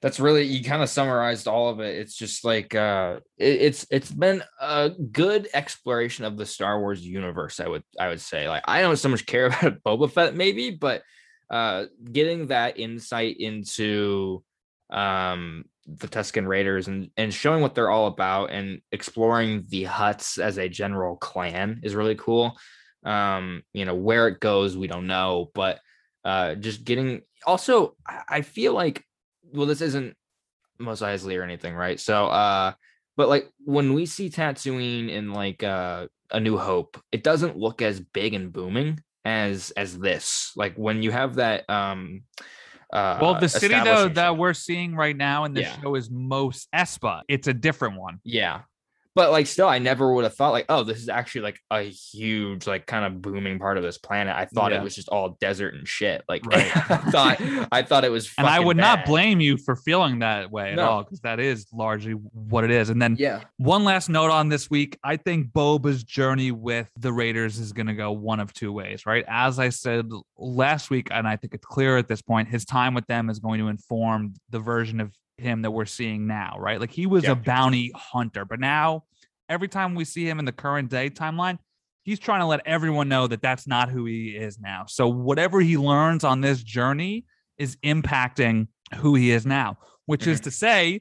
that's 0.01 0.21
really 0.21 0.45
you 0.45 0.63
kind 0.63 0.83
of 0.83 0.89
summarized 0.89 1.49
all 1.49 1.71
of 1.71 1.81
it. 1.81 1.97
It's 1.97 2.15
just 2.15 2.45
like 2.45 2.75
uh 2.75 3.21
it, 3.37 3.63
it's 3.63 3.87
it's 3.91 4.11
been 4.11 4.43
a 4.61 4.91
good 4.91 5.49
exploration 5.55 6.25
of 6.25 6.37
the 6.37 6.47
star 6.47 6.79
wars 6.81 7.05
universe 7.05 7.61
i 7.61 7.67
would 7.69 7.83
i 7.99 8.09
would 8.09 8.21
say. 8.21 8.49
Like 8.49 8.65
i 8.67 8.81
don't 8.81 8.97
so 8.97 9.09
much 9.09 9.27
care 9.27 9.47
about 9.63 9.83
boba 9.83 10.11
fett 10.11 10.35
maybe 10.35 10.71
but 10.71 11.03
uh 11.51 11.87
getting 12.13 12.49
that 12.49 12.79
insight 12.79 13.39
into 13.39 14.43
um 14.91 15.65
the 15.87 16.09
tusken 16.09 16.47
raiders 16.47 16.87
and 16.87 17.11
and 17.17 17.33
showing 17.33 17.63
what 17.63 17.75
they're 17.75 17.91
all 17.91 18.07
about 18.07 18.51
and 18.51 18.81
exploring 18.93 19.65
the 19.69 19.85
hutts 19.85 20.39
as 20.39 20.59
a 20.59 20.69
general 20.69 21.17
clan 21.17 21.81
is 21.83 21.95
really 21.95 22.15
cool. 22.17 22.57
Um 23.05 23.63
you 23.73 23.85
know 23.85 23.95
where 23.95 24.29
it 24.29 24.39
goes 24.39 24.77
we 24.77 24.87
don't 24.87 25.07
know 25.07 25.51
but 25.55 25.81
uh 26.25 26.55
just 26.55 26.85
getting 26.85 27.23
also 27.47 27.97
i 28.07 28.23
I 28.29 28.43
feel 28.43 28.75
like 28.75 29.05
well 29.53 29.67
this 29.67 29.81
isn't 29.81 30.15
Mos 30.79 31.01
Eisley 31.01 31.39
or 31.39 31.43
anything 31.43 31.75
right 31.75 31.99
so 31.99 32.27
uh 32.27 32.73
but 33.17 33.29
like 33.29 33.51
when 33.65 33.95
we 33.95 34.07
see 34.07 34.31
Tatooine 34.31 35.09
in 35.11 35.33
like 35.33 35.63
uh 35.63 36.07
a 36.31 36.41
new 36.41 36.57
hope 36.57 37.03
it 37.11 37.23
doesn't 37.25 37.57
look 37.57 37.83
as 37.83 38.01
big 38.01 38.35
and 38.35 38.53
booming 38.53 39.01
as 39.25 39.71
as 39.77 39.99
this 39.99 40.53
like 40.57 40.75
when 40.77 41.03
you 41.03 41.11
have 41.11 41.37
that 41.37 41.69
um 41.69 42.23
uh 42.93 43.19
well 43.21 43.35
the 43.41 43.49
city 43.49 43.75
though 43.83 44.09
that 44.09 44.37
we're 44.37 44.55
seeing 44.55 44.95
right 44.95 45.17
now 45.17 45.45
in 45.45 45.53
this 45.53 45.67
Yeah. 45.67 45.81
show 45.83 45.95
is 45.95 46.11
Mos 46.11 46.69
Espa 46.75 47.23
it's 47.29 47.49
a 47.49 47.55
different 47.55 47.99
one 47.99 48.21
Yeah. 48.25 48.63
But 49.19 49.33
like 49.33 49.49
still 49.49 49.67
I 49.69 49.79
never 49.81 50.15
would 50.15 50.23
have 50.23 50.35
thought 50.37 50.53
like, 50.53 50.67
oh, 50.69 50.85
this 50.85 50.99
is 50.99 51.09
actually 51.09 51.41
like 51.41 51.59
a 51.73 51.83
huge, 51.83 52.69
like 52.69 52.87
kind 52.87 53.05
of 53.05 53.21
booming 53.21 53.59
part 53.59 53.77
of 53.77 53.83
this 53.83 53.99
planet. 53.99 54.37
I 54.37 54.45
thought 54.45 54.71
Yeah. 54.71 54.79
it 54.79 54.85
was 54.85 54.95
just 54.95 55.09
all 55.09 55.37
desert 55.41 55.75
and 55.75 55.89
shit. 55.89 56.23
Like 56.29 56.47
Right. 56.47 56.71
I 56.77 56.97
thought 57.11 57.41
I 57.73 57.83
thought 57.83 58.05
it 58.05 58.13
was 58.13 58.31
and 58.39 58.47
i 58.47 58.61
would 58.61 58.77
not 58.77 59.05
blame 59.05 59.41
you 59.41 59.57
for 59.57 59.75
feeling 59.75 60.21
that 60.21 60.53
way 60.53 60.71
at 60.73 60.79
all 60.79 61.03
because 61.03 61.21
that 61.23 61.41
is 61.41 61.67
largely 61.73 62.13
what 62.13 62.63
it 62.63 62.71
is 62.71 62.91
and 62.91 63.03
then 63.03 63.17
Yeah. 63.19 63.41
One 63.57 63.83
last 63.83 64.09
note 64.09 64.31
on 64.31 64.51
this 64.51 64.71
week. 64.71 64.97
I 65.03 65.17
think 65.17 65.49
Boba's 65.53 66.05
journey 66.05 66.53
with 66.53 66.89
the 66.97 67.13
Raiders 67.13 67.59
is 67.59 67.73
going 67.73 67.89
to 67.89 67.95
go 67.95 68.13
one 68.13 68.39
of 68.39 68.53
two 68.53 68.73
ways, 68.73 69.05
right? 69.05 69.25
As 69.27 69.59
I 69.59 69.71
said 69.71 70.09
last 70.37 70.91
week, 70.91 71.09
and 71.11 71.27
I 71.27 71.35
think 71.35 71.55
it's 71.55 71.67
clear 71.67 71.97
at 71.97 72.07
this 72.07 72.23
point, 72.23 72.47
his 72.49 72.65
time 72.65 72.95
with 72.95 73.07
them 73.09 73.31
is 73.31 73.41
going 73.41 73.59
to 73.59 73.67
inform 73.67 74.35
the 74.51 74.61
version 74.61 75.01
of 75.01 75.13
him 75.39 75.63
that 75.63 75.71
we're 75.71 75.87
seeing 75.87 76.27
now, 76.27 76.57
right? 76.59 76.81
Like 76.81 76.91
he 76.91 77.07
was 77.07 77.25
Yeah. 77.25 77.33
a 77.33 77.37
bounty 77.37 77.93
hunter, 77.95 78.45
but 78.45 78.61
now 78.61 79.05
every 79.49 79.69
time 79.69 79.95
we 79.95 80.05
see 80.05 80.29
him 80.29 80.39
in 80.39 80.45
the 80.45 80.53
current 80.53 80.91
day 80.91 81.11
timeline, 81.11 81.59
he's 82.03 82.19
trying 82.19 82.41
to 82.41 82.47
let 82.47 82.61
everyone 82.67 83.09
know 83.09 83.27
that 83.27 83.43
that's 83.43 83.67
not 83.67 83.89
who 83.91 84.05
he 84.05 84.31
is 84.31 84.59
now. 84.59 84.85
So 84.87 85.09
whatever 85.09 85.61
he 85.61 85.77
learns 85.77 86.25
on 86.25 86.41
this 86.41 86.63
journey 86.63 87.25
is 87.59 87.77
impacting 87.85 88.69
who 88.97 89.15
he 89.15 89.31
is 89.31 89.45
now, 89.47 89.79
which 90.07 90.27
is 90.27 90.39
mm-hmm. 90.39 90.45
to 90.45 90.51
say, 90.51 91.01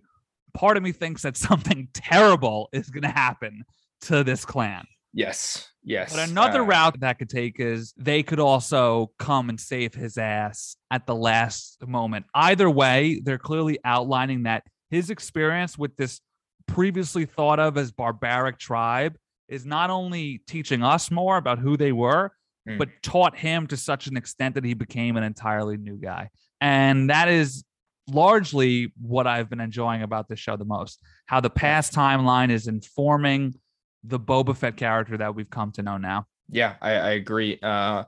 part 0.54 0.78
of 0.78 0.84
me 0.84 0.92
thinks 0.92 1.22
that 1.22 1.38
something 1.48 1.88
terrible 1.94 2.70
is 2.74 2.90
going 2.90 3.04
to 3.04 3.10
happen 3.10 3.64
to 4.02 4.24
this 4.24 4.46
clan. 4.46 4.86
Yes. 5.18 5.68
Yes. 5.84 6.14
But 6.16 6.30
another 6.30 6.62
Uh, 6.62 6.66
route 6.66 7.00
that 7.00 7.18
could 7.18 7.30
take 7.30 7.60
is 7.60 7.94
they 7.98 8.22
could 8.22 8.40
also 8.40 9.12
come 9.18 9.50
and 9.50 9.60
save 9.60 9.96
his 9.96 10.18
ass 10.18 10.76
at 10.92 11.08
the 11.08 11.16
last 11.16 11.78
moment. 11.88 12.28
Either 12.36 12.70
way, 12.70 13.20
they're 13.24 13.40
clearly 13.40 13.80
outlining 13.84 14.44
that 14.44 14.64
his 14.92 15.10
experience 15.10 15.76
with 15.78 15.96
this 15.98 16.22
previously 16.68 17.26
thought 17.26 17.60
of 17.60 17.78
as 17.78 17.92
barbaric 17.92 18.60
tribe 18.60 19.18
is 19.48 19.66
not 19.66 19.90
only 19.90 20.44
teaching 20.46 20.84
us 20.84 21.10
more 21.10 21.38
about 21.38 21.58
who 21.60 21.78
they 21.78 21.92
were, 21.92 22.32
Mm. 22.68 22.78
but 22.78 22.90
taught 23.02 23.38
him 23.38 23.66
to 23.68 23.78
such 23.78 24.08
an 24.08 24.18
extent 24.18 24.54
that 24.56 24.66
he 24.66 24.74
became 24.74 25.16
an 25.16 25.24
entirely 25.24 25.78
new 25.78 25.96
guy. 25.98 26.30
And 26.60 27.10
that 27.10 27.30
is 27.30 27.64
largely 28.10 28.92
what 29.02 29.26
I've 29.26 29.50
been 29.50 29.62
enjoying 29.62 30.02
about 30.04 30.28
this 30.28 30.40
show 30.40 30.58
the 30.58 30.66
most. 30.66 31.02
How 31.28 31.40
the 31.40 31.50
past 31.50 31.94
timeline 31.94 32.52
is 32.52 32.68
informing 32.68 33.56
the 34.04 34.20
Boba 34.20 34.56
Fett 34.56 34.78
character 34.78 35.18
that 35.18 35.36
we've 35.36 35.50
come 35.50 35.72
to 35.74 35.84
know 35.84 35.98
now. 35.98 36.28
Yeah, 36.50 36.76
I, 36.82 36.92
I 36.94 37.10
agree. 37.12 37.60
Uh 37.62 38.06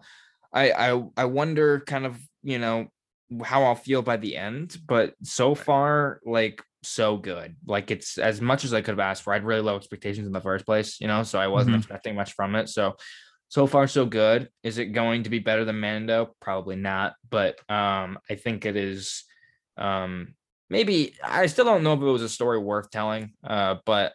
I 0.53 0.71
I 0.71 1.03
I 1.17 1.25
wonder 1.25 1.81
kind 1.81 2.05
of, 2.05 2.19
you 2.43 2.59
know, 2.59 2.87
how 3.43 3.63
I'll 3.63 3.75
feel 3.75 4.01
by 4.01 4.17
the 4.17 4.37
end, 4.37 4.77
but 4.87 5.15
so 5.23 5.55
far, 5.55 6.21
like 6.25 6.63
so 6.83 7.17
good. 7.17 7.57
Like 7.67 7.91
it's 7.91 8.17
as 8.17 8.41
much 8.41 8.63
as 8.65 8.73
I 8.73 8.81
could 8.81 8.91
have 8.93 8.99
asked 8.99 9.23
for. 9.23 9.33
I 9.33 9.37
had 9.37 9.45
really 9.45 9.61
low 9.61 9.77
expectations 9.77 10.27
in 10.27 10.33
the 10.33 10.41
first 10.41 10.65
place, 10.65 10.99
you 11.01 11.07
know, 11.07 11.23
so 11.23 11.39
I 11.39 11.47
wasn't 11.47 11.75
Mhm. 11.75 11.77
expecting 11.77 12.15
much 12.15 12.33
from 12.33 12.55
it. 12.55 12.69
So 12.69 12.95
so 13.49 13.67
far 13.67 13.87
so 13.87 14.05
good. 14.05 14.49
Is 14.63 14.77
it 14.77 14.87
going 14.87 15.23
to 15.23 15.29
be 15.29 15.39
better 15.39 15.65
than 15.65 15.79
Mando? 15.79 16.35
Probably 16.41 16.75
not, 16.77 17.15
but 17.29 17.59
um 17.71 18.19
I 18.29 18.35
think 18.35 18.65
it 18.65 18.75
is 18.77 19.25
um 19.77 20.35
maybe 20.69 21.15
I 21.23 21.47
still 21.47 21.65
don't 21.65 21.83
know 21.83 21.93
if 21.93 22.01
it 22.01 22.05
was 22.05 22.21
a 22.23 22.29
story 22.29 22.59
worth 22.59 22.89
telling. 22.91 23.33
Uh 23.43 23.77
but 23.85 24.13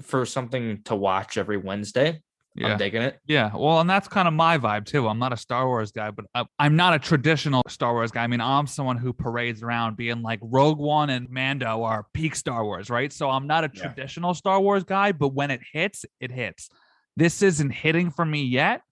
for 0.00 0.24
something 0.26 0.82
to 0.84 0.94
watch 0.94 1.36
every 1.38 1.56
Wednesday, 1.56 2.20
Yeah. 2.54 2.72
I'm 2.72 2.78
digging 2.78 3.02
it. 3.02 3.18
Yeah, 3.26 3.50
well, 3.54 3.80
and 3.80 3.88
that's 3.88 4.08
kind 4.08 4.26
of 4.28 4.34
my 4.34 4.56
vibe 4.58 4.86
too. 4.86 5.08
I'm 5.08 5.18
not 5.18 5.32
a 5.32 5.36
Star 5.36 5.66
Wars 5.66 5.92
guy, 5.92 6.10
but 6.10 6.24
I, 6.34 6.44
I'm 6.58 6.76
not 6.76 6.94
a 6.94 6.98
traditional 6.98 7.62
Star 7.68 7.92
Wars 7.92 8.10
guy. 8.10 8.24
I 8.24 8.26
mean, 8.26 8.40
I'm 8.40 8.66
someone 8.66 8.96
who 8.98 9.12
parades 9.12 9.62
around 9.62 9.96
being 9.96 10.22
like 10.22 10.38
Rogue 10.42 10.78
One 10.78 11.10
and 11.10 11.28
Mando 11.30 11.82
are 11.82 12.06
peak 12.14 12.34
Star 12.34 12.64
Wars, 12.64 12.88
right? 12.90 13.12
So 13.12 13.30
I'm 13.30 13.46
not 13.46 13.64
a 13.64 13.70
Yeah. 13.74 13.82
traditional 13.82 14.34
Star 14.34 14.60
Wars 14.60 14.84
guy, 14.84 15.12
but 15.12 15.28
when 15.34 15.50
it 15.50 15.60
hits, 15.72 16.04
it 16.20 16.30
hits. 16.30 16.68
This 17.16 17.42
isn't 17.42 17.70
hitting 17.70 18.10
for 18.10 18.24
me 18.24 18.42
yet, 18.44 18.82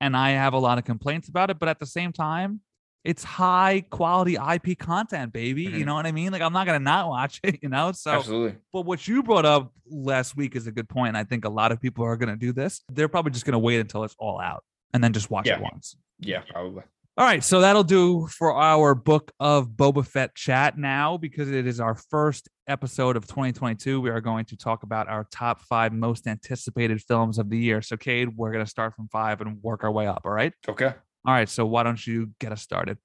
and 0.00 0.16
I 0.16 0.30
have 0.30 0.52
a 0.54 0.58
lot 0.58 0.78
of 0.78 0.84
complaints 0.84 1.28
about 1.28 1.50
it. 1.50 1.58
But 1.58 1.68
at 1.68 1.78
the 1.80 1.86
same 1.86 2.12
time, 2.12 2.60
it's 3.04 3.24
high 3.24 3.84
quality 3.90 4.36
IP 4.36 4.78
content, 4.78 5.32
baby. 5.32 5.62
You 5.64 5.70
Mhm. 5.70 5.86
know 5.86 5.94
what 5.94 6.06
I 6.06 6.12
mean? 6.12 6.30
Like 6.32 6.42
I'm 6.42 6.52
not 6.52 6.66
gonna 6.66 6.78
not 6.78 7.08
watch 7.08 7.40
it, 7.42 7.58
you 7.62 7.68
know. 7.68 7.92
So 7.92 8.12
Absolutely. 8.12 8.58
but 8.72 8.82
what 8.82 9.06
you 9.08 9.22
brought 9.22 9.44
up 9.46 9.72
last 9.86 10.36
week 10.36 10.54
is 10.56 10.66
a 10.66 10.72
good 10.72 10.88
point. 10.88 11.16
I 11.16 11.24
think 11.24 11.44
a 11.44 11.48
lot 11.48 11.72
of 11.72 11.80
people 11.80 12.04
are 12.04 12.16
going 12.16 12.28
to 12.30 12.36
do 12.36 12.52
this. 12.52 12.82
They're 12.90 13.08
probably 13.08 13.32
just 13.32 13.44
going 13.44 13.52
to 13.52 13.58
wait 13.58 13.78
until 13.80 14.04
it's 14.04 14.14
all 14.18 14.40
out 14.40 14.64
and 14.94 15.02
then 15.04 15.12
just 15.12 15.30
watch 15.30 15.46
Yeah. 15.48 15.56
it 15.56 15.62
once. 15.62 15.96
Yeah, 16.20 16.42
probably. 16.48 16.84
All 17.18 17.26
right, 17.26 17.44
so 17.44 17.60
that'll 17.60 17.84
do 17.84 18.26
for 18.28 18.54
our 18.54 18.94
book 18.94 19.32
of 19.38 19.68
Boba 19.70 20.06
Fett 20.06 20.34
chat 20.34 20.78
now 20.78 21.18
because 21.18 21.50
it 21.50 21.66
is 21.66 21.78
our 21.78 21.94
first 21.94 22.48
episode 22.68 23.16
of 23.18 23.26
2022. 23.26 24.00
We 24.00 24.08
are 24.08 24.22
going 24.22 24.46
to 24.46 24.56
talk 24.56 24.82
about 24.82 25.08
our 25.08 25.26
top 25.30 25.60
five 25.60 25.92
most 25.92 26.26
anticipated 26.26 27.02
films 27.02 27.38
of 27.38 27.50
the 27.50 27.58
year. 27.58 27.82
So, 27.82 27.98
Cade, 27.98 28.34
we're 28.34 28.50
going 28.50 28.64
to 28.64 28.70
start 28.70 28.94
from 28.96 29.08
five 29.08 29.42
and 29.42 29.62
work 29.62 29.84
our 29.84 29.90
way 29.92 30.06
up. 30.06 30.22
All 30.24 30.30
right. 30.32 30.54
Okay. 30.66 30.94
All 31.24 31.34
right. 31.34 31.48
So, 31.48 31.64
why 31.66 31.82
don't 31.82 32.04
you 32.06 32.30
get 32.38 32.52
us 32.52 32.62
started? 32.62 32.98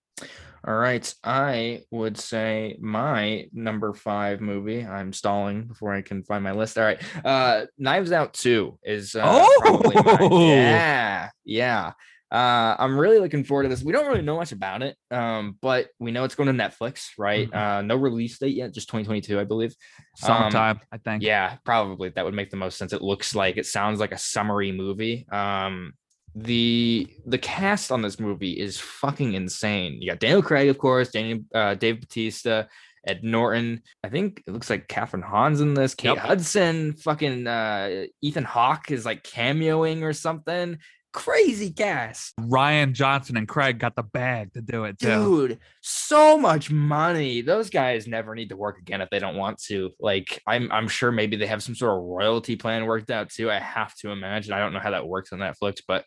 All 0.67 0.75
right. 0.75 1.13
I 1.23 1.83
would 1.91 2.17
say 2.17 2.77
my 2.81 3.47
number 3.53 3.93
five 3.93 4.41
movie. 4.41 4.85
I'm 4.85 5.13
stalling 5.13 5.65
before 5.65 5.93
I 5.93 6.01
can 6.01 6.23
find 6.23 6.43
my 6.43 6.51
list. 6.51 6.77
All 6.77 6.83
right. 6.83 6.99
Uh 7.23 7.65
Knives 7.77 8.11
Out 8.11 8.33
2 8.33 8.79
is 8.83 9.15
uh. 9.15 9.21
Oh! 9.23 10.49
Yeah. 10.49 11.29
Yeah. 11.45 11.93
Uh 12.29 12.75
I'm 12.79 12.97
really 12.99 13.19
looking 13.19 13.45
forward 13.45 13.63
to 13.63 13.69
this. 13.69 13.83
We 13.83 13.93
don't 13.93 14.07
really 14.07 14.23
know 14.23 14.35
much 14.37 14.51
about 14.51 14.81
it. 14.81 14.97
Um, 15.11 15.57
but 15.61 15.87
we 15.99 16.11
know 16.11 16.25
it's 16.25 16.35
going 16.35 16.53
to 16.53 16.63
Netflix, 16.63 17.11
right? 17.17 17.49
Mhm. 17.49 17.55
Uh 17.55 17.81
no 17.83 17.95
release 17.95 18.37
date 18.39 18.55
yet, 18.55 18.73
just 18.73 18.89
2022, 18.89 19.39
I 19.39 19.45
believe. 19.45 19.73
Summertime, 20.17 20.81
I 20.91 20.97
think. 20.97 21.23
Yeah, 21.23 21.57
probably 21.63 22.09
that 22.09 22.25
would 22.25 22.33
make 22.33 22.49
the 22.49 22.57
most 22.57 22.77
sense. 22.77 22.91
It 22.91 23.03
looks 23.03 23.35
like 23.35 23.55
it 23.57 23.67
sounds 23.67 23.99
like 24.01 24.11
a 24.11 24.17
summery 24.17 24.71
movie. 24.73 25.27
Um 25.31 25.93
the 26.39 27.07
the 27.25 27.37
cast 27.37 27.91
on 27.91 28.01
this 28.01 28.19
movie 28.19 28.51
is 28.51 28.79
fucking 28.79 29.33
insane. 29.33 29.99
You 29.99 30.11
got 30.11 30.19
Daniel 30.19 30.43
Craig, 30.43 30.69
of 30.69 30.77
course, 30.77 31.09
Daniel 31.09 31.39
uh, 31.53 31.73
Dave 31.73 31.99
Bautista, 31.99 32.67
Ed 33.05 33.23
Norton. 33.23 33.81
I 34.03 34.09
think 34.09 34.43
it 34.45 34.51
looks 34.51 34.69
like 34.69 34.87
Kathryn 34.87 35.23
Hahn's 35.23 35.61
in 35.61 35.73
this. 35.73 35.95
Kate 35.95 36.09
Yep. 36.09 36.17
Hudson, 36.17 36.93
fucking 36.93 37.47
uh, 37.47 38.05
Ethan 38.21 38.43
Hawke 38.43 38.91
is 38.91 39.05
like 39.05 39.23
cameoing 39.23 40.03
or 40.03 40.13
something. 40.13 40.77
Crazy 41.13 41.71
cast. 41.71 42.35
Rian 42.37 42.93
Johnson 42.93 43.37
and 43.37 43.47
Craig 43.47 43.79
got 43.79 43.95
the 43.95 44.03
bag 44.03 44.53
to 44.53 44.61
do 44.61 44.83
it 44.83 44.99
too. 44.99 45.47
Dude, 45.47 45.59
so 45.81 46.37
much 46.37 46.69
money. 46.69 47.41
Those 47.41 47.69
guys 47.69 48.07
never 48.07 48.35
need 48.35 48.49
to 48.49 48.57
work 48.57 48.77
again 48.77 49.01
if 49.01 49.09
they 49.09 49.19
don't 49.19 49.37
want 49.37 49.61
to. 49.63 49.91
Like, 49.99 50.41
I'm 50.45 50.71
I'm 50.71 50.87
sure 50.87 51.11
maybe 51.11 51.37
they 51.37 51.47
have 51.47 51.63
some 51.63 51.75
sort 51.75 51.97
of 51.97 52.03
royalty 52.03 52.55
plan 52.55 52.85
worked 52.85 53.09
out 53.09 53.29
too. 53.29 53.49
I 53.49 53.59
have 53.59 53.95
to 53.97 54.11
imagine. 54.11 54.53
I 54.53 54.59
don't 54.59 54.73
know 54.73 54.79
how 54.79 54.91
that 54.91 55.07
works 55.07 55.33
on 55.33 55.39
Netflix, 55.39 55.81
but 55.87 56.05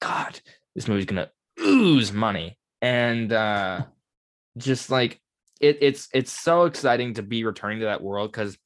God, 0.00 0.40
this 0.74 0.88
movie's 0.88 1.06
gonna 1.06 1.30
ooze 1.60 2.12
money. 2.12 2.58
And 2.80 3.32
uh 3.32 3.82
just 4.58 4.90
like 4.90 5.20
it, 5.60 5.78
it's 5.80 6.08
it's 6.12 6.32
so 6.32 6.64
exciting 6.64 7.14
to 7.14 7.22
be 7.22 7.44
returning 7.44 7.78
to 7.78 7.86
that 7.86 8.02
world 8.02 8.32
because 8.32 8.58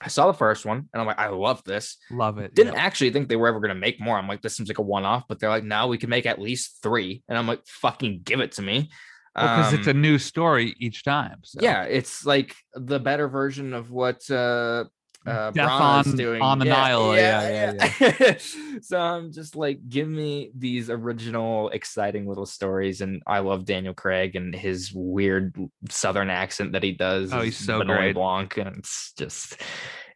I 0.00 0.08
saw 0.08 0.26
the 0.26 0.32
first 0.38 0.64
one 0.64 0.88
and 0.92 1.00
I'm 1.00 1.06
like, 1.06 1.18
I 1.18 1.28
love 1.28 1.62
this. 1.64 1.98
Love 2.10 2.38
it. 2.38 2.54
Didn't 2.54 2.76
actually 2.76 3.10
think 3.10 3.28
they 3.28 3.36
were 3.36 3.48
ever 3.48 3.60
gonna 3.60 3.74
make 3.74 4.00
more. 4.00 4.16
I'm 4.16 4.26
like, 4.28 4.40
this 4.42 4.56
seems 4.56 4.68
like 4.70 4.78
a 4.78 4.82
one-off, 4.82 5.24
but 5.28 5.38
they're 5.38 5.50
like, 5.50 5.64
now 5.64 5.88
we 5.88 5.98
can 5.98 6.08
make 6.10 6.24
at 6.26 6.40
least 6.40 6.78
three. 6.82 7.22
And 7.28 7.36
I'm 7.36 7.46
like, 7.46 7.66
fucking 7.66 8.22
give 8.24 8.40
it 8.40 8.52
to 8.52 8.62
me. 8.62 8.90
because 9.34 9.72
it's 9.74 9.86
a 9.86 9.90
Um, 9.90 10.00
new 10.00 10.18
story 10.18 10.74
each 10.80 11.04
time. 11.04 11.38
So. 11.44 11.60
yeah, 11.62 11.82
it's 11.84 12.24
like 12.26 12.56
the 12.74 12.98
better 12.98 13.28
version 13.28 13.74
of 13.74 13.90
what 13.90 14.28
uh 14.30 14.84
uh 15.26 15.50
Death 15.50 15.70
on- 15.70 16.16
doing 16.16 16.40
on 16.40 16.58
the 16.58 16.64
Nile, 16.64 17.14
yeah, 17.14 17.74
yeah. 18.00 18.36
so 18.82 18.98
I'm 18.98 19.32
just 19.32 19.54
like, 19.54 19.86
give 19.88 20.08
me 20.08 20.50
these 20.56 20.88
original, 20.88 21.68
exciting 21.70 22.26
little 22.26 22.46
stories, 22.46 23.00
and 23.02 23.22
I 23.26 23.40
love 23.40 23.64
Daniel 23.64 23.92
Craig 23.94 24.34
and 24.34 24.54
his 24.54 24.92
weird 24.94 25.54
Southern 25.90 26.30
accent 26.30 26.72
that 26.72 26.82
he 26.82 26.92
does. 26.92 27.32
Oh, 27.32 27.40
he's 27.40 27.58
so 27.58 27.80
Benoit 27.80 27.98
great. 27.98 28.14
Blanc, 28.14 28.56
and 28.56 28.78
it's 28.78 29.12
just, 29.18 29.60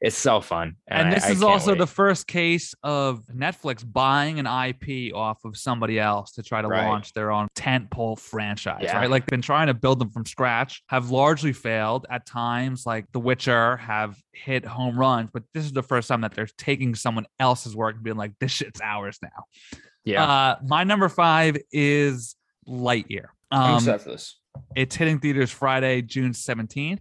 it's 0.00 0.16
so 0.16 0.40
fun. 0.40 0.76
And 0.88 1.08
I- 1.08 1.14
this 1.14 1.24
I 1.24 1.30
is 1.30 1.40
can't 1.40 1.50
also 1.50 1.72
wait. 1.72 1.78
the 1.78 1.86
first 1.86 2.26
case 2.26 2.74
of 2.82 3.24
Netflix 3.26 3.84
buying 3.90 4.38
an 4.38 4.46
IP 4.46 5.12
off 5.14 5.44
of 5.44 5.56
somebody 5.56 5.98
else 5.98 6.32
to 6.32 6.42
try 6.42 6.60
to 6.62 6.68
Right. 6.68 6.86
launch 6.86 7.12
their 7.12 7.30
own 7.32 7.48
tentpole 7.56 8.18
franchise, 8.18 8.80
Yeah. 8.82 8.96
right? 8.98 9.10
Like 9.10 9.26
been 9.26 9.42
trying 9.42 9.68
to 9.68 9.74
build 9.74 9.98
them 9.98 10.10
from 10.10 10.26
scratch, 10.26 10.82
have 10.88 11.10
largely 11.10 11.52
failed 11.52 12.06
at 12.10 12.26
times. 12.26 12.84
Like 12.86 13.06
The 13.12 13.20
Witcher 13.20 13.76
have 13.78 14.16
hit 14.32 14.64
home 14.64 14.98
runs, 14.98 15.30
but 15.32 15.44
this 15.54 15.64
is 15.64 15.72
the 15.72 15.82
first 15.82 16.08
time 16.08 16.20
that 16.22 16.32
they're 16.34 16.48
taking 16.58 16.94
someone 16.94 17.26
else's 17.38 17.74
work 17.76 17.94
and 17.94 18.04
being 18.04 18.16
like, 18.16 18.32
"This 18.40 18.50
shit's 18.52 18.80
ours 18.80 19.18
now." 19.22 19.78
yeah. 20.04 20.24
Uh, 20.24 20.56
my 20.66 20.84
number 20.84 21.08
five 21.08 21.56
is 21.72 22.36
Lightyear. 22.68 23.26
I'm 23.50 23.70
Um, 23.70 23.74
excited 23.76 24.00
for 24.02 24.10
this. 24.10 24.40
it's 24.74 24.96
hitting 24.96 25.18
theaters 25.20 25.50
Friday, 25.50 26.02
June 26.02 26.32
17th. 26.32 27.00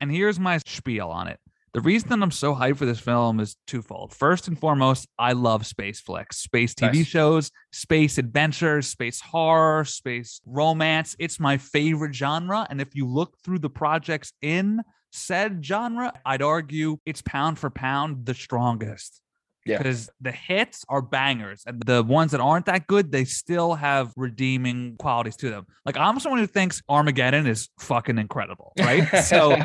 And 0.00 0.10
here's 0.10 0.38
my 0.40 0.58
spiel 0.66 1.08
on 1.10 1.28
it. 1.28 1.38
The 1.74 1.80
reason 1.80 2.08
that 2.10 2.22
I'm 2.22 2.30
so 2.30 2.54
hyped 2.54 2.76
for 2.76 2.86
this 2.86 3.00
film 3.00 3.40
is 3.40 3.56
twofold. 3.66 4.14
First 4.14 4.46
and 4.46 4.56
foremost, 4.56 5.08
I 5.18 5.32
love 5.32 5.66
space 5.66 6.00
flicks, 6.00 6.38
space 6.38 6.72
TV 6.72 6.98
Nice. 6.98 7.06
shows, 7.08 7.50
space 7.72 8.16
adventures, 8.16 8.86
space 8.86 9.20
horror, 9.20 9.84
space 9.84 10.40
romance. 10.46 11.16
It's 11.18 11.40
my 11.40 11.56
favorite 11.58 12.14
genre. 12.14 12.64
And 12.70 12.80
if 12.80 12.94
you 12.94 13.08
look 13.08 13.36
through 13.44 13.58
the 13.58 13.70
projects 13.70 14.32
in 14.40 14.82
said 15.10 15.64
genre, 15.64 16.12
I'd 16.24 16.42
argue 16.42 16.98
it's 17.06 17.22
pound 17.22 17.58
for 17.58 17.70
pound 17.70 18.24
the 18.24 18.34
strongest. 18.34 19.20
Yeah. 19.66 19.78
Because 19.78 20.10
the 20.20 20.30
hits 20.30 20.84
are 20.88 21.02
bangers 21.02 21.62
and 21.66 21.82
the 21.84 22.04
ones 22.04 22.32
that 22.32 22.40
aren't 22.40 22.66
that 22.66 22.86
good, 22.86 23.10
they 23.10 23.24
still 23.24 23.74
have 23.74 24.12
redeeming 24.16 24.96
qualities 24.98 25.36
to 25.36 25.50
them. 25.50 25.66
Like 25.84 25.96
I'm 25.96 26.20
someone 26.20 26.38
who 26.38 26.46
thinks 26.46 26.82
Armageddon 26.88 27.46
is 27.48 27.68
fucking 27.80 28.18
incredible, 28.18 28.74
right? 28.78 29.08
so 29.24 29.56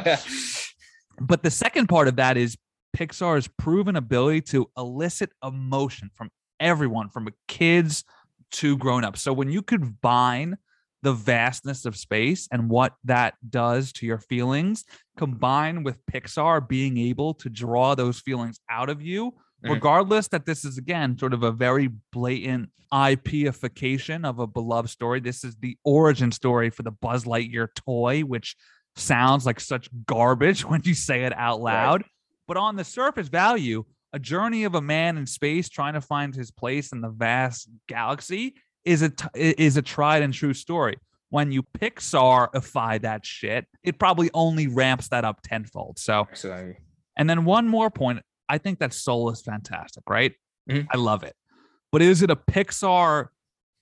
but 1.22 1.44
the 1.44 1.52
second 1.52 1.88
part 1.88 2.08
of 2.08 2.16
that 2.18 2.38
is 2.38 2.58
Pixar's 2.96 3.48
proven 3.48 3.96
ability 3.96 4.42
to 4.42 4.70
elicit 4.78 5.32
emotion 5.44 6.10
from 6.14 6.30
everyone, 6.60 7.10
from 7.10 7.28
kids 7.48 8.04
to 8.52 8.78
grown-ups. 8.78 9.22
So 9.22 9.32
when 9.32 9.50
you 9.50 9.62
combine 9.62 10.58
the 11.02 11.14
vastness 11.14 11.86
of 11.86 11.96
space 11.96 12.48
and 12.52 12.70
what 12.70 12.96
that 13.06 13.36
does 13.50 13.94
to 13.94 14.06
your 14.06 14.18
feelings, 14.18 14.84
combined 15.18 15.86
with 15.86 16.06
Pixar 16.08 16.68
being 16.68 16.98
able 16.98 17.34
to 17.36 17.50
draw 17.50 17.96
those 17.96 18.20
feelings 18.20 18.60
out 18.70 18.90
of 18.90 19.02
you, 19.02 19.32
Mhm. 19.64 19.72
regardless 19.74 20.28
that 20.30 20.46
this 20.46 20.66
is 20.66 20.78
again 20.78 21.18
sort 21.18 21.34
of 21.34 21.44
a 21.44 21.52
very 21.52 21.90
blatant 22.12 22.70
IPification 22.92 24.26
of 24.26 24.40
a 24.40 24.48
beloved 24.48 24.90
story. 24.90 25.20
This 25.20 25.44
is 25.44 25.56
the 25.58 25.78
origin 25.84 26.32
story 26.32 26.70
for 26.70 26.84
the 26.84 26.92
Buzz 26.92 27.26
Lightyear 27.26 27.68
toy, 27.76 28.22
which 28.22 28.56
sounds 29.00 29.46
like 29.46 29.60
such 29.60 29.90
garbage 30.06 30.64
when 30.70 30.82
you 30.84 30.94
say 30.94 31.24
it 31.24 31.34
out 31.36 31.62
Right. 31.62 31.74
loud. 31.86 32.04
But 32.48 32.58
on 32.58 32.76
the 32.76 32.84
surface 32.84 33.28
value, 33.28 33.86
a 34.14 34.20
journey 34.20 34.64
of 34.64 34.74
a 34.76 34.82
man 34.82 35.18
in 35.18 35.26
space 35.28 35.70
trying 35.70 35.94
to 35.94 36.02
find 36.02 36.34
his 36.36 36.50
place 36.52 36.92
in 36.92 37.02
the 37.02 37.10
vast 37.10 37.70
galaxy 37.88 38.56
is 38.86 39.02
a 39.04 39.10
t- 39.10 39.28
is 39.36 39.78
a 39.78 39.82
tried 39.84 40.24
and 40.24 40.34
true 40.34 40.54
story. 40.54 40.98
When 41.30 41.52
you 41.52 41.62
Pixarify 41.78 43.02
that 43.02 43.24
shit, 43.26 43.68
it 43.84 44.00
probably 44.00 44.32
only 44.34 44.66
ramps 44.68 45.10
that 45.10 45.26
up 45.26 45.42
tenfold. 45.44 46.00
So, 46.00 46.28
and 47.18 47.30
then 47.30 47.46
one 47.46 47.68
more 47.68 47.92
point, 47.92 48.22
I 48.48 48.58
think 48.58 48.80
that 48.80 48.94
Soul 48.94 49.30
is 49.30 49.42
fantastic, 49.42 50.04
right? 50.10 50.34
Mhm. 50.70 50.88
I 50.92 50.98
love 50.98 51.24
it. 51.24 51.36
But 51.92 52.02
is 52.02 52.24
it 52.24 52.32
a 52.32 52.36
Pixar 52.36 53.28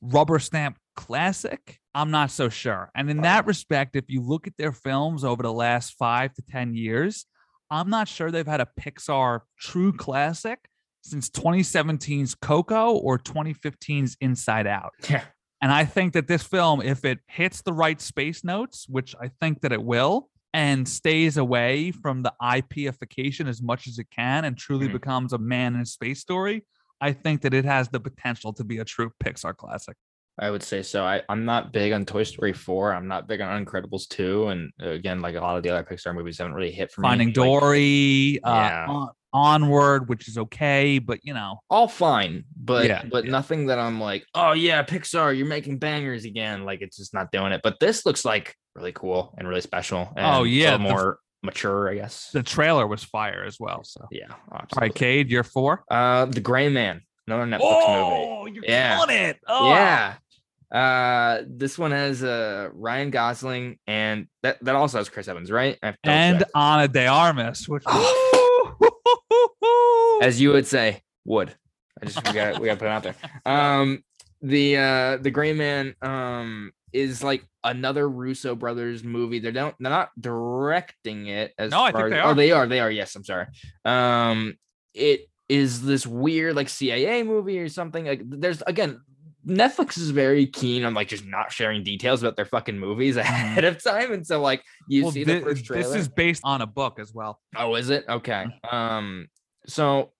rubber 0.01 0.39
stamp 0.39 0.77
classic? 0.97 1.79
I'm 1.97 2.11
not 2.11 2.29
so 2.29 2.47
sure. 2.47 2.91
And 2.95 3.09
in 3.09 3.21
that 3.21 3.47
respect, 3.47 3.95
if 3.95 4.05
you 4.07 4.21
look 4.21 4.45
at 4.45 4.53
their 4.57 4.71
films 4.71 5.23
over 5.23 5.41
the 5.41 5.51
last 5.51 5.95
five 5.97 6.31
to 6.35 6.43
10 6.43 6.75
years, 6.75 7.25
I'm 7.71 7.89
not 7.89 8.07
sure 8.07 8.29
they've 8.29 8.45
had 8.45 8.61
a 8.61 8.67
Pixar 8.79 9.41
true 9.59 9.91
classic 9.91 10.59
since 11.01 11.27
2017's 11.29 12.35
Coco 12.35 12.91
or 12.97 13.17
2015's 13.17 14.15
Inside 14.21 14.67
Out. 14.67 14.93
yeah. 15.09 15.23
And 15.59 15.71
I 15.71 15.85
think 15.85 16.13
that 16.13 16.27
this 16.27 16.43
film, 16.43 16.83
if 16.83 17.03
it 17.03 17.17
hits 17.27 17.63
the 17.63 17.73
right 17.73 17.99
space 17.99 18.43
notes, 18.43 18.85
which 18.87 19.15
I 19.19 19.29
think 19.41 19.61
that 19.61 19.71
it 19.71 19.81
will, 19.83 20.29
and 20.53 20.87
stays 20.87 21.37
away 21.37 21.91
from 21.91 22.21
the 22.21 22.33
IPification 22.41 23.47
as 23.47 23.61
much 23.61 23.87
as 23.87 23.97
it 23.97 24.07
can 24.11 24.45
and 24.45 24.55
truly 24.55 24.87
Mhm. 24.87 24.93
becomes 24.93 25.33
a 25.33 25.37
man 25.39 25.75
in 25.75 25.83
space 25.85 26.19
story, 26.19 26.63
I 27.01 27.11
think 27.13 27.41
that 27.41 27.55
it 27.55 27.65
has 27.65 27.89
the 27.89 27.99
potential 27.99 28.53
to 28.53 28.63
be 28.63 28.77
a 28.77 28.85
true 28.85 29.11
Pixar 29.23 29.55
classic. 29.57 29.97
I 30.39 30.49
would 30.51 30.61
say 30.63 30.83
so. 30.83 31.03
I, 31.03 31.21
I'm 31.29 31.45
not 31.45 31.71
big 31.73 31.93
on 31.93 32.05
Toy 32.05 32.23
Story 32.23 32.53
4. 32.53 32.93
I'm 32.93 33.07
not 33.07 33.27
big 33.27 33.41
on 33.41 33.65
Incredibles 33.65 34.07
2. 34.09 34.47
And 34.49 34.71
again, 34.79 35.19
like 35.21 35.35
a 35.35 35.39
lot 35.41 35.57
of 35.57 35.63
the 35.63 35.69
other 35.71 35.83
Pixar 35.83 36.13
movies 36.13 36.37
haven't 36.37 36.53
really 36.53 36.71
hit 36.71 36.91
for 36.91 37.01
me. 37.01 37.07
Finding 37.07 37.27
Like, 37.29 37.33
Dory, 37.35 38.39
uh, 38.43 38.49
Yeah. 38.53 38.85
On- 38.87 39.09
Onward, 39.33 40.07
which 40.09 40.27
is 40.29 40.37
okay, 40.37 40.97
but 40.99 41.19
you 41.23 41.33
know, 41.33 41.59
all 41.69 41.87
fine, 41.87 42.43
but 42.55 42.85
Yeah, 42.87 43.03
but 43.11 43.25
yeah. 43.25 43.31
nothing 43.31 43.67
that 43.67 43.77
I'm 43.77 43.99
like, 43.99 44.25
oh 44.33 44.53
yeah, 44.53 44.81
Pixar, 44.83 45.37
you're 45.37 45.45
making 45.45 45.77
bangers 45.79 46.23
again. 46.25 46.63
Like 46.63 46.81
it's 46.81 46.97
just 46.97 47.13
not 47.13 47.29
doing 47.31 47.51
it. 47.51 47.59
But 47.61 47.79
this 47.79 48.05
looks 48.05 48.23
like 48.25 48.55
really 48.73 48.93
cool 48.93 49.35
and 49.37 49.47
really 49.47 49.61
special. 49.61 50.11
And 50.15 50.25
Oh, 50.25 50.43
a 50.43 50.47
yeah, 50.47 50.71
little 50.71 50.87
the- 50.87 50.93
more 50.93 51.19
mature, 51.43 51.89
I 51.89 51.95
guess. 51.95 52.29
the 52.31 52.41
trailer 52.41 52.87
was 52.87 53.03
fire 53.03 53.43
as 53.45 53.57
well. 53.59 53.83
So, 53.83 54.07
yeah, 54.11 54.27
all 54.51 54.59
absolutely. 54.61 54.87
right, 54.87 54.95
Cade, 54.95 55.29
you're 55.29 55.43
four. 55.43 55.83
Uh, 55.91 56.25
The 56.25 56.41
Gray 56.41 56.69
Man, 56.69 57.01
another 57.27 57.45
Netflix 57.45 57.59
movie. 57.59 58.27
Oh, 58.29 58.45
you're 58.47 58.63
Yeah. 58.65 58.95
killing 58.97 59.15
it. 59.17 59.37
Oh. 59.45 59.69
Yeah. 59.69 60.15
Uh, 60.71 61.41
this 61.47 61.77
one 61.77 61.91
has 61.91 62.23
uh 62.23 62.69
Ryan 62.73 63.09
Gosling 63.09 63.77
and 63.87 64.27
that 64.43 64.63
that 64.63 64.75
also 64.75 64.97
has 64.97 65.09
Chris 65.09 65.27
Evans, 65.27 65.49
right? 65.49 65.77
I 65.81 65.87
have 65.87 65.95
to 65.95 66.01
double 66.03 66.17
and 66.17 66.39
check. 66.39 66.47
Ana 66.55 66.87
de 66.87 67.07
Armas, 67.07 67.67
which 67.69 67.83
as 70.21 70.41
you 70.41 70.51
would 70.51 70.67
say, 70.67 71.01
would. 71.25 71.53
I 72.01 72.05
just 72.05 72.25
we 72.27 72.33
got 72.33 72.59
we 72.59 72.67
got 72.67 72.73
to 72.73 72.79
put 72.79 72.85
it 72.85 72.91
out 72.91 73.03
there. 73.03 73.15
Um, 73.45 74.03
the 74.41 74.77
uh 74.77 75.17
the 75.17 75.31
Gray 75.31 75.53
Man 75.53 75.95
um 76.01 76.71
is 76.93 77.23
like 77.23 77.43
another 77.63 78.07
Russo 78.07 78.55
brothers 78.55 79.03
movie. 79.03 79.39
They 79.39 79.51
don't 79.51 79.75
they're 79.79 79.89
not 79.89 80.09
directing 80.19 81.27
it 81.27 81.53
as 81.57 81.71
No, 81.71 81.83
I 81.83 81.91
think 81.91 82.05
as, 82.05 82.11
they 82.11 82.19
oh 82.19 82.27
are. 82.27 82.33
they 82.35 82.51
are 82.51 82.67
they 82.67 82.79
are 82.79 82.91
yes 82.91 83.15
I'm 83.15 83.23
sorry. 83.23 83.47
Um, 83.85 84.57
it 84.93 85.21
is 85.49 85.81
this 85.81 86.05
weird 86.05 86.55
like 86.55 86.69
CIA 86.69 87.23
movie 87.23 87.59
or 87.59 87.69
something. 87.69 88.05
Like 88.05 88.21
there's 88.25 88.61
again. 88.67 89.01
Netflix 89.47 89.97
is 89.97 90.09
very 90.09 90.45
keen 90.45 90.83
on 90.83 90.93
like 90.93 91.07
just 91.07 91.25
not 91.25 91.51
sharing 91.51 91.83
details 91.83 92.21
about 92.21 92.35
their 92.35 92.45
fucking 92.45 92.77
movies 92.77 93.15
ahead 93.17 93.63
of 93.63 93.81
time, 93.81 94.11
and 94.11 94.25
so 94.25 94.41
like 94.41 94.63
you 94.87 95.03
well, 95.03 95.11
see 95.11 95.23
thi- 95.23 95.39
the 95.39 95.41
first 95.41 95.65
trailer. 95.65 95.83
this 95.83 95.95
is 95.95 96.07
based 96.07 96.41
on 96.43 96.61
a 96.61 96.67
book 96.67 96.99
as 96.99 97.13
well. 97.13 97.39
Oh, 97.55 97.75
is 97.75 97.89
it? 97.89 98.05
Okay. 98.09 98.45
Um, 98.69 99.27
so 99.67 100.11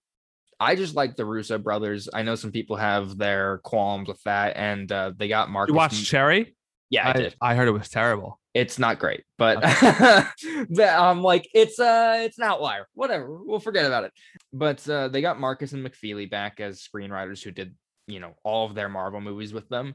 I 0.58 0.74
just 0.74 0.96
like 0.96 1.16
the 1.16 1.24
Russo 1.24 1.58
brothers. 1.58 2.08
I 2.12 2.22
know 2.22 2.34
some 2.34 2.52
people 2.52 2.76
have 2.76 3.18
their 3.18 3.58
qualms 3.58 4.08
with 4.08 4.22
that, 4.24 4.56
and 4.56 4.90
uh, 4.90 5.12
they 5.16 5.28
got 5.28 5.50
Marcus. 5.50 5.72
You 5.72 5.76
watched 5.76 6.04
Cherry? 6.04 6.56
yeah, 6.90 7.08
I, 7.08 7.12
did. 7.12 7.36
I 7.40 7.54
heard 7.54 7.68
it 7.68 7.72
was 7.72 7.88
terrible. 7.88 8.40
It's 8.54 8.78
not 8.78 8.98
great, 8.98 9.24
but 9.36 9.60
but 10.70 10.88
I'm 10.88 11.22
like, 11.22 11.48
it's 11.54 11.78
uh 11.78 12.22
it's 12.24 12.38
an 12.38 12.44
outlier. 12.44 12.88
Whatever, 12.94 13.42
we'll 13.44 13.60
forget 13.60 13.84
about 13.84 14.04
it. 14.04 14.12
But 14.52 14.88
uh, 14.88 15.08
they 15.08 15.20
got 15.20 15.38
Marcus 15.38 15.72
and 15.72 15.86
McFeely 15.86 16.28
back 16.28 16.60
as 16.60 16.80
screenwriters 16.82 17.42
who 17.42 17.50
did 17.50 17.74
you 18.08 18.18
know 18.20 18.34
all 18.42 18.66
of 18.66 18.74
their 18.74 18.88
Marvel 18.88 19.20
movies 19.20 19.52
with 19.52 19.68
them. 19.68 19.94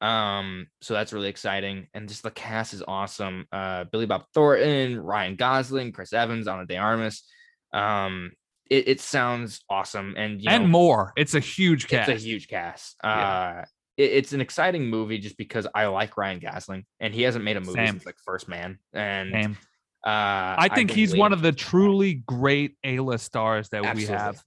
Um, 0.00 0.66
so 0.80 0.94
that's 0.94 1.12
really 1.12 1.28
exciting, 1.28 1.86
and 1.94 2.08
just 2.08 2.22
the 2.22 2.30
cast 2.30 2.72
is 2.74 2.82
awesome. 2.88 3.46
Uh, 3.52 3.84
Billy 3.84 4.06
Bob 4.06 4.24
Thornton, 4.34 4.98
Ryan 4.98 5.36
Gosling, 5.36 5.92
Chris 5.92 6.12
Evans, 6.12 6.48
Ana 6.48 6.64
de 6.66 6.76
Armas. 6.78 7.22
Um, 7.72 8.32
it, 8.70 8.88
it 8.88 9.00
sounds 9.00 9.60
awesome, 9.68 10.14
and 10.16 10.40
you 10.40 10.48
and 10.48 10.64
know, 10.64 10.68
more. 10.70 11.12
It's 11.16 11.34
a 11.34 11.40
huge 11.40 11.86
cast. 11.86 12.08
it's 12.08 12.22
a 12.22 12.26
huge 12.26 12.48
cast. 12.48 12.96
Uh, 13.04 13.08
Yeah. 13.08 13.60
it- 13.98 14.12
it's 14.12 14.32
an 14.32 14.40
exciting 14.40 14.86
movie 14.88 15.18
just 15.18 15.36
because 15.36 15.66
I 15.74 15.86
like 15.86 16.16
Ryan 16.16 16.38
Gosling, 16.38 16.86
and 16.98 17.12
he 17.14 17.22
hasn't 17.22 17.44
made 17.44 17.58
a 17.58 17.60
movie 17.60 17.74
Same. 17.74 17.86
since 17.88 18.06
like 18.06 18.16
First 18.24 18.48
Man, 18.48 18.78
and 18.94 19.30
Name. 19.32 19.58
uh, 20.06 20.08
I 20.56 20.70
think 20.74 20.88
been 20.88 20.96
he's 20.96 21.14
one 21.14 21.34
of 21.34 21.42
the 21.42 21.50
for 21.50 21.56
this 21.56 21.64
one. 21.64 21.70
truly 21.82 22.14
great 22.26 22.76
A-list 22.84 23.26
stars 23.26 23.68
that 23.68 23.94
we 23.94 24.06
have. 24.06 24.42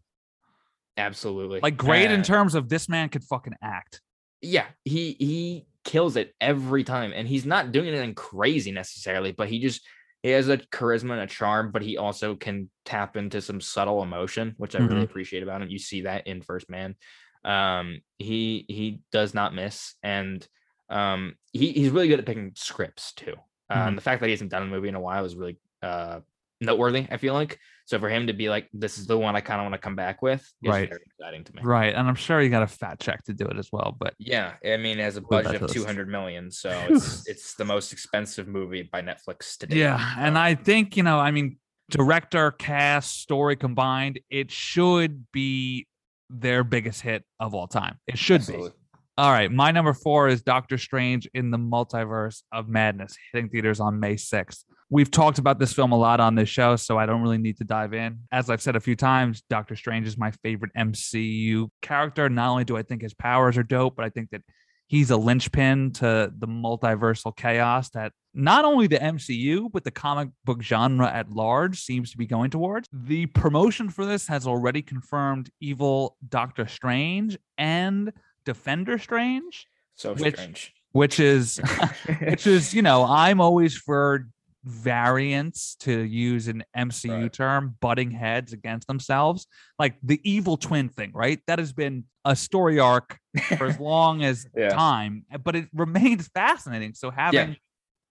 Absolutely 0.98 1.60
Like 1.62 1.78
great 1.78 2.12
in 2.12 2.22
Uh, 2.22 2.24
terms 2.24 2.56
of 2.56 2.70
this 2.70 2.88
man 2.90 3.10
could 3.10 3.24
fucking 3.24 3.56
act. 3.62 4.02
yeah 4.42 4.66
he 4.84 5.16
he 5.20 5.66
kills 5.84 6.16
it 6.16 6.34
every 6.40 6.84
time 6.84 7.12
and 7.14 7.28
he's 7.28 7.46
not 7.46 7.72
doing 7.72 7.90
anything 7.90 8.16
crazy 8.16 8.72
necessarily 8.72 9.32
but 9.34 9.50
he 9.50 9.60
just 9.60 9.82
he 10.22 10.30
has 10.30 10.48
a 10.48 10.58
charisma 10.58 11.12
and 11.12 11.22
a 11.22 11.28
charm 11.28 11.72
but 11.72 11.82
he 11.82 11.98
also 11.98 12.36
can 12.36 12.70
tap 12.86 13.18
into 13.18 13.42
some 13.42 13.60
subtle 13.60 14.02
emotion 14.02 14.54
which 14.58 14.76
i 14.76 14.80
Mm-hmm. 14.80 14.88
really 14.94 15.04
appreciate 15.04 15.44
about 15.44 15.62
him 15.62 15.70
you 15.70 15.78
see 15.80 16.02
that 16.02 16.26
in 16.28 16.42
first 16.42 16.70
man 16.70 16.96
um 17.44 18.00
he 18.18 18.66
he 18.70 19.02
does 19.12 19.34
not 19.34 19.54
miss 19.54 19.96
and 20.04 20.48
um 20.90 21.36
he, 21.52 21.72
he's 21.74 21.90
really 21.90 22.08
good 22.08 22.20
at 22.20 22.26
picking 22.26 22.52
scripts 22.56 23.14
too 23.14 23.36
Mhm. 23.72 23.88
and 23.88 23.98
the 23.98 24.02
fact 24.02 24.22
that 24.22 24.28
he 24.28 24.32
hasn't 24.32 24.52
done 24.52 24.64
a 24.64 24.68
movie 24.68 24.88
in 24.90 24.96
a 24.96 25.02
while 25.02 25.26
is 25.26 25.36
really 25.36 25.58
uh 25.82 26.20
noteworthy 26.62 27.08
i 27.12 27.18
feel 27.18 27.34
like 27.34 27.60
so 27.86 28.00
for 28.00 28.10
him 28.10 28.28
to 28.28 28.34
be 28.34 28.50
like 28.50 28.70
this 28.74 28.98
is 28.98 29.06
the 29.08 29.18
one 29.18 29.36
i 29.36 29.42
kind 29.42 29.60
of 29.60 29.66
want 29.66 29.74
to 29.74 29.78
come 29.78 29.96
back 29.96 30.22
with 30.22 30.42
is 30.42 30.70
Right. 30.70 30.90
very 30.90 31.02
exciting 31.06 31.44
to 31.44 31.56
me 31.56 31.62
Right. 31.64 31.94
And 31.94 32.08
I'm 32.08 32.16
sure 32.16 32.40
he 32.40 32.50
got 32.50 32.64
a 32.64 32.68
fat 32.68 33.00
check 33.00 33.24
to 33.26 33.34
do 33.34 33.46
it 33.46 33.58
as 33.58 33.70
well. 33.72 33.96
But 34.00 34.14
yeah, 34.20 34.54
I 34.66 34.78
mean, 34.78 35.00
as 35.00 35.18
a 35.18 35.22
budget 35.22 35.62
of 35.62 35.72
200 35.72 36.08
million, 36.08 36.50
so 36.52 36.70
it's 36.90 37.28
it's 37.28 37.56
the 37.56 37.66
most 37.66 37.92
expensive 37.94 38.48
movie 38.48 38.84
by 38.84 39.02
Netflix 39.02 39.58
today. 39.58 39.78
yeah. 39.78 40.16
And 40.18 40.38
I 40.38 40.56
think, 40.56 40.96
you 40.98 41.04
know, 41.04 41.20
I 41.20 41.32
mean, 41.32 41.58
director, 41.90 42.52
cast, 42.52 43.20
story 43.22 43.56
combined, 43.56 44.20
it 44.30 44.52
should 44.52 45.26
be 45.32 45.88
their 46.30 46.64
biggest 46.64 47.02
hit 47.02 47.24
of 47.40 47.54
all 47.54 47.68
time. 47.68 47.98
It 48.08 48.18
should 48.18 48.46
be. 48.48 48.70
All 49.16 49.32
right, 49.32 49.52
my 49.52 49.70
number 49.70 49.94
four 49.94 50.28
is 50.28 50.42
Doctor 50.42 50.76
Strange 50.80 51.30
in 51.36 51.52
the 51.52 51.58
Multiverse 51.60 52.42
of 52.52 52.68
Madness, 52.68 53.16
hitting 53.32 53.48
theaters 53.48 53.80
on 53.80 54.00
May 54.00 54.16
6th. 54.16 54.64
We've 54.90 55.12
talked 55.12 55.38
about 55.38 55.60
this 55.60 55.72
film 55.72 55.92
a 55.92 55.98
lot 55.98 56.20
on 56.20 56.34
this 56.34 56.50
show, 56.50 56.76
so 56.78 56.98
I 56.98 57.06
don't 57.06 57.22
really 57.22 57.38
need 57.38 57.58
to 57.58 57.64
dive 57.64 57.94
in. 57.94 58.22
As 58.32 58.50
I've 58.50 58.62
said 58.62 58.76
a 58.76 58.80
few 58.80 58.96
times, 58.96 59.44
Doctor 59.52 59.76
Strange 59.76 60.08
is 60.08 60.18
my 60.18 60.32
favorite 60.42 60.72
MCU 60.76 61.70
character. 61.84 62.28
Not 62.28 62.50
only 62.50 62.64
do 62.64 62.76
I 62.76 62.82
think 62.82 63.04
his 63.04 63.14
powers 63.14 63.56
are 63.56 63.64
dope, 63.64 63.96
but 63.96 64.04
I 64.04 64.10
think 64.10 64.32
that 64.32 64.42
he's 64.88 65.12
a 65.12 65.18
linchpin 65.18 65.92
to 65.92 66.34
the 66.36 66.48
multiversal 66.48 67.36
chaos 67.36 67.92
that 67.92 68.14
not 68.34 68.66
only 68.66 68.88
the 68.88 68.98
MCU, 68.98 69.72
but 69.72 69.84
the 69.84 69.92
comic 69.92 70.30
book 70.44 70.64
genre 70.64 71.08
at 71.08 71.30
large 71.30 71.80
seems 71.80 72.10
to 72.10 72.18
be 72.18 72.26
going 72.26 72.50
towards. 72.50 72.90
The 72.92 73.28
promotion 73.28 73.92
for 73.92 74.08
this 74.08 74.26
has 74.26 74.48
already 74.48 74.82
confirmed 74.82 75.52
evil 75.62 76.18
Doctor 76.28 76.66
Strange 76.66 77.38
and 77.60 78.12
Defender 78.46 78.98
Strange, 78.98 79.68
So 79.96 80.14
Which- 80.16 80.36
strange. 80.36 80.74
which 80.92 81.20
is 81.20 81.60
which 82.22 82.48
is, 82.48 82.74
you 82.74 82.82
know, 82.82 83.04
I'm 83.06 83.40
always 83.42 83.76
for 83.76 84.28
variants 84.66 85.76
to 85.76 85.92
use 86.02 86.48
an 86.48 86.64
MCU 86.78 87.24
Right. 87.24 87.34
term, 87.34 87.76
butting 87.82 88.12
heads 88.12 88.54
against 88.54 88.88
themselves. 88.88 89.46
Like 89.78 89.96
the 90.04 90.20
evil 90.24 90.56
twin 90.58 90.90
thing, 90.90 91.12
right? 91.14 91.40
That 91.48 91.60
has 91.60 91.74
been 91.74 92.06
a 92.26 92.36
story 92.36 92.80
arc 92.80 93.18
for 93.58 93.66
as 93.66 93.80
long 93.92 94.24
as 94.24 94.48
Yeah. 94.56 94.70
time, 94.70 95.26
but 95.44 95.56
it 95.56 95.68
remains 95.74 96.28
fascinating. 96.30 96.94
So 96.94 97.12
having 97.12 97.58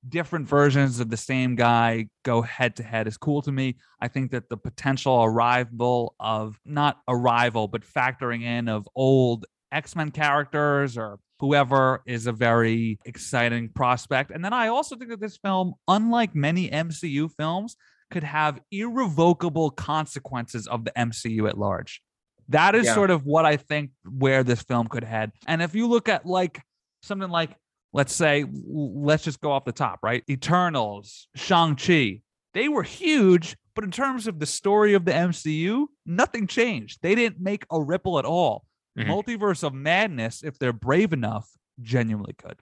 different 0.08 0.48
versions 0.48 0.98
of 1.00 1.08
the 1.10 1.16
same 1.16 1.54
guy 1.54 2.08
go 2.24 2.42
head 2.42 2.74
to 2.76 2.82
head 2.82 3.06
is 3.06 3.16
cool 3.16 3.40
to 3.42 3.52
me. 3.52 3.76
I 4.00 4.08
think 4.08 4.32
that 4.32 4.48
the 4.50 4.56
potential 4.56 5.22
arrival 5.24 6.14
of 6.20 6.58
not 6.66 6.98
arrival, 7.08 7.68
but 7.68 7.82
factoring 7.82 8.42
in 8.42 8.68
of 8.68 8.86
old 8.96 9.46
X 9.72 9.96
Men 9.96 10.10
characters 10.10 10.96
or 10.96 11.18
whoever 11.40 12.02
is 12.06 12.26
a 12.26 12.32
very 12.32 12.98
exciting 13.04 13.68
prospect. 13.68 14.30
And 14.30 14.44
then 14.44 14.52
I 14.52 14.68
also 14.68 14.94
think 14.94 15.10
that 15.10 15.20
this 15.20 15.36
film, 15.38 15.74
unlike 15.88 16.34
many 16.34 16.70
MCU 16.70 17.30
films, 17.36 17.76
could 18.10 18.22
have 18.22 18.60
irrevocable 18.70 19.70
consequences 19.70 20.68
of 20.68 20.84
the 20.84 20.92
MCU 20.92 21.48
at 21.48 21.58
large. 21.58 22.02
That 22.48 22.74
is 22.74 22.84
Yeah. 22.86 22.94
sort 22.94 23.10
of 23.10 23.24
what 23.24 23.44
I 23.46 23.56
think 23.56 23.90
where 24.04 24.44
this 24.44 24.62
film 24.62 24.86
could 24.86 25.04
head. 25.04 25.32
And 25.46 25.62
if 25.62 25.74
you 25.74 25.86
look 25.86 26.08
at 26.08 26.26
like 26.26 26.62
something 27.02 27.30
like, 27.30 27.56
let's 27.92 28.14
say, 28.14 28.44
let's 28.52 29.24
just 29.24 29.40
go 29.40 29.50
off 29.50 29.64
the 29.64 29.72
top, 29.72 30.00
right? 30.02 30.22
Eternals, 30.28 31.28
Shang-Chi, 31.34 32.20
they 32.54 32.68
were 32.68 32.82
huge, 32.82 33.56
but 33.74 33.84
in 33.84 33.90
terms 33.90 34.26
of 34.26 34.38
the 34.38 34.46
story 34.46 34.92
of 34.94 35.04
the 35.06 35.12
MCU, 35.12 35.86
nothing 36.04 36.46
changed. 36.46 36.98
They 37.02 37.14
didn't 37.14 37.40
make 37.40 37.64
a 37.70 37.80
ripple 37.82 38.18
at 38.18 38.24
all. 38.24 38.64
Mhm. 38.98 39.06
Multiverse 39.06 39.62
of 39.64 39.72
Madness, 39.74 40.42
if 40.44 40.58
they're 40.58 40.72
brave 40.72 41.12
enough, 41.12 41.48
genuinely 41.80 42.34
could. 42.34 42.60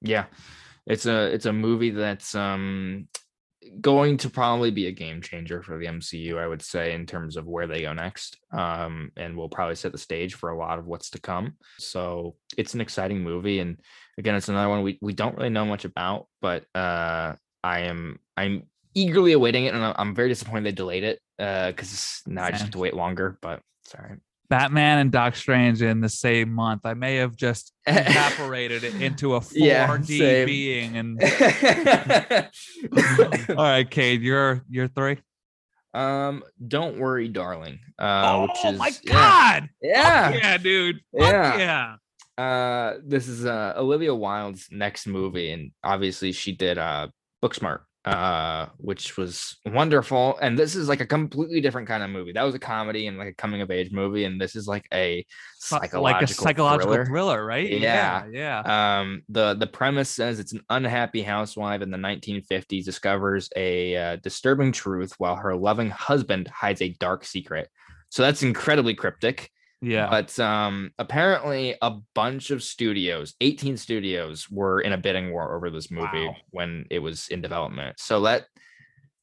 Yeah, 0.00 0.26
it's 0.86 1.06
a 1.06 1.32
it's 1.32 1.46
a 1.46 1.52
movie 1.52 1.90
that's 1.90 2.34
um 2.34 3.08
going 3.80 4.18
to 4.18 4.28
probably 4.28 4.70
be 4.70 4.86
a 4.88 4.92
game 4.92 5.22
changer 5.22 5.62
for 5.62 5.78
the 5.78 5.86
MCU. 5.86 6.36
I 6.38 6.46
would 6.46 6.60
say 6.60 6.92
in 6.92 7.06
terms 7.06 7.36
of 7.36 7.46
where 7.46 7.66
they 7.66 7.80
go 7.82 7.94
next, 7.94 8.36
um, 8.52 9.10
and 9.16 9.36
will 9.36 9.48
probably 9.48 9.74
set 9.74 9.92
the 9.92 9.98
stage 9.98 10.34
for 10.34 10.50
a 10.50 10.58
lot 10.58 10.78
of 10.78 10.86
what's 10.86 11.08
to 11.10 11.20
come. 11.20 11.54
So 11.78 12.36
it's 12.58 12.74
an 12.74 12.82
exciting 12.82 13.20
movie, 13.22 13.60
and 13.60 13.80
again, 14.18 14.34
it's 14.34 14.48
another 14.50 14.68
one 14.68 14.82
we 14.82 14.98
we 15.00 15.14
don't 15.14 15.36
really 15.36 15.48
know 15.48 15.64
much 15.64 15.84
about, 15.86 16.26
but 16.42 16.66
uh, 16.74 17.34
I 17.62 17.80
am 17.80 18.18
I'm 18.36 18.64
eagerly 18.94 19.32
awaiting 19.32 19.64
it, 19.64 19.74
and 19.74 19.82
I'm- 19.82 19.94
I'm 19.98 20.14
very 20.14 20.28
disappointed 20.28 20.64
they 20.66 20.72
delayed 20.72 21.02
it 21.04 21.20
because 21.38 22.22
now 22.26 22.44
I 22.44 22.50
just 22.50 22.62
have 22.62 22.70
to 22.72 22.78
wait 22.78 22.94
longer. 22.94 23.38
But 23.40 23.62
sorry. 23.86 24.18
Batman 24.48 24.98
and 24.98 25.10
Doc 25.10 25.36
Strange 25.36 25.82
in 25.82 26.00
the 26.00 26.08
same 26.08 26.52
month. 26.52 26.82
I 26.84 26.94
may 26.94 27.16
have 27.16 27.34
just 27.36 27.72
evaporated 27.86 28.84
it 28.84 29.00
into 29.00 29.34
a 29.34 29.40
4D 29.40 29.52
Yeah, 30.18 30.44
being. 30.44 30.96
And 30.96 31.20
all 33.58 33.64
right, 33.64 33.88
Cade, 33.90 34.22
you're 34.22 34.62
you're 34.68 34.88
three. 34.88 35.18
um, 35.94 36.42
don't 36.66 36.98
worry, 36.98 37.28
darling. 37.28 37.78
Uh, 37.98 38.42
which 38.42 38.58
oh 38.64 38.72
is 38.72 38.78
my 38.78 38.92
god! 39.06 39.68
Yeah. 39.80 40.32
Fuck 40.32 40.42
yeah, 40.42 40.56
dude. 40.58 41.00
Yeah. 41.12 41.58
yeah. 41.58 42.42
Uh, 42.42 42.98
this 43.04 43.28
is 43.28 43.46
uh 43.46 43.74
Olivia 43.76 44.14
Wilde's 44.14 44.68
next 44.70 45.06
movie, 45.06 45.52
and 45.52 45.70
obviously 45.84 46.32
she 46.32 46.52
did 46.52 46.78
uh 46.78 47.08
Booksmart, 47.42 47.80
uh, 48.04 48.66
which 48.76 49.16
was 49.16 49.56
wonderful. 49.64 50.36
And 50.42 50.58
this 50.58 50.76
is 50.76 50.88
like 50.88 51.00
a 51.00 51.06
completely 51.06 51.60
different 51.60 51.88
kind 51.88 52.02
of 52.02 52.10
movie. 52.10 52.32
That 52.32 52.42
was 52.42 52.54
a 52.54 52.58
comedy 52.58 53.06
and 53.06 53.16
like 53.16 53.28
a 53.28 53.34
coming 53.34 53.62
of 53.62 53.70
age 53.70 53.92
movie, 53.92 54.24
and 54.24 54.40
this 54.40 54.56
is 54.56 54.68
like 54.68 54.86
a 54.92 55.24
psychological 55.58 56.02
like 56.02 56.22
a 56.22 56.26
psychological 56.26 56.92
thriller. 56.92 57.06
thriller, 57.06 57.46
right? 57.46 57.70
Yeah. 57.70 58.26
yeah. 58.30 58.62
yeah. 58.64 59.00
Um, 59.00 59.22
the 59.28 59.54
the 59.54 59.66
premise 59.66 60.10
says 60.10 60.38
it's 60.38 60.52
an 60.52 60.62
unhappy 60.68 61.22
housewife 61.22 61.80
in 61.80 61.90
the 61.90 61.98
1950s 61.98 62.84
discovers 62.84 63.48
a 63.56 63.96
uh, 63.96 64.16
disturbing 64.16 64.72
truth 64.72 65.14
while 65.18 65.36
her 65.36 65.56
loving 65.56 65.90
husband 65.90 66.48
hides 66.48 66.82
a 66.82 66.90
dark 66.90 67.24
secret. 67.24 67.68
So 68.10 68.22
that's 68.22 68.42
incredibly 68.42 68.94
cryptic. 68.94 69.50
Yeah. 69.84 70.08
But 70.10 70.38
um, 70.40 70.90
apparently, 70.98 71.76
a 71.82 71.92
bunch 72.14 72.50
of 72.50 72.62
studios, 72.62 73.34
18 73.40 73.76
studios, 73.76 74.50
were 74.50 74.80
in 74.80 74.92
a 74.92 74.98
bidding 74.98 75.32
war 75.32 75.54
over 75.56 75.70
this 75.70 75.90
movie 75.90 76.26
Wow. 76.26 76.36
when 76.50 76.86
it 76.90 76.98
was 77.00 77.28
in 77.28 77.40
development. 77.42 77.98
So 78.00 78.20
that 78.22 78.46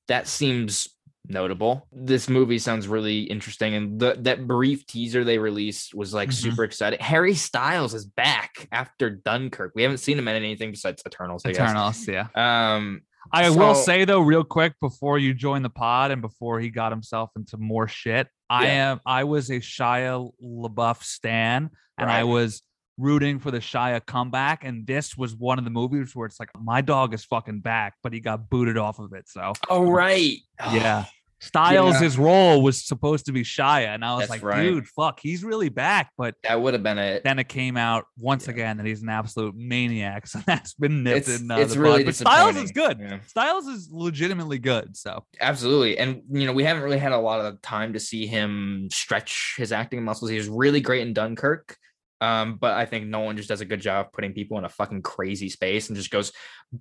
that 0.08 0.28
seems 0.28 0.88
notable. 1.28 1.88
This 1.92 2.28
movie 2.28 2.58
sounds 2.60 2.88
really 2.88 3.22
interesting, 3.22 3.76
and 3.76 4.00
the, 4.00 4.16
that 4.22 4.48
brief 4.48 4.86
teaser 4.88 5.24
they 5.24 5.38
released 5.38 5.94
was 5.94 6.14
like 6.14 6.30
Mhm. 6.30 6.34
super 6.34 6.64
exciting. 6.64 7.00
Harry 7.00 7.36
Styles 7.36 7.94
is 7.94 8.06
back 8.06 8.68
after 8.72 9.10
Dunkirk. 9.10 9.72
We 9.76 9.84
haven't 9.84 10.00
seen 10.00 10.18
him 10.18 10.28
in 10.28 10.36
anything 10.36 10.72
besides 10.72 11.04
Eternals. 11.06 11.44
I 11.46 11.52
guess. 11.52 11.60
Eternals, 11.60 12.08
yeah. 12.08 12.28
Um, 12.36 13.02
I 13.32 13.52
will 13.52 13.76
say 13.76 14.04
though, 14.04 14.22
real 14.22 14.44
quick, 14.44 14.74
before 14.82 15.20
you 15.20 15.34
join 15.36 15.62
the 15.62 15.70
pod 15.70 16.10
and 16.12 16.22
before 16.24 16.60
he 16.60 16.70
got 16.70 16.92
himself 16.92 17.30
into 17.36 17.56
more 17.58 17.88
shit, 17.88 18.28
I 18.52 18.66
Yeah. 18.66 18.92
am 18.92 19.02
I 19.06 19.24
was 19.24 19.50
a 19.50 19.60
Shia 19.62 20.30
LaBeouf 20.44 21.02
stan, 21.04 21.70
and 21.98 22.12
I 22.12 22.26
was 22.26 22.62
rooting 22.98 23.40
for 23.40 23.50
the 23.50 23.60
Shia 23.60 24.06
comeback. 24.06 24.64
And 24.66 24.86
this 24.86 25.16
was 25.18 25.34
one 25.36 25.58
of 25.58 25.64
the 25.64 25.72
movies 25.72 26.14
where 26.16 26.26
it's 26.28 26.40
like 26.40 26.50
my 26.62 26.82
dog 26.82 27.14
is 27.14 27.24
fucking 27.24 27.62
back, 27.62 27.94
but 28.04 28.12
he 28.14 28.20
got 28.20 28.50
booted 28.50 28.78
off 28.78 29.00
of 29.00 29.14
it. 29.14 29.30
So 29.30 29.54
oh 29.70 29.90
right, 29.90 30.38
yeah. 30.72 31.06
Oh. 31.08 31.10
Styles' 31.42 31.96
Yeah. 31.96 32.00
his 32.02 32.18
role 32.18 32.62
was 32.62 32.86
supposed 32.86 33.26
to 33.26 33.32
be 33.32 33.42
Shia, 33.44 33.88
and 33.88 34.06
I 34.06 34.12
was 34.14 34.22
That's 34.22 34.30
like, 34.30 34.44
right. 34.44 34.62
dude, 34.64 34.88
fuck, 34.88 35.20
he's 35.20 35.44
really 35.44 35.70
back. 35.70 36.12
But 36.18 36.36
that 36.44 36.62
would 36.62 36.74
have 36.76 36.84
been 36.84 37.00
it. 37.00 37.24
then 37.24 37.40
it 37.40 37.50
came 37.50 37.78
out 37.78 38.06
once 38.18 38.46
Yeah. 38.46 38.54
again 38.54 38.78
that 38.78 38.86
he's 38.86 39.02
an 39.02 39.10
absolute 39.10 39.56
maniac. 39.56 40.28
So 40.32 40.40
that's 40.46 40.74
been 40.76 41.04
nipped 41.04 41.18
It's- 41.28 41.42
in 41.42 41.50
uh, 41.52 41.58
it's 41.58 41.74
the 41.74 41.80
really 41.80 42.00
bud. 42.04 42.06
But 42.06 42.16
Styles 42.16 42.56
is 42.58 42.72
good. 42.72 43.00
Yeah. 43.00 43.20
Styles 43.28 43.66
is 43.68 43.90
legitimately 43.92 44.60
good. 44.60 44.96
So 44.96 45.26
Absolutely. 45.40 45.98
And 45.98 46.22
you 46.32 46.46
know, 46.46 46.54
we 46.54 46.64
haven't 46.64 46.84
really 46.84 47.00
had 47.00 47.12
a 47.12 47.18
lot 47.18 47.42
of 47.44 47.62
time 47.62 47.94
to 47.94 48.00
see 48.00 48.28
him 48.28 48.88
stretch 48.92 49.56
his 49.58 49.72
acting 49.72 50.04
muscles. 50.04 50.30
He 50.32 50.38
was 50.38 50.48
really 50.48 50.80
great 50.80 51.02
in 51.02 51.14
Dunkirk. 51.14 51.76
Um, 52.22 52.56
but 52.58 52.74
I 52.74 52.86
think 52.86 53.08
Nolan 53.08 53.36
just 53.36 53.50
does 53.50 53.62
a 53.62 53.66
good 53.66 53.82
job 53.82 54.06
of 54.06 54.14
putting 54.14 54.32
people 54.34 54.58
in 54.60 54.64
a 54.64 54.70
fucking 54.70 55.02
crazy 55.02 55.50
space 55.50 55.90
and 55.90 55.98
just 55.98 56.12
goes 56.12 56.32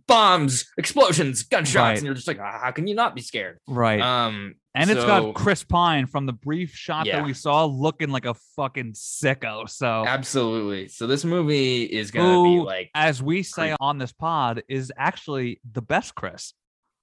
bombs, 0.07 0.67
explosions, 0.79 1.43
gunshots, 1.45 1.75
Right. 1.77 1.97
and 1.97 2.05
you're 2.05 2.15
just 2.15 2.29
like, 2.29 2.39
"Ah, 2.39 2.61
how 2.63 2.71
can 2.71 2.87
you 2.87 2.95
not 2.95 3.15
be 3.15 3.23
scared? 3.23 3.59
right. 3.67 4.01
Um, 4.01 4.55
and 4.75 4.89
it's 4.91 5.03
got 5.05 5.35
Chris 5.35 5.65
Pine 5.65 6.07
from 6.07 6.27
the 6.27 6.33
brief 6.33 6.75
shot 6.75 7.07
Yeah. 7.07 7.17
that 7.21 7.25
we 7.27 7.33
saw 7.35 7.65
looking 7.65 8.11
like 8.11 8.25
a 8.25 8.35
fucking 8.55 8.93
sicko. 8.93 9.69
So 9.69 10.05
absolutely. 10.07 10.87
So 10.89 11.07
this 11.09 11.25
movie 11.25 11.83
is 11.85 12.11
gonna 12.13 12.43
be 12.45 12.61
like, 12.63 12.91
as 12.95 13.21
we 13.23 13.43
say 13.43 13.69
Creep. 13.71 13.77
on 13.81 13.99
this 13.99 14.13
pod, 14.13 14.63
is 14.69 14.93
actually 14.97 15.61
the 15.73 15.83
best 15.83 16.15
Chris. 16.15 16.53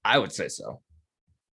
I 0.04 0.16
would 0.18 0.32
say 0.32 0.48
so 0.48 0.80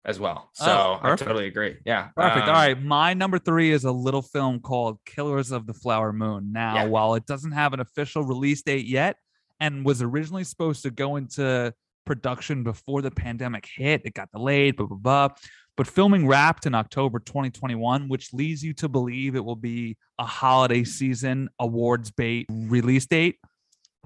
as 0.06 0.19
well. 0.19 0.49
Oh, 0.61 0.65
So 0.65 0.99
I 1.02 1.15
totally 1.15 1.48
agree. 1.48 1.77
Yeah. 1.86 2.10
Perfect. 2.15 2.44
Um, 2.48 2.49
All 2.49 2.56
right. 2.56 2.82
My 2.82 3.14
number 3.14 3.40
three 3.40 3.72
is 3.72 3.84
a 3.84 3.91
little 3.91 4.22
film 4.22 4.60
called 4.60 4.99
Killers 5.06 5.52
of 5.52 5.65
the 5.65 5.73
Flower 5.73 6.14
Moon. 6.14 6.52
Now, 6.53 6.76
Yeah. 6.76 6.86
while 6.86 7.15
it 7.15 7.26
doesn't 7.26 7.52
have 7.52 7.73
an 7.73 7.80
official 7.80 8.23
release 8.23 8.61
date 8.61 8.86
yet 8.86 9.18
and 9.60 9.84
was 9.86 10.02
originally 10.02 10.44
supposed 10.44 10.84
to 10.84 10.91
go 10.91 11.15
into 11.15 11.73
production 12.06 12.64
before 12.64 13.02
the 13.02 13.11
pandemic 13.11 13.68
hit, 13.76 14.03
it 14.06 14.14
got 14.14 14.30
delayed, 14.32 14.77
blah, 14.77 14.86
blah, 14.86 14.98
blah. 14.98 15.30
But 15.77 15.88
filming 15.88 16.26
wrapped 16.27 16.65
in 16.65 16.76
October 16.76 17.19
2021, 17.19 18.07
which 18.07 18.32
leads 18.32 18.64
you 18.64 18.73
to 18.76 18.88
believe 18.88 19.36
it 19.36 19.44
will 19.44 19.57
be 19.57 19.98
a 20.19 20.26
holiday 20.26 20.84
season 20.84 21.49
awards 21.60 22.11
bait 22.11 22.45
release 22.49 23.06
date. 23.07 23.38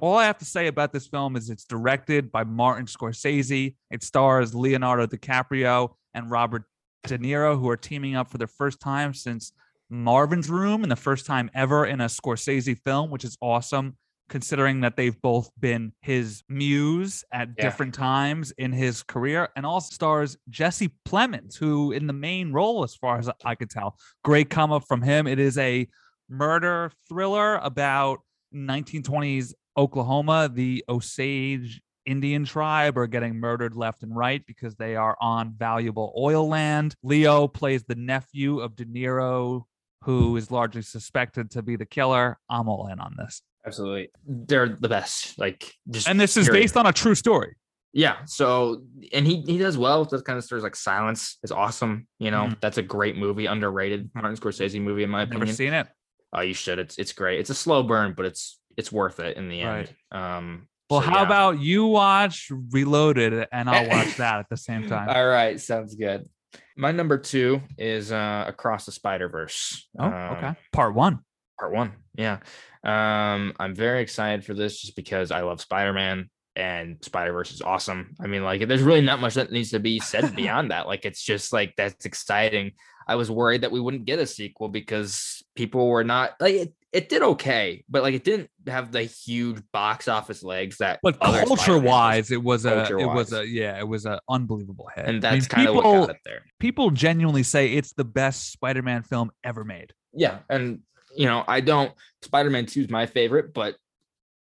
All 0.02 0.18
I 0.18 0.26
have 0.26 0.38
to 0.40 0.46
say 0.46 0.68
about 0.68 0.94
this 0.94 1.08
film 1.08 1.36
is 1.36 1.50
it's 1.50 1.66
directed 1.66 2.32
by 2.32 2.44
Martin 2.44 2.86
Scorsese. 2.86 3.76
It 3.92 4.04
stars 4.04 4.56
Leonardo 4.56 5.06
DiCaprio 5.08 5.94
and 6.14 6.32
Robert 6.32 6.64
De 7.06 7.18
Niro, 7.18 7.60
who 7.60 7.70
are 7.70 7.78
teaming 7.78 8.16
up 8.16 8.30
for 8.30 8.38
the 8.38 8.48
first 8.48 8.80
time 8.80 9.14
since 9.14 9.52
Marvin's 9.90 10.50
Room 10.50 10.84
and 10.84 10.92
the 10.92 10.96
first 10.96 11.26
time 11.26 11.50
ever 11.54 11.86
in 11.86 12.02
a 12.02 12.06
Scorsese 12.06 12.78
film, 12.84 13.10
which 13.10 13.24
is 13.26 13.38
awesome, 13.42 13.98
considering 14.30 14.82
that 14.82 14.96
they've 14.96 15.20
both 15.22 15.50
been 15.60 15.92
his 16.02 16.44
muse 16.48 17.24
at 17.34 17.50
Yeah. 17.58 17.64
different 17.64 17.94
times 17.96 18.52
in 18.52 18.72
his 18.72 19.04
career. 19.04 19.50
And 19.56 19.66
also 19.66 19.92
stars 19.94 20.38
Jesse 20.50 20.92
Plemons, 21.06 21.58
who 21.58 21.92
in 21.92 22.08
the 22.08 22.14
main 22.14 22.54
role, 22.54 22.84
as 22.84 22.96
far 22.96 23.18
as 23.18 23.30
I 23.44 23.56
could 23.56 23.70
tell. 23.70 23.98
Great 24.24 24.50
come 24.50 24.72
up 24.72 24.84
from 24.88 25.02
him. 25.02 25.26
It 25.28 25.40
is 25.40 25.58
a 25.58 25.88
murder 26.30 26.92
thriller 27.08 27.56
about 27.56 28.20
1920s 28.54 29.54
Oklahoma. 29.80 30.50
The 30.54 30.84
Osage 30.90 31.82
Indian 32.06 32.44
tribe 32.44 32.98
are 32.98 33.08
getting 33.08 33.36
murdered 33.40 33.76
left 33.76 34.04
and 34.04 34.16
right 34.16 34.44
because 34.46 34.76
they 34.76 34.96
are 34.96 35.16
on 35.22 35.54
valuable 35.58 36.14
oil 36.18 36.48
land. 36.48 36.96
Leo 37.02 37.48
plays 37.48 37.84
the 37.88 37.96
nephew 37.96 38.60
of 38.60 38.76
De 38.76 38.84
Niro, 38.86 39.64
who 40.04 40.36
is 40.36 40.52
largely 40.52 40.82
suspected 40.82 41.52
to 41.52 41.62
be 41.62 41.76
the 41.76 41.86
killer. 41.86 42.38
I'm 42.50 42.68
all 42.68 42.88
in 42.88 43.00
on 43.00 43.16
this. 43.18 43.42
Absolutely. 43.66 44.10
They're 44.26 44.70
the 44.70 44.90
best. 44.90 45.38
Like 45.40 45.74
just 45.90 46.08
And 46.08 46.20
this 46.20 46.36
is 46.36 46.48
period. 46.48 46.62
based 46.64 46.78
on 46.78 46.86
a 46.86 46.94
true 46.94 47.16
story. 47.16 47.56
Yeah. 47.94 48.18
So, 48.26 48.84
and 49.14 49.26
he 49.26 49.42
he 49.42 49.58
does 49.58 49.78
well 49.78 50.00
with 50.02 50.10
those 50.10 50.22
kind 50.22 50.38
of 50.38 50.44
stories. 50.44 50.64
Like 50.64 50.76
Silence 50.76 51.38
is 51.44 51.52
awesome. 51.52 52.08
You 52.20 52.32
know, 52.32 52.46
Mhm. 52.48 52.60
that's 52.62 52.78
a 52.78 52.84
great 52.84 53.18
movie, 53.18 53.46
underrated 53.48 54.10
Martin 54.14 54.36
Scorsese 54.36 54.82
movie 54.82 55.04
in 55.04 55.10
my 55.10 55.24
opinion. 55.24 55.42
Never 55.48 55.54
seen 55.54 55.74
it. 55.74 55.88
Oh, 56.34 56.42
you 56.42 56.54
should. 56.54 56.80
It's 56.80 56.98
it's 56.98 57.14
great. 57.14 57.40
It's 57.40 57.50
a 57.50 57.56
slow 57.56 57.82
burn, 57.84 58.14
but 58.16 58.26
it's 58.26 58.60
it's 58.80 58.92
worth 58.92 59.20
it 59.20 59.38
in 59.38 59.50
the 59.50 59.62
end. 59.62 59.94
Um. 60.12 60.68
Well, 60.90 61.02
so, 61.02 61.10
how 61.10 61.18
yeah. 61.18 61.26
about 61.26 61.60
you 61.60 61.86
watch 61.86 62.52
Reloaded 62.72 63.48
and 63.52 63.70
I'll 63.70 63.88
watch 63.88 64.18
that 64.18 64.40
at 64.40 64.50
the 64.50 64.58
same 64.58 64.88
time? 64.88 65.08
All 65.10 65.28
right, 65.28 65.60
sounds 65.60 65.94
good. 65.94 66.28
My 66.76 66.92
number 66.92 67.18
two 67.18 67.62
is 67.78 68.12
uh 68.12 68.46
Across 68.48 68.86
the 68.86 68.92
Spider 68.92 69.30
Verse. 69.30 69.88
Oh, 70.00 70.08
okay. 70.08 70.56
Part 70.72 70.96
one. 70.96 71.20
part 71.60 71.74
one. 71.74 71.92
Yeah. 72.16 72.40
Um, 72.84 73.54
I'm 73.60 73.76
very 73.76 74.02
excited 74.02 74.46
for 74.46 74.54
this 74.54 74.82
just 74.82 74.96
because 74.96 75.32
I 75.32 75.42
love 75.42 75.60
Spider-Man 75.60 76.30
and 76.56 76.98
Spider-Verse 77.02 77.52
is 77.52 77.62
awesome. 77.62 78.16
I 78.22 78.28
mean, 78.28 78.44
like 78.44 78.66
there's 78.68 78.82
really 78.82 79.02
not 79.02 79.20
much 79.20 79.36
that 79.36 79.52
needs 79.52 79.72
to 79.72 79.80
be 79.80 80.00
said 80.00 80.36
beyond 80.36 80.72
that. 80.72 80.88
Like 80.88 81.06
it's 81.06 81.22
just 81.22 81.54
like 81.54 81.74
that's 81.76 82.06
exciting. 82.06 82.72
I 83.08 83.16
was 83.16 83.32
worried 83.32 83.62
that 83.62 83.72
we 83.72 83.80
wouldn't 83.80 84.06
get 84.06 84.20
a 84.20 84.26
sequel 84.26 84.70
because 84.70 85.44
people 85.56 85.88
were 85.88 86.04
not 86.04 86.34
like 86.40 86.74
it, 86.92 87.10
did 87.10 87.22
okay, 87.22 87.84
but 87.90 88.04
like 88.04 88.14
it 88.14 88.24
didn't 88.24 88.50
have 88.68 88.92
the 88.92 89.04
huge 89.04 89.62
box 89.72 90.08
office 90.08 90.44
legs 90.44 90.78
that 90.78 91.00
But 91.04 91.20
culture 91.20 91.78
wise, 91.78 92.32
it 92.32 92.42
was 92.42 92.66
a 92.66 92.86
it 92.98 93.06
was 93.06 93.34
a 93.34 93.46
yeah, 93.46 93.78
it 93.78 93.88
was 93.88 94.06
an 94.06 94.20
unbelievable 94.30 94.90
hit. 94.96 95.06
and 95.06 95.10
I 95.26 95.32
mean, 95.32 95.40
that's 95.40 95.48
kind 95.48 95.68
of 95.68 95.76
what 95.76 95.84
people 95.84 96.08
got 96.08 96.16
it 96.16 96.22
there. 96.26 96.42
people 96.60 96.92
genuinely 96.92 97.44
say 97.44 97.74
it's 97.74 97.94
the 97.94 98.04
best 98.04 98.52
Spider-Man 98.52 99.04
film 99.04 99.32
ever 99.44 99.64
made. 99.64 99.94
Yeah, 100.14 100.40
and 100.50 100.80
you 101.16 101.26
know, 101.26 101.44
I 101.48 101.62
don't 101.62 101.92
Spider-Man 102.22 102.66
2 102.66 102.82
is 102.82 102.90
my 102.90 103.06
favorite, 103.06 103.54
but 103.54 103.76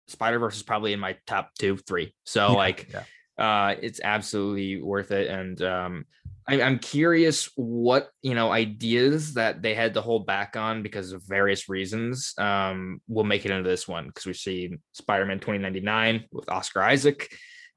Spider-Verse 0.09 0.57
is 0.57 0.63
probably 0.63 0.93
in 0.93 1.01
my 1.01 1.17
top 1.27 1.51
two, 1.59 1.77
three. 1.77 2.15
So 2.25 2.49
Yeah, 2.49 2.55
like 2.57 2.89
yeah. 2.93 3.03
Uh 3.39 3.75
it's 3.81 4.01
absolutely 4.03 4.83
worth 4.83 5.11
it. 5.13 5.29
And 5.29 5.61
um 5.63 6.05
I, 6.49 6.63
I'm 6.63 6.79
curious 6.79 7.51
what 7.57 8.11
you 8.23 8.35
know 8.35 8.51
ideas 8.51 9.35
that 9.35 9.63
they 9.63 9.75
had 9.75 9.95
to 9.95 10.01
hold 10.01 10.27
back 10.27 10.57
on 10.57 10.83
because 10.83 11.13
of 11.13 11.23
various 11.27 11.69
reasons 11.69 12.35
um 12.39 13.01
will 13.07 13.25
make 13.25 13.45
it 13.45 13.51
into 13.51 13.69
this 13.69 13.87
one 13.87 14.07
because 14.07 14.27
we 14.27 14.33
see 14.33 14.71
Spider-Man 14.93 15.41
2099 15.41 16.25
with 16.33 16.49
Oscar 16.49 16.83
Isaac. 16.83 17.31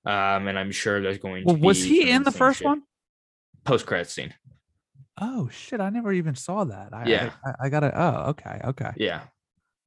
Um, 0.04 0.48
and 0.48 0.58
I'm 0.58 0.72
sure 0.72 1.00
there's 1.00 1.20
going 1.20 1.46
to 1.46 1.54
Well, 1.54 1.62
was 1.62 1.84
he 1.84 2.10
in 2.10 2.24
the 2.24 2.32
first 2.32 2.60
shit. 2.60 2.66
one? 2.66 2.82
Post 3.64 3.86
credit 3.86 4.10
scene. 4.10 4.34
Oh 5.20 5.48
shit! 5.50 5.80
I 5.80 5.90
never 5.92 6.12
even 6.12 6.34
saw 6.34 6.64
that. 6.64 6.90
I, 6.94 7.06
Yeah. 7.06 7.32
I, 7.46 7.66
I 7.66 7.70
gotta. 7.70 7.92
Oh, 7.94 8.30
okay, 8.32 8.60
okay. 8.64 8.92
Yeah. 8.96 9.22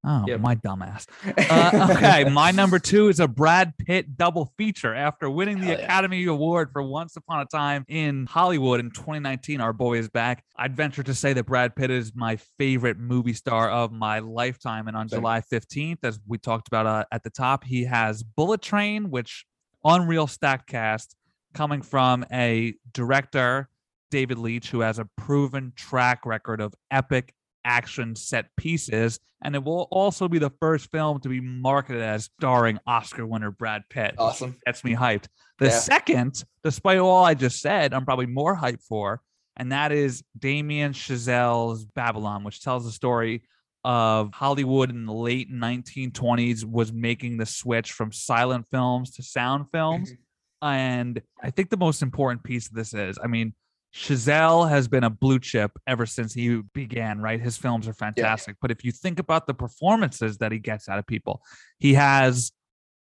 Oh, 0.06 0.24
Yep. 0.26 0.40
my 0.40 0.54
dumbass. 0.56 1.06
Uh, 1.50 1.88
okay, 1.96 2.24
my 2.30 2.50
number 2.50 2.78
two 2.78 3.08
is 3.08 3.20
a 3.20 3.28
Brad 3.28 3.72
Pitt 3.78 4.16
double 4.16 4.52
feature. 4.56 4.94
After 4.94 5.28
winning 5.30 5.60
the 5.60 5.66
Hell 5.66 5.78
yeah. 5.78 5.84
Academy 5.84 6.24
Award 6.26 6.70
for 6.72 6.82
Once 6.82 7.16
Upon 7.16 7.40
a 7.40 7.46
Time 7.46 7.84
in 7.88 8.26
Hollywood 8.26 8.80
in 8.80 8.90
2019, 8.90 9.60
our 9.60 9.72
boy 9.72 9.98
is 9.98 10.08
back. 10.08 10.44
I'd 10.56 10.76
venture 10.76 11.02
to 11.02 11.14
say 11.14 11.32
that 11.34 11.44
Brad 11.44 11.74
Pitt 11.76 11.90
is 11.90 12.12
my 12.14 12.36
favorite 12.58 12.98
movie 12.98 13.32
star 13.34 13.70
of 13.70 13.92
my 13.92 14.18
lifetime. 14.20 14.88
And 14.88 14.96
on 14.96 15.08
Same. 15.08 15.20
July 15.20 15.40
15th, 15.40 15.98
as 16.02 16.18
we 16.26 16.38
talked 16.38 16.68
about 16.68 16.86
uh, 16.86 17.04
at 17.12 17.22
the 17.22 17.30
top, 17.30 17.64
he 17.64 17.84
has 17.84 18.22
Bullet 18.22 18.60
Train, 18.62 19.10
which 19.10 19.44
unreal 19.84 20.26
stack 20.26 20.66
cast 20.66 21.14
coming 21.54 21.82
from 21.82 22.24
a 22.32 22.74
director, 22.92 23.68
David 24.10 24.38
Leitch, 24.38 24.70
who 24.70 24.80
has 24.80 24.98
a 24.98 25.08
proven 25.16 25.72
track 25.76 26.24
record 26.26 26.60
of 26.60 26.74
epic 26.90 27.32
action 27.64 28.16
set 28.16 28.46
pieces. 28.56 29.18
And 29.42 29.54
it 29.54 29.62
will 29.62 29.88
also 29.90 30.26
be 30.28 30.38
the 30.38 30.52
first 30.60 30.90
film 30.90 31.20
to 31.20 31.28
be 31.28 31.40
marketed 31.40 32.00
as 32.02 32.30
starring 32.40 32.78
Oscar 32.86 33.26
winner 33.26 33.50
Brad 33.50 33.82
Pitt. 33.90 34.14
Awesome. 34.18 34.56
Gets 34.64 34.84
me 34.84 34.94
hyped. 34.94 35.26
The 35.58 35.66
Yeah. 35.66 35.78
second, 35.78 36.42
despite 36.62 36.98
all 36.98 37.24
I 37.24 37.34
just 37.34 37.60
said, 37.60 37.92
I'm 37.92 38.04
probably 38.06 38.26
more 38.26 38.56
hyped 38.56 38.82
for, 38.88 39.20
and 39.56 39.70
that 39.72 39.92
is 39.92 40.22
Damien 40.38 40.92
Chazelle's 40.94 41.84
Babylon, 41.84 42.42
which 42.42 42.62
tells 42.62 42.84
the 42.84 42.90
story 42.90 43.42
of 43.84 44.32
Hollywood 44.32 44.88
in 44.88 45.04
the 45.04 45.12
late 45.12 45.50
1920s 45.52 46.64
was 46.64 46.90
making 46.92 47.36
the 47.36 47.44
switch 47.46 47.92
from 47.92 48.12
silent 48.12 48.66
films 48.70 49.10
to 49.16 49.22
sound 49.22 49.66
films. 49.72 50.10
Mm-hmm. 50.10 50.66
and 50.66 51.22
I 51.42 51.50
think 51.50 51.68
the 51.68 51.76
most 51.76 52.00
important 52.00 52.42
piece 52.42 52.66
of 52.68 52.74
this 52.74 52.94
is, 52.94 53.18
I 53.22 53.26
mean, 53.26 53.52
Chazelle 53.94 54.68
has 54.68 54.88
been 54.88 55.04
a 55.04 55.10
blue 55.10 55.38
chip 55.38 55.70
ever 55.86 56.04
since 56.04 56.34
he 56.34 56.60
began, 56.74 57.20
right? 57.20 57.40
His 57.40 57.56
films 57.56 57.86
are 57.86 57.94
fantastic. 57.94 58.56
But 58.60 58.72
if 58.72 58.84
you 58.84 58.90
think 58.90 59.20
about 59.20 59.46
the 59.46 59.54
performances 59.54 60.38
that 60.38 60.50
he 60.50 60.58
gets 60.58 60.88
out 60.88 60.98
of 60.98 61.06
people, 61.06 61.42
he 61.78 61.94
has 61.94 62.50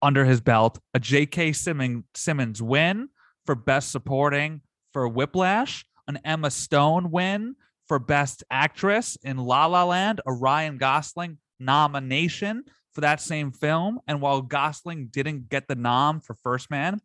under 0.04 0.24
his 0.24 0.40
belt 0.40 0.80
a 0.94 1.00
J.K. 1.00 1.54
Simmons, 1.54 2.04
Simmons 2.14 2.62
win 2.62 3.10
for 3.46 3.56
Best 3.56 3.92
Supporting 3.92 4.62
for 4.92 5.08
Whiplash, 5.08 5.84
an 6.08 6.20
Emma 6.24 6.52
Stone 6.52 7.10
win 7.10 7.56
for 7.88 7.98
Best 7.98 8.44
Actress 8.52 9.18
in 9.24 9.38
La 9.38 9.66
La 9.66 9.86
Land, 9.86 10.22
a 10.28 10.32
Ryan 10.32 10.78
Gosling 10.78 11.40
nomination 11.60 12.66
for 12.94 13.02
that 13.02 13.20
same 13.20 13.52
film. 13.52 14.00
And 14.08 14.22
while 14.22 14.42
Gosling 14.42 15.08
didn't 15.08 15.50
get 15.50 15.68
the 15.68 15.76
nom 15.76 16.20
for 16.20 16.36
First 16.36 16.70
Man, 16.70 17.00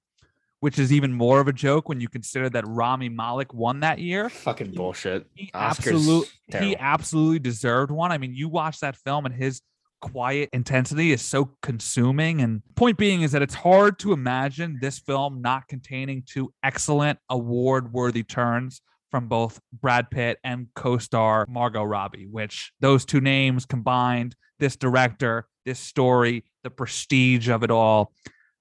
which 0.61 0.79
is 0.79 0.93
even 0.93 1.13
more 1.13 1.41
of 1.41 1.49
a 1.49 1.53
joke 1.53 1.89
when 1.89 2.01
you 2.01 2.09
consider 2.09 2.51
that 2.51 2.65
Rami 2.67 3.09
Malek 3.09 3.55
won 3.55 3.81
that 3.81 3.99
year. 3.99 4.29
Fucking 4.29 4.73
bullshit. 4.73 5.27
He 5.35 5.51
Oscars 5.55 5.93
absolutely 5.93 6.29
he 6.61 6.77
absolutely 6.77 7.39
deserved 7.39 7.91
one. 7.91 8.11
I 8.11 8.19
mean, 8.19 8.35
you 8.35 8.49
watch 8.49 8.81
that 8.81 8.97
film 8.97 9.27
and 9.27 9.35
his 9.35 9.61
quiet 10.01 10.49
intensity 10.53 11.13
is 11.13 11.23
so 11.23 11.51
consuming. 11.63 12.41
And 12.41 12.63
point 12.77 12.99
being 12.99 13.23
is 13.23 13.33
that 13.33 13.43
it's 13.43 13.55
hard 13.55 13.99
to 14.01 14.13
imagine 14.13 14.79
this 14.81 14.99
film 14.99 15.43
not 15.43 15.69
containing 15.69 16.23
two 16.27 16.53
excellent 16.63 17.19
award-worthy 17.29 18.23
turns 18.23 18.81
from 19.11 19.27
both 19.29 19.61
Brad 19.73 20.11
Pitt 20.11 20.39
and 20.45 20.69
co-star 20.75 21.47
Margot 21.49 21.83
Robbie, 21.83 22.27
which 22.27 22.73
those 22.81 23.05
two 23.05 23.21
names 23.21 23.65
combined, 23.65 24.37
this 24.59 24.77
director, 24.77 25.47
this 25.65 25.81
story, 25.81 26.45
the 26.63 26.71
prestige 26.71 27.49
of 27.49 27.63
it 27.63 27.71
all. 27.71 28.13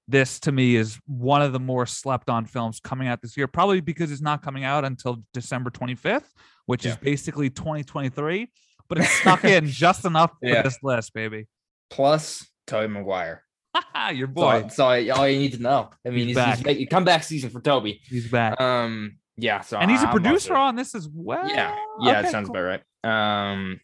This 0.08 0.40
to 0.42 0.52
me 0.52 0.76
is 0.78 1.00
one 1.06 1.42
of 1.42 1.52
the 1.54 1.60
more 1.60 1.86
slept 1.86 2.30
on 2.30 2.46
films 2.46 2.80
coming 2.80 3.08
out 3.10 3.22
this 3.22 3.36
year, 3.36 3.48
probably 3.48 3.82
because 3.82 4.12
it's 4.12 4.22
not 4.22 4.42
coming 4.42 4.64
out 4.64 4.86
until 4.86 5.22
December 5.34 5.70
25th, 5.70 6.24
which 6.66 6.86
is 6.86 6.96
basically 6.96 7.50
2023, 7.50 8.50
but 8.88 9.00
it's 9.00 9.10
stuck 9.12 9.44
in 9.44 9.68
just 9.68 10.06
enough 10.06 10.32
for 10.40 10.48
Yeah. 10.48 10.62
this 10.62 10.78
list, 10.82 11.14
baby. 11.14 11.48
Plus 11.90 12.48
Tobey 12.68 12.88
Maguire. 12.94 13.44
Your 14.14 14.28
boy, 14.28 14.68
So, 14.70 14.86
all, 14.86 15.12
all 15.12 15.28
you 15.28 15.40
need 15.40 15.54
to 15.54 15.62
know. 15.62 15.90
I 16.06 16.10
mean, 16.10 16.20
He's 16.20 16.28
he's, 16.28 16.36
back. 16.38 16.56
he's 16.58 16.66
making 16.66 16.88
comeback 16.88 17.24
season 17.24 17.50
for 17.50 17.60
Tobey. 17.62 18.00
he's 18.08 18.30
back. 18.32 18.60
Um, 18.62 19.18
yeah. 19.38 19.60
So 19.62 19.78
and 19.78 19.92
he's 19.92 20.02
a 20.04 20.08
I'm 20.08 20.12
producer 20.14 20.56
on 20.56 20.76
this 20.76 20.96
as 20.96 21.08
well. 21.14 21.48
Yeah, 21.50 21.76
yeah, 22.02 22.20
Okay, 22.20 22.28
it 22.30 22.32
sounds 22.32 22.48
cool. 22.48 22.56
about 22.58 22.82
right. 23.04 23.52
Um, 23.52 23.80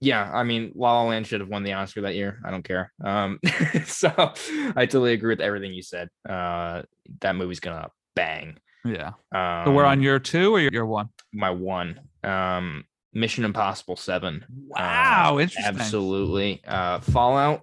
yeah, 0.00 0.30
I 0.32 0.42
mean, 0.42 0.72
La 0.74 1.00
La 1.00 1.08
Land 1.08 1.26
should 1.26 1.40
have 1.40 1.48
won 1.48 1.62
the 1.62 1.72
Oscar 1.72 2.02
that 2.02 2.14
year. 2.14 2.40
I 2.44 2.50
don't 2.50 2.62
care. 2.64 2.92
Um, 3.02 3.38
so 3.86 4.08
I 4.76 4.86
totally 4.86 5.12
agree 5.12 5.30
with 5.30 5.40
everything 5.40 5.72
you 5.72 5.82
said. 5.82 6.08
Uh, 6.28 6.82
that 7.20 7.36
movie's 7.36 7.60
gonna 7.60 7.88
bang. 8.14 8.58
Yeah. 8.84 9.12
Um, 9.34 9.64
So 9.66 9.72
we're 9.72 9.84
on 9.84 10.02
your 10.02 10.18
two 10.18 10.54
or 10.54 10.60
your, 10.60 10.70
your 10.72 10.86
one? 10.86 11.08
my 11.32 11.50
one. 11.50 12.00
Um, 12.22 12.84
Mission 13.12 13.44
Impossible 13.44 13.96
Seven. 13.96 14.44
Uh, 14.44 14.76
Wow, 14.78 15.38
interesting. 15.38 15.64
Absolutely. 15.64 16.62
Uh, 16.66 17.00
Fallout. 17.00 17.62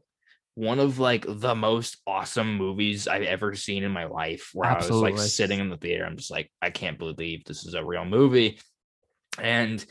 One 0.55 0.79
of 0.79 0.99
like 0.99 1.25
the 1.27 1.55
most 1.55 1.97
awesome 2.05 2.55
movies 2.57 3.07
I've 3.07 3.23
ever 3.23 3.55
seen 3.55 3.83
in 3.83 3.91
my 3.91 4.05
life. 4.05 4.49
Where 4.53 4.69
I 4.69 4.77
was 4.77 4.89
like 4.91 5.17
sitting 5.17 5.59
in 5.59 5.69
the 5.69 5.77
theater, 5.77 6.05
I'm 6.05 6.17
just 6.17 6.29
like, 6.29 6.51
I 6.61 6.69
can't 6.69 6.99
believe 6.99 7.43
this 7.45 7.65
is 7.65 7.73
a 7.73 7.83
real 7.83 8.05
movie. 8.05 8.59
And 9.39 9.83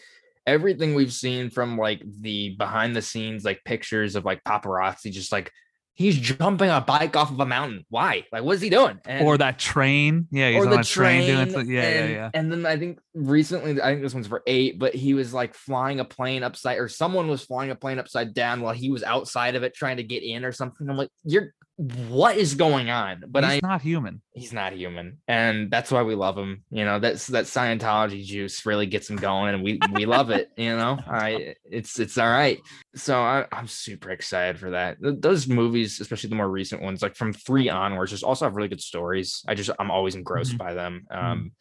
everything 0.47 0.95
we've 0.95 1.13
seen 1.13 1.51
from 1.51 1.77
like 1.79 2.03
the 2.21 2.51
behind 2.59 2.97
the 2.97 3.03
scenes 3.03 3.45
like 3.45 3.63
pictures 3.65 4.17
of 4.17 4.25
like 4.25 4.43
paparazzi, 4.45 5.11
just 5.11 5.33
like 5.33 5.51
he's 5.95 6.19
jumping 6.19 6.71
a 6.71 6.81
bike 6.81 7.17
off 7.17 7.31
of 7.31 7.39
a 7.39 7.47
mountain. 7.47 7.85
Why? 7.91 8.25
Like, 8.33 8.43
what 8.43 8.57
is 8.57 8.63
he 8.63 8.71
doing? 8.71 8.99
And, 9.05 9.27
or 9.27 9.37
that 9.39 9.59
train. 9.59 10.27
Yeah, 10.31 10.51
he's 10.51 10.63
or 10.63 10.67
on 10.67 10.71
the 10.71 10.81
a 10.81 10.85
train, 10.85 11.27
doing 11.27 11.53
train, 11.53 11.61
it. 11.61 11.73
Yeah, 11.73 11.83
and, 11.83 12.11
yeah, 12.11 12.17
yeah. 12.17 12.31
And 12.35 12.51
then 12.51 12.67
I 12.67 12.77
think 12.79 12.99
recently, 13.15 13.81
I 13.81 13.93
think 13.93 14.03
this 14.03 14.15
one's 14.15 14.27
for 14.27 14.43
eight, 14.47 14.79
but 14.79 14.95
he 14.95 15.15
was 15.15 15.35
like 15.35 15.55
flying 15.55 16.01
a 16.01 16.05
plane 16.05 16.43
upside, 16.43 16.79
or 16.79 16.89
someone 16.89 17.29
was 17.29 17.45
flying 17.45 17.71
a 17.71 17.75
plane 17.75 17.99
upside 17.99 18.33
down 18.35 18.63
while 18.63 18.75
he 18.75 18.91
was 18.91 19.03
outside 19.03 19.55
of 19.55 19.63
it 19.63 19.75
trying 19.75 19.99
to 19.99 20.03
get 20.03 20.23
in 20.23 20.45
or 20.45 20.53
something. 20.53 20.89
I'm 20.89 20.97
like, 20.97 21.11
you're 21.25 21.53
what 21.77 22.37
is 22.37 22.55
going 22.55 22.91
on? 22.91 23.25
But 23.29 23.45
he's 23.45 23.55
I 23.55 23.61
not 23.67 23.83
human. 23.83 24.21
he's 24.35 24.53
not 24.53 24.73
human, 24.73 25.19
and 25.27 25.71
that's 25.71 25.91
why 25.91 26.03
we 26.03 26.15
love 26.15 26.37
him. 26.37 26.65
You 26.71 26.85
know, 26.85 26.99
that's 26.99 27.27
that 27.29 27.45
Scientology 27.47 28.25
juice 28.25 28.65
really 28.67 28.87
gets 28.87 29.09
him 29.09 29.17
going, 29.17 29.55
and 29.55 29.63
we 29.63 29.81
we 29.93 30.05
love 30.07 30.31
it. 30.31 30.51
You 30.57 30.77
know, 30.77 30.99
I 31.09 31.55
it's 31.65 31.99
it's 31.99 32.19
all 32.19 32.29
right. 32.31 32.59
So 32.95 33.21
I, 33.21 33.47
I'm 33.51 33.67
super 33.69 34.11
excited 34.11 34.59
for 34.59 34.71
that. 34.71 34.99
Those 35.01 35.49
movies, 35.49 35.99
especially 36.01 36.31
the 36.31 36.37
more 36.37 36.51
recent 36.51 36.83
ones, 36.83 37.01
like 37.03 37.17
from 37.17 37.33
three 37.33 37.69
onwards, 37.71 38.11
just 38.11 38.25
also 38.25 38.45
have 38.45 38.55
really 38.57 38.69
good 38.69 38.83
stories. 38.83 39.43
I 39.49 39.55
just 39.55 39.71
I'm 39.79 39.91
always 39.91 40.15
engrossed 40.15 40.55
Mhm. 40.55 40.59
by 40.59 40.75
them. 40.75 41.07
Mhm. 41.11 41.17
Um, 41.25 41.53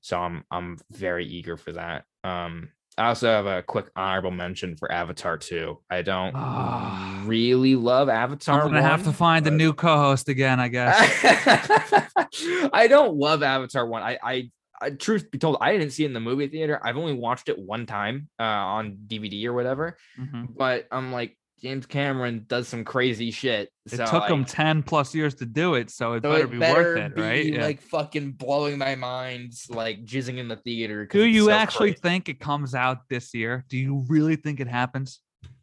so 0.00 0.18
I'm 0.20 0.44
I'm 0.50 0.78
very 0.92 1.26
eager 1.26 1.56
for 1.56 1.72
that. 1.72 2.04
Um, 2.22 2.70
I 2.98 3.06
also 3.08 3.28
have 3.28 3.46
a 3.46 3.62
quick 3.62 3.86
honorable 3.94 4.32
mention 4.32 4.76
for 4.76 4.90
Avatar 4.90 5.38
2. 5.38 5.78
I 5.88 6.02
don't 6.02 6.32
Ah. 6.34 7.22
really 7.26 7.76
love 7.76 8.08
Avatar. 8.08 8.60
I'm 8.62 8.66
gonna 8.68 8.82
have 8.82 9.00
to 9.04 9.06
1, 9.10 9.14
find 9.14 9.46
a 9.46 9.50
new 9.52 9.72
co-host 9.72 10.28
again, 10.28 10.58
I 10.58 10.66
guess. 10.68 10.96
I 12.72 12.86
don't 12.88 13.16
love 13.16 13.42
Avatar 13.42 13.86
one. 13.86 14.02
I, 14.02 14.18
I, 14.22 14.50
I, 14.80 14.90
truth 14.90 15.30
be 15.30 15.38
told, 15.38 15.58
I 15.60 15.72
didn't 15.72 15.90
see 15.92 16.04
it 16.04 16.08
in 16.08 16.12
the 16.12 16.20
movie 16.20 16.48
theater. 16.48 16.80
I've 16.82 16.96
only 16.96 17.14
watched 17.14 17.48
it 17.48 17.58
one 17.58 17.86
time 17.86 18.28
uh, 18.38 18.42
on 18.42 18.98
DVD 19.06 19.44
or 19.46 19.52
whatever. 19.52 19.96
Mhm. 20.18 20.48
But 20.56 20.86
I'm 20.90 21.12
like, 21.12 21.36
James 21.60 21.86
Cameron 21.86 22.44
does 22.46 22.68
some 22.68 22.84
crazy 22.84 23.30
shit. 23.30 23.70
It 23.86 23.96
so, 23.96 24.06
took 24.06 24.28
him 24.28 24.44
10 24.44 24.82
plus 24.82 25.14
years 25.14 25.34
to 25.36 25.46
do 25.46 25.74
it, 25.74 25.90
so 25.90 26.14
it 26.14 26.22
so 26.22 26.30
better 26.30 26.44
it 26.44 26.50
be 26.50 26.58
better 26.58 26.94
worth 26.94 26.98
it, 26.98 27.14
be, 27.16 27.22
right? 27.22 27.46
Yeah. 27.46 27.62
Like 27.64 27.80
fucking 27.80 28.32
blowing 28.32 28.78
my 28.78 28.94
mind, 28.94 29.54
like 29.68 30.04
jizzing 30.04 30.38
in 30.38 30.48
the 30.48 30.56
theater. 30.56 31.06
Do 31.06 31.24
you 31.24 31.46
so 31.46 31.50
actually 31.50 31.90
crazy. 31.90 32.00
think 32.02 32.28
it 32.28 32.40
comes 32.40 32.74
out 32.74 33.08
this 33.08 33.34
year? 33.34 33.64
Do 33.68 33.76
you 33.76 34.04
really 34.08 34.36
think 34.36 34.60
it 34.60 34.68
happens? 34.68 35.20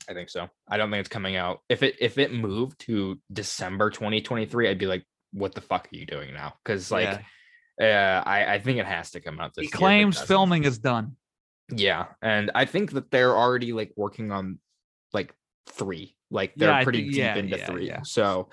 I 0.10 0.14
think 0.14 0.30
so. 0.30 0.50
I 0.68 0.78
don't 0.78 0.92
think 0.92 1.00
it's 1.00 1.10
coming 1.10 1.36
out. 1.36 1.62
If 1.70 1.82
it 1.82 1.96
if 2.00 2.18
it 2.18 2.34
moved 2.34 2.80
to 2.82 3.20
December 3.32 3.90
2023, 3.90 4.70
I'd 4.70 4.78
be 4.78 4.86
like, 4.88 5.04
what 5.32 5.56
the 5.56 5.62
fuck 5.62 5.88
are 5.92 5.96
you 5.96 6.06
doing 6.06 6.34
now? 6.34 6.54
Because 6.64 6.92
like, 6.92 7.22
Yeah. 7.80 8.22
uh, 8.26 8.30
I 8.30 8.56
I 8.56 8.60
think 8.60 8.80
it 8.80 8.86
has 8.86 9.12
to 9.12 9.22
come 9.22 9.40
out 9.40 9.54
this. 9.56 9.64
he 9.64 9.68
year 9.68 9.78
claims 9.78 10.20
filming 10.20 10.64
is 10.64 10.78
done. 10.78 11.16
Yeah, 11.72 12.06
and 12.22 12.52
I 12.54 12.66
think 12.66 12.92
that 12.92 13.10
they're 13.10 13.36
already 13.36 13.74
like 13.74 13.92
working 13.96 14.32
on 14.32 14.60
like 15.14 15.34
three. 15.68 16.16
Like 16.32 16.54
they're 16.56 16.70
Yeah, 16.70 16.84
pretty 16.84 17.00
think- 17.02 17.12
deep 17.14 17.20
yeah, 17.20 17.36
into 17.36 17.58
yeah, 17.58 17.66
three. 17.66 17.92
So 18.04 18.50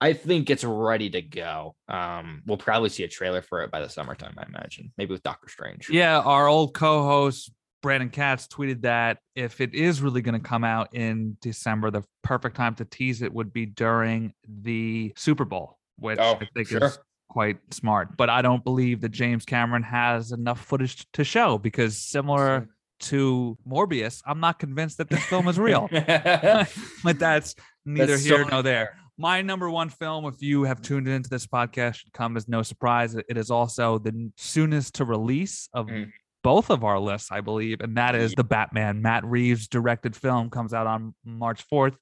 I 0.00 0.12
think 0.12 0.50
it's 0.50 0.64
ready 0.64 1.10
to 1.10 1.22
go. 1.22 1.74
Um, 1.88 2.42
we'll 2.46 2.58
probably 2.58 2.88
see 2.90 3.02
a 3.04 3.08
trailer 3.08 3.42
for 3.42 3.62
it 3.62 3.70
by 3.70 3.80
the 3.80 3.88
summertime, 3.88 4.34
I 4.38 4.44
imagine. 4.46 4.92
Maybe 4.96 5.12
with 5.12 5.22
Doctor 5.22 5.48
Strange. 5.48 5.88
Yeah, 5.90 6.20
our 6.20 6.46
old 6.46 6.74
co-host 6.74 7.50
Brandon 7.82 8.10
Katz 8.10 8.46
tweeted 8.48 8.82
that 8.82 9.18
if 9.34 9.60
it 9.60 9.74
is 9.74 10.00
really 10.02 10.20
going 10.20 10.40
to 10.40 10.46
come 10.46 10.64
out 10.64 10.94
in 10.94 11.36
December, 11.40 11.90
the 11.90 12.02
perfect 12.22 12.56
time 12.56 12.74
to 12.76 12.84
tease 12.84 13.22
it 13.22 13.32
would 13.32 13.52
be 13.52 13.66
during 13.66 14.32
the 14.48 15.12
Super 15.16 15.44
Bowl, 15.44 15.78
which 15.96 16.18
Oh, 16.20 16.34
I 16.40 16.48
think 16.54 16.68
sure. 16.68 16.84
is 16.84 16.98
quite 17.28 17.58
smart. 17.72 18.16
But 18.16 18.30
I 18.30 18.42
don't 18.42 18.64
believe 18.64 19.00
that 19.02 19.10
James 19.10 19.44
Cameron 19.44 19.84
has 19.84 20.32
enough 20.32 20.60
footage 20.64 21.06
to 21.12 21.24
show 21.24 21.56
because 21.58 21.96
similar 22.02 22.68
to 23.00 23.56
Morbius, 23.66 24.22
I'm 24.26 24.40
not 24.40 24.58
convinced 24.58 24.98
that 24.98 25.08
this 25.08 25.22
film 25.24 25.48
is 25.48 25.58
real. 25.58 25.88
but 25.92 27.18
that's 27.18 27.54
neither 27.84 28.06
That's 28.12 28.24
here 28.24 28.38
totally 28.38 28.50
nor 28.52 28.62
there. 28.62 28.96
My 29.20 29.42
number 29.42 29.68
one 29.68 29.88
film, 29.88 30.26
if 30.26 30.40
you 30.40 30.62
have 30.64 30.80
tuned 30.80 31.08
into 31.08 31.28
this 31.28 31.46
podcast, 31.46 31.96
should 31.96 32.12
come 32.12 32.36
as 32.36 32.48
no 32.48 32.62
surprise. 32.62 33.14
It 33.16 33.36
is 33.36 33.50
also 33.50 33.98
the 33.98 34.30
soonest 34.36 34.94
to 34.96 35.04
release 35.04 35.68
of 35.74 35.86
Mm. 35.88 36.12
both 36.44 36.70
of 36.70 36.84
our 36.84 37.00
lists, 37.00 37.32
I 37.32 37.40
believe, 37.40 37.80
and 37.80 37.96
that 37.96 38.14
is 38.14 38.32
the 38.34 38.44
Batman. 38.44 39.02
Matt 39.02 39.24
Reeves 39.24 39.66
directed 39.66 40.14
film 40.14 40.50
comes 40.50 40.72
out 40.72 40.86
on 40.86 41.14
March 41.24 41.64
4th. 41.68 41.96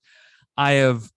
I 0.59 0.73
have 0.73 1.09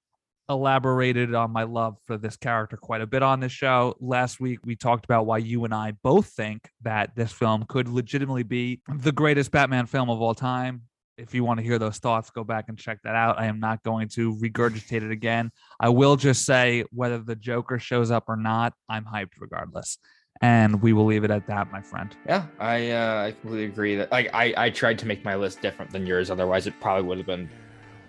elaborated 0.50 1.36
on 1.36 1.52
my 1.52 1.64
love 1.64 1.98
for 2.06 2.18
this 2.18 2.36
character 2.36 2.76
quite 2.76 3.02
a 3.02 3.08
bit 3.08 3.22
on 3.22 3.40
this 3.40 3.52
show. 3.52 3.96
Last 4.00 4.40
week, 4.40 4.60
we 4.66 4.76
talked 4.76 5.06
about 5.06 5.26
why 5.26 5.38
you 5.38 5.64
and 5.64 5.74
I 5.74 5.94
both 6.04 6.28
think 6.28 6.70
that 6.82 7.16
this 7.16 7.32
film 7.32 7.66
could 7.70 7.88
legitimately 7.88 8.44
be 8.44 8.82
the 8.88 9.12
greatest 9.12 9.52
Batman 9.52 9.86
film 9.86 10.10
of 10.10 10.22
all 10.22 10.34
time. 10.34 10.82
If 11.18 11.34
you 11.34 11.44
want 11.44 11.60
to 11.60 11.66
hear 11.66 11.78
those 11.78 11.98
thoughts, 11.98 12.30
go 12.30 12.44
back 12.44 12.66
and 12.70 12.78
check 12.78 13.00
that 13.04 13.14
out. 13.14 13.40
I 13.40 13.46
am 13.46 13.60
not 13.60 13.84
going 13.84 14.08
to 14.10 14.36
regurgitate 14.38 15.04
it 15.04 15.12
again. 15.12 15.52
I 15.80 15.90
will 15.90 16.16
just 16.16 16.46
say 16.46 16.86
whether 16.92 17.20
the 17.20 17.36
Joker 17.36 17.78
shows 17.78 18.10
up 18.10 18.26
or 18.28 18.38
not, 18.38 18.74
I'm 18.88 19.06
hyped 19.06 19.34
regardless. 19.40 19.98
And 20.42 20.82
we 20.82 20.94
will 20.94 21.06
leave 21.06 21.26
it 21.26 21.32
at 21.32 21.46
that, 21.48 21.70
my 21.70 21.82
friend. 21.82 22.16
Yeah, 22.26 22.46
I 22.60 22.92
uh, 22.92 23.26
I 23.26 23.32
completely 23.32 23.66
agree 23.66 23.98
that 23.98 24.10
like 24.10 24.30
I 24.34 24.54
I 24.56 24.70
tried 24.70 24.98
to 25.00 25.06
make 25.06 25.26
my 25.26 25.36
list 25.36 25.62
different 25.62 25.92
than 25.92 26.06
yours. 26.06 26.32
Otherwise, 26.32 26.66
it 26.66 26.80
probably 26.80 27.04
would 27.04 27.18
have 27.18 27.28
been 27.28 27.50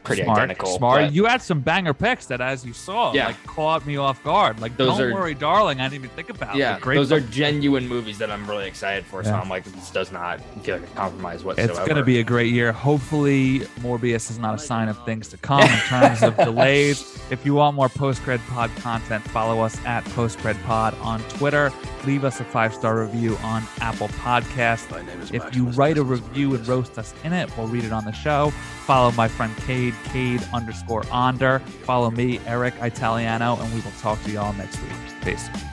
pretty 0.05 0.23
smart, 0.23 0.39
identical. 0.39 0.77
Smart. 0.77 1.03
but- 1.07 1.13
You 1.13 1.25
had 1.27 1.43
some 1.43 1.61
banger 1.61 1.93
picks 1.95 2.27
that, 2.27 2.41
as 2.41 2.65
you 2.65 2.73
saw, 2.73 3.13
Yeah. 3.13 3.27
like 3.27 3.47
caught 3.47 3.87
me 3.87 3.97
off 3.97 4.23
guard. 4.25 4.61
Like, 4.61 4.77
Those 4.77 4.99
don't 4.99 5.09
are- 5.11 5.15
worry, 5.15 5.35
darling. 5.35 5.81
I 5.81 5.85
didn't 5.85 6.05
even 6.05 6.11
think 6.17 6.31
about. 6.31 6.57
yeah, 6.57 6.77
it. 6.77 6.83
Great. 6.83 6.97
those 6.97 7.13
are 7.13 7.21
genuine 7.21 7.87
movies 7.89 8.19
that 8.19 8.31
I'm 8.31 8.49
really 8.49 8.67
excited 8.67 9.05
for. 9.07 9.23
So 9.25 9.33
I'm 9.35 9.49
like, 9.49 9.65
this 9.65 9.91
does 9.91 10.11
not 10.13 10.41
feel 10.63 10.77
like 10.79 10.85
a 10.89 10.95
compromise 10.95 11.45
whatsoever. 11.45 11.71
It's 11.73 11.81
going 11.81 11.97
to 11.97 12.03
be 12.05 12.19
a 12.21 12.25
great 12.25 12.53
year. 12.53 12.73
Hopefully, 12.73 13.61
Morbius 13.81 14.31
is 14.31 14.39
not 14.39 14.55
a 14.55 14.59
sign 14.59 14.89
of 14.89 15.03
things 15.05 15.29
to 15.29 15.37
come 15.37 15.63
in 15.63 15.69
terms 15.89 16.23
of 16.23 16.37
delays. 16.45 17.19
If 17.31 17.45
you 17.47 17.55
want 17.55 17.77
more 17.77 17.89
Post 17.89 18.23
Cred 18.23 18.41
Pod 18.49 18.71
content, 18.77 19.23
follow 19.31 19.61
us 19.63 19.79
at 19.85 20.05
Post 20.07 20.39
Cred 20.39 20.61
Pod 20.65 20.95
on 21.01 21.21
Twitter. 21.25 21.73
Leave 22.07 22.25
us 22.25 22.41
a 22.41 22.45
five 22.45 22.75
star 22.75 22.99
review 23.01 23.37
on 23.43 23.63
Apple 23.81 24.09
Podcasts. 24.09 24.91
My 24.91 25.03
name 25.03 25.21
is 25.21 25.31
If 25.31 25.55
you 25.55 25.65
Maximus 25.65 25.77
write 25.77 25.99
a 25.99 26.03
review 26.03 26.55
and 26.55 26.67
roast 26.67 26.99
us 26.99 27.13
in 27.25 27.33
it, 27.33 27.51
we'll 27.57 27.67
read 27.69 27.85
it 27.85 27.93
on 27.93 28.05
the 28.05 28.13
show. 28.13 28.51
Follow 28.87 29.13
my 29.13 29.29
friend 29.29 29.55
Cade, 29.91 30.41
Cade 30.41 30.49
underscore 30.53 31.05
Onder. 31.11 31.61
Follow 31.85 32.11
me, 32.11 32.41
Eric 32.47 32.75
Italiano, 32.81 33.57
and 33.61 33.75
we 33.75 33.81
will 33.81 33.93
talk 34.01 34.23
to 34.25 34.31
y'all 34.31 34.53
next 34.55 34.81
week. 34.83 34.93
Peace. 35.23 35.70